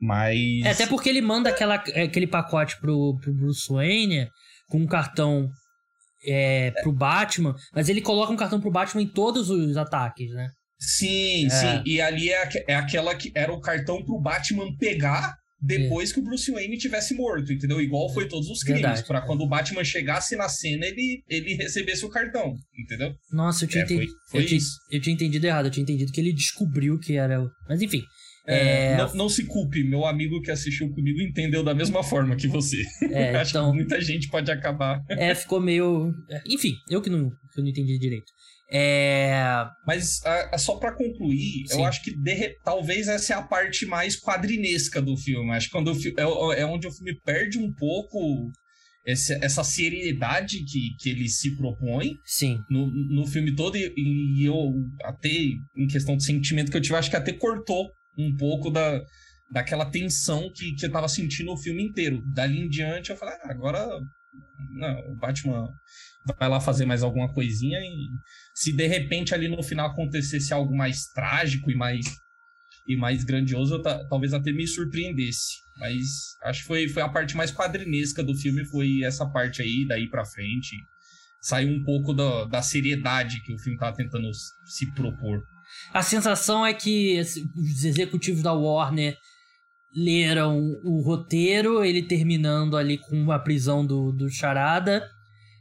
Mas. 0.00 0.64
É, 0.64 0.70
até 0.70 0.86
porque 0.86 1.10
ele 1.10 1.20
manda 1.20 1.50
aquela, 1.50 1.74
aquele 1.74 2.26
pacote 2.26 2.80
pro, 2.80 3.18
pro 3.20 3.34
Bruce 3.34 3.70
Wayne 3.70 4.26
com 4.70 4.78
um 4.78 4.86
cartão 4.86 5.50
é, 6.26 6.70
pro 6.82 6.92
Batman, 6.92 7.54
mas 7.74 7.88
ele 7.88 8.00
coloca 8.00 8.32
um 8.32 8.36
cartão 8.36 8.60
pro 8.60 8.70
Batman 8.70 9.02
em 9.02 9.08
todos 9.08 9.50
os 9.50 9.76
ataques, 9.76 10.30
né? 10.32 10.48
Sim, 10.78 11.46
é. 11.46 11.50
sim. 11.50 11.82
E 11.84 12.00
ali 12.00 12.30
é, 12.30 12.48
é 12.68 12.74
aquela 12.74 13.14
que 13.14 13.30
era 13.34 13.52
o 13.52 13.60
cartão 13.60 14.02
pro 14.02 14.20
Batman 14.20 14.74
pegar 14.78 15.34
depois 15.62 16.10
é. 16.10 16.14
que 16.14 16.20
o 16.20 16.22
Bruce 16.22 16.50
Wayne 16.50 16.78
tivesse 16.78 17.14
morto, 17.14 17.52
entendeu? 17.52 17.80
Igual 17.80 18.12
foi 18.12 18.26
todos 18.26 18.48
os 18.48 18.62
crimes, 18.62 19.02
para 19.02 19.20
quando 19.20 19.42
o 19.42 19.48
Batman 19.48 19.84
chegasse 19.84 20.34
na 20.34 20.48
cena, 20.48 20.86
ele, 20.86 21.22
ele 21.28 21.54
recebesse 21.54 22.04
o 22.04 22.08
cartão, 22.08 22.54
entendeu? 22.78 23.14
Nossa, 23.30 23.64
eu 23.64 23.68
tinha, 23.68 23.84
é, 23.84 23.86
foi, 23.86 24.06
foi 24.30 24.42
eu, 24.42 24.46
tinha, 24.46 24.60
eu 24.90 25.00
tinha 25.02 25.14
entendido 25.14 25.46
errado, 25.46 25.66
eu 25.66 25.70
tinha 25.70 25.82
entendido 25.82 26.12
que 26.12 26.20
ele 26.20 26.32
descobriu 26.32 26.98
que 26.98 27.16
era. 27.16 27.46
Mas 27.68 27.82
enfim. 27.82 28.02
É, 28.46 28.92
é... 28.92 28.96
Não, 28.96 29.14
não, 29.14 29.28
se 29.28 29.44
culpe, 29.44 29.84
meu 29.84 30.06
amigo 30.06 30.40
que 30.40 30.50
assistiu 30.50 30.90
comigo 30.90 31.20
entendeu 31.20 31.62
da 31.62 31.74
mesma 31.74 32.02
forma 32.02 32.36
que 32.36 32.48
você. 32.48 32.82
É, 33.10 33.34
Acho 33.36 33.50
então, 33.50 33.70
que 33.70 33.76
muita 33.76 34.00
gente 34.00 34.28
pode 34.28 34.50
acabar. 34.50 35.02
É, 35.08 35.34
ficou 35.34 35.60
meio. 35.60 36.12
Enfim, 36.46 36.74
eu 36.88 37.02
que 37.02 37.10
não, 37.10 37.28
que 37.28 37.60
não 37.60 37.68
entendi 37.68 37.98
direito. 37.98 38.32
É... 38.70 39.42
Mas 39.84 40.24
a, 40.24 40.54
a, 40.54 40.58
só 40.58 40.76
para 40.76 40.92
concluir, 40.92 41.64
Sim. 41.66 41.78
eu 41.78 41.84
acho 41.84 42.02
que 42.02 42.16
de, 42.16 42.56
talvez 42.64 43.08
essa 43.08 43.34
é 43.34 43.36
a 43.36 43.42
parte 43.42 43.84
mais 43.84 44.18
quadrinesca 44.18 45.02
do 45.02 45.16
filme. 45.16 45.50
Acho 45.50 45.66
que 45.66 45.72
quando 45.72 45.92
o, 45.92 46.52
é, 46.52 46.60
é, 46.60 46.66
onde 46.66 46.86
o 46.86 46.92
filme 46.92 47.18
perde 47.24 47.58
um 47.58 47.72
pouco 47.72 48.52
esse, 49.04 49.34
essa 49.44 49.64
seriedade 49.64 50.62
que, 50.64 50.94
que 51.00 51.10
ele 51.10 51.28
se 51.28 51.56
propõe 51.56 52.16
Sim. 52.24 52.60
No, 52.70 52.86
no 52.86 53.26
filme 53.26 53.54
todo. 53.54 53.76
E, 53.76 53.92
e, 53.96 54.44
eu, 54.44 54.72
até 55.02 55.28
em 55.28 55.86
questão 55.88 56.16
de 56.16 56.24
sentimento 56.24 56.70
que 56.70 56.76
eu 56.76 56.80
tive, 56.80 56.94
acho 56.94 57.10
que 57.10 57.16
até 57.16 57.32
cortou 57.32 57.90
um 58.16 58.36
pouco 58.36 58.70
da, 58.70 59.00
daquela 59.50 59.90
tensão 59.90 60.50
que, 60.54 60.72
que 60.74 60.86
eu 60.86 60.92
tava 60.92 61.08
sentindo 61.08 61.52
o 61.52 61.56
filme 61.56 61.82
inteiro. 61.82 62.22
Dali 62.26 62.60
em 62.60 62.68
diante, 62.68 63.10
eu 63.10 63.16
falei, 63.16 63.34
ah, 63.42 63.50
agora 63.50 63.86
não, 64.70 65.12
o 65.12 65.16
Batman 65.16 65.68
vai 66.38 66.48
lá 66.48 66.60
fazer 66.60 66.86
mais 66.86 67.02
alguma 67.02 67.32
coisinha 67.32 67.78
e 67.80 68.08
se 68.54 68.72
de 68.72 68.86
repente 68.86 69.34
ali 69.34 69.48
no 69.48 69.62
final 69.62 69.90
acontecesse 69.90 70.52
algo 70.52 70.76
mais 70.76 71.06
trágico 71.06 71.70
e 71.70 71.74
mais 71.74 72.04
e 72.86 72.96
mais 72.96 73.22
grandioso, 73.22 73.80
talvez 73.82 74.34
até 74.34 74.52
me 74.52 74.66
surpreendesse. 74.66 75.60
Mas 75.76 76.36
acho 76.42 76.62
que 76.62 76.66
foi, 76.66 76.88
foi 76.88 77.02
a 77.02 77.08
parte 77.08 77.36
mais 77.36 77.52
quadrinesca 77.52 78.22
do 78.22 78.34
filme, 78.34 78.64
foi 78.64 79.02
essa 79.04 79.28
parte 79.30 79.62
aí, 79.62 79.86
daí 79.86 80.08
pra 80.08 80.24
frente. 80.24 80.76
Saiu 81.40 81.68
um 81.68 81.84
pouco 81.84 82.12
da, 82.12 82.46
da 82.46 82.62
seriedade 82.62 83.42
que 83.42 83.54
o 83.54 83.58
filme 83.58 83.78
tá 83.78 83.92
tentando 83.92 84.28
se 84.64 84.92
propor. 84.92 85.42
A 85.92 86.02
sensação 86.02 86.64
é 86.64 86.72
que 86.72 87.20
os 87.20 87.84
executivos 87.84 88.42
da 88.42 88.52
Warner 88.52 89.16
leram 89.94 90.58
o 90.84 91.02
roteiro, 91.02 91.84
ele 91.84 92.02
terminando 92.02 92.76
ali 92.76 92.98
com 92.98 93.30
a 93.32 93.38
prisão 93.38 93.84
do, 93.84 94.12
do 94.12 94.30
Charada. 94.30 95.06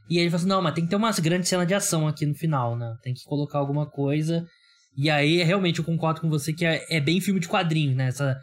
E 0.09 0.17
ele 0.17 0.29
falou 0.29 0.39
assim: 0.39 0.49
não, 0.49 0.61
mas 0.61 0.73
tem 0.73 0.83
que 0.83 0.89
ter 0.89 0.95
uma 0.95 1.11
grande 1.11 1.47
cena 1.47 1.65
de 1.65 1.73
ação 1.73 2.07
aqui 2.07 2.25
no 2.25 2.35
final, 2.35 2.77
né? 2.77 2.95
Tem 3.01 3.13
que 3.13 3.23
colocar 3.25 3.59
alguma 3.59 3.89
coisa. 3.89 4.45
E 4.97 5.09
aí, 5.09 5.43
realmente, 5.43 5.79
eu 5.79 5.85
concordo 5.85 6.21
com 6.21 6.29
você 6.29 6.51
que 6.51 6.65
é, 6.65 6.85
é 6.89 6.99
bem 6.99 7.21
filme 7.21 7.39
de 7.39 7.47
quadrinho, 7.47 7.95
né? 7.95 8.07
Essa, 8.07 8.37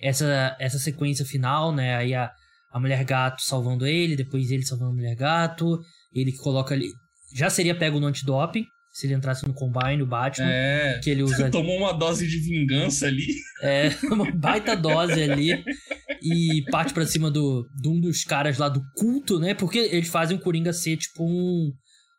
essa, 0.00 0.56
essa 0.58 0.78
sequência 0.78 1.24
final, 1.24 1.72
né? 1.72 1.96
Aí 1.96 2.14
a, 2.14 2.30
a 2.72 2.80
mulher 2.80 3.04
gato 3.04 3.40
salvando 3.42 3.86
ele, 3.86 4.16
depois 4.16 4.50
ele 4.50 4.64
salvando 4.64 4.90
a 4.90 4.94
mulher 4.94 5.14
gato, 5.14 5.78
ele 6.12 6.32
que 6.32 6.38
coloca 6.38 6.74
ali. 6.74 6.88
Já 7.34 7.48
seria 7.48 7.74
pego 7.74 7.98
no 7.98 8.08
antidoping, 8.08 8.66
se 8.92 9.06
ele 9.06 9.14
entrasse 9.14 9.46
no 9.46 9.54
Combine, 9.54 10.02
o 10.02 10.06
Batman. 10.06 10.50
É. 10.50 11.00
Que 11.02 11.08
ele 11.08 11.22
usa. 11.22 11.50
Tomou 11.50 11.78
uma 11.78 11.92
dose 11.92 12.28
de 12.28 12.38
vingança 12.38 13.06
ali. 13.06 13.26
É, 13.62 13.88
uma 14.12 14.30
baita 14.30 14.76
dose 14.76 15.20
ali. 15.22 15.64
E 16.22 16.62
parte 16.70 16.92
para 16.92 17.06
cima 17.06 17.30
do, 17.30 17.66
de 17.74 17.88
um 17.88 17.98
dos 17.98 18.22
caras 18.22 18.58
lá 18.58 18.68
do 18.68 18.82
culto, 18.94 19.40
né? 19.40 19.54
Porque 19.54 19.78
eles 19.78 20.08
fazem 20.08 20.36
o 20.36 20.40
Coringa 20.40 20.74
ser 20.74 20.98
tipo 20.98 21.24
um, 21.24 21.72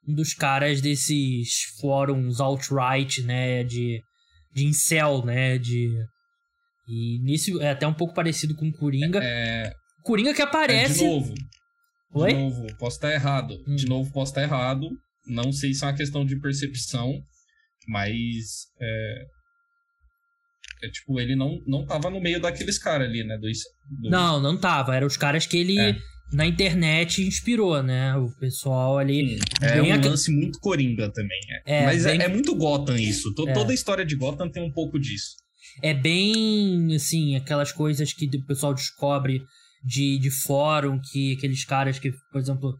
um 0.07 0.15
dos 0.15 0.33
caras 0.33 0.81
desses 0.81 1.49
fóruns 1.79 2.41
alt-right, 2.41 3.21
né? 3.21 3.63
De, 3.63 4.01
de 4.55 4.65
incel, 4.65 5.23
né? 5.23 5.59
De. 5.59 5.89
E 6.89 7.19
nisso 7.23 7.61
é 7.61 7.69
até 7.69 7.85
um 7.85 7.93
pouco 7.93 8.15
parecido 8.15 8.55
com 8.55 8.67
o 8.67 8.73
Coringa. 8.73 9.19
É. 9.23 9.71
Coringa 10.01 10.33
que 10.33 10.41
aparece. 10.41 10.95
É, 10.95 11.03
de 11.03 11.03
novo. 11.03 11.33
Oi? 12.15 12.33
De 12.33 12.39
novo, 12.39 12.67
posso 12.79 12.97
estar 12.97 13.11
errado. 13.11 13.63
Hum. 13.67 13.75
De 13.75 13.85
novo, 13.85 14.11
posso 14.11 14.31
estar 14.31 14.41
errado. 14.41 14.89
Não 15.25 15.51
sei 15.51 15.73
se 15.73 15.83
é 15.83 15.87
uma 15.87 15.95
questão 15.95 16.25
de 16.25 16.39
percepção, 16.39 17.13
mas 17.87 18.67
é, 18.81 19.25
é, 20.83 20.89
tipo, 20.89 21.19
ele 21.19 21.35
não, 21.35 21.59
não 21.65 21.85
tava 21.85 22.09
no 22.09 22.19
meio 22.21 22.41
daqueles 22.41 22.77
caras 22.77 23.07
ali, 23.07 23.23
né? 23.23 23.37
Do, 23.37 23.47
do... 24.01 24.09
Não, 24.09 24.39
não 24.41 24.57
tava. 24.57 24.95
Eram 24.95 25.07
os 25.07 25.17
caras 25.17 25.45
que 25.45 25.57
ele 25.57 25.79
É. 25.79 25.95
na 26.33 26.45
internet 26.45 27.21
inspirou, 27.21 27.81
né? 27.81 28.15
O 28.15 28.29
pessoal 28.37 28.97
ali. 28.97 29.37
Sim, 29.37 29.45
é 29.65 29.81
um 29.81 30.01
lance 30.09 30.31
muito 30.31 30.59
coringa 30.59 31.09
também. 31.11 31.39
É. 31.65 31.83
É, 31.83 31.85
Mas 31.85 32.05
é- 32.05 32.17
bem- 32.17 32.21
é, 32.25 32.27
muito 32.27 32.55
Gotham 32.55 32.97
isso. 32.97 33.33
É. 33.47 33.53
Toda 33.53 33.71
a 33.71 33.75
história 33.75 34.05
de 34.05 34.15
Gotham 34.15 34.49
tem 34.49 34.61
um 34.63 34.71
pouco 34.71 34.99
disso. 34.99 35.35
É 35.81 35.93
bem 35.93 36.93
assim, 36.93 37.35
aquelas 37.35 37.71
coisas 37.71 38.13
que 38.13 38.25
o 38.25 38.45
pessoal 38.45 38.73
descobre 38.73 39.41
de, 39.83 40.19
de 40.19 40.29
fórum, 40.29 40.99
que 41.11 41.33
aqueles 41.33 41.65
caras 41.65 41.97
que, 41.97 42.11
por 42.31 42.39
exemplo, 42.39 42.73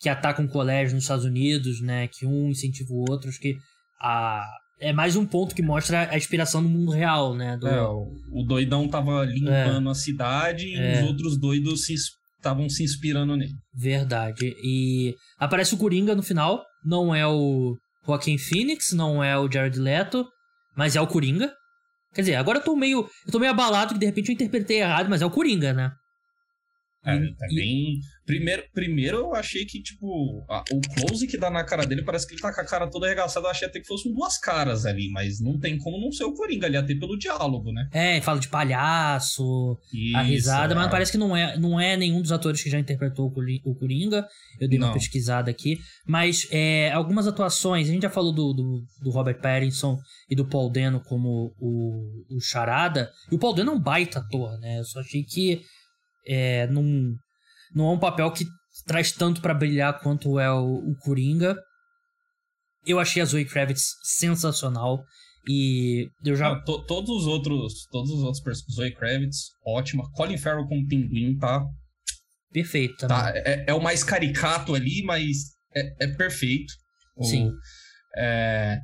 que 0.00 0.08
atacam 0.08 0.48
colégio 0.48 0.94
nos 0.94 1.04
Estados 1.04 1.24
Unidos, 1.24 1.80
né? 1.80 2.08
Que 2.08 2.26
um 2.26 2.48
incentiva 2.48 2.92
o 2.92 3.04
outro, 3.10 3.28
acho 3.28 3.38
que 3.38 3.56
a, 4.00 4.44
é 4.80 4.92
mais 4.92 5.14
um 5.14 5.26
ponto 5.26 5.54
que 5.54 5.62
mostra 5.62 6.08
a 6.10 6.16
inspiração 6.16 6.62
do 6.62 6.68
mundo 6.68 6.90
real, 6.90 7.34
né? 7.34 7.56
Do, 7.58 7.68
É, 7.68 7.82
o, 7.82 8.42
doidão 8.46 8.88
tava 8.88 9.24
limpando 9.24 9.90
a 9.90 9.94
cidade 9.94 10.66
e 10.66 10.74
É. 10.76 11.02
os 11.02 11.08
outros 11.08 11.38
doidos 11.38 11.84
se 11.84 11.94
estavam 12.38 12.68
se 12.70 12.82
inspirando 12.82 13.36
nele. 13.36 13.52
Verdade. 13.74 14.54
E 14.64 15.14
aparece 15.38 15.74
o 15.74 15.78
Coringa 15.78 16.14
no 16.14 16.22
final. 16.22 16.64
Não 16.82 17.14
é 17.14 17.26
o 17.26 17.76
Joaquin 18.06 18.38
Phoenix, 18.38 18.92
não 18.92 19.22
é 19.22 19.38
o 19.38 19.50
Jared 19.52 19.78
Leto, 19.78 20.26
mas 20.74 20.96
é 20.96 21.00
o 21.02 21.06
Coringa. 21.06 21.52
Quer 22.14 22.22
dizer, 22.22 22.34
agora 22.36 22.58
eu 22.58 22.64
tô 22.64 22.74
meio. 22.74 23.06
Eu 23.26 23.32
tô 23.32 23.38
meio 23.38 23.52
abalado 23.52 23.92
que 23.92 24.00
de 24.00 24.06
repente 24.06 24.30
eu 24.30 24.34
interpretei 24.34 24.80
errado, 24.80 25.10
mas 25.10 25.20
é 25.20 25.26
o 25.26 25.30
Coringa, 25.30 25.74
né? 25.74 25.92
É, 27.04 27.16
E- 27.16 27.34
também. 27.34 27.98
Primeiro, 28.26 28.62
primeiro 28.74 29.16
eu 29.18 29.34
achei 29.34 29.64
que, 29.64 29.82
tipo, 29.82 30.44
a- 30.48 30.62
o 30.70 30.80
close 30.94 31.26
que 31.26 31.36
dá 31.38 31.50
na 31.50 31.64
cara 31.64 31.84
dele 31.86 32.02
parece 32.04 32.26
que 32.26 32.34
ele 32.34 32.40
tá 32.42 32.54
com 32.54 32.60
a 32.60 32.64
cara 32.64 32.88
toda 32.88 33.06
arregaçada. 33.06 33.46
Eu 33.46 33.50
achei 33.50 33.66
até 33.66 33.80
que 33.80 33.86
fossem 33.86 34.12
duas 34.12 34.38
caras 34.38 34.84
ali, 34.86 35.10
mas 35.10 35.40
não 35.40 35.58
tem 35.58 35.76
como 35.78 35.98
não 35.98 36.12
ser 36.12 36.24
o 36.24 36.34
Coringa 36.34 36.66
ali, 36.66 36.76
até 36.76 36.94
pelo 36.94 37.16
diálogo, 37.18 37.72
né? 37.72 37.88
É, 37.92 38.20
fala 38.20 38.38
de 38.38 38.48
palhaço, 38.48 39.78
a 40.14 40.22
Isso, 40.22 40.30
risada, 40.32 40.74
mas 40.74 40.86
é. 40.86 40.90
parece 40.90 41.12
que 41.12 41.18
não 41.18 41.36
é, 41.36 41.56
não 41.58 41.80
é 41.80 41.96
nenhum 41.96 42.20
dos 42.22 42.32
atores 42.32 42.62
que 42.62 42.70
já 42.70 42.78
interpretou 42.78 43.26
o 43.26 43.30
Cori- 43.32 43.60
o 43.64 43.74
Coringa. 43.74 44.26
Eu 44.60 44.68
dei 44.68 44.78
uma 44.78 44.88
Não. 44.88 44.94
pesquisada 44.94 45.50
aqui. 45.50 45.78
Mas 46.06 46.46
é, 46.50 46.90
algumas 46.92 47.26
atuações, 47.26 47.88
a 47.88 47.92
gente 47.92 48.02
já 48.02 48.10
falou 48.10 48.32
do, 48.32 48.52
do, 48.52 48.82
do 49.02 49.10
Robert 49.10 49.40
Pattinson 49.40 49.98
e 50.28 50.36
do 50.36 50.44
Paul 50.46 50.70
Dano 50.70 51.00
como 51.00 51.52
o, 51.58 52.36
o 52.36 52.40
Charada. 52.40 53.10
E 53.30 53.34
o 53.34 53.38
Paul 53.38 53.54
Dano 53.54 53.72
é 53.72 53.74
um 53.74 53.80
baita 53.80 54.18
ator, 54.20 54.58
né? 54.60 54.78
Eu 54.78 54.84
só 54.84 55.00
achei 55.00 55.22
que 55.24 55.62
é, 56.26 56.66
não, 56.68 56.82
não 57.74 57.86
é 57.90 57.92
um 57.92 57.98
papel 57.98 58.30
que 58.32 58.44
traz 58.86 59.12
tanto 59.12 59.40
pra 59.40 59.54
brilhar 59.54 59.98
quanto 60.00 60.38
é 60.38 60.50
o, 60.50 60.74
o 60.90 60.96
Coringa. 61.00 61.56
Eu 62.86 62.98
achei 62.98 63.20
a 63.20 63.24
Zoe 63.26 63.44
Kravitz 63.44 63.82
sensacional. 64.02 65.02
E 65.48 66.08
eu 66.24 66.36
já. 66.36 66.50
Não, 66.54 66.64
to- 66.64 66.84
todos 66.86 67.10
os 67.10 67.26
outros, 67.26 67.86
todos 67.90 68.10
os 68.10 68.22
outros 68.22 68.42
personagens, 68.42 68.74
Zoe 68.76 68.94
Kravitz, 68.94 69.36
ótima. 69.66 70.10
Colin 70.12 70.36
Farrell 70.38 70.66
como 70.66 70.86
pinguim, 70.86 71.36
tá? 71.38 71.62
Perfeito 72.52 73.06
tá 73.06 73.32
é, 73.34 73.64
é 73.68 73.74
o 73.74 73.80
mais 73.80 74.02
caricato 74.02 74.74
ali, 74.74 75.02
mas 75.04 75.36
é, 75.74 76.04
é 76.04 76.08
perfeito. 76.08 76.72
O- 77.16 77.24
Sim. 77.24 77.50
É, 78.16 78.78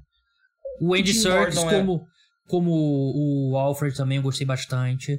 O 0.80 0.94
Andy 0.94 1.12
Serkis 1.14 1.56
é- 1.58 1.78
como, 1.78 2.06
como 2.46 2.70
o 2.72 3.56
Alfred 3.56 3.96
também 3.96 4.16
eu 4.18 4.22
gostei 4.22 4.46
bastante. 4.46 5.18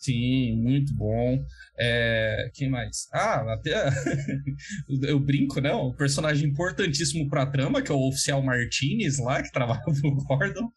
Sim, 0.00 0.56
muito 0.56 0.94
bom. 0.94 1.44
É, 1.78 2.50
quem 2.54 2.68
mais? 2.68 3.06
Ah, 3.12 3.52
até 3.52 3.70
eu 5.02 5.20
brinco, 5.20 5.60
né? 5.60 5.72
O 5.72 5.92
personagem 5.94 6.48
importantíssimo 6.48 7.28
pra 7.28 7.46
trama, 7.46 7.82
que 7.82 7.92
é 7.92 7.94
o 7.94 8.08
oficial 8.08 8.42
Martinez 8.42 9.18
lá, 9.18 9.42
que 9.42 9.52
trabalha 9.52 9.80
pro 9.82 10.16
Gordon. 10.26 10.68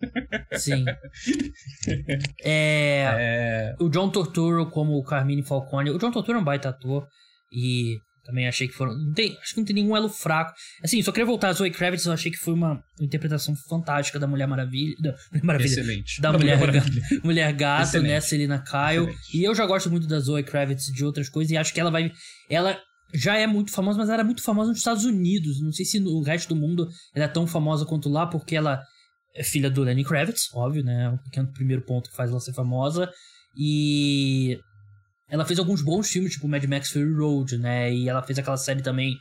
Sim. 0.54 0.86
é, 2.44 3.04
É, 3.18 3.76
o 3.80 3.90
John 3.90 4.10
Torturo 4.10 4.70
como 4.70 4.94
o 4.94 5.04
Carmine 5.04 5.44
Falcone. 5.44 5.90
O 5.90 5.98
John 5.98 6.12
Torturo 6.12 6.38
é 6.38 6.42
um 6.42 6.46
baita 6.46 6.70
ator. 6.70 7.08
E 7.52 7.98
também 8.24 8.48
achei 8.48 8.68
que 8.68 8.74
foram. 8.74 8.94
Não 8.98 9.14
tem, 9.14 9.38
acho 9.42 9.54
que 9.54 9.60
não 9.60 9.66
tem 9.66 9.76
nenhum 9.76 9.96
elo 9.96 10.10
fraco. 10.10 10.54
Assim, 10.82 11.02
só 11.02 11.12
queria 11.12 11.26
voltar 11.26 11.50
a 11.50 11.54
Zoe 11.54 11.70
Kravitz, 11.72 12.06
eu 12.06 12.14
achei 12.14 12.32
que 12.32 12.38
foi 12.38 12.54
uma 12.54 12.82
interpretação 13.02 13.54
fantástica 13.70 14.18
da 14.20 14.28
Mulher 14.28 14.48
Maravilha. 14.48 14.96
Da 15.02 15.12
Mulher 15.32 15.44
Maravilha. 15.44 15.68
excelente. 15.70 16.22
Da 16.22 16.32
Mulher 16.34 16.60
Maravilha. 16.60 17.02
Mulher 17.24 17.54
Gato, 17.54 17.84
Excelente. 17.84 18.08
né? 18.10 18.22
Selina 18.22 18.64
Kyle. 18.64 19.04
Excelente. 19.10 19.38
E 19.38 19.44
eu 19.44 19.54
já 19.54 19.66
gosto 19.66 19.90
muito 19.92 20.08
da 20.08 20.20
Zoe 20.20 20.44
Kravitz 20.44 20.86
de 20.86 21.04
outras 21.06 21.28
coisas 21.30 21.52
e 21.52 21.58
acho 21.58 21.74
que 21.74 21.80
ela 21.80 21.92
vai. 21.92 22.12
Ela 22.50 22.80
já 23.14 23.38
é 23.38 23.46
muito 23.46 23.72
famosa, 23.72 23.98
mas 24.00 24.08
ela 24.08 24.16
era 24.16 24.24
muito 24.24 24.42
famosa 24.42 24.70
nos 24.70 24.80
Estados 24.80 25.04
Unidos. 25.06 25.62
Não 25.62 25.72
sei 25.72 25.86
se 25.86 26.00
no 26.00 26.22
resto 26.24 26.50
do 26.54 26.60
mundo 26.60 26.88
ela 27.14 27.26
é 27.26 27.28
tão 27.28 27.46
famosa 27.46 27.86
quanto 27.86 28.10
lá, 28.10 28.26
porque 28.26 28.56
ela 28.56 28.82
é 29.36 29.44
filha 29.44 29.70
do 29.70 29.84
Lenny 29.84 30.04
Kravitz, 30.04 30.50
óbvio, 30.54 30.84
né? 30.84 31.10
Um 31.10 31.18
pequeno 31.18 31.52
primeiro 31.52 31.82
ponto 31.84 32.10
que 32.10 32.16
faz 32.16 32.30
ela 32.32 32.40
ser 32.40 32.54
famosa. 32.54 33.10
E 33.58 34.60
ela 35.34 35.44
fez 35.46 35.58
alguns 35.58 35.82
bons 35.82 36.10
filmes, 36.10 36.34
tipo 36.34 36.48
Mad 36.48 36.64
Max 36.66 36.92
Fury 36.92 37.12
Road, 37.12 37.58
né? 37.58 37.92
E 37.92 38.08
ela 38.08 38.22
fez 38.22 38.38
aquela 38.38 38.56
série 38.56 38.84
também 38.84 39.18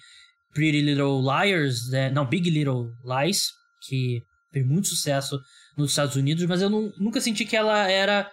Pretty 0.53 0.83
Little 0.83 1.23
Liars, 1.23 1.89
né? 1.91 2.11
não, 2.11 2.27
Big 2.29 2.51
Little 2.51 2.91
Lies, 3.03 3.49
que 3.89 4.21
fez 4.53 4.67
muito 4.67 4.89
sucesso 4.89 5.41
nos 5.77 5.91
Estados 5.91 6.15
Unidos, 6.15 6.45
mas 6.45 6.61
eu 6.61 6.69
não- 6.69 6.93
nunca 6.99 7.19
senti 7.19 7.47
que 7.47 7.57
ela 7.57 7.89
era 7.91 8.31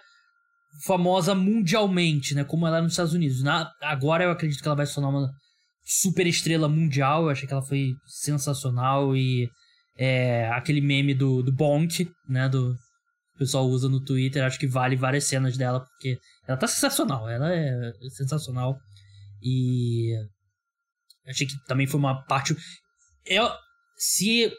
famosa 0.84 1.34
mundialmente, 1.34 2.34
né? 2.34 2.44
Como 2.44 2.66
ela 2.66 2.78
é 2.78 2.82
nos 2.82 2.92
Estados 2.92 3.14
Unidos. 3.14 3.42
Na- 3.42 3.70
agora 3.82 4.24
eu 4.24 4.30
acredito 4.30 4.60
que 4.60 4.68
ela 4.68 4.76
vai 4.76 4.86
se 4.86 4.94
tornar 4.94 5.08
uma 5.08 5.30
super 5.84 6.26
estrela 6.26 6.68
mundial. 6.68 7.22
Eu 7.24 7.30
achei 7.30 7.46
que 7.48 7.52
ela 7.54 7.64
foi 7.64 7.94
sensacional 8.06 9.16
e 9.16 9.48
é, 9.98 10.48
aquele 10.52 10.80
meme 10.82 11.14
do, 11.14 11.42
do 11.42 11.50
Bonk, 11.52 12.06
né? 12.28 12.46
Do 12.48 12.74
pessoal 13.40 13.66
usa 13.66 13.88
no 13.88 14.04
Twitter. 14.04 14.44
Acho 14.44 14.58
que 14.58 14.66
vale 14.66 14.94
várias 14.94 15.24
cenas 15.24 15.56
dela 15.56 15.80
porque 15.80 16.18
ela 16.46 16.58
tá 16.58 16.66
sensacional. 16.66 17.28
Ela 17.28 17.52
é 17.52 17.92
sensacional 18.10 18.78
e 19.42 20.14
achei 21.26 21.46
que 21.46 21.54
também 21.66 21.86
foi 21.86 21.98
uma 21.98 22.22
parte. 22.26 22.54
Eu, 23.24 23.50
se 23.96 24.52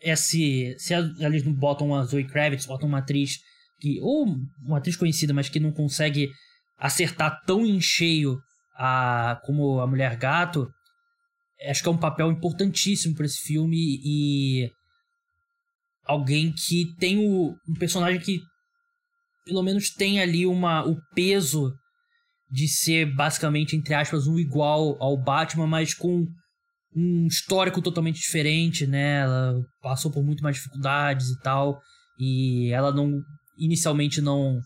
esse, 0.00 0.74
se 0.78 0.94
eles 0.94 1.44
não 1.44 1.54
botam 1.54 1.94
a 1.94 2.04
Zoe 2.04 2.26
Kravitz, 2.26 2.66
botam 2.66 2.88
uma 2.88 2.98
atriz 2.98 3.38
que 3.80 4.00
ou 4.00 4.26
uma 4.66 4.78
atriz 4.78 4.96
conhecida, 4.96 5.32
mas 5.32 5.48
que 5.48 5.60
não 5.60 5.72
consegue 5.72 6.28
acertar 6.76 7.40
tão 7.46 7.64
em 7.64 7.80
cheio 7.80 8.36
a 8.76 9.40
como 9.44 9.80
a 9.80 9.86
Mulher 9.86 10.16
Gato, 10.16 10.68
acho 11.68 11.82
que 11.82 11.88
é 11.88 11.92
um 11.92 11.98
papel 11.98 12.30
importantíssimo 12.30 13.14
para 13.14 13.26
esse 13.26 13.40
filme 13.40 14.00
e 14.04 14.70
alguém 16.08 16.52
que 16.52 16.94
tem 16.98 17.18
o 17.18 17.54
um 17.68 17.74
personagem 17.74 18.20
que 18.20 18.40
pelo 19.44 19.62
menos 19.62 19.90
tem 19.90 20.20
ali 20.20 20.46
uma 20.46 20.84
o 20.84 20.96
peso 21.14 21.72
de 22.50 22.66
ser 22.66 23.14
basicamente 23.14 23.76
entre 23.76 23.94
aspas 23.94 24.26
um 24.26 24.38
igual 24.38 24.96
ao 25.00 25.22
Batman, 25.22 25.66
mas 25.66 25.94
com 25.94 26.26
um 26.96 27.26
histórico 27.26 27.82
totalmente 27.82 28.20
diferente, 28.20 28.86
né? 28.86 29.20
Ela 29.20 29.62
passou 29.82 30.10
por 30.10 30.24
muito 30.24 30.42
mais 30.42 30.56
dificuldades 30.56 31.28
e 31.28 31.38
tal, 31.40 31.78
e 32.18 32.72
ela 32.72 32.90
não 32.92 33.20
inicialmente 33.58 34.20
não 34.20 34.58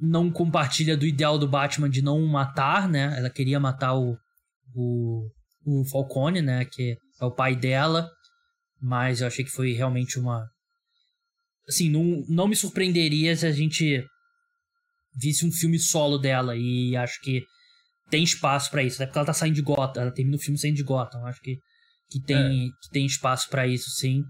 não 0.00 0.30
compartilha 0.30 0.96
do 0.96 1.06
ideal 1.06 1.38
do 1.38 1.48
Batman 1.48 1.88
de 1.88 2.02
não 2.02 2.26
matar, 2.26 2.88
né? 2.88 3.14
Ela 3.16 3.30
queria 3.30 3.60
matar 3.60 3.94
o, 3.94 4.16
o, 4.74 5.28
o 5.66 5.84
Falcone, 5.84 6.42
né? 6.42 6.64
Que 6.64 6.96
é 7.20 7.24
o 7.24 7.30
pai 7.30 7.54
dela. 7.54 8.10
Mas 8.86 9.22
eu 9.22 9.26
achei 9.26 9.42
que 9.42 9.50
foi 9.50 9.72
realmente 9.72 10.18
uma. 10.18 10.46
Assim, 11.66 11.88
não, 11.88 12.22
não 12.28 12.46
me 12.46 12.54
surpreenderia 12.54 13.34
se 13.34 13.46
a 13.46 13.50
gente 13.50 14.04
visse 15.18 15.46
um 15.46 15.50
filme 15.50 15.78
solo 15.78 16.18
dela. 16.18 16.54
E 16.54 16.94
acho 16.94 17.18
que 17.22 17.42
tem 18.10 18.22
espaço 18.22 18.70
para 18.70 18.82
isso. 18.82 18.96
Até 18.96 19.06
porque 19.06 19.18
ela 19.18 19.26
tá 19.26 19.32
saindo 19.32 19.54
de 19.54 19.62
Gotham. 19.62 20.02
Ela 20.02 20.12
termina 20.12 20.36
o 20.36 20.40
filme 20.40 20.58
saindo 20.58 20.76
de 20.76 20.82
Gotham. 20.82 21.24
Acho 21.24 21.40
que, 21.40 21.56
que, 22.10 22.20
tem, 22.20 22.36
é. 22.36 22.68
que 22.82 22.90
tem 22.92 23.06
espaço 23.06 23.48
para 23.48 23.66
isso, 23.66 23.88
sim. 23.92 24.22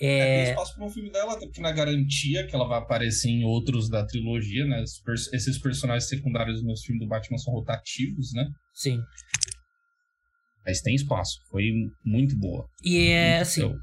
É... 0.00 0.06
é... 0.06 0.44
tem 0.44 0.52
espaço 0.52 0.74
para 0.74 0.86
um 0.86 0.90
filme 0.90 1.12
dela, 1.12 1.34
até 1.34 1.44
porque 1.44 1.60
na 1.60 1.70
garantia 1.70 2.46
que 2.46 2.54
ela 2.54 2.66
vai 2.66 2.78
aparecer 2.78 3.28
em 3.28 3.44
outros 3.44 3.90
da 3.90 4.06
trilogia, 4.06 4.64
né? 4.64 4.82
Esses 5.34 5.58
personagens 5.58 6.08
secundários 6.08 6.64
nos 6.64 6.82
filmes 6.82 7.04
do 7.04 7.10
Batman 7.10 7.36
são 7.36 7.52
rotativos, 7.52 8.32
né? 8.32 8.48
Sim. 8.72 8.98
Mas 10.64 10.80
tem 10.80 10.94
espaço. 10.94 11.38
Foi 11.50 11.64
muito 12.04 12.36
boa. 12.38 12.66
E 12.84 13.08
é 13.08 13.30
muito 13.30 13.42
assim. 13.42 13.74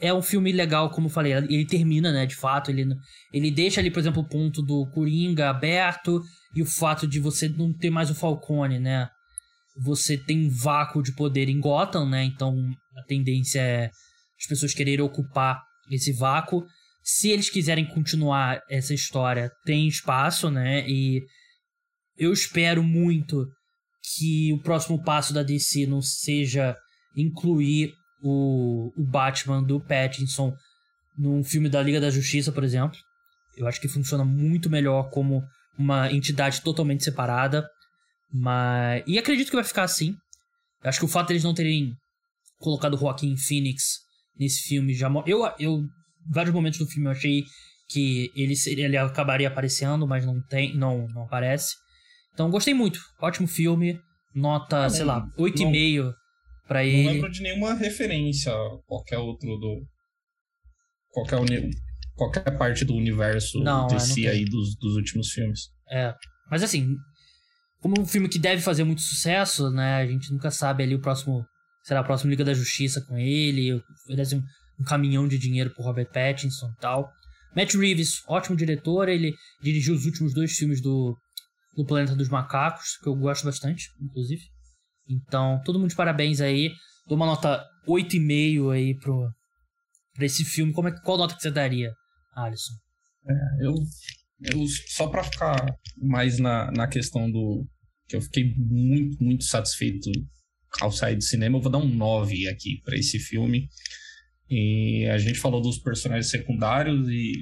É 0.00 0.12
um 0.12 0.22
filme 0.22 0.52
legal, 0.52 0.90
como 0.90 1.06
eu 1.06 1.10
falei. 1.10 1.32
Ele 1.32 1.66
termina, 1.66 2.12
né? 2.12 2.26
De 2.26 2.34
fato, 2.34 2.70
ele, 2.70 2.84
ele 3.32 3.50
deixa 3.50 3.80
ali, 3.80 3.90
por 3.90 4.00
exemplo, 4.00 4.22
o 4.22 4.28
ponto 4.28 4.60
do 4.60 4.90
Coringa 4.90 5.50
aberto 5.50 6.20
e 6.54 6.62
o 6.62 6.66
fato 6.66 7.06
de 7.06 7.20
você 7.20 7.48
não 7.48 7.72
ter 7.72 7.90
mais 7.90 8.10
o 8.10 8.14
Falcone, 8.14 8.78
né? 8.78 9.08
Você 9.82 10.16
tem 10.16 10.46
um 10.46 10.50
vácuo 10.50 11.02
de 11.02 11.14
poder 11.14 11.48
em 11.48 11.60
Gotham, 11.60 12.08
né? 12.08 12.24
Então 12.24 12.54
a 12.96 13.02
tendência 13.04 13.60
é 13.60 13.90
as 14.38 14.46
pessoas 14.46 14.74
quererem 14.74 15.04
ocupar 15.04 15.62
esse 15.90 16.12
vácuo. 16.12 16.64
Se 17.02 17.30
eles 17.30 17.50
quiserem 17.50 17.86
continuar 17.86 18.60
essa 18.68 18.94
história, 18.94 19.50
tem 19.64 19.88
espaço, 19.88 20.50
né? 20.50 20.88
E 20.88 21.20
eu 22.16 22.32
espero 22.32 22.82
muito 22.82 23.46
que 24.12 24.52
o 24.52 24.62
próximo 24.62 25.02
passo 25.02 25.32
da 25.32 25.42
DC 25.42 25.86
não 25.86 26.02
seja 26.02 26.76
incluir 27.16 27.94
o, 28.22 28.92
o 28.96 29.04
Batman 29.04 29.62
do 29.62 29.80
Pattinson 29.80 30.54
num 31.16 31.42
filme 31.42 31.68
da 31.68 31.82
Liga 31.82 32.00
da 32.00 32.10
Justiça, 32.10 32.52
por 32.52 32.64
exemplo. 32.64 32.98
Eu 33.56 33.66
acho 33.66 33.80
que 33.80 33.88
funciona 33.88 34.24
muito 34.24 34.68
melhor 34.68 35.10
como 35.10 35.42
uma 35.78 36.12
entidade 36.12 36.60
totalmente 36.62 37.04
separada. 37.04 37.68
Mas. 38.32 39.04
E 39.06 39.18
acredito 39.18 39.48
que 39.48 39.56
vai 39.56 39.64
ficar 39.64 39.84
assim. 39.84 40.16
Eu 40.82 40.88
acho 40.88 40.98
que 40.98 41.04
o 41.04 41.08
fato 41.08 41.28
deles 41.28 41.44
não 41.44 41.54
terem 41.54 41.94
colocado 42.58 42.94
o 42.94 42.98
Joaquim 42.98 43.36
Phoenix 43.36 44.00
nesse 44.38 44.62
filme 44.68 44.92
já. 44.92 45.08
Eu, 45.26 45.44
eu. 45.58 45.84
Vários 46.26 46.54
momentos 46.54 46.78
do 46.78 46.86
filme 46.86 47.06
eu 47.06 47.12
achei 47.12 47.44
que 47.88 48.32
ele, 48.34 48.54
ele 48.66 48.96
acabaria 48.96 49.46
aparecendo, 49.46 50.06
mas 50.06 50.26
não 50.26 50.42
tem. 50.42 50.76
Não, 50.76 51.06
não 51.08 51.22
aparece. 51.22 51.74
Então 52.34 52.50
gostei 52.50 52.74
muito. 52.74 52.98
Ótimo 53.20 53.48
filme. 53.48 53.98
Nota, 54.34 54.90
sei 54.90 55.04
lá, 55.04 55.24
8,5 55.38 56.12
para 56.66 56.84
ele. 56.84 57.04
Não 57.04 57.12
lembro 57.12 57.30
de 57.30 57.42
nenhuma 57.42 57.74
referência 57.74 58.52
a 58.52 58.78
qualquer 58.86 59.18
outro 59.18 59.56
do. 59.56 59.86
Qualquer, 61.10 61.38
uni... 61.38 61.70
qualquer 62.16 62.58
parte 62.58 62.84
do 62.84 62.94
universo 62.94 63.60
não, 63.60 63.86
DC 63.86 64.26
é, 64.26 64.30
aí 64.30 64.44
dos, 64.44 64.76
dos 64.76 64.96
últimos 64.96 65.28
filmes. 65.30 65.68
É. 65.88 66.12
Mas 66.50 66.64
assim, 66.64 66.96
como 67.80 68.00
um 68.00 68.04
filme 68.04 68.28
que 68.28 68.38
deve 68.38 68.60
fazer 68.60 68.82
muito 68.82 69.02
sucesso, 69.02 69.70
né? 69.70 69.96
A 69.96 70.06
gente 70.06 70.32
nunca 70.32 70.50
sabe 70.50 70.82
ali 70.82 70.96
o 70.96 71.00
próximo. 71.00 71.44
Será 71.84 72.00
a 72.00 72.04
próxima 72.04 72.30
Liga 72.30 72.44
da 72.44 72.54
Justiça 72.54 73.04
com 73.06 73.16
ele. 73.16 73.80
Oferece 74.04 74.34
um, 74.34 74.42
um 74.80 74.84
caminhão 74.84 75.28
de 75.28 75.38
dinheiro 75.38 75.72
pro 75.72 75.84
Robert 75.84 76.10
Pattinson 76.10 76.66
e 76.76 76.80
tal. 76.80 77.08
Matt 77.54 77.74
Reeves, 77.74 78.22
ótimo 78.26 78.56
diretor, 78.56 79.08
ele 79.08 79.32
dirigiu 79.62 79.94
os 79.94 80.04
últimos 80.06 80.34
dois 80.34 80.52
filmes 80.56 80.80
do 80.80 81.16
no 81.76 81.84
Planeta 81.84 82.14
dos 82.14 82.28
Macacos, 82.28 82.96
que 83.02 83.08
eu 83.08 83.14
gosto 83.14 83.44
bastante, 83.44 83.88
inclusive. 84.00 84.42
Então, 85.08 85.60
todo 85.64 85.78
mundo 85.78 85.90
de 85.90 85.96
parabéns 85.96 86.40
aí. 86.40 86.70
Dou 87.06 87.16
uma 87.16 87.26
nota 87.26 87.64
8,5 87.86 88.72
aí 88.72 88.94
pro, 88.98 89.28
pra 90.14 90.24
esse 90.24 90.44
filme. 90.44 90.72
Como 90.72 90.88
é, 90.88 91.00
qual 91.02 91.18
nota 91.18 91.34
que 91.34 91.42
você 91.42 91.50
daria, 91.50 91.92
Alisson? 92.34 92.72
É, 93.28 93.66
eu, 93.66 93.74
eu 94.52 94.66
só 94.88 95.08
pra 95.08 95.24
ficar 95.24 95.56
mais 95.98 96.38
na, 96.38 96.70
na 96.72 96.88
questão 96.88 97.30
do. 97.30 97.66
que 98.08 98.16
eu 98.16 98.22
fiquei 98.22 98.54
muito, 98.56 99.22
muito 99.22 99.44
satisfeito 99.44 100.10
ao 100.80 100.90
sair 100.90 101.16
do 101.16 101.22
cinema, 101.22 101.58
eu 101.58 101.62
vou 101.62 101.70
dar 101.70 101.78
um 101.78 101.88
9 101.88 102.48
aqui 102.48 102.80
para 102.84 102.96
esse 102.96 103.18
filme. 103.18 103.68
E 104.50 105.06
a 105.06 105.18
gente 105.18 105.38
falou 105.38 105.60
dos 105.60 105.78
personagens 105.78 106.30
secundários 106.30 107.08
e 107.08 107.32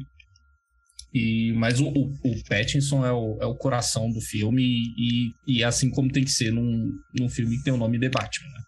e, 1.15 1.53
mas 1.53 1.79
o, 1.79 1.89
o, 1.89 2.11
o 2.25 2.45
Pattinson 2.49 3.05
é 3.05 3.13
o, 3.13 3.39
é 3.41 3.47
o 3.47 3.55
coração 3.55 4.11
do 4.11 4.21
filme 4.21 4.63
e, 4.65 5.35
e, 5.47 5.63
é 5.63 5.67
assim 5.67 5.91
como 5.91 6.11
tem 6.11 6.25
que 6.25 6.31
ser 6.31 6.51
num, 6.51 6.91
num 7.19 7.29
filme 7.29 7.59
que 7.59 7.65
tem 7.65 7.73
o 7.73 7.77
nome 7.77 7.99
de 7.99 8.09
Batman, 8.09 8.49
né? 8.49 8.63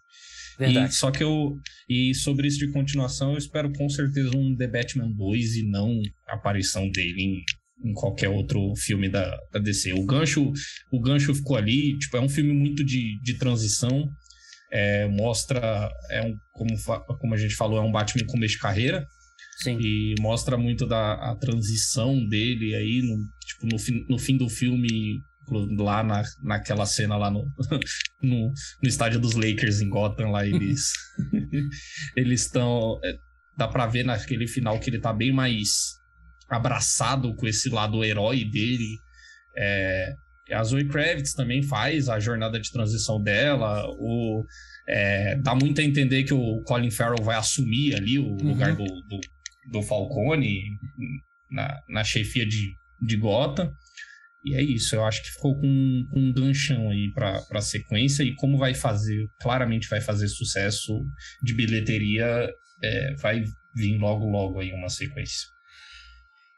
Verdade. 0.58 0.92
E, 0.92 0.94
só 0.94 1.10
que 1.10 1.22
eu. 1.22 1.58
E 1.88 2.14
sobre 2.14 2.46
isso 2.46 2.58
de 2.58 2.70
continuação, 2.70 3.32
eu 3.32 3.38
espero 3.38 3.72
com 3.72 3.88
certeza 3.88 4.36
um 4.36 4.54
The 4.54 4.68
Batman 4.68 5.10
2 5.10 5.56
e 5.56 5.62
não 5.64 6.00
a 6.28 6.34
aparição 6.34 6.88
dele 6.90 7.22
em, 7.82 7.88
em 7.88 7.94
qualquer 7.94 8.28
outro 8.28 8.74
filme 8.76 9.08
da, 9.08 9.36
da 9.50 9.58
DC. 9.58 9.94
O 9.94 10.04
gancho, 10.04 10.52
o 10.92 11.00
gancho 11.00 11.34
ficou 11.34 11.56
ali, 11.56 11.98
tipo, 11.98 12.16
é 12.16 12.20
um 12.20 12.28
filme 12.28 12.52
muito 12.52 12.84
de, 12.84 13.18
de 13.22 13.38
transição. 13.38 14.08
É, 14.70 15.06
mostra, 15.08 15.88
é 16.10 16.22
um, 16.22 16.34
como, 16.52 16.76
como 17.20 17.34
a 17.34 17.36
gente 17.36 17.54
falou, 17.54 17.78
é 17.78 17.82
um 17.82 17.92
Batman 17.92 18.26
com 18.26 18.38
de 18.38 18.58
carreira. 18.58 19.06
Sim. 19.58 19.78
E 19.80 20.14
mostra 20.20 20.56
muito 20.56 20.86
da 20.86 21.14
a 21.14 21.36
transição 21.36 22.26
dele 22.26 22.74
aí, 22.74 23.02
no, 23.02 23.16
tipo, 23.40 23.66
no, 23.66 23.78
fim, 23.78 24.04
no 24.08 24.18
fim 24.18 24.36
do 24.36 24.48
filme, 24.48 25.22
lá 25.78 26.02
na, 26.02 26.22
naquela 26.42 26.86
cena 26.86 27.16
lá 27.16 27.30
no, 27.30 27.44
no, 28.22 28.52
no, 28.82 28.88
estádio 28.88 29.20
dos 29.20 29.34
Lakers 29.34 29.80
em 29.80 29.88
Gotham, 29.88 30.30
lá 30.30 30.46
eles 30.46 30.92
eles 32.16 32.42
estão. 32.42 32.98
É, 33.04 33.16
dá 33.56 33.68
pra 33.68 33.86
ver 33.86 34.04
naquele 34.04 34.48
final 34.48 34.80
que 34.80 34.90
ele 34.90 34.98
tá 34.98 35.12
bem 35.12 35.32
mais 35.32 35.94
abraçado 36.48 37.34
com 37.36 37.46
esse 37.46 37.68
lado 37.68 38.04
herói 38.04 38.44
dele. 38.44 38.98
É, 39.56 40.14
a 40.52 40.62
Zoe 40.62 40.86
Kravitz 40.86 41.32
também 41.32 41.62
faz 41.62 42.08
a 42.08 42.18
jornada 42.18 42.60
de 42.60 42.70
transição 42.70 43.22
dela. 43.22 43.84
O, 43.98 44.44
é, 44.86 45.36
dá 45.36 45.54
muito 45.54 45.80
a 45.80 45.84
entender 45.84 46.24
que 46.24 46.34
o 46.34 46.62
Colin 46.62 46.90
Farrell 46.90 47.22
vai 47.24 47.36
assumir 47.36 47.94
ali 47.94 48.18
o 48.18 48.26
uhum. 48.26 48.48
lugar 48.48 48.74
do, 48.74 48.84
do, 48.84 49.20
do 49.70 49.82
Falcone 49.82 50.78
na, 51.50 51.80
na 51.88 52.04
chefia 52.04 52.46
de, 52.46 52.74
de 53.00 53.16
Gotham. 53.16 53.72
E 54.44 54.54
é 54.54 54.62
isso, 54.62 54.94
eu 54.94 55.04
acho 55.04 55.22
que 55.22 55.30
ficou 55.30 55.58
com, 55.58 56.06
com 56.10 56.20
um 56.20 56.32
ganchão 56.32 56.90
aí 56.90 57.10
pra, 57.14 57.40
pra 57.42 57.62
sequência 57.62 58.22
e 58.22 58.34
como 58.34 58.58
vai 58.58 58.74
fazer, 58.74 59.26
claramente 59.40 59.88
vai 59.88 60.02
fazer 60.02 60.28
sucesso 60.28 61.02
de 61.42 61.54
bilheteria, 61.54 62.50
é, 62.82 63.14
vai 63.14 63.42
vir 63.74 63.96
logo 63.98 64.26
logo 64.26 64.60
aí 64.60 64.70
uma 64.72 64.90
sequência. 64.90 65.48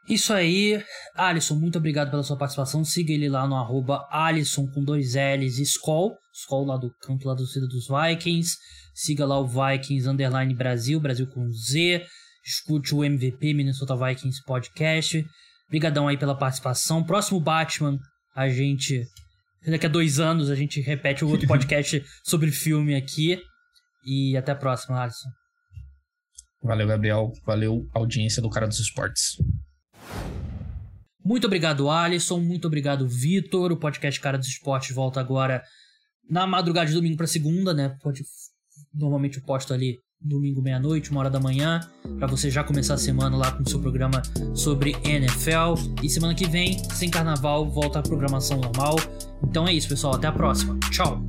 Isso 0.07 0.33
aí, 0.33 0.81
Alisson, 1.15 1.55
muito 1.55 1.77
obrigado 1.77 2.09
pela 2.09 2.23
sua 2.23 2.37
participação. 2.37 2.83
Siga 2.83 3.11
ele 3.11 3.27
lá 3.27 3.45
no 3.45 3.55
arroba 3.55 4.07
Alisson 4.09 4.65
com 4.67 4.83
dois 4.83 5.15
L's 5.15 5.59
Skoll, 5.59 6.17
Skoll 6.33 6.65
lá 6.65 6.77
do 6.77 6.93
campo 7.01 7.27
lá 7.27 7.33
do 7.33 7.45
Cida 7.45 7.67
dos 7.67 7.87
Vikings. 7.87 8.57
Siga 8.93 9.25
lá 9.25 9.39
o 9.39 9.45
Vikings 9.45 10.07
Underline 10.07 10.53
Brasil, 10.53 10.99
Brasil 10.99 11.27
com 11.27 11.51
Z 11.51 12.05
escute 12.47 12.95
o 12.95 13.03
MVP 13.03 13.53
Minnesota 13.53 13.95
Vikings 13.95 14.41
Podcast. 14.45 15.25
Obrigadão 15.67 16.07
aí 16.07 16.17
pela 16.17 16.37
participação. 16.37 17.03
Próximo 17.03 17.39
Batman, 17.39 17.99
a 18.35 18.47
gente. 18.47 19.05
Daqui 19.65 19.85
a 19.85 19.89
dois 19.89 20.17
anos 20.19 20.49
a 20.49 20.55
gente 20.55 20.79
repete 20.79 21.25
o 21.25 21.29
outro 21.29 21.45
podcast 21.47 22.03
sobre 22.23 22.51
filme 22.51 22.95
aqui. 22.95 23.41
E 24.05 24.37
até 24.37 24.53
a 24.53 24.55
próxima, 24.55 25.01
Alisson. 25.01 25.29
Valeu, 26.63 26.87
Gabriel. 26.87 27.31
Valeu, 27.45 27.85
audiência 27.93 28.41
do 28.41 28.49
Cara 28.49 28.67
dos 28.67 28.79
Esportes. 28.79 29.35
Muito 31.23 31.45
obrigado, 31.45 31.89
Alisson. 31.89 32.39
Muito 32.39 32.67
obrigado, 32.67 33.05
Vitor. 33.05 33.73
O 33.73 33.77
podcast 33.77 34.17
Cara 34.21 34.37
dos 34.37 34.47
Esportes 34.47 34.95
volta 34.95 35.19
agora 35.19 35.61
na 36.29 36.47
madrugada 36.47 36.87
de 36.87 36.93
domingo 36.93 37.17
para 37.17 37.27
segunda, 37.27 37.73
né? 37.73 37.97
Pode... 38.01 38.23
Normalmente 38.93 39.37
eu 39.37 39.43
posto 39.43 39.73
ali 39.73 39.97
domingo 40.21 40.61
meia-noite, 40.61 41.11
uma 41.11 41.21
hora 41.21 41.29
da 41.29 41.39
manhã, 41.39 41.79
para 42.17 42.27
você 42.27 42.49
já 42.49 42.63
começar 42.63 42.95
a 42.95 42.97
semana 42.97 43.35
lá 43.37 43.51
com 43.51 43.63
o 43.63 43.69
seu 43.69 43.79
programa 43.79 44.21
sobre 44.53 44.95
NFL. 45.03 45.75
E 46.03 46.09
semana 46.09 46.33
que 46.33 46.47
vem, 46.47 46.77
sem 46.93 47.09
carnaval, 47.09 47.69
volta 47.69 47.99
a 47.99 48.01
programação 48.01 48.59
normal. 48.59 48.95
Então 49.43 49.67
é 49.67 49.73
isso, 49.73 49.87
pessoal. 49.87 50.15
Até 50.15 50.27
a 50.27 50.31
próxima. 50.31 50.77
Tchau! 50.91 51.23